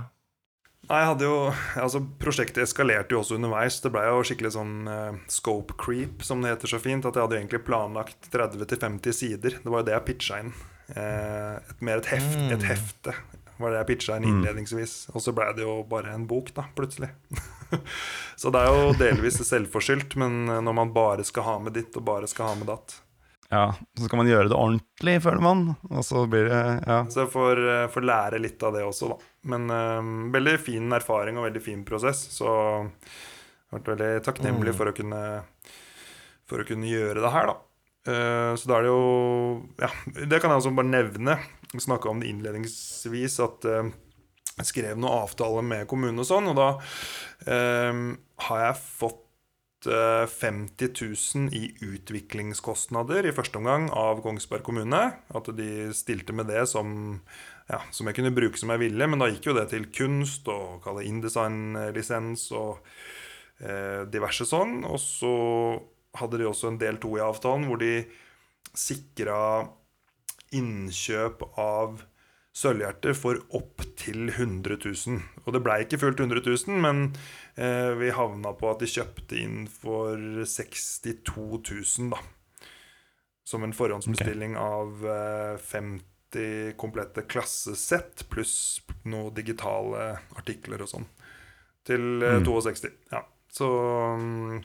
Nei, 0.90 0.98
jeg 0.98 1.08
hadde 1.12 1.26
jo 1.28 1.36
Altså, 1.78 2.00
prosjektet 2.18 2.64
eskalerte 2.64 3.14
jo 3.14 3.20
også 3.22 3.36
underveis. 3.38 3.76
Det 3.84 3.92
blei 3.94 4.02
jo 4.08 4.24
skikkelig 4.26 4.50
sånn 4.56 4.72
uh, 4.90 5.20
scope 5.30 5.76
creep, 5.78 6.24
som 6.26 6.42
det 6.42 6.50
heter 6.56 6.72
så 6.72 6.80
fint. 6.82 7.06
At 7.06 7.14
jeg 7.14 7.22
hadde 7.22 7.38
egentlig 7.38 7.60
planlagt 7.68 8.26
30-50 8.34 9.14
sider. 9.14 9.60
Det 9.62 9.70
var 9.70 9.84
jo 9.84 9.86
det 9.86 9.94
jeg 9.94 10.06
pitcha 10.08 10.40
inn. 10.42 10.50
Uh, 10.90 11.54
et, 11.62 11.78
mer 11.86 12.02
et, 12.02 12.10
heft, 12.16 12.34
Mm. 12.34 12.50
et 12.56 12.66
hefte 12.72 13.14
var 13.62 13.72
det 13.74 13.78
jeg 13.82 13.88
pitcha 13.92 14.16
inn 14.18 14.26
innledningsvis. 14.28 14.94
Og 15.14 15.22
så 15.24 15.32
blei 15.36 15.48
det 15.56 15.62
jo 15.64 15.78
bare 15.88 16.12
en 16.16 16.26
bok, 16.30 16.50
da, 16.56 16.64
plutselig. 16.76 17.08
så 18.40 18.50
det 18.52 18.60
er 18.60 18.68
jo 18.74 18.92
delvis 18.98 19.38
selvforskyldt, 19.48 20.16
men 20.20 20.42
eh, 20.48 20.60
når 20.66 20.76
man 20.76 20.92
bare 20.94 21.24
skal 21.24 21.46
ha 21.48 21.56
med 21.62 21.72
ditt 21.78 21.96
og 21.96 22.04
bare 22.10 22.28
skal 22.30 22.50
ha 22.52 22.58
med 22.60 22.68
datt. 22.72 22.98
ja. 23.52 23.64
Så 23.98 24.06
skal 24.08 24.20
man 24.22 24.28
gjøre 24.30 24.48
det 24.52 24.56
ordentlig, 24.58 25.16
føler 25.24 25.42
man. 25.44 25.64
Og 25.90 26.04
så 26.04 26.26
blir 26.30 26.48
det 26.50 26.62
Ja. 26.86 27.00
Så 27.08 27.24
jeg 27.24 27.32
får, 27.32 27.62
eh, 27.76 27.88
får 27.94 28.06
lære 28.08 28.40
litt 28.42 28.62
av 28.62 28.72
det 28.76 28.84
også, 28.86 29.08
da. 29.14 29.18
Men 29.54 29.70
eh, 29.70 30.12
veldig 30.38 30.58
fin 30.60 30.92
erfaring 30.92 31.38
og 31.38 31.48
veldig 31.50 31.62
fin 31.64 31.84
prosess. 31.84 32.26
Så 32.36 32.46
jeg 32.46 33.72
har 33.72 33.80
vært 33.80 33.92
veldig 33.96 34.12
takknemlig 34.28 34.72
Mm. 34.72 34.76
for, 34.76 34.86
å 34.92 34.96
kunne, 34.96 35.20
for 36.48 36.60
å 36.60 36.66
kunne 36.68 36.88
gjøre 36.90 37.20
det 37.24 37.32
her, 37.32 37.46
da. 37.52 37.58
Uh, 38.02 38.56
så 38.58 38.66
da 38.66 38.80
er 38.80 38.82
det 38.82 38.88
jo 38.90 39.62
Ja, 39.78 39.88
det 40.26 40.40
kan 40.42 40.50
jeg 40.50 40.58
også 40.58 40.72
bare 40.74 40.90
nevne. 40.90 41.36
Snakka 41.80 42.10
om 42.10 42.20
det 42.20 42.28
innledningsvis, 42.28 43.38
at 43.40 43.64
eh, 43.68 43.92
jeg 44.58 44.68
skrev 44.68 44.98
noen 45.00 45.24
avtaler 45.24 45.64
med 45.64 45.88
kommunen 45.88 46.20
og 46.20 46.28
sånn, 46.28 46.50
og 46.52 46.58
da 46.58 46.68
eh, 47.48 48.00
har 48.46 48.64
jeg 48.66 48.80
fått 48.82 49.88
eh, 49.88 50.26
50 50.28 50.92
000 50.92 51.56
i 51.56 51.70
utviklingskostnader 51.86 53.28
i 53.28 53.34
første 53.34 53.62
omgang 53.62 53.88
av 53.96 54.20
Kongsberg 54.24 54.66
kommune. 54.66 55.02
At 55.32 55.50
de 55.56 55.88
stilte 55.96 56.36
med 56.36 56.52
det 56.52 56.66
som, 56.70 57.22
ja, 57.72 57.80
som 57.94 58.08
jeg 58.08 58.20
kunne 58.20 58.34
bruke 58.36 58.60
som 58.60 58.74
jeg 58.74 58.84
ville. 58.84 59.08
Men 59.08 59.24
da 59.24 59.30
gikk 59.32 59.50
jo 59.50 59.56
det 59.56 59.70
til 59.72 59.88
kunst 59.94 60.48
og 60.52 60.82
kalle 60.84 61.06
InDesign-lisens 61.08 62.50
og 62.58 62.82
eh, 63.64 64.04
diverse 64.12 64.46
sånn. 64.48 64.82
Og 64.84 65.00
så 65.00 65.34
hadde 66.20 66.42
de 66.42 66.50
også 66.50 66.74
en 66.74 66.82
del 66.82 67.00
to 67.00 67.16
i 67.16 67.24
avtalen 67.24 67.70
hvor 67.70 67.80
de 67.80 68.02
sikra 68.76 69.38
innkjøp 70.56 71.42
av 71.60 72.02
sølvhjerter 72.52 73.14
for 73.16 73.38
opp 73.56 73.80
til 73.96 74.28
100 74.28 74.76
000. 74.84 75.22
Og 75.46 75.54
det 75.56 75.62
blei 75.64 75.78
ikke 75.86 75.98
fullt 76.02 76.20
100 76.20 76.42
000, 76.44 76.82
men 76.84 77.06
eh, 77.56 77.92
vi 77.96 78.10
havna 78.12 78.52
på 78.58 78.68
at 78.70 78.82
de 78.84 78.90
kjøpte 78.92 79.38
inn 79.40 79.62
for 79.72 80.20
62 80.44 81.24
000, 81.40 82.12
da. 82.12 82.20
Som 83.48 83.64
en 83.66 83.72
forhåndsbestilling 83.74 84.54
av 84.60 85.00
eh, 85.08 85.56
50 85.64 86.76
komplette 86.80 87.24
klassesett 87.28 88.22
pluss 88.32 88.54
noen 89.04 89.34
digitale 89.36 90.12
artikler 90.38 90.84
og 90.84 90.92
sånn. 90.92 91.08
Til 91.88 92.22
eh, 92.22 92.38
Mm. 92.38 92.46
62. 92.46 92.92
Ja. 93.12 93.24
Så 93.52 93.66
mm, 94.20 94.60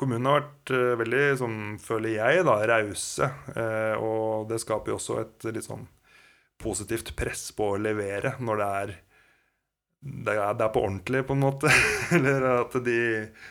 kommunen 0.00 0.28
har 0.28 0.40
vært 0.40 0.72
eh, 0.76 0.96
veldig, 1.00 1.24
sånn, 1.40 1.60
føler 1.82 2.16
jeg, 2.16 2.44
da, 2.48 2.56
rause. 2.70 3.30
Eh, 3.54 3.94
og 4.00 4.48
det 4.50 4.60
skaper 4.62 4.94
jo 4.94 4.98
også 4.98 5.20
et 5.22 5.48
litt 5.52 5.68
sånn 5.68 5.86
positivt 6.60 7.14
press 7.16 7.48
på 7.56 7.72
å 7.74 7.80
levere 7.80 8.34
når 8.40 8.60
det 8.60 8.72
er 8.80 8.98
det 10.00 10.32
er, 10.32 10.54
det 10.56 10.64
er 10.64 10.72
på 10.72 10.80
ordentlig, 10.80 11.20
på 11.28 11.34
en 11.36 11.42
måte. 11.42 11.70
Eller 12.16 12.46
at 12.54 12.76
de, 12.84 13.00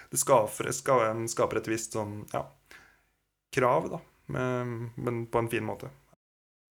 de 0.10 0.18
skaper, 0.18 0.72
skaper 0.74 1.60
et 1.60 1.70
visst 1.70 1.94
sånn 1.94 2.24
ja, 2.34 2.42
krav, 3.54 3.92
da. 3.92 4.00
Men, 4.34 4.90
men 4.98 5.28
på 5.30 5.44
en 5.44 5.50
fin 5.52 5.66
måte. 5.66 5.92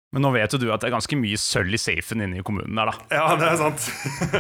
Men 0.10 0.24
nå 0.26 0.32
vet 0.34 0.54
jo 0.56 0.58
du 0.58 0.66
at 0.74 0.82
det 0.82 0.88
er 0.88 0.94
ganske 0.96 1.18
mye 1.22 1.38
sølv 1.38 1.76
i 1.78 1.80
safen 1.80 2.24
inne 2.26 2.40
i 2.40 2.46
kommunen 2.46 2.74
der, 2.80 2.90
da. 2.90 3.04
Ja, 3.14 3.36
det 3.38 3.46
er 3.46 3.60
sant. 3.60 3.84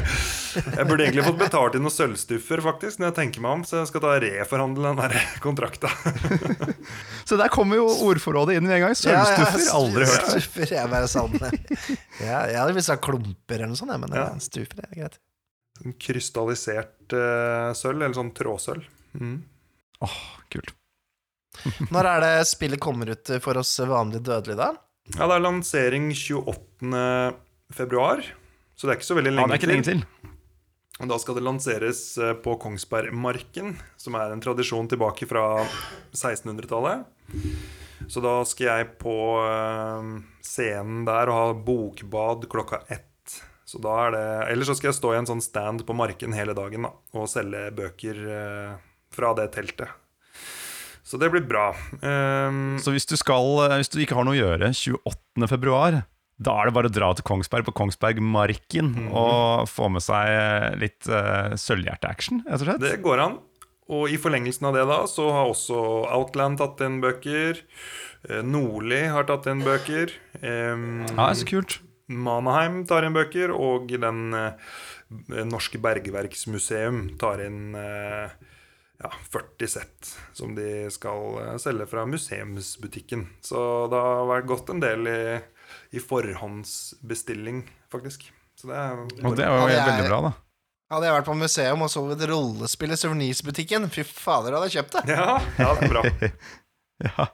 Jeg 0.79 0.85
burde 0.89 1.05
egentlig 1.05 1.25
fått 1.27 1.37
betalt 1.43 1.75
inn 1.77 1.83
noen 1.85 1.93
sølvstuffer, 1.93 2.63
faktisk, 2.65 2.97
når 2.97 3.11
jeg 3.11 3.15
tenker 3.19 3.43
meg 3.45 3.59
om, 3.59 3.65
så 3.69 3.77
jeg 3.83 3.89
skal 3.91 4.01
ta 4.01 4.15
og 4.15 4.23
reforhandle 4.23 4.89
den 4.95 4.97
der 5.03 5.27
kontrakta. 5.45 5.91
Så 7.29 7.37
der 7.37 7.51
kommer 7.53 7.77
jo 7.77 7.85
ordforrådet 8.07 8.55
inn 8.57 8.65
med 8.65 8.79
en 8.79 8.87
gang. 8.87 8.97
Sølvstuffer, 8.97 9.67
aldri 9.77 10.07
hørt. 10.09 10.25
Stuffer, 10.33 10.73
jeg 10.73 10.89
bare 10.89 11.11
sånn 11.11 11.37
Ja, 11.37 12.39
jeg 12.49 12.57
hadde 12.57 12.73
visst 12.79 12.89
sagt 12.89 13.05
klumper 13.05 13.59
eller 13.59 13.69
noe 13.69 13.77
sånt, 13.77 13.93
men 14.01 14.17
Ja. 14.17 14.25
stufer 14.41 14.73
stuffer 14.73 14.89
er 14.89 14.97
greit. 15.03 15.21
En 15.85 15.93
Krystallisert 16.01 17.13
uh, 17.13 17.69
sølv, 17.77 18.01
eller 18.01 18.17
sånn 18.17 18.33
trådsølv. 18.35 18.89
Mm. 19.21 19.37
Åh, 20.01 20.17
kult. 20.49 20.73
Når 21.93 22.09
er 22.15 22.25
det 22.25 22.35
spillet 22.49 22.81
kommer 22.81 23.13
ut 23.13 23.35
for 23.45 23.61
oss 23.61 23.77
vanlige 23.85 24.25
dødelige, 24.25 24.57
da? 24.65 24.73
Ja, 25.17 25.25
det 25.25 25.35
er 25.39 25.41
lansering 25.43 26.11
28. 26.13 27.35
februar, 27.73 28.21
så 28.77 28.87
det 28.87 28.93
er 28.93 28.99
ikke 28.99 29.09
så 29.09 29.17
veldig 29.17 29.33
Ja, 29.33 29.37
lenge 29.39 29.55
er 29.55 29.61
ikke 29.61 29.71
lenge 29.71 29.87
til. 29.87 30.03
Da 30.99 31.15
skal 31.21 31.37
det 31.37 31.45
lanseres 31.47 32.01
eh, 32.19 32.33
på 32.43 32.57
Kongsbergmarken, 32.59 33.77
som 33.97 34.17
er 34.19 34.33
en 34.33 34.41
tradisjon 34.43 34.89
tilbake 34.91 35.27
fra 35.29 35.63
1600-tallet. 36.11 37.05
Så 38.11 38.23
da 38.23 38.33
skal 38.47 38.67
jeg 38.67 38.89
på 38.99 39.15
eh, 39.45 40.09
scenen 40.43 41.05
der 41.07 41.31
og 41.31 41.39
ha 41.39 41.53
bokbad 41.55 42.49
klokka 42.51 42.83
ett. 42.91 43.05
Så 43.69 43.79
da 43.79 43.95
er 44.07 44.11
det 44.15 44.27
Eller 44.51 44.65
så 44.65 44.73
skal 44.75 44.89
jeg 44.89 44.97
stå 44.97 45.13
i 45.13 45.19
en 45.21 45.29
sånn 45.29 45.43
stand 45.45 45.85
på 45.85 45.95
Marken 45.95 46.33
hele 46.33 46.55
dagen 46.57 46.87
da, 46.87 46.93
og 47.13 47.29
selge 47.31 47.67
bøker 47.77 48.21
eh, 48.35 48.77
fra 49.13 49.33
det 49.37 49.51
teltet. 49.55 49.93
Så 51.09 51.17
det 51.17 51.31
blir 51.33 51.41
bra. 51.49 51.71
Um, 52.05 52.77
Så 52.77 52.91
hvis 52.93 53.07
du, 53.09 53.15
skal, 53.17 53.47
eh, 53.65 53.77
hvis 53.81 53.89
du 53.89 53.97
ikke 54.03 54.13
har 54.19 54.27
noe 54.27 54.37
å 54.37 54.41
gjøre 54.43 54.69
28. 54.77 55.47
februar, 55.49 56.03
da 56.39 56.53
er 56.61 56.69
det 56.69 56.75
bare 56.77 56.87
å 56.91 56.93
dra 56.93 57.09
til 57.17 57.25
Kongsberg 57.25 57.65
på 57.67 57.73
Kongsbergmarken 57.75 58.91
Mhm. 58.93 59.07
og 59.17 59.65
få 59.67 59.89
med 59.91 60.05
seg 60.05 60.29
eh, 60.29 60.75
litt 60.79 61.09
uh, 61.09 61.55
sølvhjerteaction, 61.57 62.43
rett 62.45 62.61
og 62.61 62.67
slett. 62.67 62.79
Det 62.85 63.01
går 63.03 63.19
an. 63.25 63.39
Og 63.89 64.05
i 64.13 64.19
forlengelsen 64.21 64.67
av 64.69 64.75
det 64.77 64.85
da, 64.85 64.99
så 65.09 65.25
har 65.33 65.49
også 65.49 65.79
Outland 66.13 66.59
tatt 66.61 66.79
inn 66.85 66.99
bøker. 67.01 67.57
Nordli 68.45 68.99
har 69.09 69.23
tatt 69.25 69.47
inn 69.49 69.63
bøker. 69.65 70.11
em, 70.43 71.07
Ja, 71.09 71.31
så 71.33 71.45
kult. 71.49 71.79
Manaheim 72.07 72.85
tar 72.85 73.03
inn 73.07 73.13
bøker, 73.17 73.49
og 73.49 73.87
den 73.89 74.33
eh, 74.33 74.51
Norske 75.43 75.79
Bergverksmuseum 75.81 77.17
tar 77.17 77.41
inn 77.41 77.73
eh, 77.75 78.29
ja, 79.03 79.11
40 79.31 79.67
sett 79.71 80.09
som 80.35 80.55
de 80.57 80.89
skal 80.91 81.37
eh, 81.43 81.55
selge 81.61 81.85
fra 81.87 82.03
museumsbutikken. 82.09 83.27
Så 83.45 83.61
det 83.91 84.01
har 84.03 84.25
vært 84.29 84.49
gått 84.51 84.69
en 84.73 84.81
del 84.83 85.07
i, 85.07 85.19
i 85.95 86.01
forhåndsbestilling, 86.03 87.63
faktisk. 87.91 88.27
Så 88.59 88.67
det 88.67 88.75
er 88.75 88.99
Og 89.23 89.35
det 89.39 89.47
var 89.47 89.63
jo 89.63 89.73
Ja, 89.73 89.79
er- 89.85 89.89
veldig 89.93 90.09
bra, 90.11 90.21
da. 90.29 90.33
Hadde 90.89 91.05
jeg 91.05 91.13
vært 91.19 91.27
på 91.29 91.37
museum 91.37 91.83
og 91.85 91.89
så 91.93 92.01
et 92.11 92.23
rollespill 92.31 92.91
i 92.95 92.97
suvenirsbutikken, 92.97 93.83
fy 93.93 94.01
fader, 94.09 94.55
hadde 94.57 94.71
jeg 94.71 94.79
kjøpt 94.79 94.95
det. 94.97 95.03
Ja, 95.13 95.35
ja, 95.59 95.73
det 95.77 95.85
er 95.85 95.93
bra. 95.93 96.03
Ja. 96.99 97.27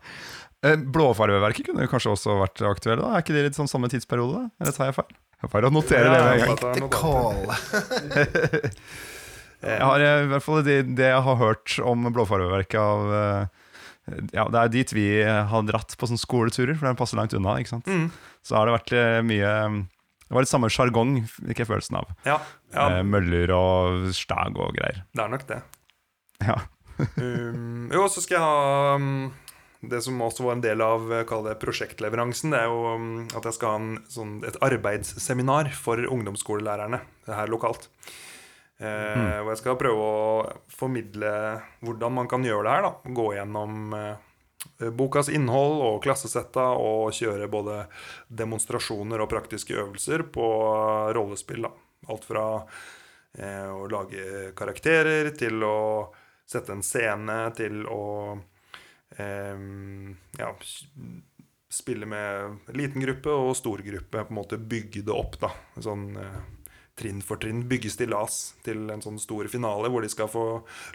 Eh, 0.61 0.75
Blåfarveverket 0.77 1.65
kunne 1.71 1.85
jo 1.87 1.89
kanskje 1.89 2.11
også 2.13 2.35
vært 2.37 2.61
aktuelle, 2.67 3.01
da? 3.01 3.15
Er 3.15 3.23
ikke 3.23 3.33
det 3.33 3.45
litt 3.47 3.57
sånn 3.57 3.69
samme 3.71 3.87
tidsperiode? 3.89 4.43
da? 4.43 4.51
Eller 4.61 4.75
tar 4.75 4.91
jeg 4.91 4.97
feil? 4.99 5.15
Bare 5.49 5.71
notere 5.73 6.11
det 6.11 6.19
med 6.21 6.31
en 6.35 6.89
gang. 6.93 7.55
Jeg 9.65 9.81
har 9.81 10.03
eh, 10.05 10.23
i 10.25 10.29
hvert 10.31 10.45
fall 10.45 10.63
det, 10.65 10.77
det 10.97 11.09
jeg 11.09 11.25
har 11.27 11.37
hørt 11.41 11.77
om 11.81 12.07
blåfarveverket 12.13 12.79
av 12.81 13.13
eh, 13.19 13.63
Ja, 14.35 14.45
det 14.53 14.61
er 14.61 14.73
dit 14.73 14.93
vi 14.93 15.07
har 15.25 15.65
dratt 15.65 15.95
på 15.97 16.09
sånne 16.09 16.21
skoleturer, 16.21 16.75
for 16.77 16.89
den 16.89 16.99
passer 16.99 17.17
langt 17.17 17.33
unna. 17.33 17.57
ikke 17.61 17.73
sant? 17.75 17.89
Mm. 17.89 18.11
Så 18.45 18.57
har 18.59 18.69
det 18.69 18.75
vært 18.77 18.93
eh, 18.93 19.21
mye 19.25 19.53
Det 20.27 20.35
var 20.37 20.45
litt 20.45 20.51
samme 20.51 20.69
sjargong, 20.73 21.17
fikk 21.39 21.63
jeg 21.63 21.71
følelsen 21.71 21.97
av. 22.01 22.13
Ja, 22.27 22.37
ja, 22.75 23.01
Møller 23.05 23.53
og 23.55 24.11
stag 24.17 24.57
og 24.61 24.77
greier. 24.77 25.03
det 25.13 25.25
er 25.25 25.33
nok 25.33 25.49
det. 25.49 25.61
Ja. 26.45 26.61
Um, 27.19 27.89
jo, 27.91 28.05
så 28.07 28.21
skal 28.23 28.37
jeg 28.37 28.43
ha 28.45 28.93
um, 28.95 29.33
Det 29.83 29.97
som 30.05 30.21
også 30.23 30.45
var 30.45 30.53
en 30.55 30.61
del 30.63 30.79
av 30.79 31.09
det 31.11 31.57
prosjektleveransen, 31.59 32.53
det 32.55 32.61
er 32.61 32.69
jo 32.71 32.93
um, 32.95 33.09
at 33.35 33.49
jeg 33.49 33.57
skal 33.57 33.73
ha 33.73 33.81
en, 33.81 33.89
sånn, 34.07 34.31
et 34.47 34.55
arbeidsseminar 34.63 35.73
for 35.75 35.99
ungdomsskolelærerne 36.07 37.01
her 37.27 37.51
lokalt. 37.51 37.89
Eh, 38.77 39.37
Hvor 39.39 39.53
jeg 39.53 39.61
skal 39.61 39.77
prøve 39.79 40.03
å 40.03 40.47
formidle 40.67 41.31
hvordan 41.85 42.15
man 42.17 42.27
kan 42.31 42.43
gjøre 42.43 42.65
det 42.67 42.73
her. 42.75 42.87
da 42.89 43.13
Gå 43.19 43.27
gjennom 43.37 43.93
eh, 43.95 44.89
bokas 44.91 45.29
innhold 45.31 45.79
og 45.85 46.01
klassesetta 46.03 46.73
og 46.81 47.13
kjøre 47.15 47.47
både 47.51 47.85
demonstrasjoner 48.27 49.23
og 49.23 49.31
praktiske 49.31 49.77
øvelser 49.79 50.25
på 50.27 50.47
rollespill. 51.15 51.69
da 51.69 51.71
Alt 52.11 52.27
fra 52.27 52.45
eh, 53.39 53.69
å 53.71 53.87
lage 53.91 54.51
karakterer 54.57 55.31
til 55.39 55.63
å 55.63 55.77
sette 56.45 56.75
en 56.75 56.83
scene 56.85 57.37
til 57.57 57.87
å 57.89 58.03
eh, 59.17 59.63
ja, 60.37 60.51
spille 61.71 62.05
med 62.05 62.75
liten 62.75 63.01
gruppe 63.01 63.31
og 63.31 63.55
stor 63.57 63.81
gruppe. 63.87 64.19
På 64.27 64.35
en 64.35 64.41
måte 64.41 64.59
bygge 64.59 65.05
det 65.07 65.15
opp, 65.15 65.39
da. 65.41 65.49
Sånn 65.81 66.11
eh, 66.19 66.37
trinn 66.95 67.19
for 67.25 67.39
trinn. 67.41 67.65
Bygge 67.67 67.91
stillas 67.91 68.53
til 68.65 68.85
en 68.93 69.03
sånn 69.03 69.19
stor 69.19 69.47
finale 69.51 69.89
hvor 69.91 70.05
de 70.05 70.09
skal 70.11 70.29
få 70.31 70.45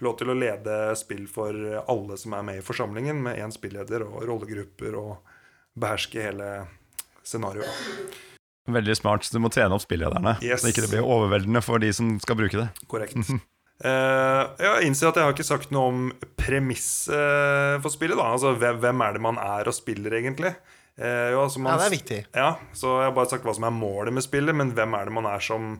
lov 0.05 0.17
til 0.21 0.33
å 0.33 0.39
lede 0.39 0.79
spill 0.99 1.27
for 1.31 1.53
alle 1.85 2.17
som 2.21 2.35
er 2.39 2.47
med 2.47 2.61
i 2.63 2.65
forsamlingen, 2.65 3.21
med 3.27 3.39
én 3.43 3.53
spilleder 3.55 4.07
og 4.09 4.25
rollegrupper, 4.29 4.97
og 4.97 5.37
beherske 5.81 6.25
hele 6.25 6.51
scenarioet. 7.27 8.19
Veldig 8.71 8.97
smart. 8.97 9.25
Så 9.25 9.37
du 9.37 9.43
må 9.43 9.51
trene 9.53 9.75
opp 9.77 9.85
spillederne, 9.85 10.37
Yes. 10.45 10.63
så 10.63 10.71
ikke 10.71 10.85
det 10.87 10.93
blir 10.93 11.07
overveldende 11.07 11.63
for 11.65 11.83
de 11.83 11.93
som 11.97 12.17
skal 12.23 12.39
bruke 12.39 12.59
det. 12.61 12.69
Korrekt. 12.91 13.17
Uh, 13.81 14.45
jeg 14.65 14.89
innser 14.91 15.11
at 15.11 15.17
jeg 15.21 15.27
har 15.27 15.35
ikke 15.35 15.47
sagt 15.49 15.73
noe 15.75 15.93
om 15.93 16.03
premisset 16.41 17.81
for 17.83 17.93
spillet. 17.93 18.19
da 18.19 18.33
Altså 18.35 18.55
hvem, 18.59 19.01
er 19.05 19.17
det 19.17 19.23
man 19.25 19.41
er 19.41 19.69
og 19.71 19.77
spiller, 19.77 20.17
egentlig? 20.21 20.55
Eh, 21.01 21.31
jo, 21.33 21.41
altså 21.47 21.61
man, 21.65 21.73
Ja, 21.73 21.79
det 21.81 21.87
er 21.89 21.97
viktig. 21.97 22.21
Ja, 22.37 22.51
så 22.77 22.99
jeg 23.01 23.09
har 23.09 23.15
bare 23.17 23.31
sagt 23.31 23.47
hva 23.49 23.55
som 23.57 23.65
er 23.65 23.73
målet 23.73 24.13
med 24.13 24.25
spillet, 24.27 24.57
men 24.57 24.75
hvem 24.77 24.97
er 24.99 25.09
det 25.09 25.15
man 25.17 25.29
er 25.31 25.41
som 25.45 25.71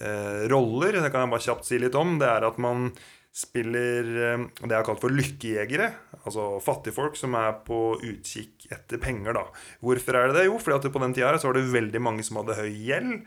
eh, 0.00 0.42
roller? 0.52 0.98
Det 1.00 1.08
kan 1.14 1.24
jeg 1.24 1.32
bare 1.32 1.46
kjapt 1.46 1.64
si 1.70 1.78
litt 1.80 1.96
om. 1.96 2.18
Det 2.20 2.28
er 2.28 2.44
at 2.50 2.58
man 2.60 2.90
spiller 3.38 4.08
eh, 4.34 4.44
det 4.60 4.68
jeg 4.72 4.76
har 4.76 4.86
kalt 4.88 5.00
for 5.02 5.14
lykkejegere. 5.14 5.88
Altså 6.24 6.46
fattigfolk 6.64 7.16
som 7.16 7.36
er 7.38 7.52
på 7.64 7.80
utkikk 8.04 8.68
etter 8.74 9.00
penger. 9.00 9.36
da 9.40 9.44
Hvorfor 9.84 10.18
er 10.20 10.28
det 10.32 10.40
det? 10.42 10.46
Jo, 10.50 10.58
fordi 10.60 10.76
at 10.80 10.92
på 10.92 11.02
den 11.04 11.14
tida 11.16 11.30
her 11.32 11.40
så 11.40 11.48
var 11.52 11.56
det 11.60 11.68
veldig 11.72 12.02
mange 12.04 12.26
som 12.26 12.40
hadde 12.42 12.58
høy 12.60 12.72
gjeld. 12.90 13.22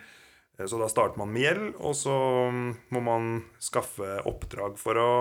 Eh, 0.60 0.66
Så 0.70 0.78
da 0.78 0.90
starter 0.92 1.18
man 1.24 1.32
med 1.34 1.48
gjeld, 1.48 1.70
og 1.80 1.96
så 1.98 2.18
mm, 2.54 2.68
må 2.94 3.02
man 3.08 3.32
skaffe 3.58 4.20
oppdrag 4.30 4.78
for 4.78 5.00
å 5.02 5.12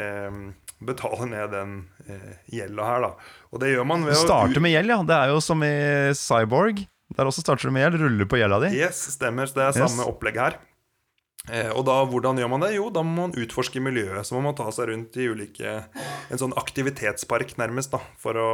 eh, 0.00 0.42
betale 0.84 1.26
ned 1.30 1.50
den 1.54 1.76
eh, 2.08 2.36
gjelda 2.52 2.84
her, 2.90 3.06
da. 3.06 3.12
Og 3.52 3.62
det 3.62 3.72
gjør 3.72 3.86
man 3.88 4.04
ved 4.04 4.16
å 4.16 4.22
starter 4.26 4.60
med 4.60 4.74
gjeld, 4.74 4.92
ja. 4.92 5.00
Det 5.08 5.16
er 5.16 5.32
jo 5.32 5.40
som 5.44 5.62
i 5.64 5.74
Cyborg. 6.18 6.84
Der 7.16 7.28
også 7.30 7.44
starter 7.44 7.70
du 7.70 7.72
med 7.76 7.86
gjeld, 7.86 8.00
ruller 8.02 8.28
på 8.28 8.40
gjelda 8.40 8.58
di. 8.66 8.72
Yes, 8.80 9.04
stemmer. 9.14 9.46
Så 9.48 9.60
det 9.60 9.68
er 9.68 9.76
Yes. 9.78 9.92
samme 9.94 10.08
opplegg 10.10 10.36
her. 10.42 10.58
Eh, 11.46 11.68
og 11.70 11.84
da, 11.86 12.00
hvordan 12.10 12.40
gjør 12.40 12.48
man 12.50 12.64
det? 12.64 12.72
Jo, 12.74 12.88
da 12.90 13.04
må 13.06 13.28
man 13.28 13.34
utforske 13.38 13.78
miljøet. 13.78 14.26
Så 14.26 14.34
må 14.34 14.40
man 14.42 14.56
ta 14.58 14.66
seg 14.74 14.88
rundt 14.90 15.14
i 15.14 15.28
ulike 15.30 15.76
En 16.32 16.40
sånn 16.40 16.50
aktivitetspark, 16.58 17.52
nærmest, 17.60 17.92
da, 17.94 18.00
for 18.18 18.34
å, 18.34 18.48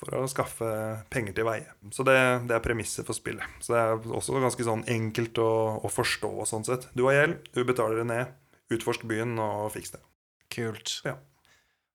for 0.00 0.16
å 0.16 0.28
skaffe 0.32 0.70
penger 1.12 1.36
til 1.36 1.44
veie. 1.44 1.66
Så 1.92 2.00
det, 2.08 2.16
det 2.48 2.56
er 2.56 2.64
premisset 2.64 3.04
for 3.04 3.12
spillet. 3.12 3.44
Så 3.60 3.74
det 3.76 3.82
er 3.82 4.08
også 4.16 4.40
ganske 4.40 4.64
sånn 4.64 4.86
enkelt 4.88 5.36
å, 5.44 5.50
å 5.84 5.92
forstå 5.92 6.32
sånn 6.48 6.64
sett. 6.64 6.88
Du 6.96 7.04
har 7.10 7.18
gjeld, 7.18 7.36
du 7.52 7.60
betaler 7.68 8.00
det 8.00 8.08
ned. 8.08 8.32
Utforsk 8.72 9.04
byen 9.04 9.36
og 9.44 9.68
fiks 9.76 9.92
det. 9.92 10.00
Kult. 10.54 11.02
Ja. 11.04 11.18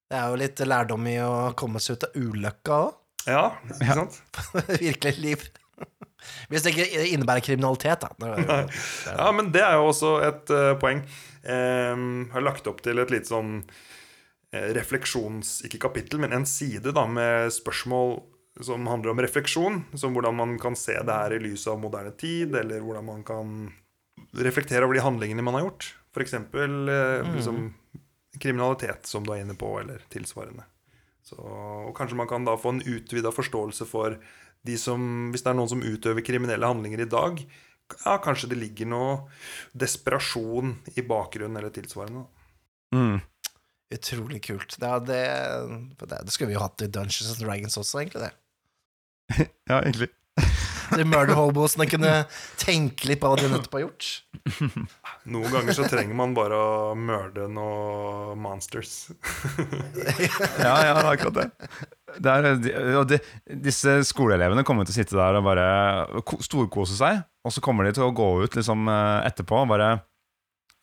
Det 0.10 0.18
er 0.18 0.32
jo 0.32 0.40
litt 0.42 0.62
lærdom 0.66 1.06
i 1.10 1.20
å 1.22 1.34
komme 1.58 1.82
seg 1.84 2.00
ut 2.00 2.08
av 2.08 2.18
ulykka 2.18 2.78
òg. 2.88 2.96
Ja, 3.30 3.44
ikke 3.76 3.98
sant? 4.00 4.22
Virkelig 4.88 5.20
liv. 5.22 5.44
Hvis 6.50 6.66
det 6.66 6.74
ikke 6.74 7.04
innebærer 7.14 7.44
kriminalitet, 7.46 8.04
da. 8.04 8.32
Er 8.34 8.72
Ja, 9.14 9.30
men 9.36 9.52
det 9.54 9.62
er 9.64 9.78
jo 9.78 9.92
også 9.92 10.16
et 10.26 10.52
uh, 10.54 10.74
poeng. 10.82 11.04
Jeg 11.46 12.26
har 12.34 12.44
lagt 12.44 12.68
opp 12.68 12.82
til 12.84 13.00
et 13.00 13.14
lite 13.14 13.30
sånn 13.30 13.62
eh, 14.52 14.72
refleksjons... 14.76 15.60
Ikke 15.66 15.80
kapittel, 15.86 16.20
men 16.22 16.36
en 16.36 16.48
side 16.50 16.92
da 16.96 17.06
med 17.10 17.54
spørsmål 17.56 18.18
som 18.66 18.90
handler 18.92 19.14
om 19.14 19.22
refleksjon. 19.24 19.84
Som 19.98 20.18
hvordan 20.18 20.36
man 20.36 20.58
kan 20.62 20.76
se 20.78 20.98
det 20.98 21.16
her 21.22 21.38
i 21.38 21.42
lys 21.44 21.64
av 21.72 21.80
moderne 21.82 22.12
tid, 22.20 22.58
eller 22.60 22.84
hvordan 22.84 23.08
man 23.08 23.24
kan 23.28 23.56
reflektere 24.36 24.86
over 24.86 24.98
de 25.00 25.06
handlingene 25.06 25.46
man 25.46 25.58
har 25.58 25.70
gjort. 25.70 25.94
F.eks. 26.12 26.36
Eh, 26.36 27.32
liksom, 27.38 27.70
kriminalitet, 28.42 29.06
som 29.10 29.26
du 29.26 29.34
er 29.36 29.44
inne 29.44 29.56
på, 29.60 29.70
eller 29.82 30.02
tilsvarende. 30.14 30.66
Så, 31.26 31.38
og 31.40 31.92
kanskje 31.98 32.18
man 32.18 32.30
kan 32.32 32.46
da 32.48 32.56
få 32.58 32.72
en 32.74 32.82
utvida 32.82 33.32
forståelse 33.36 33.86
for 33.86 34.16
de 34.66 34.76
som 34.82 35.30
Hvis 35.32 35.44
det 35.46 35.52
er 35.54 35.56
noen 35.56 35.70
som 35.72 35.84
utøver 35.86 36.24
kriminelle 36.26 36.68
handlinger 36.68 37.00
i 37.06 37.08
dag, 37.08 37.38
ja, 38.04 38.18
kanskje 38.22 38.50
det 38.52 38.58
ligger 38.60 38.90
noe 38.92 39.14
desperasjon 39.78 40.74
i 41.00 41.04
bakgrunnen 41.08 41.58
eller 41.62 41.72
tilsvarende. 41.74 42.26
Mm. 42.96 43.22
Utrolig 43.96 44.42
kult. 44.46 44.76
Det, 44.82 44.90
er- 44.90 45.06
det, 45.08 45.22
det, 46.04 46.20
det 46.28 46.34
skulle 46.36 46.52
vi 46.52 46.58
jo 46.58 46.64
hatt 46.66 46.84
i 46.86 46.90
Dungeons 46.92 47.32
and 47.34 47.42
Dragons 47.46 47.78
også, 47.82 48.02
egentlig. 48.04 48.28
det 48.28 49.48
Ja, 49.72 49.80
egentlig. 49.80 50.10
De 50.96 51.04
murder 51.06 51.36
hobosene 51.38 51.86
kunne 51.90 52.12
tenke 52.60 53.10
litt 53.10 53.20
på 53.22 53.30
hva 53.32 53.38
de 53.40 53.50
nettopp 53.52 53.76
har 53.78 53.84
gjort. 53.86 54.08
Noen 55.30 55.52
ganger 55.54 55.76
så 55.78 55.86
trenger 55.92 56.16
man 56.18 56.34
bare 56.38 56.58
å 56.58 56.96
mørde 56.98 57.46
noen 57.54 58.40
monsters. 58.42 58.94
Ja, 60.60 60.76
ja, 60.84 60.94
det 60.96 61.04
er 61.04 61.10
akkurat 61.12 61.38
det. 61.40 61.48
det, 62.18 62.34
er, 62.34 62.48
de- 62.64 62.76
og 63.00 63.08
de, 63.12 63.20
disse 63.68 63.98
skoleelevene 64.10 64.64
kommer 64.68 64.88
til 64.88 64.96
å 64.96 65.00
sitte 65.00 65.18
der 65.20 65.40
og 65.40 65.46
bare 65.48 65.68
storkose 66.46 66.98
seg. 67.00 67.22
Og 67.48 67.54
så 67.56 67.64
kommer 67.64 67.88
de 67.88 67.94
til 67.96 68.08
å 68.08 68.14
gå 68.16 68.30
ut 68.44 68.58
liksom 68.58 68.90
eh, 68.92 69.28
etterpå 69.30 69.62
og 69.64 69.70
bare 69.72 69.92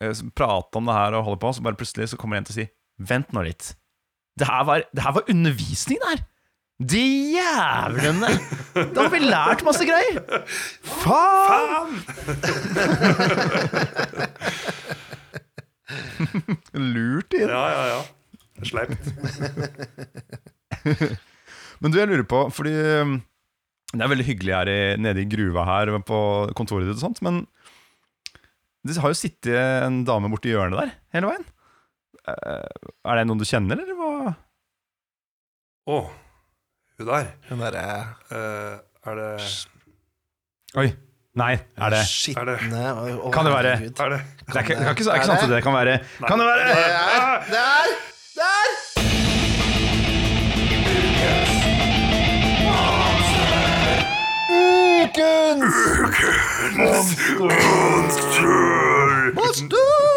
eh, 0.03 0.23
prate 0.37 0.79
om 0.79 0.87
det 0.89 0.95
her 0.97 1.17
og 1.19 1.27
holde 1.27 1.41
på. 1.43 1.51
Så 1.57 1.65
bare 1.65 1.77
plutselig 1.79 2.09
så 2.13 2.19
kommer 2.19 2.39
en 2.39 2.47
til 2.47 2.55
å 2.55 2.59
si 2.61 2.67
Vent 2.97 3.29
nå 3.35 3.43
litt. 3.45 3.75
Det 4.37 4.47
her 4.49 4.63
var, 4.65 4.81
det 4.89 5.03
her 5.05 5.13
var 5.13 5.27
undervisning, 5.29 5.99
det 6.01 6.15
her! 6.15 6.23
De 6.77 7.01
jævlene! 7.33 8.27
Da 8.93 9.01
har 9.01 9.09
vi 9.09 9.19
lært 9.23 9.63
masse 9.65 9.81
greier! 9.87 10.21
Faen! 10.85 11.97
Lurt 16.77 17.33
inn. 17.33 17.49
Ja, 17.49 17.63
ja, 17.73 17.83
ja. 17.95 18.01
Sleipt. 18.67 19.09
Men 21.81 21.93
du, 21.93 21.97
jeg 21.97 22.09
lurer 22.09 22.25
på, 22.29 22.43
fordi 22.53 22.73
um, 23.01 23.17
det 23.93 24.03
er 24.03 24.11
veldig 24.13 24.27
hyggelig 24.27 24.53
her 24.53 24.69
i, 24.69 24.79
nede 25.01 25.23
i 25.23 25.29
gruva 25.29 25.65
her 25.67 25.89
på 26.05 26.19
kontoret 26.57 26.85
ditt 26.89 26.99
og 26.99 27.05
sånt, 27.07 27.21
men 27.25 27.45
det 28.85 29.01
har 29.01 29.11
jo 29.11 29.17
sittet 29.19 29.57
en 29.57 30.03
dame 30.07 30.29
borti 30.31 30.53
hjørnet 30.53 30.77
der 30.79 30.93
hele 31.17 31.31
veien. 31.31 31.45
Eh, 32.27 32.85
er 33.09 33.19
det 33.19 33.25
noen 33.27 33.41
du 33.41 33.47
kjenner, 33.47 33.81
eller 33.81 33.97
hva? 33.97 34.33
Å, 35.87 35.97
hun 36.99 37.07
der. 37.07 37.25
Hun 37.49 37.59
derre 37.59 38.05
Eh, 38.31 38.77
er 39.11 39.15
det 39.15 39.41
Oi. 40.75 40.91
Nei, 41.37 41.53
er 41.77 41.89
det 41.93 41.99
skitne 42.09 42.43
Kan 43.33 43.45
det 43.45 43.53
være- 43.53 43.77
herregud. 43.77 43.99
Er 43.99 44.09
det 44.09 44.21
Det 44.47 44.55
er 44.55 44.59
ikke, 44.59 44.75
det 44.75 44.85
er 44.87 44.89
ikke, 44.89 45.03
så- 45.03 45.11
er 45.11 45.15
ikke 45.15 45.25
sant 45.27 45.43
at 45.43 45.49
det 45.49 45.63
kan 45.63 45.73
være 45.73 45.99
Kan 46.27 46.39
det 46.39 46.47
være 46.47 46.57
Der! 47.53 47.85
Der! 48.35 48.67
Monster! 56.77 57.47
Monster! 59.33 60.16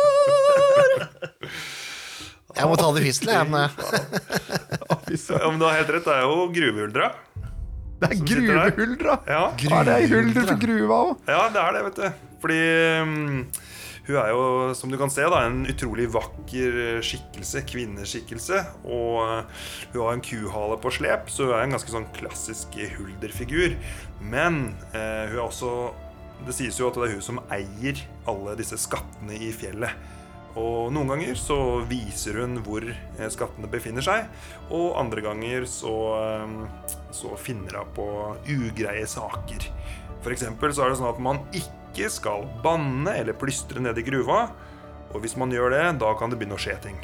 Jeg 2.56 2.66
må 2.70 2.76
ta 2.78 2.90
det 2.94 3.02
ufyselig, 3.04 3.34
jeg. 3.34 3.48
Men, 5.10 5.58
du 5.60 5.66
har 5.66 5.76
helt 5.78 5.92
rett, 5.94 6.06
det 6.06 6.14
er 6.14 6.24
jo 6.26 6.46
gruvehuldra. 6.54 7.10
Det 8.00 8.08
er 8.08 8.20
gruvehuldra! 8.24 9.16
Ja. 9.28 9.42
Ja, 9.60 9.80
det 9.84 9.96
er 9.96 10.12
hulder 10.14 10.46
for 10.48 10.60
gruva 10.62 11.00
òg. 11.04 11.10
Ja, 11.28 11.42
det 11.52 11.60
er 11.62 11.76
det, 11.76 11.82
vet 11.88 11.98
du. 12.00 12.28
Fordi 12.40 12.60
um, 13.02 13.42
hun 14.06 14.16
er 14.16 14.30
jo, 14.32 14.44
som 14.78 14.92
du 14.92 14.96
kan 14.98 15.12
se, 15.12 15.26
da, 15.28 15.42
en 15.44 15.66
utrolig 15.68 16.06
vakker 16.14 17.02
skikkelse. 17.04 17.64
Kvinneskikkelse. 17.68 18.62
Og 18.88 19.18
uh, 19.20 19.66
hun 19.92 20.00
har 20.00 20.16
en 20.16 20.24
kuhale 20.24 20.78
på 20.80 20.94
slep, 20.96 21.28
så 21.32 21.50
hun 21.50 21.56
er 21.58 21.66
en 21.66 21.76
ganske 21.76 21.92
sånn 21.92 22.08
klassisk 22.16 22.80
hulderfigur. 22.96 23.76
Men 24.22 24.70
uh, 24.94 25.26
hun 25.30 25.36
er 25.36 25.44
også 25.44 25.74
Det 26.46 26.54
sies 26.56 26.78
jo 26.80 26.86
at 26.88 26.96
det 26.96 27.04
er 27.04 27.18
hun 27.18 27.24
som 27.24 27.42
eier 27.52 27.98
alle 28.30 28.54
disse 28.56 28.78
skattene 28.80 29.36
i 29.36 29.50
fjellet. 29.52 29.92
Og 30.58 30.90
noen 30.90 31.12
ganger 31.12 31.36
så 31.38 31.56
viser 31.86 32.40
hun 32.42 32.58
hvor 32.66 32.82
eh, 32.82 33.28
skattene 33.30 33.70
befinner 33.70 34.02
seg, 34.02 34.26
og 34.74 34.96
andre 34.98 35.22
ganger 35.22 35.66
så, 35.70 35.94
eh, 36.18 36.96
så 37.14 37.36
finner 37.38 37.78
hun 37.78 37.92
på 37.94 38.08
ugreie 38.56 39.06
saker. 39.06 39.68
Eksempel 40.30 40.74
så 40.74 40.84
er 40.84 40.90
det 40.90 40.98
sånn 41.00 41.12
at 41.12 41.22
man 41.22 41.38
ikke 41.56 42.10
skal 42.12 42.44
banne 42.64 43.14
eller 43.22 43.38
plystre 43.38 43.80
ned 43.82 43.98
i 43.98 44.04
gruva. 44.04 44.48
Og 45.14 45.22
hvis 45.24 45.36
man 45.40 45.50
gjør 45.54 45.72
det, 45.74 45.84
da 46.02 46.10
kan 46.18 46.30
det 46.30 46.38
begynne 46.38 46.58
å 46.58 46.62
skje 46.62 46.76
ting. 46.84 46.98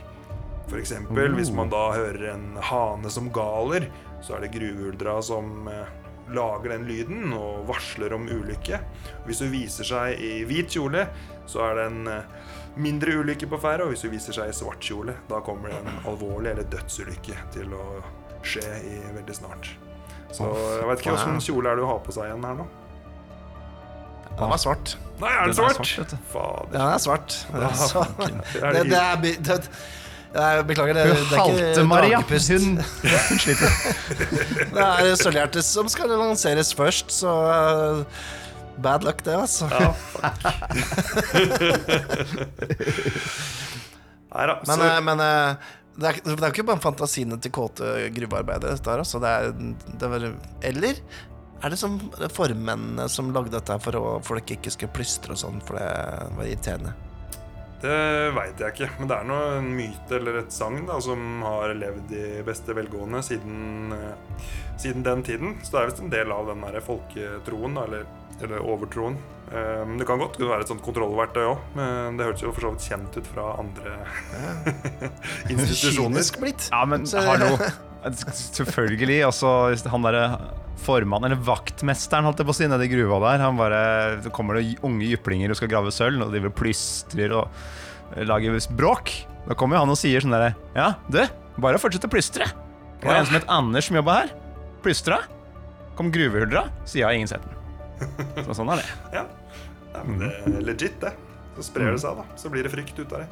For 0.67 0.79
eksempel 0.81 1.35
hvis 1.39 1.53
man 1.55 1.71
da 1.71 1.89
hører 1.95 2.33
en 2.35 2.59
hane 2.59 3.11
som 3.11 3.31
galer, 3.35 3.89
så 4.23 4.37
er 4.37 4.45
det 4.45 4.53
gruvehuldra 4.57 5.17
som 5.25 5.71
eh, 5.71 5.89
lager 6.35 6.75
den 6.75 6.87
lyden 6.91 7.35
og 7.37 7.67
varsler 7.71 8.15
om 8.17 8.27
ulykke. 8.27 8.83
Hvis 9.27 9.43
hun 9.45 9.53
viser 9.55 9.87
seg 9.87 10.23
i 10.23 10.41
hvit 10.49 10.77
kjole, 10.77 11.07
så 11.47 11.63
er 11.69 11.79
det 11.79 11.89
en 11.93 12.13
mindre 12.77 13.17
ulykke 13.23 13.49
på 13.51 13.59
ferde. 13.63 13.87
Og 13.87 13.93
hvis 13.95 14.05
hun 14.07 14.13
viser 14.15 14.37
seg 14.37 14.51
i 14.53 14.57
svart 14.57 14.81
kjole, 14.85 15.15
da 15.31 15.41
kommer 15.45 15.73
det 15.73 15.79
en 15.83 16.01
alvorlig 16.11 16.53
eller 16.55 16.69
dødsulykke 16.73 17.37
til 17.57 17.73
å 17.77 17.85
skje 18.47 18.67
i 18.87 18.99
veldig 19.17 19.35
snart. 19.37 19.71
Så 20.35 20.47
jeg 20.53 20.87
vet 20.91 21.01
ikke 21.05 21.15
åssen 21.17 21.41
kjole 21.41 21.71
er 21.71 21.79
det 21.79 21.85
du 21.87 21.89
har 21.89 22.01
på 22.05 22.13
seg 22.17 22.29
igjen 22.31 22.45
her 22.47 22.59
nå? 22.63 22.67
den 24.37 24.51
var 24.53 24.59
svart. 24.61 24.97
Nei, 25.17 25.31
er 25.33 25.47
den 25.49 25.55
Den 25.57 25.65
er 25.65 25.73
svart? 25.73 25.87
svart. 25.89 26.11
Fader. 26.29 26.75
Ja, 26.77 26.79
den 26.83 26.93
er 26.93 26.99
svart. 27.01 27.37
Så, 27.89 28.03
Det 28.13 28.83
det, 28.91 28.99
er 29.01 29.17
det 29.23 29.37
det. 29.47 29.55
er 30.37 30.59
det, 30.59 30.67
Beklager, 30.69 30.93
det, 30.99 31.05
det 31.07 31.15
Hun 31.15 31.17
er 31.17 31.23
ikke 31.23 31.39
halte-Maria. 31.41 32.19
dragepust. 32.19 32.51
Hun, 32.53 32.77
hun 33.31 33.39
sliter. 33.47 33.71
Det 34.75 34.83
er 34.85 35.15
Sølvhjertet 35.17 35.65
som 35.65 35.89
skal 35.89 36.13
lanseres 36.13 36.75
først, 36.77 37.15
så 37.23 37.33
bad 38.83 39.05
luck, 39.05 39.25
det, 39.25 39.37
altså. 39.37 39.69
Ja. 39.71 39.95
Nei 44.37 44.47
da. 44.51 44.59
Men, 44.69 44.81
eh, 44.85 45.01
men 45.07 45.21
eh, 45.25 45.57
det, 45.97 46.11
er, 46.11 46.21
det 46.27 46.37
er 46.37 46.51
jo 46.51 46.55
ikke 46.55 46.69
bare 46.73 46.85
fantasiene 46.85 47.39
til 47.41 47.55
kåte 47.57 47.95
gruvearbeidere. 48.17 48.77
Der, 48.77 49.03
Altså. 49.05 49.23
Det 49.23 49.33
er, 49.33 49.51
det 50.01 50.13
var, 50.13 50.29
eller 50.73 51.01
er 51.65 51.73
det 51.73 51.79
som 51.81 51.97
formennene 52.37 53.09
som 53.09 53.33
lagde 53.33 53.55
dette 53.55 53.79
for 53.81 53.97
at 53.97 54.27
folk 54.29 54.51
ikke 54.59 54.73
skulle 54.75 54.93
plystre 54.93 55.33
og 55.33 55.41
sånn, 55.41 55.63
for 55.65 55.81
det 55.81 55.89
var 56.37 56.45
irriterende? 56.51 56.93
Det 57.81 57.97
veit 58.33 58.61
jeg 58.61 58.73
ikke, 58.73 58.89
men 58.99 59.09
det 59.11 59.17
er 59.19 59.27
nå 59.29 59.39
en 59.59 59.67
myte 59.77 60.17
eller 60.17 60.39
et 60.41 60.53
sagn 60.55 60.87
som 61.05 61.43
har 61.45 61.75
levd 61.77 62.13
i 62.17 62.25
beste 62.45 62.77
velgående 62.77 63.21
siden, 63.25 63.93
eh, 63.93 64.47
siden 64.81 65.05
den 65.07 65.25
tiden. 65.27 65.57
Så 65.63 65.75
det 65.75 65.81
er 65.83 65.91
visst 65.91 66.05
en 66.05 66.13
del 66.13 66.33
av 66.33 66.49
den 66.51 66.65
der 66.65 66.81
folketroen, 66.85 67.77
da, 67.77 67.85
eller, 67.85 68.07
eller 68.43 68.61
overtroen. 68.61 69.17
Um, 69.47 69.93
det 70.01 70.07
kan 70.09 70.19
godt 70.19 70.35
kunne 70.37 70.51
være 70.51 70.65
et 70.65 70.71
sånt 70.73 70.83
kontrollverktøy 70.83 71.45
òg, 71.47 71.59
men 71.79 72.17
det 72.19 72.27
hørtes 72.27 72.43
jo 72.43 72.51
for 72.53 72.67
så 72.67 72.73
vidt 72.75 72.87
kjent 72.89 73.19
ut 73.21 73.29
fra 73.31 73.45
andre 73.63 73.93
institusjoner. 75.53 76.17
Kynisk 76.19 76.39
blitt. 76.43 76.69
Ja, 76.73 76.85
men 76.89 77.07
Så- 77.07 77.23
hallo. 77.23 77.57
Selvfølgelig. 78.57 79.21
Altså, 79.27 79.49
han 79.91 80.05
derre 80.07 80.27
formannen, 80.87 81.31
eller 81.33 81.41
vaktmesteren, 81.43 82.27
holdt 82.29 82.39
jeg 82.43 82.47
på 82.47 82.55
å 82.55 82.59
si, 82.59 82.69
nede 82.71 82.85
i 82.87 82.91
gruva 82.93 83.19
der, 83.25 83.41
han 83.43 83.57
bare 83.59 83.81
Så 84.23 84.31
kommer 84.35 84.59
det 84.59 84.77
unge 84.87 85.09
jyplinger 85.09 85.51
og 85.51 85.59
skal 85.59 85.71
grave 85.73 85.91
sølv, 85.95 86.23
og 86.27 86.35
de 86.35 86.43
vil 86.45 86.53
plystrer 86.55 87.33
og 87.35 87.49
lager 88.29 88.55
bråk. 88.79 89.11
Da 89.49 89.55
kommer 89.59 89.79
jo 89.79 89.85
han 89.87 89.95
og 89.95 89.99
sier 89.99 90.23
sånn 90.23 90.35
derre 90.37 90.53
Ja, 90.77 90.93
du, 91.11 91.23
bare 91.63 91.81
fortsett 91.83 92.05
å 92.07 92.11
plystre. 92.13 92.47
Det 93.01 93.07
var 93.09 93.15
Ja. 93.17 93.21
en 93.21 93.27
som 93.31 93.35
het 93.41 93.49
Anders 93.49 93.87
som 93.89 93.97
jobba 93.97 94.21
her. 94.21 94.31
Plystra. 94.83 95.19
Kom 95.97 96.13
gruvehuldra. 96.13 96.69
sier 96.85 97.07
har 97.07 97.13
ingen 97.17 97.29
sett 97.29 97.43
den. 97.43 97.56
Så 98.47 98.53
sånn 98.59 98.71
er 98.75 98.79
det. 98.83 98.89
Ja. 99.15 99.25
ja 99.95 100.01
men 100.05 100.17
det 100.23 100.31
er 100.53 100.67
legit, 100.67 100.99
det. 101.03 101.13
Så 101.57 101.63
sprer 101.71 101.89
det 101.95 102.01
seg, 102.03 102.13
da. 102.19 102.25
Så 102.39 102.47
blir 102.53 102.63
det 102.67 102.73
frykt 102.73 102.97
ut 103.01 103.13
av 103.13 103.19
det. 103.25 103.31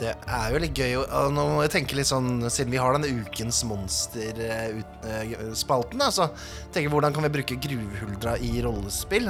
Det 0.00 0.12
er 0.16 0.46
jo 0.54 0.58
litt 0.62 0.78
gøy 0.78 0.92
å 0.98 1.00
og 1.04 1.32
Nå 1.36 1.42
må 1.50 1.58
jeg 1.66 1.74
tenke 1.74 1.96
litt 1.98 2.08
sånn 2.08 2.30
Siden 2.50 2.72
vi 2.72 2.80
har 2.80 2.90
denne 2.96 3.12
Ukens 3.12 3.58
monster-spalten, 3.68 5.98
da, 6.00 6.08
så 6.10 6.24
tenker 6.72 6.86
jeg 6.86 6.94
hvordan 6.94 7.14
kan 7.14 7.24
vi 7.26 7.36
bruke 7.36 7.62
gruvhuldra 7.68 8.32
i 8.40 8.50
rollespill? 8.64 9.26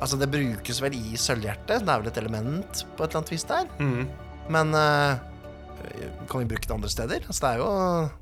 Altså, 0.00 0.16
det 0.16 0.32
brukes 0.32 0.78
vel 0.80 0.94
i 0.96 1.12
Sølvhjertet. 1.20 1.84
Det 1.84 1.92
er 1.92 2.00
vel 2.00 2.08
et 2.08 2.20
element 2.22 2.86
på 2.96 3.04
et 3.04 3.10
eller 3.10 3.20
annet 3.20 3.32
vis 3.34 3.44
der. 3.44 3.68
Mm. 3.76 4.08
Men 4.50 4.72
uh, 4.72 5.20
kan 6.24 6.40
vi 6.40 6.48
bruke 6.48 6.64
det 6.64 6.72
andre 6.72 6.88
steder? 6.92 7.20
Altså, 7.26 7.40
det, 7.44 7.50
er 7.50 7.56
jo, 7.60 7.68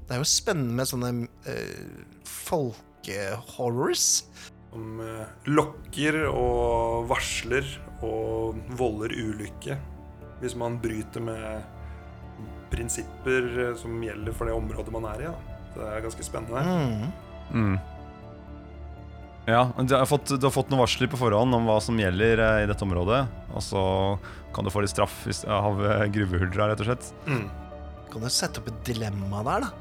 det 0.09 0.15
er 0.17 0.21
jo 0.25 0.27
spennende 0.27 0.75
med 0.75 0.91
sånne 0.91 1.11
uh, 1.47 2.03
folkehorrors. 2.27 4.27
Som 4.73 5.01
eh, 5.01 5.27
lokker 5.49 6.21
og 6.29 7.07
varsler 7.11 7.67
og 8.05 8.59
volder 8.79 9.11
ulykke 9.17 9.79
hvis 10.39 10.55
man 10.55 10.77
bryter 10.79 11.25
med 11.25 11.65
prinsipper 12.71 13.47
eh, 13.65 13.77
som 13.81 13.97
gjelder 14.05 14.37
for 14.37 14.47
det 14.51 14.55
området 14.55 14.93
man 14.95 15.09
er 15.11 15.25
i. 15.25 15.31
Da. 15.31 15.63
Det 15.75 15.87
er 15.95 16.05
ganske 16.05 16.27
spennende. 16.27 16.63
Mm. 16.63 17.09
Mm. 17.59 17.79
Ja, 19.49 19.63
du 19.81 19.95
har, 19.97 20.05
fått, 20.07 20.29
du 20.37 20.45
har 20.45 20.53
fått 20.53 20.69
noen 20.71 20.83
varsler 20.85 21.09
på 21.09 21.17
forhånd 21.17 21.57
om 21.57 21.65
hva 21.71 21.79
som 21.83 21.97
gjelder 21.99 22.43
eh, 22.45 22.63
i 22.67 22.69
dette 22.69 22.85
området. 22.85 23.23
Og 23.57 23.65
så 23.65 23.83
kan 24.55 24.67
du 24.67 24.71
få 24.75 24.83
litt 24.85 24.93
straff 24.93 25.23
hvis- 25.27 25.47
av 25.49 25.81
eh, 25.89 26.05
gruvehuldra, 26.13 26.69
rett 26.71 26.83
og 26.85 26.91
slett. 26.91 27.11
Mm. 27.27 27.47
Kan 28.13 28.25
du 28.25 28.29
sette 28.33 28.61
opp 28.61 28.69
et 28.71 28.83
dilemma 28.89 29.41
der, 29.49 29.65
da? 29.67 29.73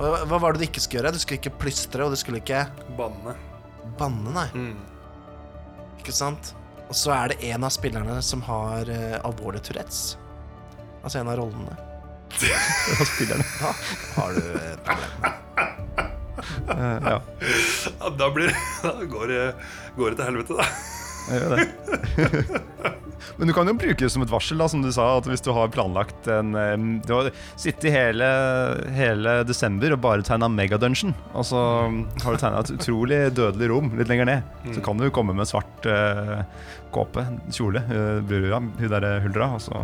Hva, 0.00 0.24
hva 0.26 0.38
var 0.42 0.54
det 0.56 0.64
du 0.64 0.66
ikke 0.70 0.82
skulle 0.82 1.02
gjøre? 1.04 1.14
Du 1.14 1.20
skulle 1.22 1.38
ikke 1.42 1.54
plystre, 1.60 2.02
og 2.08 2.14
du 2.16 2.18
skulle 2.18 2.40
ikke 2.42 2.64
Banne. 2.98 3.36
Banne, 3.98 4.34
nei. 4.34 4.48
Mm. 4.54 4.76
Ikke 6.00 6.14
sant? 6.14 6.54
Og 6.88 6.96
så 6.98 7.14
er 7.16 7.32
det 7.32 7.50
en 7.52 7.64
av 7.64 7.72
spillerne 7.74 8.18
som 8.22 8.42
har 8.44 8.90
uh, 8.90 9.16
alvorlig 9.24 9.62
Tourettes. 9.64 10.16
Altså 11.02 11.20
en 11.20 11.30
av 11.32 11.38
rollene. 11.40 11.76
Og 12.98 13.06
spillerne. 13.08 13.46
Da 13.60 13.72
har 14.18 14.36
du 14.36 14.42
et 14.58 14.84
problem. 14.88 15.40
Eh, 16.68 16.98
ja, 17.04 17.20
Ja, 18.00 18.10
da, 18.18 18.30
blir, 18.34 18.50
da 18.82 18.92
går, 19.04 19.26
det, 19.28 19.54
går 19.96 20.10
det 20.10 20.16
til 20.18 20.24
helvete, 20.28 20.58
da. 20.58 20.66
Jeg 21.28 21.40
gjør 21.40 21.56
det. 21.56 22.62
Men 23.38 23.48
du 23.48 23.54
kan 23.56 23.66
jo 23.66 23.72
bruke 23.78 23.96
det 24.04 24.10
som 24.12 24.22
et 24.22 24.30
varsel, 24.30 24.58
da, 24.60 24.66
som 24.68 24.82
du 24.84 24.90
sa. 24.92 25.06
At 25.18 25.26
hvis 25.30 25.42
du 25.42 25.48
har 25.56 25.70
planlagt 25.72 26.26
en 26.30 26.50
eh, 26.58 26.74
Du 27.06 27.12
har 27.16 27.30
sittet 27.58 27.94
hele, 27.94 28.26
hele 28.94 29.38
desember 29.48 29.94
og 29.96 30.02
bare 30.04 30.26
tegna 30.26 30.50
Megadungeon, 30.52 31.14
og 31.32 31.46
så 31.48 31.62
har 31.88 32.36
du 32.36 32.40
tegna 32.42 32.60
et 32.60 32.74
utrolig 32.76 33.20
dødelig 33.34 33.70
rom 33.72 33.88
litt 33.98 34.10
lenger 34.12 34.28
ned, 34.28 34.52
så 34.76 34.82
kan 34.84 35.00
du 35.00 35.08
komme 35.14 35.34
med 35.36 35.48
svart 35.48 35.88
uh, 35.88 36.44
kåpe, 36.94 37.24
kjole, 37.54 37.80
uh, 37.88 38.20
brura, 38.28 38.60
hun 38.60 38.92
derre 38.92 39.16
huldra, 39.24 39.48
og 39.56 39.64
så 39.64 39.82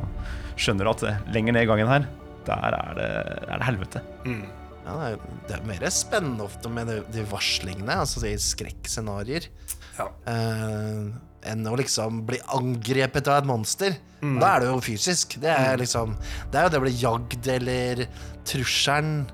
skjønner 0.60 0.86
du 0.86 0.92
at 0.92 1.06
eh, 1.08 1.22
lenger 1.34 1.56
ned 1.56 1.64
i 1.64 1.70
gangen 1.72 1.88
her, 1.90 2.06
der 2.46 2.76
er 2.76 2.92
det, 3.00 3.08
er 3.48 3.54
det 3.62 3.68
helvete. 3.70 4.04
Mm. 4.28 4.44
Ja, 4.84 4.92
det, 5.00 5.08
er, 5.08 5.40
det 5.48 5.56
er 5.58 5.66
mer 5.72 5.88
spennende 5.94 6.44
ofte 6.44 6.70
med 6.72 6.88
de, 6.92 7.00
de 7.16 7.24
varslingene, 7.32 7.98
altså 8.04 8.20
de 8.26 8.34
skrekkscenarioer, 8.44 9.48
Ja. 9.96 10.06
eh, 10.28 11.10
enn 11.48 11.64
å 11.66 11.76
liksom 11.78 12.24
bli 12.28 12.38
angrepet 12.52 13.28
av 13.28 13.38
et 13.42 13.46
monster. 13.48 13.96
Da 14.20 14.56
er 14.56 14.60
det 14.60 14.68
jo 14.68 14.80
fysisk. 14.84 15.38
Det 15.40 15.48
er 15.48 15.78
liksom 15.80 16.16
Det 16.52 16.58
er 16.60 16.66
jo 16.66 16.72
det 16.74 16.80
å 16.80 16.84
bli 16.84 16.96
jagd 17.00 17.46
eller 17.48 18.06
trusselen 18.44 19.26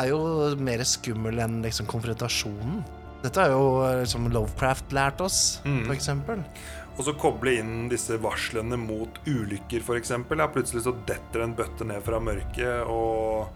er 0.00 0.08
jo 0.08 0.20
mer 0.56 0.80
skummel 0.88 1.38
enn 1.44 1.58
liksom 1.64 1.86
konfrontasjonen. 1.90 2.78
Dette 3.22 3.38
har 3.44 3.52
jo 3.52 3.66
liksom 4.00 4.30
Lovecraft 4.32 4.90
lært 4.96 5.20
oss, 5.20 5.60
Mm. 5.64 5.84
for 5.86 5.94
eksempel. 5.94 6.44
Og 6.98 7.04
så 7.04 7.12
koble 7.16 7.58
inn 7.58 7.88
disse 7.88 8.16
varslene 8.20 8.76
mot 8.76 9.18
ulykker, 9.26 9.80
f.eks. 9.80 10.10
Ja, 10.10 10.48
plutselig 10.48 10.82
så 10.84 10.92
detter 11.06 11.42
en 11.42 11.54
bøtte 11.54 11.84
ned 11.86 12.02
fra 12.04 12.18
mørket 12.20 12.86
og 12.88 13.48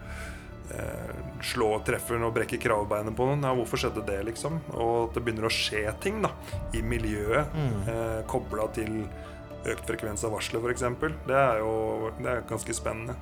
eh, 0.73 1.13
slå 1.45 1.69
treffer 1.87 2.21
og 2.25 2.33
brekke 2.35 2.57
kravbeinet 2.61 3.15
på 3.17 3.27
noen. 3.29 3.43
Ja, 3.45 3.53
hvorfor 3.57 3.79
skjedde 3.81 4.03
det, 4.07 4.19
liksom? 4.31 4.59
Og 4.73 5.09
at 5.09 5.17
det 5.17 5.23
begynner 5.27 5.47
å 5.47 5.53
skje 5.53 5.85
ting 6.03 6.21
da, 6.25 6.31
i 6.77 6.81
miljøet 6.81 7.55
eh, 7.87 8.19
kobla 8.31 8.67
til 8.77 9.03
økt 9.67 9.87
frekvens 9.89 10.23
av 10.27 10.31
varsler, 10.37 10.63
f.eks. 10.63 10.85
Det 11.27 11.35
er 11.37 11.61
jo 11.63 12.11
det 12.21 12.29
er 12.33 12.43
ganske 12.49 12.73
spennende. 12.77 13.15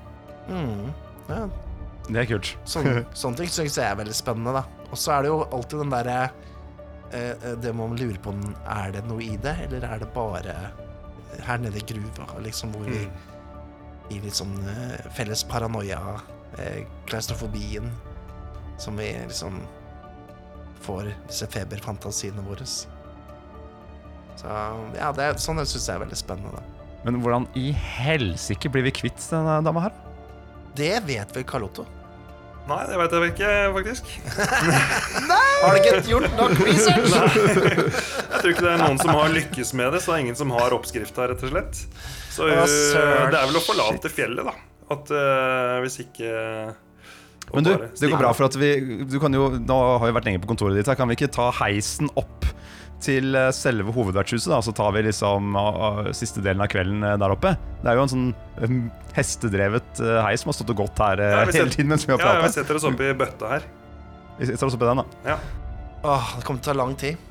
Mm. 0.50 0.90
Ja, 1.30 1.46
Det 2.06 2.20
er 2.22 2.28
kult. 2.30 2.52
Sånn, 2.70 2.90
sånne 3.22 3.40
ting 3.42 3.50
syns 3.50 3.80
jeg 3.80 3.88
er 3.90 3.98
veldig 3.98 4.14
spennende, 4.18 4.54
da. 4.60 4.66
Og 4.92 4.98
så 5.02 5.16
er 5.16 5.26
det 5.26 5.32
jo 5.34 5.40
alltid 5.50 5.82
den 5.82 5.90
derre 5.96 6.18
eh, 7.10 7.32
eh, 7.34 7.56
Det 7.64 7.72
man 7.74 7.96
lurer 7.98 8.20
på 8.22 8.34
Er 8.70 8.92
det 8.94 9.02
noe 9.10 9.24
i 9.26 9.34
det, 9.42 9.56
eller 9.66 9.88
er 9.90 10.04
det 10.04 10.12
bare 10.14 10.54
her 11.48 11.58
nede 11.60 11.82
i 11.82 11.88
gruva, 11.90 12.28
liksom, 12.46 12.72
hvor 12.78 12.86
vi 12.88 13.02
Mm. 13.06 14.14
i 14.14 14.20
litt 14.22 14.38
sånn 14.38 14.54
eh, 14.70 15.08
felles 15.18 15.42
paranoia 15.50 15.98
eh, 16.60 16.86
klaustrofobien 17.10 17.90
som 18.82 18.98
vi 18.98 19.11
liksom 19.27 19.61
får 20.86 21.10
disse 21.27 21.48
feberfantasiene 21.49 22.44
våre. 22.45 22.65
Så 22.65 24.48
ja, 24.98 25.11
det 25.15 25.23
er, 25.23 25.38
sånn 25.40 25.61
syns 25.64 25.88
jeg 25.88 25.95
er 25.95 26.03
veldig 26.03 26.19
spennende. 26.19 26.60
da. 26.60 26.88
Men 27.06 27.22
hvordan 27.23 27.45
i 27.57 27.69
helsike 27.72 28.69
blir 28.73 28.86
vi 28.88 28.95
kvitt 29.03 29.22
denne 29.32 29.60
dama 29.65 29.88
her? 29.88 29.94
Det 30.76 30.98
vet 31.07 31.32
vel 31.36 31.45
Carlotto. 31.48 31.86
Nei, 32.65 32.80
det 32.90 32.98
vet 32.98 33.14
jeg 33.14 33.32
ikke, 33.32 33.49
faktisk. 33.76 34.07
Nei! 35.30 35.49
Har 35.61 35.76
du 35.76 35.84
ikke 35.84 35.99
gjort 36.10 36.32
nok 36.34 36.61
research? 36.65 37.11
Jeg 37.14 38.40
tror 38.41 38.53
ikke 38.56 38.65
det 38.65 38.72
er 38.72 38.82
noen 38.82 38.98
som 38.98 39.14
har 39.14 39.30
lykkes 39.36 39.73
med 39.77 39.94
det, 39.94 40.02
så 40.02 40.11
det 40.11 40.15
er 40.18 40.23
ingen 40.26 40.40
som 40.40 40.53
har 40.56 40.73
oppskrifta, 40.73 41.27
rett 41.30 41.45
og 41.45 41.53
slett. 41.53 41.84
Så 42.34 42.49
uh, 42.49 42.56
det 42.57 43.38
er 43.38 43.52
vel 43.52 43.60
å 43.61 43.64
forlate 43.64 44.10
fjellet, 44.11 44.49
da. 44.49 44.56
At 44.94 45.10
uh, 45.10 45.80
hvis 45.82 46.02
ikke 46.03 46.32
å 47.52 47.60
Men 47.60 47.66
du, 47.68 47.72
det 47.78 48.10
går 48.10 48.20
bra 48.20 48.32
for 48.34 48.48
at 48.48 48.56
vi 48.57 48.70
du 49.06 49.20
kan 49.22 49.34
jo, 49.34 49.52
Nå 49.53 49.78
har 49.99 50.06
vi 50.07 50.16
vært 50.18 50.30
lenge 50.30 50.41
på 50.44 50.49
kontoret 50.49 50.78
ditt 50.80 50.90
her. 50.90 50.98
Kan 50.98 51.12
vi 51.12 51.18
ikke 51.18 51.32
ta 51.34 51.52
heisen 51.62 52.10
opp 52.18 52.48
til 53.06 53.36
eh, 53.38 53.52
selve 53.53 53.94
hovedvertshuset, 53.94 54.49
da? 54.49 54.62
Så 54.66 54.74
tar 54.76 54.94
vi 54.95 55.03
liksom 55.06 55.56
uh, 55.60 56.07
siste 56.16 56.41
delen 56.41 56.64
av 56.64 56.72
kvelden 56.72 57.03
eh, 57.06 57.18
der 57.22 57.36
oppe. 57.36 57.52
Det 57.84 57.91
er 57.91 57.99
jo 57.99 58.06
en 58.06 58.14
sånn 58.14 58.30
um, 58.64 58.80
hestedrevet 59.14 60.02
eh, 60.02 60.22
heis 60.26 60.41
som 60.41 60.52
har 60.52 60.57
stått 60.57 60.74
og 60.74 60.82
gått 60.86 61.03
her 61.03 61.22
uh, 61.22 61.28
Ja, 61.36 61.44
hele 61.45 61.76
tiden 61.76 61.91
mens 61.91 62.07
vi 62.07 62.16
har 62.16 62.24
Ja, 62.24 62.40
vi 62.41 62.53
setter 62.56 62.80
oss 62.80 62.88
opp 62.88 63.03
i 63.03 63.12
bøtta 63.18 63.52
her. 63.52 63.70
Vi 64.40 64.49
setter 64.49 64.72
oss 64.72 64.80
opp 64.80 64.88
i 64.88 64.90
den, 64.90 65.03
da. 65.03 65.36
Ja. 65.36 65.38
Åh, 66.06 66.36
det 66.40 66.48
kommer 66.48 66.64
til 66.64 66.72
å 66.72 66.74
ta 66.74 66.80
lang 66.82 66.98
tid. 66.99 67.22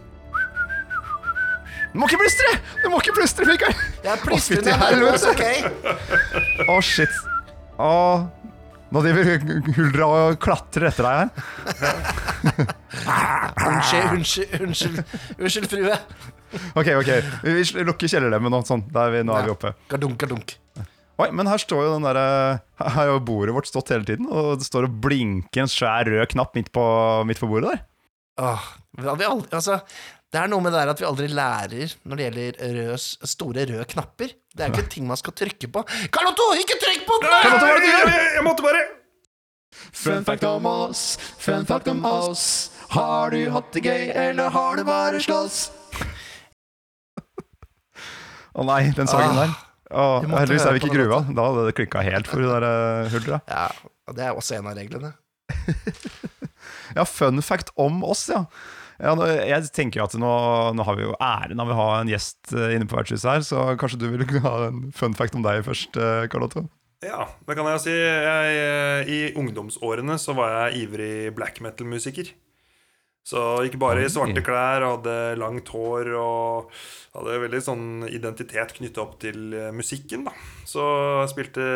Du 1.94 2.00
må 2.02 2.08
ikke 2.10 2.24
plystre! 2.24 2.56
Du 2.82 2.88
må 2.90 2.98
ikke 3.02 3.14
plystre, 3.18 3.46
Mikael! 3.46 3.84
Jeg 4.04 4.22
plystrer 4.24 4.64
ned 4.66 4.88
er 4.88 5.04
ok? 5.30 5.44
Å, 6.66 6.80
shit. 6.82 7.22
Å, 7.74 7.90
nå 8.94 9.02
driver 9.02 9.46
Huldra 9.74 10.06
og 10.06 10.36
klatrer 10.42 10.90
etter 10.90 11.08
deg 11.08 11.14
her. 11.20 11.28
Unnskyld, 13.64 14.10
unnskyld, 14.14 14.60
unnskyld, 14.60 15.00
unnskyld, 15.38 15.68
frue. 15.72 15.96
Ok, 16.78 16.90
ok. 17.00 17.10
Vi 17.42 17.84
lukker 17.86 18.10
kjellerlemmen 18.10 18.52
nå. 18.54 18.60
Sånn. 18.66 18.84
Da 18.94 19.08
er 19.08 19.16
vi, 19.16 19.22
nå 19.26 19.34
er 19.34 19.48
vi 19.48 19.54
oppe. 19.54 19.74
Gardunk, 19.90 20.18
gardunk. 20.22 20.54
Oi, 21.22 21.28
men 21.34 21.46
her 21.46 21.62
står 21.62 21.84
jo 21.86 21.90
den 21.94 22.06
der, 22.06 22.18
Her 22.80 22.94
har 22.96 23.10
jo 23.12 23.18
bordet 23.22 23.54
vårt 23.54 23.68
stått 23.70 23.92
hele 23.94 24.06
tiden, 24.06 24.26
og 24.26 24.58
det 24.58 24.66
står 24.66 24.88
og 24.88 24.96
blinker 25.02 25.62
en 25.62 25.70
svær 25.70 26.06
rød 26.10 26.26
knapp 26.32 26.56
midt 26.58 26.72
på, 26.74 26.84
midt 27.28 27.42
på 27.42 27.50
bordet 27.50 27.70
der. 27.74 27.84
Åh, 28.42 28.64
det 28.98 29.06
hadde 29.06 29.20
vi 29.20 29.28
aldri, 29.30 29.50
altså, 29.54 29.78
det 30.34 30.40
er 30.42 30.50
noe 30.50 30.64
med 30.64 30.74
det 30.74 30.80
der 30.82 30.90
at 30.90 30.98
vi 30.98 31.06
aldri 31.06 31.28
lærer 31.30 31.92
når 32.02 32.18
det 32.18 32.24
gjelder 32.26 32.72
røs, 32.80 33.04
store 33.30 33.64
røde 33.70 33.84
knapper. 33.92 34.32
Det 34.54 34.64
er 34.64 34.72
ikke 34.72 34.88
ting 34.90 35.06
man 35.06 35.18
skal 35.20 35.34
trykke 35.38 35.68
på. 35.70 35.82
Carlotto, 36.14 36.48
ikke 36.58 36.78
trykk 36.82 37.04
på 37.06 37.18
den! 37.22 37.34
Kan 37.44 37.54
hva 37.60 37.68
er 37.70 37.78
det 37.78 37.84
du 37.84 37.86
Jeg, 37.86 38.00
gjør? 38.00 38.10
jeg, 38.16 38.32
jeg 38.38 38.46
måtte 38.48 38.66
bare 38.66 38.84
Fun 39.94 40.26
fact 40.26 40.44
om 40.46 40.66
oss, 40.70 41.02
fun 41.42 41.66
fact 41.66 41.88
om 41.90 42.02
oss. 42.06 42.44
Har 42.94 43.34
du 43.34 43.40
hatt 43.50 43.70
det 43.74 43.82
gøy, 43.84 44.04
eller 44.24 44.50
har 44.54 44.78
du 44.78 44.84
bare 44.86 45.22
slåss? 45.22 45.58
Å 48.54 48.66
nei, 48.66 48.80
den 48.94 49.10
sangen 49.10 49.38
der. 49.38 49.54
Oh, 49.94 50.22
heldigvis 50.22 50.66
er 50.66 50.76
vi 50.76 50.82
ikke 50.82 50.92
i 50.92 50.96
gruva. 50.98 51.20
Da 51.30 51.46
hadde 51.48 51.66
det 51.68 51.74
klikka 51.78 52.02
helt 52.06 52.30
for 52.30 52.42
hun 52.42 52.50
der 52.50 52.66
uh, 52.66 53.10
Huldra. 53.12 53.40
Ja, 53.50 53.66
og 54.10 54.18
det 54.18 54.26
er 54.26 54.38
også 54.38 54.58
en 54.58 54.70
av 54.70 54.78
reglene. 54.78 55.14
Ja, 56.94 57.02
fun 57.04 57.42
fact 57.42 57.72
om 57.80 58.04
oss, 58.06 58.28
ja. 58.30 58.44
Ja 59.02 59.14
jeg 59.48 59.72
tenker 59.74 60.00
jo 60.00 60.06
at 60.06 60.14
nå, 60.20 60.34
nå 60.76 60.86
har 60.86 60.98
vi 60.98 61.08
jo 61.08 61.16
æren 61.18 61.62
av 61.62 61.72
å 61.72 61.80
ha 61.80 61.90
en 61.98 62.12
gjest 62.12 62.54
eh, 62.54 62.76
inne 62.76 62.86
på 62.90 62.98
vertshuset 62.98 63.30
her, 63.30 63.44
så 63.46 63.66
kanskje 63.80 64.00
du 64.04 64.08
vil 64.12 64.24
ha 64.46 64.56
en 64.68 64.88
fun 64.94 65.16
fact 65.18 65.36
om 65.38 65.44
deg 65.46 65.64
først, 65.66 65.98
Karl 66.32 66.48
Otto? 66.48 66.66
Ja, 67.04 67.26
det 67.44 67.56
kan 67.58 67.68
jeg 67.68 67.82
si. 67.84 67.92
Jeg, 67.92 68.56
eh, 68.56 69.10
I 69.10 69.18
ungdomsårene 69.36 70.16
så 70.20 70.34
var 70.36 70.54
jeg 70.54 70.86
ivrig 70.86 71.34
black 71.36 71.60
metal-musiker. 71.64 72.32
Så 73.24 73.40
ikke 73.64 73.80
bare 73.80 74.02
i 74.04 74.10
svarte 74.12 74.42
klær 74.44 74.84
og 74.84 74.98
hadde 74.98 75.38
langt 75.40 75.70
hår 75.72 76.10
og 76.20 76.74
hadde 77.14 77.38
veldig 77.46 77.60
sånn 77.64 77.86
identitet 78.10 78.74
knytta 78.76 79.00
opp 79.00 79.14
til 79.22 79.54
eh, 79.56 79.70
musikken, 79.72 80.26
da. 80.28 80.34
Så 80.68 80.84
jeg 81.22 81.32
spilte 81.32 81.68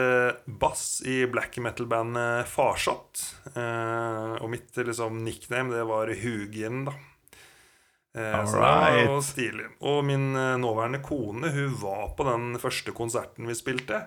bass 0.61 1.01
i 1.09 1.23
black 1.31 1.57
metal-bandet 1.65 2.49
Farsott. 2.53 3.25
Eh, 3.55 4.35
og 4.43 4.53
mitt 4.53 4.77
liksom 4.77 5.23
nickname, 5.25 5.73
det 5.73 5.87
var 5.89 6.13
Hugin, 6.21 6.85
da. 6.91 6.97
Eh, 8.17 8.39
så 8.49 8.57
det 8.57 8.63
var 8.63 8.97
jo 9.03 9.19
stilig. 9.25 9.69
Og 9.85 10.01
min 10.09 10.31
eh, 10.37 10.57
nåværende 10.61 11.03
kone, 11.05 11.53
hun 11.55 11.75
var 11.83 12.15
på 12.19 12.27
den 12.29 12.55
første 12.63 12.95
konserten 12.97 13.49
vi 13.51 13.57
spilte. 13.59 14.07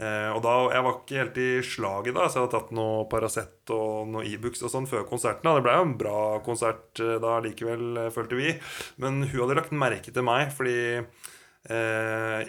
Eh, 0.00 0.30
og 0.32 0.40
da, 0.44 0.54
Jeg 0.72 0.84
var 0.86 0.94
ikke 0.96 1.18
helt 1.20 1.36
i 1.42 1.48
slaget 1.68 2.14
da, 2.16 2.24
så 2.28 2.38
jeg 2.38 2.46
hadde 2.46 2.54
tatt 2.54 2.70
noe 2.76 3.04
Paracet 3.12 3.72
og 3.76 4.08
noe 4.08 4.24
Ibux 4.24 4.62
og 4.64 4.72
sånn 4.72 4.88
før 4.88 5.04
konserten. 5.08 5.44
da. 5.44 5.58
Det 5.58 5.66
ble 5.66 5.74
jo 5.76 5.84
en 5.88 5.98
bra 6.00 6.22
konsert 6.46 7.02
eh, 7.02 7.18
da 7.20 7.36
likevel, 7.44 7.84
eh, 8.06 8.10
følte 8.14 8.38
vi. 8.38 8.54
Men 9.04 9.20
hun 9.26 9.38
hadde 9.42 9.58
lagt 9.60 9.76
merke 9.76 10.12
til 10.14 10.24
meg 10.24 10.48
fordi 10.56 10.78
eh, 11.68 12.40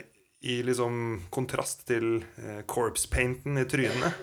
i 0.44 0.58
liksom 0.68 1.28
kontrast 1.32 1.86
til 1.88 2.18
eh, 2.40 2.64
corpse 2.68 3.08
painten 3.12 3.60
i 3.60 3.68
trynet, 3.68 4.16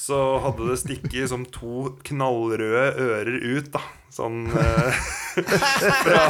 så 0.00 0.38
hadde 0.44 0.70
det 0.70 0.80
stikket 0.80 1.30
som 1.32 1.46
to 1.52 1.92
knallrøde 2.06 2.88
ører 3.06 3.38
ut, 3.56 3.70
da. 3.74 3.84
Sånn 4.16 4.46
eh, 4.48 4.98
fra, 6.06 6.20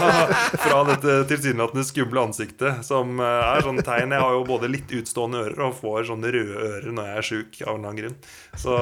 fra 0.59 0.79
dette 0.89 1.13
tilsynelatende 1.31 1.85
skumle 1.87 2.25
ansiktet, 2.27 2.81
som 2.87 3.21
eh, 3.23 3.43
er 3.53 3.63
sånn 3.63 3.79
tegn. 3.87 4.15
Jeg 4.17 4.25
har 4.25 4.33
jo 4.35 4.47
både 4.49 4.71
litt 4.73 4.91
utstående 4.97 5.45
ører 5.45 5.69
og 5.69 5.77
får 5.79 6.09
sånne 6.09 6.33
røde 6.35 6.57
ører 6.57 6.97
når 6.97 7.11
jeg 7.11 7.21
er 7.21 7.29
sjuk 7.29 7.61
av 7.63 7.69
en 7.69 7.77
eller 7.77 7.93
annen 7.93 8.01
grunn. 8.01 8.17
Så 8.59 8.79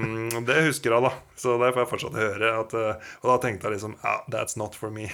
mm, 0.00 0.40
det 0.48 0.56
husker 0.66 0.96
jeg, 0.96 1.04
da. 1.06 1.12
Så 1.38 1.58
det 1.62 1.70
får 1.70 1.84
jeg 1.84 1.90
fortsatt 1.92 2.18
høre. 2.18 2.54
At, 2.64 2.74
eh, 2.80 3.12
og 3.22 3.30
da 3.30 3.36
tenkte 3.44 3.68
jeg 3.68 3.76
liksom 3.76 3.94
ah, 4.02 4.24
that's 4.32 4.58
not 4.58 4.78
for 4.78 4.90
me. 4.94 5.06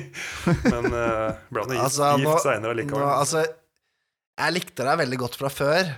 Men 0.72 0.90
uh, 0.90 1.36
ble 1.54 1.68
nå 1.68 1.76
gift, 1.76 1.84
Altså, 1.84 2.10
gift 2.24 2.42
seinere 2.48 2.74
allikevel. 2.74 3.06
altså, 3.06 3.44
jeg 4.34 4.56
likte 4.56 4.88
deg 4.88 4.98
veldig 5.04 5.20
godt 5.20 5.38
fra 5.38 5.52
før. 5.52 5.94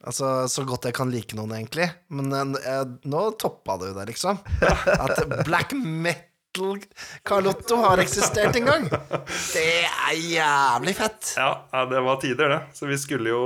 Altså, 0.00 0.48
Så 0.48 0.64
godt 0.68 0.88
jeg 0.88 0.96
kan 0.96 1.12
like 1.12 1.36
noen, 1.36 1.52
egentlig. 1.58 1.90
Men 2.08 2.56
eh, 2.56 2.84
nå 3.04 3.24
toppa 3.40 3.76
du 3.80 3.90
det, 3.92 4.08
liksom. 4.12 4.40
At 4.60 5.20
black 5.44 5.74
metal 5.76 6.80
Carlotto 7.22 7.76
har 7.76 8.00
eksistert 8.02 8.56
en 8.58 8.66
gang. 8.66 8.86
Det 9.52 9.84
er 9.86 10.16
jævlig 10.18 10.96
fett. 10.98 11.34
Ja, 11.38 11.50
ja, 11.70 11.84
det 11.86 12.00
var 12.02 12.18
tider, 12.22 12.50
det. 12.50 12.60
Så 12.74 12.88
vi 12.90 12.98
skulle 12.98 13.30
jo 13.30 13.44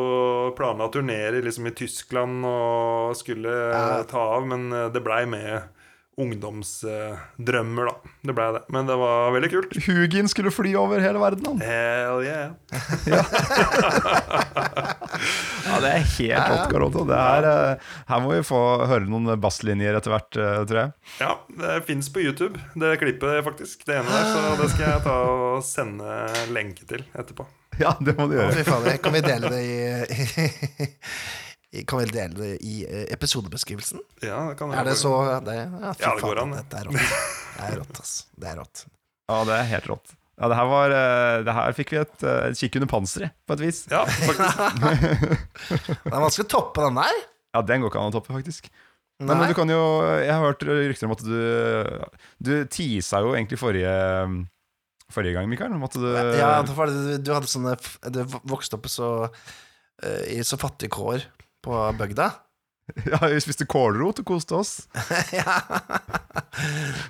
planla 0.56 0.89
å 0.89 0.94
turnere 0.94 1.43
liksom 1.44 1.68
i 1.68 1.74
Tyskland 1.76 2.47
og 2.48 3.12
skulle 3.18 3.52
ja. 3.52 3.85
ta 4.09 4.24
av, 4.39 4.48
men 4.48 4.70
eh, 4.72 4.89
det 4.94 5.05
blei 5.05 5.24
med 5.28 5.73
ungdomsdrømmer, 6.20 7.88
da. 7.90 8.12
Det 8.28 8.34
ble 8.36 8.46
det. 8.56 8.62
Men 8.74 8.86
det 8.88 8.96
var 9.00 9.32
veldig 9.34 9.50
kult. 9.52 9.76
Hugin 9.86 10.28
skulle 10.30 10.52
fly 10.54 10.74
over 10.78 11.02
hele 11.02 11.20
verden, 11.22 11.46
han. 11.48 11.62
Hell 11.64 12.22
yeah. 12.26 12.52
Ja, 13.10 13.20
ja, 15.64 15.80
det 15.82 15.90
er 15.90 16.06
helt 16.16 16.48
rått, 16.50 16.70
Carlotto. 16.70 17.04
Det 17.08 17.18
er, 17.18 17.48
eh, 17.48 17.92
her 18.10 18.22
må 18.24 18.32
vi 18.32 18.40
få 18.46 18.60
høre 18.88 19.08
noen 19.10 19.34
basslinjer 19.40 19.98
etter 19.98 20.14
hvert, 20.14 20.38
eh, 20.40 20.60
tror 20.68 20.80
jeg. 20.80 20.94
Ja, 21.20 21.32
det 21.60 21.76
fins 21.88 22.10
på 22.12 22.22
YouTube, 22.24 22.60
det 22.78 22.94
klippet, 23.02 23.40
faktisk. 23.46 23.84
Det 23.88 24.00
ene 24.00 24.10
der. 24.10 24.30
Så 24.30 24.56
det 24.62 24.70
skal 24.74 24.88
jeg 24.88 25.04
ta 25.06 25.18
og 25.34 25.64
sende 25.66 26.18
lenke 26.54 26.86
til 26.88 27.06
etterpå. 27.12 27.46
Ja, 27.80 27.96
det 27.98 28.14
må 28.18 28.28
du 28.30 28.36
Å, 28.36 28.42
gjøre. 28.42 28.54
Fy 28.60 28.66
fader. 28.68 29.00
Kan 29.02 29.16
vi 29.16 29.24
dele 29.24 29.50
det 29.50 29.62
i 29.66 30.90
Kan 31.88 31.98
vel 32.05 32.12
dele 32.14 32.34
det 32.38 32.51
i 32.62 32.74
eh, 32.86 33.06
episodebeskrivelsen? 33.14 33.98
Ja, 34.22 34.44
det 34.51 34.59
kan 34.60 34.70
jeg 34.70 34.78
Er 34.78 34.84
det 34.90 34.96
så 35.01 35.14
det, 35.44 35.56
Ja, 35.59 35.92
Ja, 35.98 36.12
det 36.14 36.22
går 36.22 36.42
an, 36.44 36.55
det. 36.55 36.62
Dette 36.64 36.82
er 36.82 36.90
rått. 36.90 37.14
Det 37.55 37.64
er 37.70 37.76
rått, 37.80 38.01
ass. 38.05 38.12
Det 38.38 38.51
er 38.52 38.60
rått. 38.62 38.84
Ja, 39.30 39.40
det 39.48 39.56
er 39.59 39.68
helt 39.72 39.88
rått. 39.90 40.14
Ja, 40.34 40.48
det 40.51 40.56
her 40.59 40.66
var 40.70 40.92
eh, 40.94 41.42
Det 41.46 41.52
her 41.55 41.76
fikk 41.76 41.92
vi 41.94 42.01
et, 42.02 42.16
eh, 42.26 42.40
et 42.51 42.59
kikk 42.59 42.78
under 42.80 42.90
panseret, 42.90 43.34
på 43.46 43.56
et 43.56 43.62
vis. 43.66 43.84
Ja, 43.90 44.02
faktisk. 44.06 44.59
Det 46.05 46.10
er 46.14 46.24
vanskelig 46.24 46.46
å 46.48 46.52
toppe 46.56 46.82
den 46.86 46.98
der. 46.98 47.20
Ja, 47.55 47.62
den 47.62 47.84
går 47.84 47.92
ikke 47.92 48.02
an 48.02 48.10
å 48.10 48.16
toppe, 48.16 48.34
faktisk. 48.34 48.66
Men, 49.22 49.44
du 49.46 49.55
kan 49.55 49.70
jo 49.70 49.78
Jeg 50.18 50.32
har 50.34 50.42
hørt 50.42 50.64
rykter 50.66 51.06
om 51.06 51.12
at 51.14 51.20
du 51.22 51.36
Du 52.42 52.51
tisa 52.66 53.20
jo 53.22 53.30
egentlig 53.36 53.60
forrige 53.60 53.92
Forrige 55.14 55.36
gang, 55.36 55.46
Mikael. 55.48 55.70
Om 55.76 55.84
at 55.86 55.94
du 55.94 56.06
Ja, 56.10 56.62
det 56.66 56.74
var 56.74 56.90
det- 56.90 57.20
du 57.22 57.30
hadde 57.32 57.46
sånne 57.46 57.76
Du 58.10 58.24
vokste 58.51 58.74
opp 58.74 58.88
så, 58.90 59.30
eh, 60.02 60.34
i 60.34 60.42
så 60.42 60.59
fattige 60.59 60.90
kår 60.90 61.22
på 61.64 61.84
bygda. 62.00 62.32
Ja, 63.08 63.16
vi 63.32 63.38
spiste 63.40 63.64
kålrot 63.64 64.18
og 64.20 64.26
koste 64.28 64.58
oss. 64.58 64.72
ja. 65.32 65.54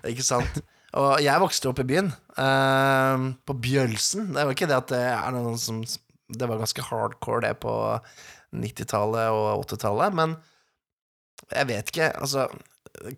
Ikke 0.07 0.23
sant? 0.23 0.61
Og 0.95 1.19
jeg 1.19 1.43
vokste 1.43 1.71
opp 1.73 1.81
i 1.83 1.87
byen, 1.89 2.13
eh, 2.39 3.25
på 3.43 3.57
Bjølsen. 3.59 4.29
Det 4.37 4.45
jo 4.47 4.55
ikke 4.55 4.69
det 4.71 4.77
at 4.79 4.93
det 4.93 5.03
er 5.11 5.35
noen 5.35 5.59
som 5.59 5.83
Det 5.85 6.47
var 6.49 6.63
ganske 6.63 6.85
hardcore, 6.87 7.43
det, 7.43 7.57
på 7.67 7.75
90-tallet 8.55 9.35
og 9.35 9.65
80-tallet, 9.67 10.15
men 10.15 10.37
jeg 11.51 11.69
vet 11.69 11.91
ikke, 11.91 12.07
altså 12.23 12.47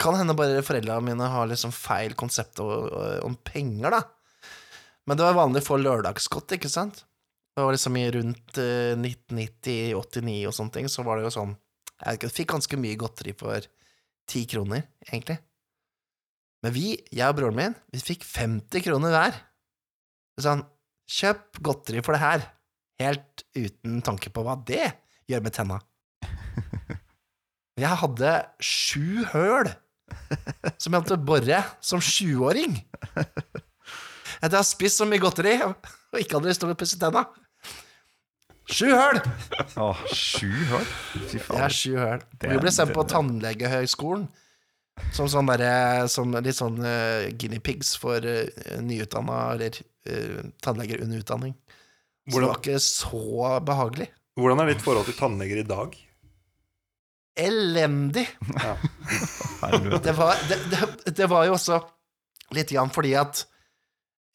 Kan 0.00 0.16
hende 0.16 0.34
bare 0.34 0.64
foreldrene 0.64 1.04
mine 1.04 1.28
har 1.30 1.46
liksom 1.46 1.70
feil 1.76 2.16
konsept 2.18 2.58
om 2.64 3.36
penger, 3.44 3.92
da. 3.92 4.00
Men 5.06 5.18
det 5.18 5.26
var 5.28 5.36
vanlig 5.36 5.62
å 5.62 5.68
få 5.68 5.78
lørdagsgodt, 5.78 6.56
ikke 6.56 6.72
sant? 6.72 7.04
Det 7.56 7.64
var 7.64 7.72
liksom 7.72 7.96
rundt 7.96 8.58
eh, 8.60 8.92
1990, 9.00 9.94
89 9.96 10.40
og 10.44 10.52
sånne 10.52 10.74
ting, 10.74 10.88
så 10.92 11.04
var 11.06 11.16
det 11.16 11.24
jo 11.24 11.32
sånn 11.38 11.54
Jeg 12.02 12.28
fikk 12.28 12.50
ganske 12.52 12.76
mye 12.76 12.98
godteri 13.00 13.32
for 13.32 13.64
ti 14.28 14.42
kroner, 14.50 14.82
egentlig. 15.08 15.38
Men 16.60 16.74
vi, 16.74 16.90
jeg 17.14 17.30
og 17.30 17.38
broren 17.38 17.56
min, 17.56 17.76
vi 17.94 18.02
fikk 18.02 18.26
50 18.28 18.84
kroner 18.84 19.14
hver. 19.14 19.38
Sånn, 20.42 20.66
kjøp 21.08 21.62
godteri 21.64 22.02
for 22.04 22.16
det 22.16 22.20
her, 22.20 22.44
helt 23.00 23.46
uten 23.56 24.02
tanke 24.04 24.32
på 24.34 24.44
hva 24.44 24.58
det 24.68 24.90
gjør 25.30 25.46
med 25.46 25.56
tenna. 25.56 25.80
Jeg 27.76 28.00
hadde 28.00 28.30
sju 28.64 29.24
høl 29.34 29.68
som 30.80 30.94
jeg 30.94 30.96
måtte 30.96 31.18
bore 31.20 31.58
som 31.84 32.00
sjuåring. 32.00 32.78
Etter 34.40 34.54
å 34.56 34.60
ha 34.62 34.64
spist 34.64 35.00
så 35.00 35.08
mye 35.08 35.20
godteri 35.20 35.58
og 35.64 36.20
ikke 36.20 36.38
hadde 36.38 36.48
lyst 36.48 36.62
til 36.64 36.72
å 36.72 36.78
pusse 36.78 36.96
tenna. 37.00 37.26
Sju 38.66 38.88
høl! 38.90 39.20
Åh, 39.78 40.00
sju 40.10 40.50
høl? 40.72 40.86
Fy 41.30 41.38
faen. 41.38 41.54
Det 41.54 41.62
er 41.68 41.74
sju 41.74 41.92
høl. 42.00 42.24
Vi 42.42 42.58
ble 42.64 42.72
sendt 42.74 42.94
på 42.96 43.04
tannlegehøgskolen 43.06 44.26
som 45.14 45.28
sånn 45.28 45.50
derre 45.50 46.08
som 46.10 46.32
Litt 46.40 46.58
sånn 46.58 46.80
uh, 46.80 47.28
guinea 47.36 47.62
pigs 47.62 47.94
for 48.00 48.24
uh, 48.24 48.48
nyutdanna 48.82 49.38
eller 49.54 49.76
uh, 50.08 50.40
tannleger 50.64 51.04
under 51.04 51.22
utdanning. 51.22 51.54
Så 52.26 52.40
det 52.40 52.48
var 52.48 52.58
ikke 52.58 52.82
så 52.82 53.50
behagelig. 53.62 54.08
hvordan 54.34 54.64
er 54.64 54.72
ditt 54.72 54.82
forhold 54.82 55.06
til 55.06 55.18
tannleger 55.20 55.62
i 55.62 55.68
dag? 55.68 55.94
Elendig! 57.36 58.24
Ja. 58.56 58.74
Det 60.02 60.12
var, 60.16 60.40
det, 60.48 60.56
det, 60.72 61.12
det 61.16 61.26
var 61.30 61.46
jo 61.48 61.54
også 61.56 61.78
litt 62.56 62.72
grann 62.72 62.90
fordi 62.92 63.14
at 63.18 63.44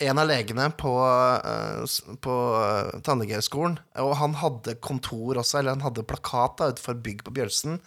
en 0.02 0.20
av 0.22 0.28
legene 0.30 0.68
på, 0.78 0.92
eh, 1.46 2.16
på 2.26 2.36
tannlegeskolen, 3.06 3.78
og 4.04 4.14
han 4.20 4.34
hadde 4.42 4.76
kontor 4.84 5.40
også, 5.42 5.60
eller 5.60 5.76
han 5.78 5.86
hadde 5.86 6.04
plakat 6.10 6.58
da, 6.62 6.70
utenfor 6.74 7.02
bygg 7.06 7.24
på 7.28 7.34
Bjølsen, 7.38 7.80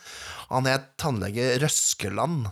han 0.51 0.69
het 0.71 0.93
tannlege 1.03 1.55
Røskeland. 1.63 2.51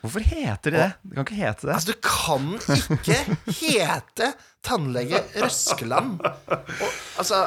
Hvorfor 0.00 0.24
heter 0.24 0.72
de 0.72 0.78
det? 0.80 0.92
Det 1.04 1.16
kan 1.18 1.26
ikke 1.26 1.40
hete 1.42 1.66
det. 1.68 1.74
Altså, 1.76 1.92
du 1.92 1.98
kan 2.00 2.46
ikke 2.72 3.18
hete 3.60 4.30
tannlege 4.64 5.20
Røskeland. 5.42 6.22
Og, 6.24 6.94
altså, 7.20 7.42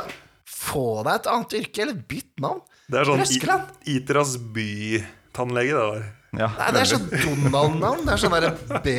få 0.46 0.84
deg 1.08 1.16
et 1.18 1.32
annet 1.34 1.56
yrke, 1.64 1.82
eller 1.88 2.04
bytt 2.14 2.44
navn. 2.46 2.62
Det 2.94 3.00
er 3.02 3.10
sånn 3.10 3.24
Røskeland? 3.24 3.72
I- 3.90 3.96
Itras 3.98 4.36
by-tannlege, 4.54 5.74
det 5.74 5.88
der. 5.96 6.12
Ja, 6.34 6.50
Nei, 6.58 6.70
det 6.74 6.82
er 6.82 6.90
sånn 6.90 7.10
Donald-navn. 7.54 8.06
Det 8.08 8.14
er 8.16 8.22
sånn 8.24 8.34
derre 8.34 8.80
B... 8.82 8.94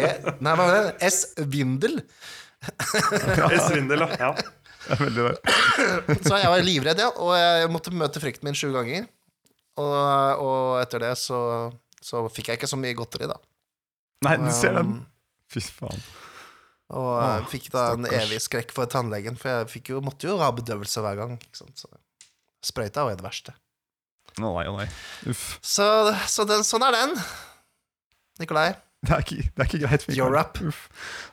Nei, 0.45 0.53
hva 0.55 0.67
er 0.71 0.75
det? 0.87 0.93
S. 1.09 1.21
Vindel. 1.51 1.99
S-Vindel, 3.59 4.05
ja. 4.07 4.29
ja. 4.29 4.31
det 4.87 4.95
er 4.95 5.03
veldig 5.03 5.25
bra. 5.27 5.55
Så 6.29 6.39
jeg 6.39 6.53
var 6.53 6.63
livredd, 6.65 7.03
ja, 7.03 7.11
og 7.11 7.33
jeg 7.39 7.73
måtte 7.75 7.95
møte 7.95 8.23
frykten 8.23 8.49
min 8.49 8.59
sju 8.59 8.69
ganger. 8.75 9.09
Og, 9.83 10.45
og 10.45 10.77
etter 10.79 11.03
det 11.03 11.15
så, 11.19 11.41
så 11.99 12.23
fikk 12.31 12.53
jeg 12.53 12.61
ikke 12.61 12.71
så 12.71 12.79
mye 12.79 12.95
godteri, 12.97 13.27
da. 13.31 13.41
Nei, 14.29 14.37
du 14.41 14.49
ser 14.55 14.79
den. 14.79 14.95
Um, 14.95 15.35
Fy 15.51 15.65
faen. 15.67 16.07
Og 16.95 17.11
Åh, 17.11 17.27
jeg 17.41 17.51
fikk 17.57 17.69
da 17.75 17.89
en 17.95 18.07
stakkars. 18.07 18.29
evig 18.29 18.41
skrekk 18.45 18.73
for 18.77 18.91
tannlegen, 18.93 19.37
for 19.41 19.51
jeg 19.51 19.71
fikk 19.73 19.95
jo, 19.95 20.01
måtte 20.05 20.29
jo 20.29 20.39
ha 20.39 20.53
bedøvelse 20.55 21.03
hver 21.03 21.19
gang. 21.19 21.37
Ikke 21.41 21.65
sant? 21.65 21.81
Så 21.81 21.91
sprøyta 22.65 23.07
var 23.07 23.17
jo 23.17 23.21
det 23.21 23.27
verste. 23.27 23.55
Å 24.41 24.43
nei, 24.43 24.65
å 24.67 24.75
nei. 24.79 24.89
Uff. 25.31 25.45
Så, 25.63 25.87
så 26.31 26.47
den, 26.49 26.65
sånn 26.67 26.83
er 26.87 26.97
den. 26.97 27.15
Nikolai. 28.43 28.73
Det 29.05 29.13
er 29.13 29.21
ikke, 29.21 29.37
det 29.37 29.61
er 29.61 29.69
ikke 29.69 29.81
greit. 29.85 30.61
Uff. 30.65 30.85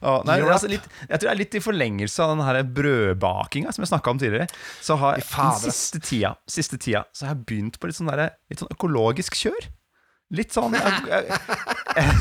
Ja, 0.02 0.18
nei, 0.28 0.38
You're 0.42 0.52
altså, 0.52 0.68
litt, 0.72 0.88
jeg 1.08 1.22
tror 1.22 1.30
det 1.30 1.34
er 1.34 1.40
litt 1.40 1.56
i 1.56 1.62
forlengelse 1.64 2.26
av 2.26 2.34
den 2.36 2.72
brødbakinga 2.76 3.72
som 3.72 3.86
jeg 3.86 3.92
snakka 3.94 4.12
om 4.12 4.20
tidligere. 4.22 4.48
Så 4.84 4.98
har 5.00 5.22
den 5.22 5.62
siste 5.64 6.02
tida, 6.04 6.34
siste 6.52 6.80
tida 6.82 7.06
Så 7.16 7.26
har 7.26 7.38
jeg 7.38 7.46
begynt 7.48 7.80
på 7.80 7.90
litt 7.90 7.98
sånn, 7.98 8.12
der, 8.12 8.36
litt 8.52 8.62
sånn 8.62 8.74
økologisk 8.76 9.38
kjør. 9.40 9.70
Litt 10.32 10.54
sånn 10.56 10.76
jeg, 10.78 10.92
jeg, 11.12 11.24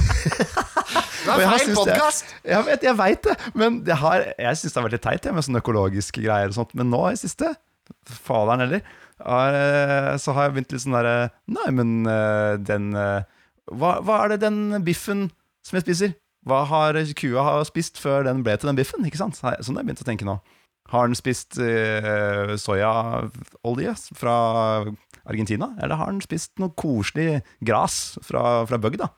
Det 1.20 1.34
Og 1.34 1.42
er 1.44 1.52
feil 1.52 1.76
podkast! 1.76 2.32
jeg 2.48 2.66
vet, 2.66 2.86
jeg 2.88 2.96
vet 2.98 3.26
det, 3.28 3.34
men 3.54 3.76
det 3.86 3.98
har, 4.00 4.24
jeg 4.34 4.58
syns 4.58 4.72
det 4.72 4.80
har 4.80 4.86
vært 4.86 4.96
litt 4.96 5.04
teit 5.04 5.28
jeg, 5.28 5.36
med 5.36 5.46
sånne 5.46 5.62
økologiske 5.62 6.24
greier 6.24 6.50
og 6.50 6.56
sånt. 6.56 6.72
Men 6.78 6.90
nå 6.90 7.02
i 7.12 7.18
siste, 7.20 7.52
faderen 8.24 8.64
heller, 8.64 8.82
så 9.20 10.34
har 10.36 10.46
jeg 10.46 10.54
begynt 10.54 10.72
litt 10.74 10.82
sånn 10.84 10.96
derre 10.96 11.30
Nei, 11.50 11.68
men 11.76 12.08
eh, 12.08 12.54
den 12.64 12.90
eh, 12.96 13.28
hva, 13.70 13.98
hva 14.04 14.22
er 14.24 14.34
det 14.34 14.40
den 14.46 14.80
biffen 14.86 15.28
som 15.66 15.78
jeg 15.78 15.86
spiser? 15.86 16.14
Hva 16.48 16.64
har 16.70 16.96
kua 17.18 17.44
har 17.44 17.66
spist 17.68 18.00
før 18.00 18.24
den 18.26 18.42
ble 18.46 18.56
til 18.58 18.70
den 18.70 18.78
biffen? 18.78 19.04
Ikke 19.06 19.20
sant? 19.20 19.38
Sånn 19.38 19.52
har 19.52 19.82
jeg 19.82 19.90
begynt 19.90 20.02
å 20.02 20.08
tenke 20.08 20.26
nå. 20.26 20.38
Har 20.90 21.06
den 21.06 21.18
spist 21.18 21.58
uh, 21.60 22.56
soyaolje 22.58 23.92
fra 24.18 24.36
Argentina? 25.22 25.68
Eller 25.78 26.00
har 26.00 26.10
den 26.10 26.22
spist 26.24 26.56
noe 26.58 26.72
koselig 26.74 27.44
gras 27.62 28.16
fra, 28.26 28.64
fra 28.66 28.80
bygda? 28.82 29.10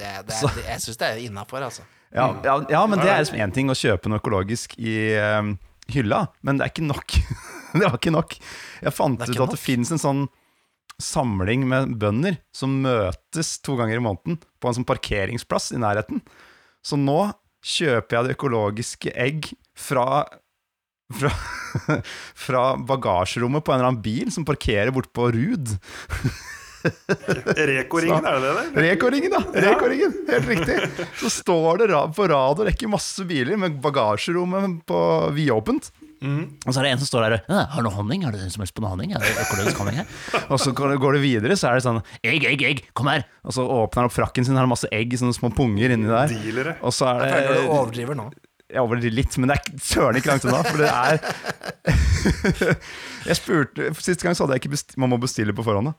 Jeg 0.00 0.80
syns 0.80 0.96
det 1.02 1.10
er 1.10 1.20
innafor, 1.26 1.66
altså. 1.66 1.84
Ja, 2.12 2.30
ja, 2.44 2.54
ja, 2.70 2.86
men 2.88 3.00
det 3.00 3.10
er 3.10 3.20
liksom 3.20 3.40
én 3.40 3.52
ting 3.52 3.72
å 3.72 3.76
kjøpe 3.76 4.08
noe 4.08 4.20
økologisk 4.20 4.78
i 4.80 4.94
um, 5.40 5.54
hylla, 5.92 6.26
men 6.44 6.60
det 6.60 6.66
er 6.66 6.72
ikke 6.72 6.88
nok. 6.88 7.18
det 7.78 7.88
var 7.88 7.98
ikke 7.98 8.14
nok. 8.14 8.36
Jeg 8.82 8.94
fant 8.96 9.18
ut 9.20 9.26
at 9.26 9.32
at 9.32 9.36
det 9.36 9.58
nok. 9.58 9.60
finnes 9.60 9.92
en 9.94 10.02
sånn 10.02 10.22
samling 11.02 11.64
med 11.66 11.96
bønder 11.98 12.36
som 12.54 12.74
møtes 12.84 13.56
to 13.64 13.74
ganger 13.80 13.98
i 13.98 14.04
måneden 14.04 14.38
på 14.60 14.68
en 14.70 14.76
sånn 14.78 14.88
parkeringsplass 14.88 15.72
i 15.74 15.80
nærheten. 15.82 16.22
Så 16.84 16.98
nå 17.00 17.32
kjøper 17.62 18.18
jeg 18.18 18.26
det 18.28 18.36
økologiske 18.36 19.14
egg 19.14 19.52
fra 19.78 20.24
fra, 21.12 21.30
fra 22.46 22.62
bagasjerommet 22.88 23.64
på 23.64 23.72
en 23.72 23.80
eller 23.80 23.92
annen 23.92 24.04
bil 24.04 24.32
som 24.34 24.46
parkerer 24.48 24.92
borte 24.94 25.12
på 25.14 25.28
Rud. 25.34 25.74
Reko-ringen, 26.82 28.24
er 28.26 28.40
det 28.42 28.52
det? 28.56 28.64
Reko-ringen, 28.86 29.34
da! 29.34 29.42
Reko-ringen, 29.66 30.14
Helt 30.28 30.48
riktig. 30.50 30.78
Så 31.20 31.30
står 31.30 31.84
det 31.84 31.90
på 32.16 32.26
rad 32.30 32.62
og 32.62 32.66
rekker 32.66 32.90
masse 32.90 33.26
biler 33.28 33.60
med 33.60 33.78
bagasjerommet 33.84 34.80
på 34.88 35.02
vidåpent. 35.36 35.92
Og 36.22 36.68
så 36.70 36.78
er 36.80 36.86
det 36.86 36.92
en 36.94 37.00
som 37.02 37.08
står 37.08 37.24
der 37.26 37.34
og 37.36 37.50
«Ja, 37.50 37.64
Har 37.72 37.82
du 37.82 37.88
noe 37.88 37.96
honning? 37.96 38.22
Har 38.26 38.34
du 38.34 38.38
som 38.52 38.62
helst 38.62 38.74
på 38.76 38.84
noe 38.84 38.92
honning? 38.92 39.14
Er 39.16 39.24
det 39.24 39.32
økologisk 39.42 39.80
honning 39.82 39.98
her? 40.02 40.12
Og 40.52 40.60
så 40.62 40.72
går 40.76 40.94
det, 40.96 41.22
videre, 41.24 41.56
så 41.58 41.70
er 41.72 41.80
det 41.80 41.84
sånn 41.86 41.98
Egg, 42.22 42.46
egg, 42.48 42.62
egg, 42.68 42.84
kom 42.98 43.10
her! 43.10 43.24
Og 43.42 43.56
så 43.56 43.64
åpner 43.66 44.04
han 44.04 44.10
opp 44.10 44.14
frakken 44.14 44.46
sin, 44.46 44.58
har 44.60 44.70
masse 44.70 44.88
egg, 44.94 45.16
sånne 45.18 45.34
små 45.36 45.50
punger 45.56 45.94
inni 45.96 46.10
der. 46.10 46.30
Dealere. 46.30 46.76
Og 46.86 46.94
så 46.94 47.10
er 47.10 47.26
Jeg 47.26 47.34
føler 47.34 47.48
du 47.48 47.60
det 47.66 47.74
overdriver 47.80 48.18
nå. 48.18 48.28
Jeg 48.72 48.80
overdriver 48.86 49.16
litt, 49.18 49.34
men 49.42 49.50
det 49.52 49.58
er 49.58 49.82
søren 49.84 50.16
ikke 50.20 50.30
langt 50.32 50.46
unna. 50.48 50.62
For 50.64 50.80
det 50.80 50.92
er 50.92 51.18
Jeg 53.28 53.38
spurte 53.38 53.90
Siste 53.98 54.24
gang 54.24 54.36
så 54.38 54.46
hadde 54.46 54.56
jeg 54.56 54.64
ikke 54.64 54.72
bestilt 54.76 54.98
Man 55.00 55.12
må 55.12 55.18
bestille 55.22 55.54
på 55.56 55.64
forhånd. 55.66 55.90
da. 55.92 55.96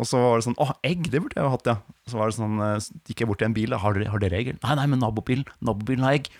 Og 0.00 0.08
så 0.08 0.20
var 0.20 0.38
det 0.40 0.46
sånn 0.46 0.56
Å, 0.62 0.70
egg, 0.86 1.10
det 1.12 1.20
burde 1.24 1.38
jeg 1.38 1.46
jo 1.46 1.52
hatt, 1.54 1.68
ja. 1.68 1.76
Så 2.08 2.20
var 2.20 2.30
det 2.30 2.38
sånn 2.38 2.56
eh, 2.62 2.78
så 2.84 2.96
gikk 3.08 3.22
jeg 3.24 3.30
bort 3.30 3.40
til 3.42 3.50
en 3.50 3.56
bil. 3.56 3.72
da, 3.72 3.80
Har 3.82 3.96
dere, 3.96 4.10
har 4.12 4.22
dere 4.22 4.40
egg? 4.40 4.54
Nei, 4.60 4.74
nei, 4.80 4.86
men 4.92 5.02
nabobilen 5.02 5.46
Nabobilen 5.64 6.06
har 6.06 6.18
egg. 6.18 6.30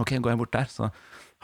Ok, 0.00 0.16
går 0.18 0.32
jeg 0.34 0.40
bort 0.40 0.54
der, 0.56 0.70
så 0.72 0.88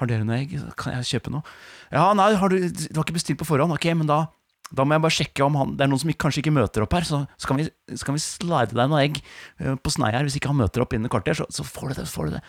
har 0.00 0.10
dere 0.10 0.26
noe 0.26 0.40
egg? 0.40 0.56
Kan 0.80 0.96
jeg 0.98 1.08
kjøpe 1.14 1.32
noe? 1.34 1.56
Ja, 1.92 2.10
nei, 2.16 2.32
har 2.40 2.52
du, 2.52 2.58
du 2.66 2.98
har 2.98 3.06
ikke 3.06 3.16
bestilt 3.18 3.40
på 3.40 3.48
forhånd? 3.48 3.76
Ok, 3.76 3.88
men 3.96 4.10
da 4.10 4.24
da 4.70 4.84
må 4.86 4.94
jeg 4.94 5.02
bare 5.02 5.14
sjekke 5.16 5.42
om 5.42 5.56
han 5.58 5.72
Det 5.74 5.82
er 5.82 5.90
noen 5.90 5.98
som 6.02 6.12
kanskje 6.24 6.44
ikke 6.44 6.54
møter 6.54 6.84
opp 6.84 6.92
her, 6.94 7.06
så, 7.06 7.24
så 7.40 7.50
kan, 7.50 7.58
vi, 7.58 7.66
så 7.90 8.06
kan 8.06 8.14
vi 8.14 8.22
slide 8.22 8.76
deg 8.76 8.92
noe 8.92 9.00
egg 9.02 9.18
eh, 9.18 9.74
på 9.74 9.90
snei 9.90 10.12
her. 10.14 10.22
Hvis 10.26 10.38
ikke 10.38 10.52
han 10.52 10.60
møter 10.60 10.84
opp 10.84 10.94
innen 10.94 11.10
et 11.10 11.14
kvarter, 11.14 11.40
så, 11.40 11.46
så 11.50 11.66
får 11.66 11.90
du 11.90 11.98
det. 11.98 12.06
Får 12.10 12.30
du 12.30 12.36
det. 12.36 12.42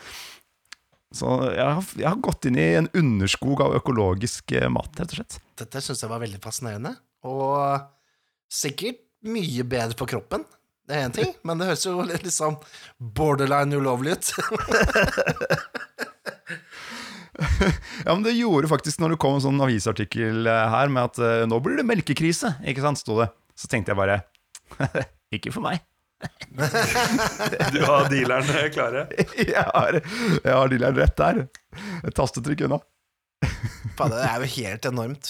Så 1.18 1.32
jeg 1.50 1.66
har, 1.66 1.90
jeg 2.00 2.08
har 2.08 2.22
gått 2.24 2.48
inn 2.48 2.60
i 2.62 2.68
en 2.80 2.88
underskog 3.02 3.66
av 3.66 3.76
økologisk 3.82 4.54
eh, 4.56 4.70
mat, 4.72 4.94
rett 5.02 5.16
og 5.16 5.20
slett. 5.20 5.40
Dette 5.60 5.82
syns 5.84 6.06
jeg 6.06 6.12
var 6.14 6.22
veldig 6.22 6.40
fascinerende, 6.44 6.94
og 7.28 7.90
sikkert 8.52 9.02
mye 9.28 9.66
bedre 9.68 9.98
på 9.98 10.08
kroppen. 10.14 10.46
Det 10.88 10.98
er 10.98 11.08
én 11.08 11.14
ting, 11.16 11.34
men 11.48 11.60
det 11.60 11.68
høres 11.70 11.86
jo 11.86 12.02
litt 12.04 12.26
sånn 12.34 12.58
borderline 13.00 13.78
ulovlig 13.80 14.18
ut. 14.18 14.32
Ja, 18.06 18.14
men 18.14 18.24
det 18.26 18.36
gjorde 18.38 18.70
faktisk 18.72 19.02
når 19.02 19.16
det 19.16 19.22
kom 19.22 19.38
en 19.38 19.44
sånn 19.44 19.62
avisartikkel 19.64 20.50
eh, 20.50 20.66
her 20.74 20.92
med 20.94 21.12
at 21.12 21.22
uh, 21.22 21.46
nå 21.50 21.60
blir 21.64 21.80
det 21.80 21.88
melkekrise, 21.88 22.56
ikke 22.68 22.84
sant, 22.86 23.02
sto 23.02 23.18
det. 23.22 23.30
Så 23.58 23.70
tenkte 23.72 23.94
jeg 23.94 24.00
bare 24.00 24.22
ikke 25.36 25.54
for 25.54 25.64
meg. 25.66 25.82
Du 27.74 27.80
har 27.82 28.10
dealerne 28.12 28.70
klare. 28.74 29.08
Jeg 29.40 29.64
har, 29.66 29.98
jeg 29.98 30.54
har 30.54 30.68
dealeren 30.70 31.00
rett 31.00 31.18
der. 31.18 31.36
Et 32.06 32.14
tastetrykk 32.18 32.62
unna. 32.68 32.78
Fader, 33.98 34.20
det 34.20 34.28
er 34.28 34.38
jo 34.44 34.48
helt 34.60 34.86
enormt. 34.92 35.26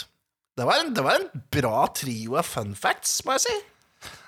Det 0.59 0.65
var, 0.67 0.75
en, 0.83 0.91
det 0.91 1.03
var 1.05 1.15
en 1.15 1.29
bra 1.55 1.85
trio 1.95 2.35
av 2.41 2.45
fun 2.47 2.75
facts, 2.75 3.21
må 3.23 3.37
jeg 3.37 3.43
si. 3.45 3.55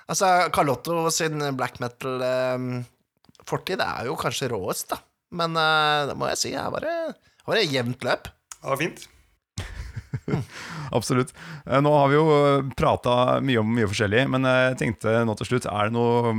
Altså, 0.08 0.26
Carlotto 0.56 1.10
sin 1.12 1.36
black 1.58 1.76
metal-fortid 1.84 3.80
er 3.84 4.08
jo 4.08 4.16
kanskje 4.20 4.48
råest, 4.54 4.86
da. 4.94 4.98
Men 5.36 5.50
uh, 5.58 6.08
det 6.08 6.16
må 6.16 6.24
jeg 6.32 6.40
si, 6.40 6.50
jeg 6.54 6.72
bare 6.72 7.12
var 7.46 7.60
det 7.60 7.68
jevnt 7.72 8.04
løp. 8.06 8.28
Det 8.58 8.72
var 8.72 8.80
fint. 8.80 9.06
Absolutt. 10.98 11.32
Eh, 11.66 11.80
Nå 11.84 11.92
har 11.94 12.10
vi 12.12 12.18
jo 12.18 12.26
prata 12.78 13.40
mye 13.44 13.62
om 13.62 13.72
mye 13.76 13.88
forskjellig, 13.90 14.26
men 14.32 14.48
jeg 14.48 14.78
tenkte 14.80 15.18
nå 15.28 15.36
til 15.40 15.52
slutt, 15.54 15.70
er 15.70 15.90
det 15.90 15.96
noe 15.96 16.36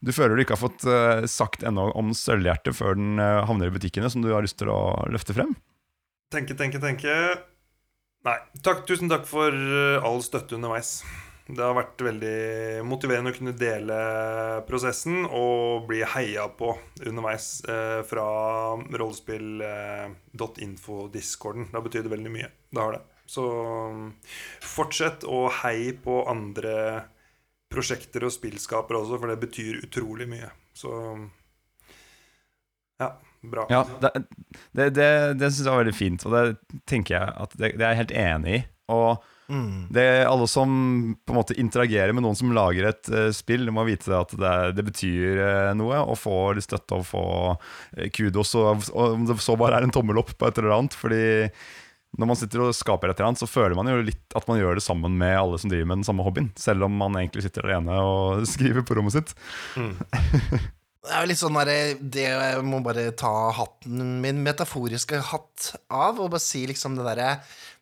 du 0.00 0.14
føler 0.16 0.32
du 0.38 0.42
ikke 0.44 0.56
har 0.56 0.62
fått 0.62 0.84
eh, 0.88 1.26
sagt 1.28 1.64
ennå 1.66 1.90
om 1.98 2.14
Sølvhjertet 2.16 2.72
før 2.76 2.96
den 2.96 3.20
eh, 3.20 3.42
havner 3.44 3.68
i 3.68 3.74
butikkene, 3.74 4.08
som 4.08 4.24
du 4.24 4.30
har 4.32 4.44
lyst 4.44 4.56
til 4.60 4.70
å 4.72 4.80
løfte 5.12 5.36
frem? 5.36 5.52
Tenke, 6.32 6.56
tenke, 6.56 6.80
tenke. 6.80 7.16
Nei. 8.24 8.36
Takk, 8.64 8.86
tusen 8.88 9.12
takk 9.12 9.26
for 9.28 9.52
eh, 9.52 10.00
all 10.06 10.22
støtte 10.24 10.56
underveis. 10.56 11.00
Det 11.56 11.64
har 11.64 11.74
vært 11.76 12.00
veldig 12.04 12.84
motiverende 12.86 13.30
å 13.32 13.36
kunne 13.36 13.52
dele 13.58 13.94
prosessen 14.68 15.26
og 15.26 15.86
bli 15.88 16.04
heia 16.06 16.48
på 16.54 16.78
underveis 17.06 17.64
eh, 17.66 18.02
fra 18.06 18.24
rollespill.info-discorden. 18.76 21.64
Det 21.70 21.76
har 21.78 21.84
betydd 21.86 22.08
veldig 22.12 22.32
mye. 22.34 22.48
Det 22.70 22.80
har 22.80 22.92
det. 22.96 23.02
Så 23.30 23.44
mm, 23.94 24.10
fortsett 24.66 25.24
å 25.28 25.48
heie 25.62 25.92
på 26.02 26.24
andre 26.30 26.74
prosjekter 27.70 28.24
og 28.26 28.32
spillskapere 28.34 28.98
også, 28.98 29.18
for 29.20 29.28
det 29.30 29.38
betyr 29.44 29.84
utrolig 29.84 30.26
mye. 30.30 30.48
Så 30.74 30.90
ja, 33.00 33.08
bra. 33.40 33.66
Ja, 33.70 33.84
det, 34.02 34.10
det, 34.72 34.90
det, 34.98 35.10
det 35.40 35.52
syns 35.52 35.64
jeg 35.64 35.72
var 35.72 35.84
veldig 35.84 35.96
fint, 35.96 36.26
og 36.26 36.34
det 36.34 36.44
tenker 36.90 37.16
jeg 37.16 37.36
at 37.46 37.54
det, 37.56 37.72
det 37.78 37.86
er 37.86 37.94
jeg 37.94 38.02
helt 38.02 38.18
enig 38.24 38.58
i. 38.58 38.60
Og 38.90 39.10
det 39.90 40.06
alle 40.28 40.46
som 40.50 40.70
på 41.26 41.32
en 41.32 41.38
måte 41.40 41.56
interagerer 41.58 42.14
med 42.14 42.24
noen 42.24 42.38
som 42.38 42.52
lager 42.54 42.90
et 42.90 43.10
uh, 43.12 43.28
spill, 43.34 43.66
de 43.66 43.74
må 43.74 43.84
vite 43.88 44.14
at 44.14 44.32
det, 44.38 44.54
det 44.78 44.86
betyr 44.86 45.40
uh, 45.42 45.72
noe, 45.78 46.00
og 46.04 46.18
få 46.20 46.38
støtte 46.62 47.00
og 47.00 47.06
få 47.08 47.26
eh, 47.96 48.10
kudos, 48.14 48.54
og 48.58 48.88
og 48.94 49.14
om 49.16 49.28
det 49.28 49.38
så 49.42 49.56
bare 49.58 49.80
er 49.80 49.86
en 49.86 49.94
tommel 49.94 50.20
opp 50.22 50.32
på 50.38 50.48
et 50.48 50.58
eller 50.60 50.76
annet. 50.76 50.96
Fordi 50.96 51.22
når 52.18 52.30
man 52.30 52.38
sitter 52.38 52.64
og 52.64 52.74
skaper 52.76 53.10
et 53.10 53.18
eller 53.18 53.30
annet, 53.30 53.42
så 53.42 53.50
føler 53.50 53.76
man 53.78 53.90
jo 53.90 54.00
litt 54.02 54.36
at 54.36 54.48
man 54.50 54.58
gjør 54.58 54.78
det 54.78 54.84
sammen 54.84 55.14
med 55.20 55.36
alle 55.38 55.60
som 55.62 55.70
driver 55.70 55.88
med 55.90 56.00
den 56.00 56.08
samme 56.08 56.26
hobbyen, 56.26 56.50
selv 56.58 56.86
om 56.86 56.98
man 57.00 57.18
egentlig 57.20 57.46
sitter 57.46 57.68
alene 57.68 58.02
og 58.02 58.44
skriver 58.54 58.86
på 58.86 58.98
rommet 58.98 59.18
sitt. 59.18 59.34
Det 61.00 61.14
er 61.16 61.22
jo 61.24 61.28
litt 61.30 61.40
sånn 61.40 61.56
derre 61.56 61.76
det 61.96 62.26
Jeg 62.28 62.64
må 62.68 62.82
bare 62.84 63.06
ta 63.16 63.32
hatten 63.56 64.18
min 64.20 64.42
metaforiske 64.44 65.16
hatt 65.30 65.70
av 65.88 66.20
og 66.20 66.34
bare 66.34 66.44
si 66.44 66.66
liksom 66.68 66.98
det 66.98 67.06
derre 67.06 67.30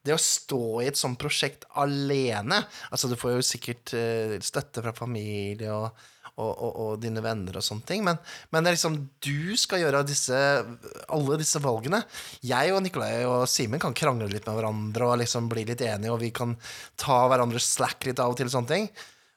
Det 0.06 0.14
å 0.14 0.20
stå 0.20 0.62
i 0.82 0.88
et 0.88 0.98
sånt 0.98 1.18
prosjekt 1.20 1.66
alene 1.76 2.60
Altså, 2.92 3.10
du 3.10 3.16
får 3.18 3.34
jo 3.34 3.44
sikkert 3.44 3.92
eh, 3.98 4.36
støtte 4.44 4.84
fra 4.84 4.92
familie 4.96 5.72
og, 5.74 6.04
og, 6.38 6.52
og, 6.52 6.78
og 6.84 6.92
dine 7.02 7.22
venner 7.24 7.58
og 7.58 7.66
sånne 7.66 7.86
ting, 7.88 8.04
men, 8.06 8.20
men 8.54 8.62
det 8.62 8.70
er 8.70 8.78
liksom 8.78 8.98
Du 9.24 9.56
skal 9.58 9.82
gjøre 9.82 10.04
disse 10.06 10.38
alle 10.38 11.38
disse 11.40 11.60
valgene. 11.64 12.02
Jeg 12.46 12.72
og 12.74 12.82
Nikolai 12.84 13.26
og 13.26 13.48
Simen 13.50 13.82
kan 13.82 13.96
krangle 13.96 14.30
litt 14.30 14.46
med 14.46 14.58
hverandre 14.60 15.10
og 15.10 15.20
liksom 15.22 15.50
bli 15.50 15.66
litt 15.68 15.82
enige, 15.84 16.14
og 16.14 16.22
vi 16.22 16.30
kan 16.34 16.54
ta 17.00 17.24
hverandres 17.30 17.72
slack 17.74 18.06
litt 18.06 18.22
av 18.22 18.34
og 18.34 18.38
til 18.38 18.50
og 18.50 18.54
sånne 18.54 18.74
ting. 18.74 18.90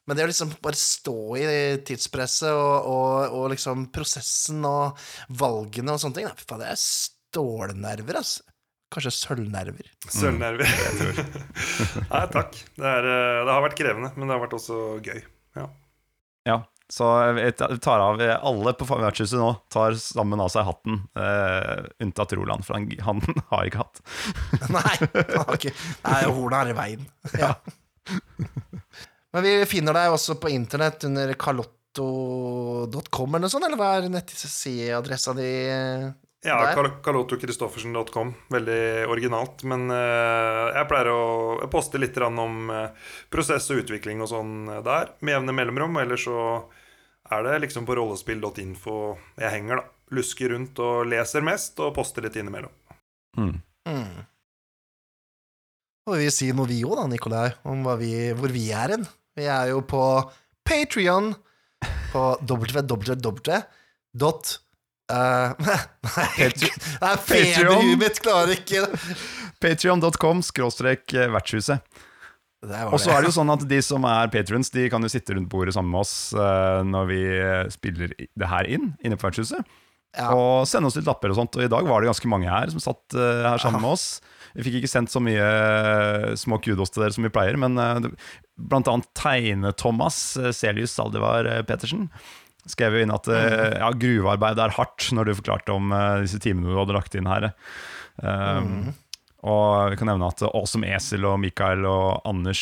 Men 0.06 0.18
det 0.18 0.24
å 0.26 0.30
liksom 0.30 0.54
bare 0.62 0.78
stå 0.78 1.18
i 1.38 1.44
tidspresset 1.86 2.50
og, 2.50 2.88
og, 2.90 3.36
og 3.38 3.50
liksom 3.52 3.86
prosessen 3.94 4.64
og 4.66 4.98
valgene 5.38 5.94
og 5.94 6.02
sånne 6.02 6.18
ting, 6.18 6.30
det 6.58 6.70
er 6.72 6.80
stålnerver, 6.80 8.18
altså. 8.18 8.51
Kanskje 8.92 9.14
sølvnerver. 9.16 9.88
Sølvnerver. 10.12 11.22
Nei, 12.12 12.26
takk. 12.34 12.58
Det, 12.76 12.84
er, 12.84 13.08
eh, 13.08 13.38
det 13.46 13.54
har 13.54 13.64
vært 13.64 13.78
krevende, 13.78 14.12
men 14.16 14.28
det 14.28 14.36
har 14.36 14.44
vært 14.44 14.58
også 14.58 14.82
gøy. 15.04 15.22
Ja. 15.56 15.66
Ja, 16.48 16.58
så 16.92 17.06
jeg 17.38 17.54
tar 17.56 18.02
av 18.04 18.20
Alle 18.20 18.72
på 18.76 18.86
vertshuset 18.90 19.38
nå 19.40 19.52
tar 19.72 19.94
sammen 20.00 20.40
av 20.42 20.50
seg 20.52 20.66
hatten, 20.66 20.98
uh, 21.16 21.86
unntatt 22.02 22.34
Roland, 22.36 22.66
for 22.66 22.76
han, 22.76 22.88
han 23.06 23.22
har 23.52 23.68
ikke 23.68 23.84
hatt. 23.84 24.02
Nei, 24.76 24.96
han 25.00 25.46
har 25.46 25.54
ikke 25.56 25.72
Nei, 25.72 26.18
hornet 26.26 26.58
er 26.58 26.72
i 26.72 26.76
veien. 26.76 27.06
Ja. 27.40 27.54
Men 29.32 29.46
vi 29.46 29.54
finner 29.70 29.96
deg 29.96 30.12
også 30.12 30.36
på 30.42 30.52
internett 30.52 31.06
under 31.08 31.32
kalotto.com 31.40 33.38
eller 33.38 33.46
noe 33.46 33.54
sånt, 33.54 33.64
eller 33.70 33.80
hva 33.80 33.94
er 33.96 34.10
nettsideadressa 34.12 35.32
di? 35.38 35.48
Ja? 36.42 36.56
Kal- 36.74 36.96
Veldig 38.50 38.78
originalt. 39.12 39.62
Men 39.70 39.84
eh, 39.94 40.72
jeg 40.74 40.88
pleier 40.90 41.10
å 41.12 41.68
poste 41.70 42.00
litt 42.02 42.18
om 42.18 42.70
eh, 42.74 42.88
prosess 43.30 43.68
og 43.70 43.84
utvikling 43.84 44.24
og 44.24 44.30
sånn 44.32 44.54
eh, 44.68 44.80
der, 44.82 45.12
med 45.22 45.36
jevne 45.36 45.54
mellomrom. 45.54 46.00
Ellers 46.02 46.24
så 46.26 46.38
er 47.32 47.46
det 47.46 47.60
liksom 47.68 47.86
på 47.86 47.94
rollespill.info 47.96 48.96
jeg 49.38 49.54
henger, 49.54 49.82
da. 49.84 49.88
Lusker 50.12 50.50
rundt 50.52 50.76
og 50.84 51.06
leser 51.08 51.40
mest, 51.46 51.78
og 51.80 51.94
poster 51.96 52.26
litt 52.26 52.34
innimellom. 52.36 52.74
Mm. 53.38 53.54
Mm. 53.88 54.18
Og 56.10 56.18
vi 56.18 56.26
si 56.34 56.50
noe 56.52 56.68
vi 56.68 56.82
òg, 56.84 56.98
da, 56.98 57.06
Nikolai, 57.08 57.46
om 57.70 57.86
hva 57.86 57.94
vi, 58.00 58.10
hvor 58.36 58.52
vi 58.52 58.66
er 58.76 58.92
hen. 58.96 59.06
Vi 59.38 59.46
er 59.48 59.70
jo 59.70 59.78
på 59.88 60.02
Patrion 60.68 61.30
på 62.12 62.24
www. 62.44 63.56
Eh, 65.12 65.52
Nei, 66.16 66.48
nei, 66.48 67.12
feberhuet 67.26 67.98
mitt 68.00 68.18
klarer 68.24 68.54
ikke 68.56 68.86
Patreon.com 69.62 70.40
skråstrek 70.46 71.14
eh, 71.14 71.30
vertshuset. 71.32 71.84
Og 72.62 72.98
så 73.02 73.10
er 73.10 73.22
det 73.22 73.32
jo 73.32 73.36
sånn 73.40 73.50
at 73.50 73.64
de 73.66 73.78
som 73.82 74.04
er 74.06 74.30
patrions, 74.30 74.70
de 74.70 74.86
kan 74.90 75.02
jo 75.02 75.10
sitte 75.10 75.34
rundt 75.34 75.50
bordet 75.50 75.74
sammen 75.74 75.90
med 75.90 76.04
oss 76.04 76.30
uh, 76.30 76.78
når 76.86 77.08
vi 77.08 77.22
spiller 77.74 78.12
det 78.14 78.50
her 78.52 78.68
inn, 78.70 78.92
inne 79.02 79.18
på 79.18 79.26
vertshuset. 79.26 79.66
Ja. 80.12 80.28
Og 80.36 80.68
sende 80.68 80.90
oss 80.90 80.98
litt 80.98 81.08
lapper 81.08 81.32
og 81.32 81.38
sånt. 81.40 81.56
Og 81.56 81.64
i 81.64 81.70
dag 81.72 81.88
var 81.88 82.02
det 82.02 82.10
ganske 82.10 82.30
mange 82.30 82.50
her 82.50 82.70
som 82.70 82.82
satt 82.84 83.16
uh, 83.16 83.48
her 83.48 83.62
sammen 83.62 83.82
med 83.82 83.94
oss. 83.96 84.06
Vi 84.52 84.66
fikk 84.66 84.78
ikke 84.78 84.92
sendt 84.92 85.10
så 85.10 85.22
mye 85.24 85.42
uh, 85.42 86.28
små 86.38 86.60
kudos 86.62 86.92
til 86.92 87.02
dere 87.02 87.16
som 87.16 87.26
vi 87.26 87.32
pleier, 87.32 87.58
men 87.58 87.74
blant 88.60 88.90
annet 88.92 89.08
Tegne-Thomas 89.18 90.20
uh, 90.38 90.50
Celius 90.54 90.94
Saldivar 90.94 91.48
Petersen 91.66 92.10
skrev 92.70 92.94
jo 92.94 93.02
inn 93.04 93.14
at 93.14 93.26
eh, 93.32 93.78
ja, 93.80 93.90
gruvearbeid 93.98 94.60
er 94.62 94.74
hardt, 94.76 95.08
når 95.16 95.28
du 95.30 95.38
forklarte 95.40 95.74
om 95.74 95.92
eh, 95.96 96.22
disse 96.26 96.38
timene 96.42 96.70
du 96.70 96.78
hadde 96.78 96.94
lagt 96.96 97.16
inn 97.18 97.30
her. 97.30 97.50
Um, 98.22 98.92
Og 99.42 99.90
vi 99.90 99.96
kan 99.98 100.06
nevne 100.12 100.28
at 100.30 100.42
Åsum 100.46 100.84
Esel 100.86 101.24
og 101.26 101.40
Mikael 101.42 101.82
og 101.88 102.20
Anders 102.28 102.60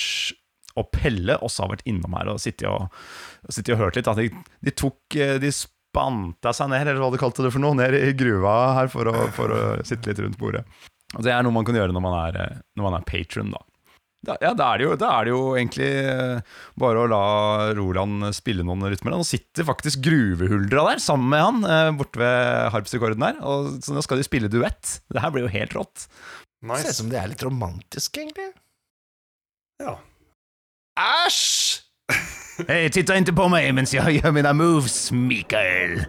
og 0.79 0.87
Pelle 0.95 1.35
også 1.43 1.67
har 1.67 1.73
vært 1.75 1.89
innom 1.91 2.15
her 2.17 2.31
og 2.33 2.39
sittet 2.41 2.69
og, 2.71 2.87
sittet 3.53 3.75
og 3.75 3.83
hørt 3.83 3.99
litt. 3.99 4.09
At 4.09 4.17
de, 4.21 4.31
de 4.65 4.73
tok 4.73 5.19
eh, 5.19 5.35
De 5.43 5.51
spanta 5.53 6.55
seg 6.57 6.71
ned, 6.71 6.87
eller 6.87 7.03
hva 7.03 7.11
de 7.13 7.21
kalte 7.21 7.45
det 7.45 7.51
for 7.53 7.61
noe, 7.61 7.77
ned 7.77 7.97
i 7.99 8.15
gruva 8.17 8.55
her 8.79 8.89
for 8.93 9.11
å, 9.11 9.27
for 9.35 9.53
å 9.53 9.61
sitte 9.85 10.13
litt 10.13 10.23
rundt 10.23 10.39
bordet. 10.41 10.63
Og 11.19 11.27
det 11.27 11.35
er 11.35 11.43
noe 11.43 11.53
man 11.53 11.67
kan 11.67 11.75
gjøre 11.77 11.93
når 11.93 12.05
man 12.07 12.17
er, 12.23 12.39
eh, 12.39 12.61
når 12.79 12.87
man 12.87 12.97
er 13.01 13.09
patron, 13.11 13.51
da. 13.53 13.61
Da, 14.21 14.35
ja, 14.43 14.51
da 14.53 14.67
er, 14.75 14.81
det 14.81 14.85
jo, 14.85 14.97
da 15.01 15.11
er 15.17 15.27
det 15.27 15.33
jo 15.33 15.45
egentlig 15.57 15.87
eh, 15.89 16.57
bare 16.81 17.01
å 17.01 17.09
la 17.09 17.21
Roland 17.79 18.27
spille 18.37 18.65
noen 18.67 18.85
rytmer. 18.93 19.15
Nå 19.17 19.25
sitter 19.25 19.65
faktisk 19.65 20.03
Gruvehuldra 20.05 20.85
der 20.91 21.01
sammen 21.01 21.31
med 21.33 21.41
han 21.47 21.63
eh, 21.65 21.93
borte 21.97 22.21
ved 22.21 22.69
harpsikorden 22.75 23.25
der. 23.25 23.41
Og, 23.41 23.79
så 23.85 23.97
nå 23.97 24.05
skal 24.05 24.21
de 24.21 24.27
spille 24.29 24.53
duett. 24.53 24.99
Det 25.09 25.25
her 25.25 25.33
blir 25.33 25.49
jo 25.49 25.55
helt 25.55 25.77
rått. 25.79 26.05
Ser 26.61 26.91
ut 26.93 26.99
som 26.99 27.09
de 27.09 27.17
er 27.17 27.33
litt 27.33 27.47
romantiske, 27.47 28.21
egentlig. 28.21 28.51
Ja. 29.81 29.97
Æsj! 31.01 31.81
Hei, 32.69 32.91
titta 32.93 33.17
inte 33.17 33.33
på 33.33 33.47
meg 33.49 33.71
mens 33.73 33.95
jeg 33.97 34.19
gjør 34.19 34.35
mine 34.37 34.53
moves, 34.53 34.99
Mikael. 35.17 36.03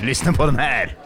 Lysne 0.00 0.32
på 0.32 0.48
den 0.48 0.56
här. 0.56 0.96